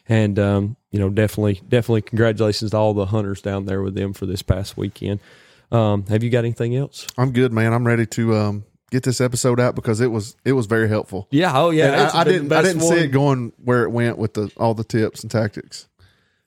and 0.07 0.37
um, 0.37 0.75
you 0.91 0.99
know 0.99 1.09
definitely 1.09 1.61
definitely 1.67 2.01
congratulations 2.03 2.71
to 2.71 2.77
all 2.77 2.93
the 2.93 3.07
hunters 3.07 3.41
down 3.41 3.65
there 3.65 3.81
with 3.81 3.95
them 3.95 4.13
for 4.13 4.25
this 4.25 4.41
past 4.41 4.77
weekend. 4.77 5.21
Um, 5.71 6.05
have 6.07 6.21
you 6.21 6.29
got 6.29 6.39
anything 6.39 6.75
else? 6.75 7.07
I'm 7.17 7.31
good, 7.31 7.51
man. 7.51 7.73
I'm 7.73 7.87
ready 7.87 8.05
to 8.05 8.35
um, 8.35 8.65
get 8.95 9.03
this 9.03 9.21
episode 9.21 9.59
out 9.59 9.75
because 9.75 10.01
it 10.01 10.07
was 10.07 10.35
it 10.45 10.53
was 10.53 10.65
very 10.65 10.87
helpful. 10.87 11.27
Yeah. 11.31 11.51
Oh, 11.53 11.69
yeah. 11.69 12.11
I, 12.13 12.21
I 12.21 12.23
didn't 12.23 12.51
I 12.51 12.61
didn't 12.61 12.81
one. 12.81 12.93
see 12.93 13.03
it 13.03 13.07
going 13.09 13.53
where 13.63 13.83
it 13.83 13.91
went 13.91 14.17
with 14.17 14.33
the 14.33 14.51
all 14.57 14.73
the 14.73 14.83
tips 14.83 15.21
and 15.21 15.31
tactics. 15.31 15.87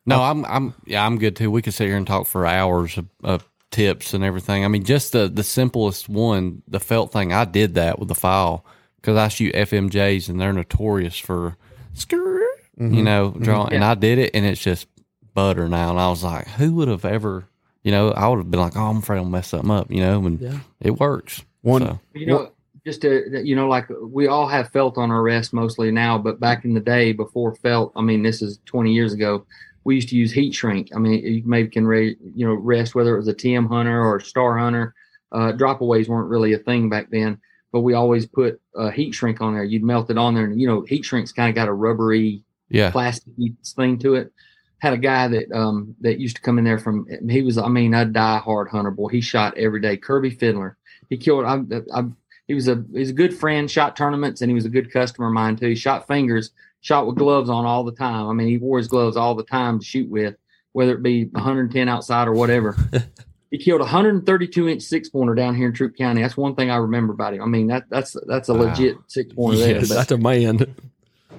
No, 0.07 0.23
I'm 0.23 0.45
I'm 0.47 0.75
yeah, 0.87 1.05
I'm 1.05 1.19
good 1.19 1.37
too. 1.37 1.51
We 1.51 1.63
could 1.63 1.75
sit 1.75 1.87
here 1.87 1.97
and 1.97 2.07
talk 2.07 2.27
for 2.27 2.47
hours 2.47 2.97
of, 2.97 3.07
of 3.23 3.49
tips 3.71 4.15
and 4.15 4.25
everything. 4.25 4.65
I 4.65 4.69
mean, 4.69 4.85
just 4.85 5.13
the 5.13 5.29
the 5.29 5.43
simplest 5.45 6.09
one, 6.09 6.63
the 6.67 6.81
felt 6.81 7.13
thing. 7.13 7.33
I 7.33 7.45
did 7.45 7.75
that 7.75 7.99
with 7.99 8.09
the 8.09 8.15
file 8.15 8.65
because 8.97 9.17
I 9.17 9.29
shoot 9.29 9.55
FMJs 9.55 10.29
and 10.29 10.41
they're 10.41 10.53
notorious 10.53 11.19
for 11.19 11.57
skirt, 11.93 12.43
you 12.79 12.87
mm-hmm. 12.87 13.05
know, 13.05 13.31
mm-hmm. 13.31 13.43
drawing. 13.43 13.75
And 13.75 13.85
I 13.85 13.95
did 13.95 14.19
it, 14.19 14.31
and 14.35 14.47
it's 14.47 14.61
just 14.61 14.87
butter 15.35 15.69
now. 15.69 15.91
And 15.91 16.01
I 16.01 16.09
was 16.09 16.25
like, 16.25 16.49
who 16.49 16.75
would 16.77 16.89
have 16.89 17.05
ever, 17.05 17.47
you 17.83 17.93
know, 17.93 18.11
I 18.11 18.29
would 18.29 18.39
have 18.39 18.51
been 18.51 18.61
like, 18.61 18.77
oh, 18.77 18.87
I'm 18.87 18.99
afraid 18.99 19.19
I'll 19.19 19.25
mess 19.25 19.49
something 19.49 19.71
up, 19.71 19.91
you 19.91 20.01
know, 20.01 20.25
and 20.25 20.41
Yeah. 20.41 20.59
it 20.81 20.99
works. 20.99 21.45
One 21.63 21.83
So, 21.83 22.01
You 22.15 22.27
know, 22.27 22.53
just 22.85 23.03
to 23.03 23.43
you 23.45 23.55
know, 23.57 23.69
like 23.69 23.87
we 24.03 24.27
all 24.27 24.47
have 24.49 24.71
felt 24.71 24.99
on 24.99 25.11
our 25.11 25.23
rest 25.23 25.53
mostly 25.53 25.91
now, 25.91 26.19
but 26.19 26.41
back 26.41 26.65
in 26.65 26.75
the 26.75 26.81
day 26.81 27.13
before 27.13 27.55
felt, 27.57 27.93
I 27.97 28.03
mean, 28.03 28.23
this 28.23 28.43
is 28.43 28.59
20 28.67 28.93
years 28.93 29.13
ago. 29.13 29.47
We 29.85 29.95
used 29.95 30.09
to 30.11 30.17
use 30.17 30.33
heat 30.33 30.55
shrink. 30.55 30.91
I 30.95 30.99
mean, 30.99 31.25
you 31.25 31.43
maybe 31.47 31.69
can 31.69 31.87
re, 31.87 32.17
you 32.35 32.47
know 32.47 32.55
rest 32.55 32.95
whether 32.95 33.15
it 33.15 33.19
was 33.19 33.29
a 33.29 33.35
TM 33.35 33.69
hunter 33.69 34.01
or 34.03 34.17
a 34.17 34.21
star 34.21 34.59
hunter. 34.59 34.95
Uh, 35.33 35.53
dropaways 35.53 36.09
weren't 36.09 36.31
really 36.31 36.55
a 36.55 36.59
thing 36.59 36.89
back 36.89 37.11
then, 37.11 37.39
but 37.73 37.81
we 37.81 37.95
always 37.95 38.27
put 38.27 38.61
uh, 38.77 38.91
heat 38.91 39.15
shrink 39.15 39.41
on 39.41 39.55
there. 39.55 39.65
You'd 39.65 39.83
melt 39.83 40.11
it 40.11 40.19
on 40.19 40.35
there, 40.35 40.45
and 40.45 40.61
you 40.61 40.67
know, 40.67 40.83
heat 40.83 41.05
shrink's 41.05 41.33
kind 41.33 41.49
of 41.49 41.55
got 41.55 41.69
a 41.69 41.73
rubbery 41.73 42.43
yeah, 42.71 42.91
plastic 42.91 43.33
thing 43.77 43.99
to 44.01 44.15
it. 44.15 44.33
Had 44.79 44.93
a 44.93 44.99
guy 44.99 45.29
that 45.29 45.51
um 45.53 45.95
that 46.01 46.21
used 46.21 46.37
to 46.37 46.43
come 46.43 46.59
in 46.59 46.65
there 46.65 46.79
from 46.79 47.07
he 47.29 47.43
was 47.43 47.59
I 47.59 47.69
mean 47.69 47.95
a 47.95 48.05
die 48.05 48.39
hard 48.39 48.69
hunter 48.69 48.91
boy. 48.91 49.09
He 49.09 49.21
shot 49.21 49.59
every 49.59 49.81
day. 49.81 49.97
Kirby 49.97 50.31
Fiddler. 50.31 50.77
He 51.09 51.17
killed. 51.17 51.45
I, 51.45 51.61
I 51.95 52.05
he 52.47 52.55
was 52.55 52.69
a 52.69 52.83
he's 52.93 53.11
a 53.11 53.15
good 53.15 53.35
friend. 53.37 53.71
Shot 53.71 53.97
tournaments 53.97 54.41
and 54.41 54.51
he 54.51 54.55
was 54.55 54.65
a 54.65 54.71
good 54.71 54.93
customer 54.93 55.29
of 55.29 55.35
mine 55.35 55.57
too. 55.57 55.69
He 55.69 55.75
shot 55.75 56.07
fingers. 56.07 56.51
Shot 56.81 57.07
with 57.07 57.17
gloves 57.17 57.51
on 57.51 57.65
all 57.65 57.85
the 57.85 57.93
time. 57.93 58.27
I 58.29 58.33
mean 58.33 58.49
he 58.49 58.59
wore 58.59 58.79
his 58.79 58.89
gloves 58.89 59.17
all 59.17 59.35
the 59.35 59.45
time 59.45 59.79
to 59.81 59.85
shoot 59.85 60.09
with, 60.09 60.37
whether 60.73 60.93
it 60.93 61.03
be 61.03 61.25
110 61.25 61.89
outside 61.89 62.29
or 62.29 62.33
whatever. 62.33 62.77
he 63.51 63.59
killed 63.59 63.81
132 63.81 64.69
inch 64.69 64.83
six 64.83 65.09
pointer 65.09 65.35
down 65.35 65.55
here 65.57 65.67
in 65.69 65.73
Troup 65.75 65.97
County. 65.97 66.23
That's 66.23 66.37
one 66.37 66.55
thing 66.55 66.71
I 66.71 66.77
remember 66.77 67.13
about 67.13 67.35
him. 67.35 67.43
I 67.43 67.47
mean 67.47 67.67
that 67.69 67.85
that's 67.91 68.17
that's 68.27 68.49
a 68.49 68.55
Wow. 68.55 68.65
legit 68.67 68.97
six 69.09 69.33
pointer 69.33 69.59
there. 69.59 69.75
Yes, 69.77 69.89
But- 69.89 69.95
that's 69.97 70.11
a 70.13 70.19
man. 70.19 70.75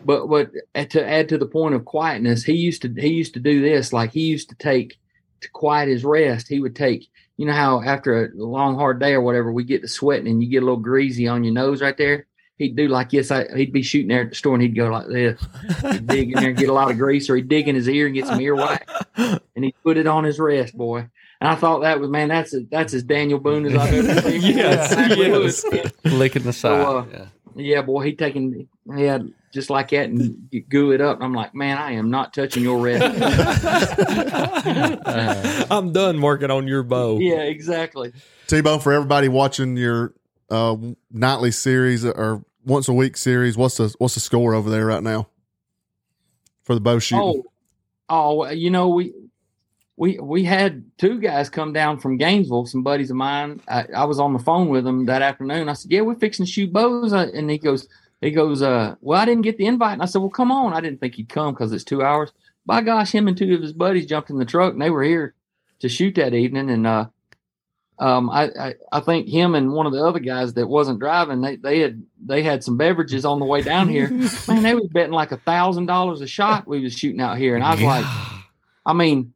but 0.06 0.28
but 0.28 0.52
to 0.92 1.08
add 1.08 1.30
to 1.30 1.38
the 1.38 1.46
point 1.48 1.76
of 1.76 1.86
quietness, 1.86 2.44
he 2.44 2.54
used 2.54 2.82
to 2.84 2.94
he 2.98 3.10
used 3.10 3.34
to 3.36 3.40
do 3.40 3.62
this. 3.62 3.94
Like 3.94 4.12
he 4.12 4.22
used 4.22 4.50
to 4.50 4.56
take 4.56 5.00
to 5.42 5.50
quiet 5.50 5.88
his 5.90 6.04
rest. 6.04 6.48
He 6.50 6.60
would 6.60 6.76
take 6.76 7.10
you 7.40 7.46
know 7.46 7.54
how 7.54 7.82
after 7.82 8.26
a 8.26 8.30
long 8.36 8.76
hard 8.76 9.00
day 9.00 9.14
or 9.14 9.22
whatever, 9.22 9.50
we 9.50 9.64
get 9.64 9.82
to 9.82 9.88
sweating 9.88 10.28
and 10.28 10.44
you 10.44 10.50
get 10.50 10.62
a 10.62 10.66
little 10.66 10.76
greasy 10.76 11.26
on 11.26 11.46
your 11.46 11.54
nose 11.54 11.82
right 11.82 11.96
there. 11.96 12.28
He'd 12.58 12.76
do 12.76 12.90
like 12.90 13.14
yes, 13.14 13.32
I, 13.32 13.48
he'd 13.56 13.72
be 13.72 13.82
shooting 13.82 14.10
there 14.10 14.24
at 14.24 14.30
the 14.32 14.36
store 14.36 14.56
and 14.56 14.62
he'd 14.62 14.76
go 14.76 14.90
like 14.90 15.08
this. 15.08 15.42
He'd 15.90 16.06
dig 16.06 16.34
in 16.34 16.40
there 16.42 16.50
and 16.50 16.58
get 16.58 16.68
a 16.68 16.74
lot 16.74 16.92
of 16.92 16.98
grease, 16.98 17.30
or 17.30 17.38
he'd 17.38 17.48
dig 17.48 17.70
in 17.70 17.76
his 17.76 17.88
ear 17.88 18.08
and 18.08 18.14
get 18.14 18.28
some 18.28 18.42
ear 18.42 18.56
wax, 18.58 18.92
and 19.16 19.64
he'd 19.64 19.76
put 19.84 19.96
it 19.96 20.06
on 20.06 20.26
his 20.26 20.38
rest, 20.38 20.78
boy. 20.78 21.08
And 21.40 21.50
I 21.50 21.56
thought 21.56 21.80
that 21.84 22.02
was 22.02 22.10
man, 22.10 22.28
that's 22.28 22.54
a, 22.54 22.60
that's 22.70 22.94
as 22.94 23.04
Daniel 23.04 23.40
Boone 23.40 23.66
as 23.68 23.74
I've 23.74 23.94
ever 23.94 24.22
seen. 24.30 24.42
Yes, 24.58 25.64
yes. 25.72 25.94
licking 26.04 26.44
the 26.44 26.52
side. 26.52 26.82
uh, 26.82 27.06
yeah. 27.10 27.26
Yeah, 27.60 27.82
boy, 27.82 28.04
he 28.04 28.16
taking 28.16 28.70
he 28.96 29.04
had 29.04 29.32
just 29.52 29.70
like 29.70 29.90
that 29.90 30.10
and 30.10 30.48
you 30.52 30.62
goo 30.62 30.92
it 30.92 31.02
up. 31.02 31.18
And 31.18 31.26
I'm 31.26 31.34
like, 31.34 31.56
man, 31.56 31.78
I 31.78 31.94
am 31.94 32.10
not 32.10 32.34
touching 32.34 32.64
your 32.64 32.80
rest. 32.80 33.02
I'm 35.72 35.92
done 35.92 36.22
working 36.22 36.52
on 36.52 36.68
your 36.68 36.84
bow. 36.84 37.20
yeah, 37.20 37.42
exactly. 37.42 38.14
T 38.48 38.62
Bone 38.62 38.80
for 38.80 38.94
everybody 38.94 39.28
watching 39.28 39.78
your 39.78 40.14
uh, 40.50 40.78
nightly 41.12 41.52
series 41.52 42.06
or 42.06 42.44
once 42.66 42.88
a 42.88 42.94
week 42.94 43.18
series. 43.18 43.58
What's 43.58 43.78
the 43.78 43.94
what's 44.00 44.14
the 44.14 44.20
score 44.20 44.54
over 44.54 44.70
there 44.70 44.86
right 44.86 45.04
now 45.04 45.28
for 46.64 46.76
the 46.76 46.82
bow 46.82 47.00
shooting? 47.00 47.44
Oh, 48.10 48.44
oh, 48.44 48.50
you 48.50 48.70
know 48.70 48.90
we 48.90 49.14
we 50.00 50.18
we 50.18 50.46
had 50.46 50.86
two 50.98 51.20
guys 51.20 51.50
come 51.50 51.74
down 51.74 52.00
from 52.00 52.16
Gainesville, 52.16 52.66
some 52.66 52.84
buddies 52.84 53.10
of 53.10 53.18
mine. 53.18 53.60
I, 53.68 53.86
I 53.94 54.06
was 54.06 54.18
on 54.18 54.32
the 54.32 54.40
phone 54.40 54.70
with 54.70 54.86
them 54.86 55.06
that 55.08 55.22
afternoon. 55.22 55.68
I 55.68 55.74
said, 55.74 55.92
"Yeah, 55.92 56.02
we're 56.02 56.16
fixing 56.16 56.46
to 56.46 56.52
shoot 56.52 56.72
bows," 56.72 57.12
Uh, 57.12 57.28
and 57.34 57.50
he 57.52 57.58
goes, 57.58 57.86
"He 58.22 58.32
goes, 58.32 58.62
uh, 58.62 58.96
well, 59.02 59.20
I 59.20 59.26
didn't 59.26 59.42
get 59.42 59.58
the 59.58 59.66
invite." 59.66 59.92
And 59.92 60.02
I 60.02 60.06
said, 60.06 60.20
"Well, 60.20 60.30
come 60.30 60.54
on." 60.54 60.72
I 60.72 60.80
didn't 60.80 61.02
think 61.02 61.16
he'd 61.16 61.28
come 61.28 61.54
because 61.54 61.74
it's 61.74 61.84
two 61.84 62.02
hours. 62.02 62.32
By 62.66 62.80
gosh, 62.80 63.12
him 63.12 63.28
and 63.28 63.38
two 63.38 63.54
of 63.54 63.62
his 63.62 63.74
buddies 63.74 64.06
jumped 64.06 64.30
in 64.30 64.38
the 64.38 64.46
truck 64.46 64.72
and 64.72 64.82
they 64.82 64.90
were 64.90 65.04
here 65.04 65.34
to 65.80 65.90
shoot 65.90 66.16
that 66.16 66.34
evening. 66.34 66.70
And 66.70 66.88
uh, 66.88 67.08
um, 67.98 68.30
I, 68.30 68.44
I 68.58 68.76
I 68.94 69.00
think 69.02 69.28
him 69.28 69.54
and 69.54 69.74
one 69.74 69.86
of 69.86 69.92
the 69.92 70.06
other 70.06 70.20
guys 70.20 70.54
that 70.54 70.68
wasn't 70.70 71.00
driving, 71.00 71.42
they 71.42 71.58
they 71.58 71.80
had 71.80 72.02
they 72.26 72.42
had 72.42 72.64
some 72.64 72.78
beverages 72.78 73.26
on 73.26 73.40
the 73.40 73.46
way 73.46 73.62
down 73.62 73.90
here. 73.90 74.10
Man, 74.48 74.64
they 74.64 74.76
was 74.76 74.88
betting 74.94 75.12
like 75.12 75.34
a 75.34 75.38
thousand 75.38 75.88
dollars 75.88 76.22
a 76.22 76.28
shot. 76.28 76.70
We 76.70 76.80
was 76.80 76.98
shooting 76.98 77.20
out 77.20 77.38
here, 77.38 77.56
and 77.56 77.66
I 77.66 77.72
was 77.72 77.82
like. 77.82 78.06
I 78.86 78.94
mean, 78.94 79.34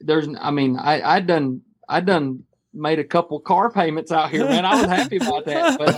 there's, 0.00 0.28
I 0.40 0.50
mean, 0.50 0.76
I, 0.76 1.16
I 1.16 1.20
done, 1.20 1.62
I 1.88 2.00
done 2.00 2.44
made 2.74 2.98
a 2.98 3.04
couple 3.04 3.40
car 3.40 3.70
payments 3.70 4.12
out 4.12 4.30
here, 4.30 4.44
man. 4.44 4.64
I 4.64 4.76
was 4.80 4.86
happy 4.90 5.16
about 5.16 5.44
that, 5.46 5.78
but 5.78 5.94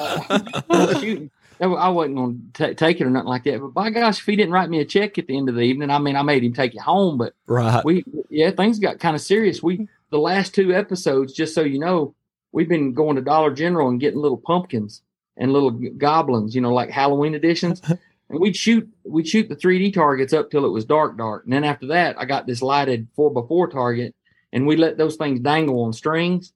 uh, 0.71 1.19
I 1.61 1.89
wasn't 1.89 2.17
going 2.17 2.51
to 2.55 2.75
take 2.75 3.01
it 3.01 3.07
or 3.07 3.11
nothing 3.11 3.29
like 3.29 3.45
that. 3.45 3.61
But 3.61 3.75
by 3.75 3.91
gosh, 3.91 4.21
if 4.21 4.27
he 4.27 4.37
didn't 4.37 4.53
write 4.53 4.71
me 4.71 4.81
a 4.81 4.85
check 4.85 5.19
at 5.19 5.27
the 5.27 5.37
end 5.37 5.49
of 5.49 5.57
the 5.57 5.63
evening, 5.63 5.91
I 5.91 5.99
mean, 5.99 6.15
I 6.17 6.23
made 6.23 6.45
him 6.45 6.53
take 6.53 6.75
it 6.75 6.81
home, 6.81 7.19
but 7.19 7.35
Right. 7.47 7.85
we, 7.85 8.05
yeah, 8.31 8.51
things 8.53 8.79
got 8.79 9.01
kind 9.01 9.17
of 9.17 9.23
serious. 9.23 9.63
We, 9.63 9.89
the 10.11 10.19
last 10.19 10.55
two 10.55 10.73
episodes, 10.73 11.33
just 11.33 11.55
so 11.55 11.63
you 11.63 11.79
know, 11.81 12.15
we've 12.53 12.69
been 12.69 12.95
going 12.95 13.17
to 13.17 13.23
Dollar 13.23 13.53
General 13.53 13.89
and 13.89 14.01
getting 14.01 14.21
little 14.21 14.39
pumpkins 14.39 15.03
and 15.37 15.53
little 15.53 15.71
goblins, 15.71 16.55
you 16.55 16.61
know, 16.61 16.73
like 16.73 16.91
Halloween 16.91 17.35
editions. 17.35 17.83
And 18.31 18.41
we'd 18.41 18.57
shoot, 18.57 18.89
we'd 19.05 19.29
shoot 19.29 19.49
the 19.49 19.57
3D 19.57 19.95
targets 19.95 20.33
up 20.33 20.51
till 20.51 20.65
it 20.65 20.71
was 20.71 20.85
dark, 20.85 21.17
dark. 21.17 21.45
And 21.45 21.53
then 21.53 21.65
after 21.65 21.87
that, 21.89 22.19
I 22.19 22.25
got 22.25 22.47
this 22.47 22.61
lighted 22.61 23.09
four 23.17 23.31
by 23.31 23.41
four 23.49 23.69
target, 23.69 24.15
and 24.53 24.67
we 24.67 24.77
let 24.77 24.99
those 24.99 25.17
things 25.17 25.41
dangle 25.41 25.83
on 25.83 25.93
strings, 25.93 26.53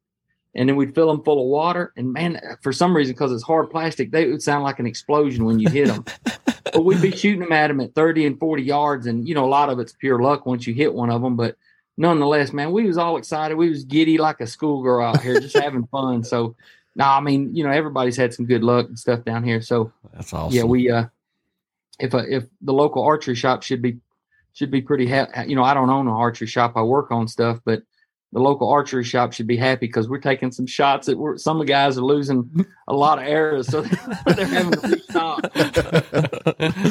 and 0.54 0.68
then 0.68 0.76
we'd 0.76 0.94
fill 0.94 1.08
them 1.08 1.24
full 1.24 1.40
of 1.40 1.48
water. 1.48 1.92
And 1.96 2.12
man, 2.12 2.40
for 2.62 2.72
some 2.72 2.94
reason, 2.94 3.14
because 3.14 3.32
it's 3.32 3.42
hard 3.42 3.70
plastic, 3.70 4.10
they 4.10 4.28
would 4.28 4.42
sound 4.42 4.64
like 4.64 4.78
an 4.78 4.86
explosion 4.86 5.44
when 5.44 5.58
you 5.58 5.70
hit 5.70 5.88
them. 5.88 6.04
but 6.72 6.84
we'd 6.84 7.02
be 7.02 7.10
shooting 7.10 7.40
them 7.40 7.52
at 7.52 7.68
them 7.68 7.80
at 7.80 7.94
30 7.94 8.26
and 8.26 8.38
40 8.38 8.62
yards, 8.62 9.06
and 9.06 9.26
you 9.26 9.34
know, 9.34 9.44
a 9.44 9.48
lot 9.48 9.70
of 9.70 9.78
it's 9.78 9.92
pure 9.92 10.20
luck 10.20 10.46
once 10.46 10.66
you 10.66 10.74
hit 10.74 10.92
one 10.92 11.10
of 11.10 11.22
them. 11.22 11.36
But 11.36 11.56
nonetheless, 11.96 12.52
man, 12.52 12.72
we 12.72 12.86
was 12.86 12.98
all 12.98 13.16
excited. 13.16 13.56
We 13.56 13.70
was 13.70 13.84
giddy 13.84 14.18
like 14.18 14.40
a 14.40 14.46
schoolgirl 14.46 15.04
out 15.04 15.22
here, 15.22 15.40
just 15.40 15.56
having 15.56 15.86
fun. 15.86 16.24
So, 16.24 16.56
no, 16.96 17.04
I 17.04 17.20
mean, 17.20 17.54
you 17.54 17.64
know, 17.64 17.70
everybody's 17.70 18.16
had 18.16 18.34
some 18.34 18.46
good 18.46 18.62
luck 18.62 18.88
and 18.88 18.98
stuff 18.98 19.24
down 19.24 19.44
here. 19.44 19.62
So, 19.62 19.92
That's 20.14 20.32
awesome. 20.32 20.56
yeah, 20.56 20.64
we 20.64 20.90
uh, 20.90 21.06
if 22.02 22.14
a, 22.14 22.18
if 22.28 22.44
the 22.60 22.72
local 22.72 23.02
archery 23.02 23.34
shop 23.34 23.62
should 23.62 23.80
be 23.80 23.98
should 24.52 24.70
be 24.70 24.82
pretty 24.82 25.06
happy. 25.06 25.48
You 25.48 25.56
know, 25.56 25.62
I 25.62 25.72
don't 25.72 25.88
own 25.88 26.06
an 26.08 26.12
archery 26.12 26.46
shop. 26.46 26.72
I 26.76 26.82
work 26.82 27.10
on 27.10 27.28
stuff, 27.28 27.60
but 27.64 27.82
the 28.32 28.40
local 28.40 28.68
archery 28.68 29.04
shop 29.04 29.32
should 29.32 29.46
be 29.46 29.56
happy 29.56 29.86
because 29.86 30.08
we're 30.08 30.18
taking 30.18 30.50
some 30.50 30.66
shots 30.66 31.06
that 31.06 31.16
we're, 31.16 31.36
some 31.36 31.60
of 31.60 31.66
the 31.66 31.70
guys 31.70 31.96
are 31.98 32.02
losing 32.02 32.66
a 32.88 32.94
lot 32.94 33.18
of 33.18 33.24
arrows, 33.24 33.68
so 33.68 33.82
they're 34.26 34.46
having 34.46 34.72
to 34.72 34.78
restop. 34.78 35.52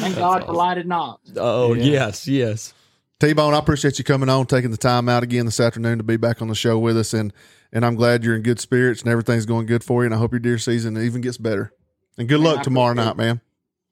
Thank 0.00 0.16
God 0.16 0.46
for 0.46 0.52
lighted 0.52 0.88
knobs. 0.88 1.32
Oh 1.36 1.74
yes, 1.74 2.26
yes. 2.26 2.74
T 3.20 3.32
Bone, 3.34 3.54
I 3.54 3.58
appreciate 3.58 3.98
you 3.98 4.04
coming 4.04 4.28
on, 4.28 4.46
taking 4.46 4.70
the 4.70 4.76
time 4.76 5.08
out 5.08 5.22
again 5.22 5.44
this 5.44 5.60
afternoon 5.60 5.98
to 5.98 6.04
be 6.04 6.16
back 6.16 6.42
on 6.42 6.48
the 6.48 6.54
show 6.54 6.78
with 6.78 6.96
us, 6.96 7.12
and 7.12 7.32
and 7.72 7.84
I'm 7.84 7.96
glad 7.96 8.24
you're 8.24 8.34
in 8.34 8.42
good 8.42 8.60
spirits 8.60 9.02
and 9.02 9.10
everything's 9.10 9.46
going 9.46 9.66
good 9.66 9.84
for 9.84 10.02
you, 10.02 10.06
and 10.06 10.14
I 10.14 10.18
hope 10.18 10.32
your 10.32 10.40
deer 10.40 10.58
season 10.58 10.96
even 10.96 11.20
gets 11.20 11.38
better. 11.38 11.72
And 12.18 12.28
good 12.28 12.40
Man, 12.40 12.50
luck 12.50 12.60
I 12.60 12.62
tomorrow 12.62 12.94
night, 12.94 13.16
man. 13.16 13.40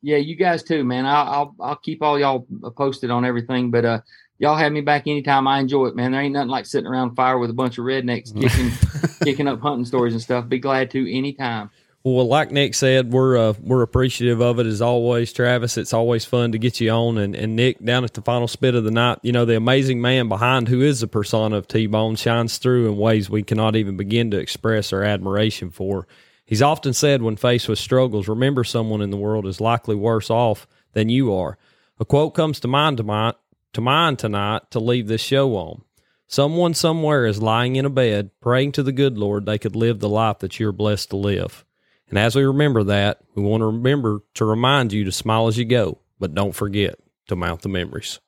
Yeah, 0.03 0.17
you 0.17 0.35
guys 0.35 0.63
too, 0.63 0.85
man. 0.85 1.07
I'll 1.07 1.29
I'll, 1.29 1.55
I'll 1.61 1.77
keep 1.77 2.03
all 2.03 2.19
y'all 2.19 2.47
posted 2.77 3.11
on 3.11 3.25
everything, 3.25 3.71
but 3.71 3.85
uh, 3.85 4.01
y'all 4.39 4.57
have 4.57 4.73
me 4.73 4.81
back 4.81 5.07
anytime. 5.07 5.47
I 5.47 5.61
enjoy 5.61 5.87
it, 5.87 5.97
man. 5.97 6.13
There 6.13 6.21
ain't 6.21 6.33
nothing 6.33 6.49
like 6.49 6.67
sitting 6.67 6.87
around 6.87 7.15
fire 7.15 7.39
with 7.39 7.51
a 7.51 7.55
bunch 7.55 7.79
of 7.79 7.85
rednecks 7.85 8.35
kicking 8.35 9.19
kicking 9.25 9.49
up 9.49 9.61
hunting 9.61 9.85
stories 9.85 10.15
and 10.15 10.23
stuff. 10.23 10.49
Be 10.49 10.59
glad 10.59 10.91
to 10.93 11.17
anytime. 11.17 11.71
Well, 12.03 12.27
like 12.27 12.51
Nick 12.51 12.75
said, 12.75 13.13
we're 13.13 13.37
uh, 13.37 13.53
we're 13.61 13.83
appreciative 13.83 14.41
of 14.41 14.59
it 14.59 14.67
as 14.67 14.81
always, 14.81 15.35
Travis. 15.35 15.77
It's 15.77 15.93
always 15.93 16.25
fun 16.25 16.53
to 16.53 16.59
get 16.59 16.81
you 16.81 16.91
on, 16.91 17.19
and, 17.19 17.37
and 17.37 17.55
Nick 17.55 17.85
down 17.85 18.05
at 18.05 18.15
the 18.15 18.23
final 18.23 18.49
spit 18.49 18.75
of 18.75 18.85
the 18.85 18.91
night. 18.91 19.19
You 19.23 19.33
know, 19.33 19.45
the 19.45 19.57
amazing 19.57 20.01
man 20.01 20.31
behind 20.31 20.69
who 20.69 20.81
is 20.81 21.01
the 21.01 21.09
persona 21.09 21.57
of 21.57 21.69
T 21.69 21.87
Bone 21.87 22.17
shines 22.17 22.57
through 22.57 22.89
in 22.89 22.97
ways 22.97 23.29
we 23.29 23.43
cannot 23.43 23.77
even 23.77 23.99
begin 23.99 24.31
to 24.31 24.39
express 24.39 24.95
our 24.95 25.03
admiration 25.03 25.71
for. 25.71 26.07
He's 26.51 26.63
often 26.63 26.95
said 26.95 27.23
when 27.23 27.37
faced 27.37 27.69
with 27.69 27.79
struggles, 27.79 28.27
remember 28.27 28.65
someone 28.65 29.03
in 29.03 29.11
the 29.11 29.17
world 29.17 29.47
is 29.47 29.61
likely 29.61 29.95
worse 29.95 30.31
off 30.31 30.67
than 30.95 31.09
you 31.09 31.33
are. 31.33 31.57
A 32.01 32.05
quote 32.05 32.35
comes 32.35 32.59
to 32.59 32.67
mind 32.67 32.97
to 32.97 33.05
mind, 33.05 33.37
to 33.73 33.81
mind 33.81 34.19
tonight 34.19 34.69
to 34.73 34.81
leave 34.81 35.07
this 35.07 35.21
show 35.21 35.55
on. 35.55 35.83
Someone 36.27 36.75
somewhere 36.75 37.25
is 37.25 37.41
lying 37.41 37.77
in 37.77 37.87
a 37.87 37.89
bed 37.89 38.33
praying 38.41 38.73
to 38.73 38.83
the 38.83 38.91
good 38.91 39.17
Lord 39.17 39.47
they 39.47 39.59
could 39.59 39.77
live 39.77 40.01
the 40.01 40.09
life 40.09 40.41
that 40.41 40.59
you're 40.59 40.73
blessed 40.73 41.11
to 41.11 41.17
live. 41.17 41.65
And 42.09 42.19
as 42.19 42.35
we 42.35 42.43
remember 42.43 42.83
that, 42.83 43.21
we 43.37 43.45
want 43.45 43.61
to 43.61 43.67
remember 43.67 44.25
to 44.35 44.45
remind 44.45 44.93
you 44.93 45.05
to 45.05 45.13
smile 45.13 45.47
as 45.47 45.57
you 45.57 45.65
go, 45.65 46.01
but 46.19 46.35
don't 46.35 46.51
forget 46.51 46.97
to 47.29 47.37
mount 47.37 47.63
the 47.63 47.69
memories. 47.69 48.19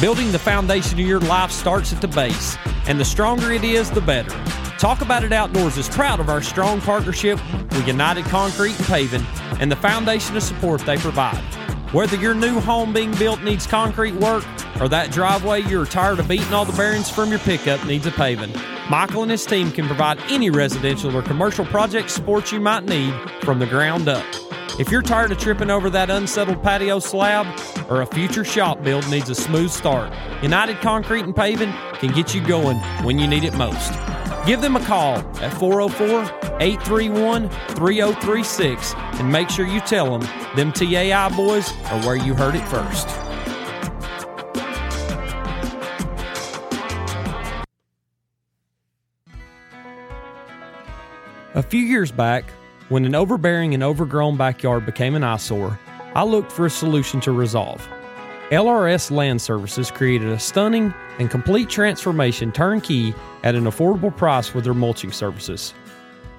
Building 0.00 0.32
the 0.32 0.38
foundation 0.38 0.98
of 0.98 1.06
your 1.06 1.20
life 1.20 1.50
starts 1.50 1.92
at 1.92 2.00
the 2.00 2.08
base, 2.08 2.56
and 2.86 2.98
the 2.98 3.04
stronger 3.04 3.52
it 3.52 3.62
is, 3.62 3.90
the 3.90 4.00
better. 4.00 4.30
Talk 4.78 5.02
About 5.02 5.24
It 5.24 5.32
Outdoors 5.32 5.76
is 5.76 5.90
proud 5.90 6.20
of 6.20 6.30
our 6.30 6.40
strong 6.40 6.80
partnership 6.80 7.38
with 7.52 7.86
United 7.86 8.24
Concrete 8.24 8.78
and 8.78 8.86
Paving 8.86 9.26
and 9.60 9.70
the 9.70 9.76
foundation 9.76 10.34
of 10.38 10.42
support 10.42 10.80
they 10.86 10.96
provide. 10.96 11.44
Whether 11.92 12.16
your 12.16 12.32
new 12.32 12.60
home 12.60 12.94
being 12.94 13.14
built 13.16 13.42
needs 13.42 13.66
concrete 13.66 14.14
work 14.14 14.46
or 14.80 14.88
that 14.88 15.10
driveway 15.10 15.60
you're 15.64 15.84
tired 15.84 16.18
of 16.18 16.28
beating 16.28 16.54
all 16.54 16.64
the 16.64 16.72
bearings 16.72 17.10
from 17.10 17.28
your 17.28 17.40
pickup 17.40 17.84
needs 17.84 18.06
a 18.06 18.10
paving, 18.10 18.54
Michael 18.88 19.20
and 19.20 19.30
his 19.30 19.44
team 19.44 19.70
can 19.70 19.86
provide 19.86 20.18
any 20.30 20.48
residential 20.48 21.14
or 21.14 21.20
commercial 21.20 21.66
project 21.66 22.08
support 22.08 22.50
you 22.52 22.60
might 22.60 22.84
need 22.84 23.12
from 23.42 23.58
the 23.58 23.66
ground 23.66 24.08
up. 24.08 24.24
If 24.80 24.90
you're 24.90 25.02
tired 25.02 25.30
of 25.30 25.36
tripping 25.36 25.68
over 25.68 25.90
that 25.90 26.08
unsettled 26.08 26.62
patio 26.62 27.00
slab 27.00 27.46
or 27.90 28.00
a 28.00 28.06
future 28.06 28.44
shop 28.44 28.82
build 28.82 29.06
needs 29.10 29.28
a 29.28 29.34
smooth 29.34 29.70
start, 29.70 30.10
United 30.42 30.78
Concrete 30.78 31.26
and 31.26 31.36
Paving 31.36 31.70
can 31.98 32.14
get 32.14 32.34
you 32.34 32.40
going 32.40 32.78
when 33.04 33.18
you 33.18 33.26
need 33.26 33.44
it 33.44 33.52
most. 33.58 33.92
Give 34.46 34.62
them 34.62 34.76
a 34.76 34.84
call 34.86 35.18
at 35.42 35.52
404 35.58 36.22
831 36.62 37.50
3036 37.50 38.94
and 38.94 39.30
make 39.30 39.50
sure 39.50 39.66
you 39.66 39.80
tell 39.80 40.18
them 40.18 40.26
them 40.56 40.72
TAI 40.72 41.28
boys 41.36 41.70
are 41.88 42.00
where 42.06 42.16
you 42.16 42.32
heard 42.32 42.54
it 42.54 42.66
first. 42.66 43.06
A 51.52 51.62
few 51.62 51.82
years 51.82 52.10
back, 52.10 52.50
when 52.90 53.04
an 53.04 53.14
overbearing 53.14 53.72
and 53.72 53.84
overgrown 53.84 54.36
backyard 54.36 54.84
became 54.84 55.14
an 55.14 55.22
eyesore, 55.22 55.78
I 56.16 56.24
looked 56.24 56.50
for 56.50 56.66
a 56.66 56.70
solution 56.70 57.20
to 57.20 57.30
resolve. 57.30 57.88
LRS 58.50 59.12
Land 59.12 59.40
Services 59.40 59.92
created 59.92 60.28
a 60.28 60.40
stunning 60.40 60.92
and 61.20 61.30
complete 61.30 61.70
transformation 61.70 62.50
turnkey 62.50 63.14
at 63.44 63.54
an 63.54 63.64
affordable 63.64 64.14
price 64.14 64.52
with 64.52 64.64
their 64.64 64.74
mulching 64.74 65.12
services. 65.12 65.72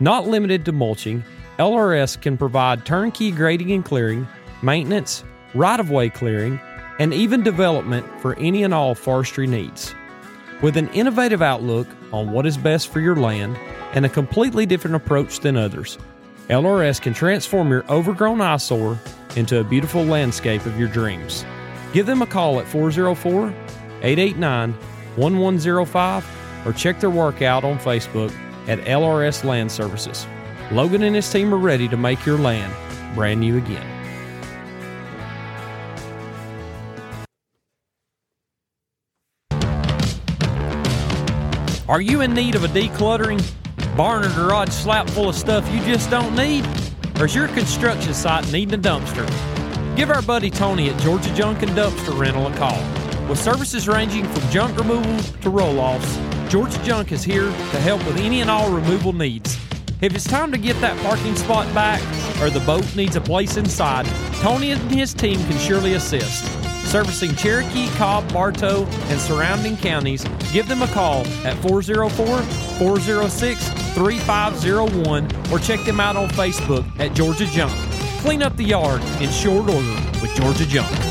Not 0.02 0.28
limited 0.28 0.66
to 0.66 0.74
mulching, 0.74 1.24
LRS 1.58 2.20
can 2.20 2.38
provide 2.38 2.86
turnkey 2.86 3.32
grading 3.32 3.72
and 3.72 3.86
clearing, 3.86 4.28
maintenance, 4.62 5.24
right 5.54 5.80
of 5.80 5.90
way 5.90 6.10
clearing, 6.10 6.60
and 7.00 7.14
even 7.14 7.44
development 7.44 8.06
for 8.20 8.38
any 8.38 8.64
and 8.64 8.74
all 8.74 8.94
forestry 8.94 9.48
needs. 9.48 9.96
With 10.62 10.76
an 10.76 10.90
innovative 10.90 11.42
outlook 11.42 11.88
on 12.12 12.34
what 12.34 12.46
is 12.46 12.58
best 12.58 12.90
for 12.90 13.00
your 13.00 13.16
land 13.16 13.58
and 13.94 14.06
a 14.06 14.10
completely 14.10 14.66
different 14.66 14.98
approach 14.98 15.40
than 15.40 15.56
others, 15.56 15.98
LRS 16.52 17.02
can 17.02 17.14
transform 17.14 17.70
your 17.70 17.90
overgrown 17.90 18.42
eyesore 18.42 19.00
into 19.38 19.62
a 19.62 19.64
beautiful 19.64 20.04
landscape 20.04 20.66
of 20.66 20.78
your 20.78 20.90
dreams. 20.90 21.46
Give 21.94 22.06
them 22.06 22.22
a 22.22 22.26
call 22.26 22.60
at 22.60 22.68
404 22.68 23.48
889 24.02 24.74
1105 25.16 26.68
or 26.68 26.74
check 26.74 27.00
their 27.00 27.10
work 27.10 27.42
out 27.42 27.64
on 27.64 27.80
Facebook 27.80 28.34
at 28.68 28.80
LRS 28.80 29.46
Land 29.46 29.72
Services. 29.72 30.28
Logan 30.74 31.04
and 31.04 31.16
his 31.16 31.32
team 31.32 31.54
are 31.54 31.58
ready 31.58 31.88
to 31.88 31.96
make 31.96 32.26
your 32.26 32.38
land 32.38 32.74
brand 33.16 33.40
new 33.40 33.56
again. 33.58 33.88
Are 41.88 42.02
you 42.02 42.20
in 42.20 42.34
need 42.34 42.56
of 42.56 42.66
a 42.66 42.68
decluttering? 42.68 43.42
Barn 43.96 44.24
or 44.24 44.30
garage 44.30 44.70
slap 44.70 45.10
full 45.10 45.30
of 45.30 45.36
stuff 45.36 45.70
you 45.70 45.80
just 45.82 46.10
don't 46.10 46.36
need? 46.36 46.66
Or 47.20 47.26
is 47.26 47.36
your 47.36 47.50
construction 47.50 48.14
site 48.14 48.50
needing 48.52 48.74
a 48.74 48.82
dumpster? 48.82 49.28
Give 49.98 50.10
our 50.10 50.22
buddy 50.22 50.50
Tony 50.50 50.90
at 50.90 51.00
Georgia 51.02 51.34
Junk 51.36 51.62
and 51.62 51.72
Dumpster 51.72 52.18
Rental 52.18 52.48
a 52.48 52.56
call. 52.56 52.80
With 53.28 53.38
services 53.38 53.88
ranging 53.88 54.26
from 54.26 54.50
junk 54.50 54.78
removal 54.78 55.20
to 55.42 55.50
roll 55.50 55.80
offs, 55.80 56.18
Georgia 56.50 56.82
Junk 56.84 57.12
is 57.12 57.24
here 57.24 57.46
to 57.46 57.80
help 57.80 58.06
with 58.06 58.18
any 58.18 58.42
and 58.42 58.50
all 58.50 58.72
removal 58.72 59.12
needs. 59.12 59.58
If 60.00 60.16
it's 60.16 60.26
time 60.26 60.52
to 60.54 60.58
get 60.58 60.80
that 60.82 60.98
parking 61.04 61.36
spot 61.36 61.72
back 61.74 62.02
or 62.42 62.50
the 62.50 62.62
boat 62.62 62.96
needs 62.96 63.18
a 63.18 63.22
place 63.22 63.58
inside, 63.58 64.06
Tony 64.42 64.72
and 64.72 64.82
his 64.90 65.14
team 65.14 65.38
can 65.48 65.58
surely 65.60 65.94
assist. 65.94 66.71
Servicing 66.86 67.36
Cherokee, 67.36 67.88
Cobb, 67.96 68.32
Bartow, 68.34 68.86
and 68.86 69.20
surrounding 69.20 69.78
counties, 69.78 70.24
give 70.52 70.68
them 70.68 70.82
a 70.82 70.88
call 70.88 71.26
at 71.46 71.58
404 71.62 72.42
406 72.42 73.70
3501 73.70 75.52
or 75.52 75.60
check 75.60 75.84
them 75.86 76.00
out 76.00 76.16
on 76.16 76.28
Facebook 76.30 76.86
at 77.00 77.14
Georgia 77.14 77.46
Junk. 77.46 77.74
Clean 78.22 78.42
up 78.42 78.56
the 78.58 78.66
yard 78.66 79.02
in 79.22 79.30
short 79.30 79.70
order 79.70 79.96
with 80.22 80.34
Georgia 80.36 80.66
Junk. 80.66 81.11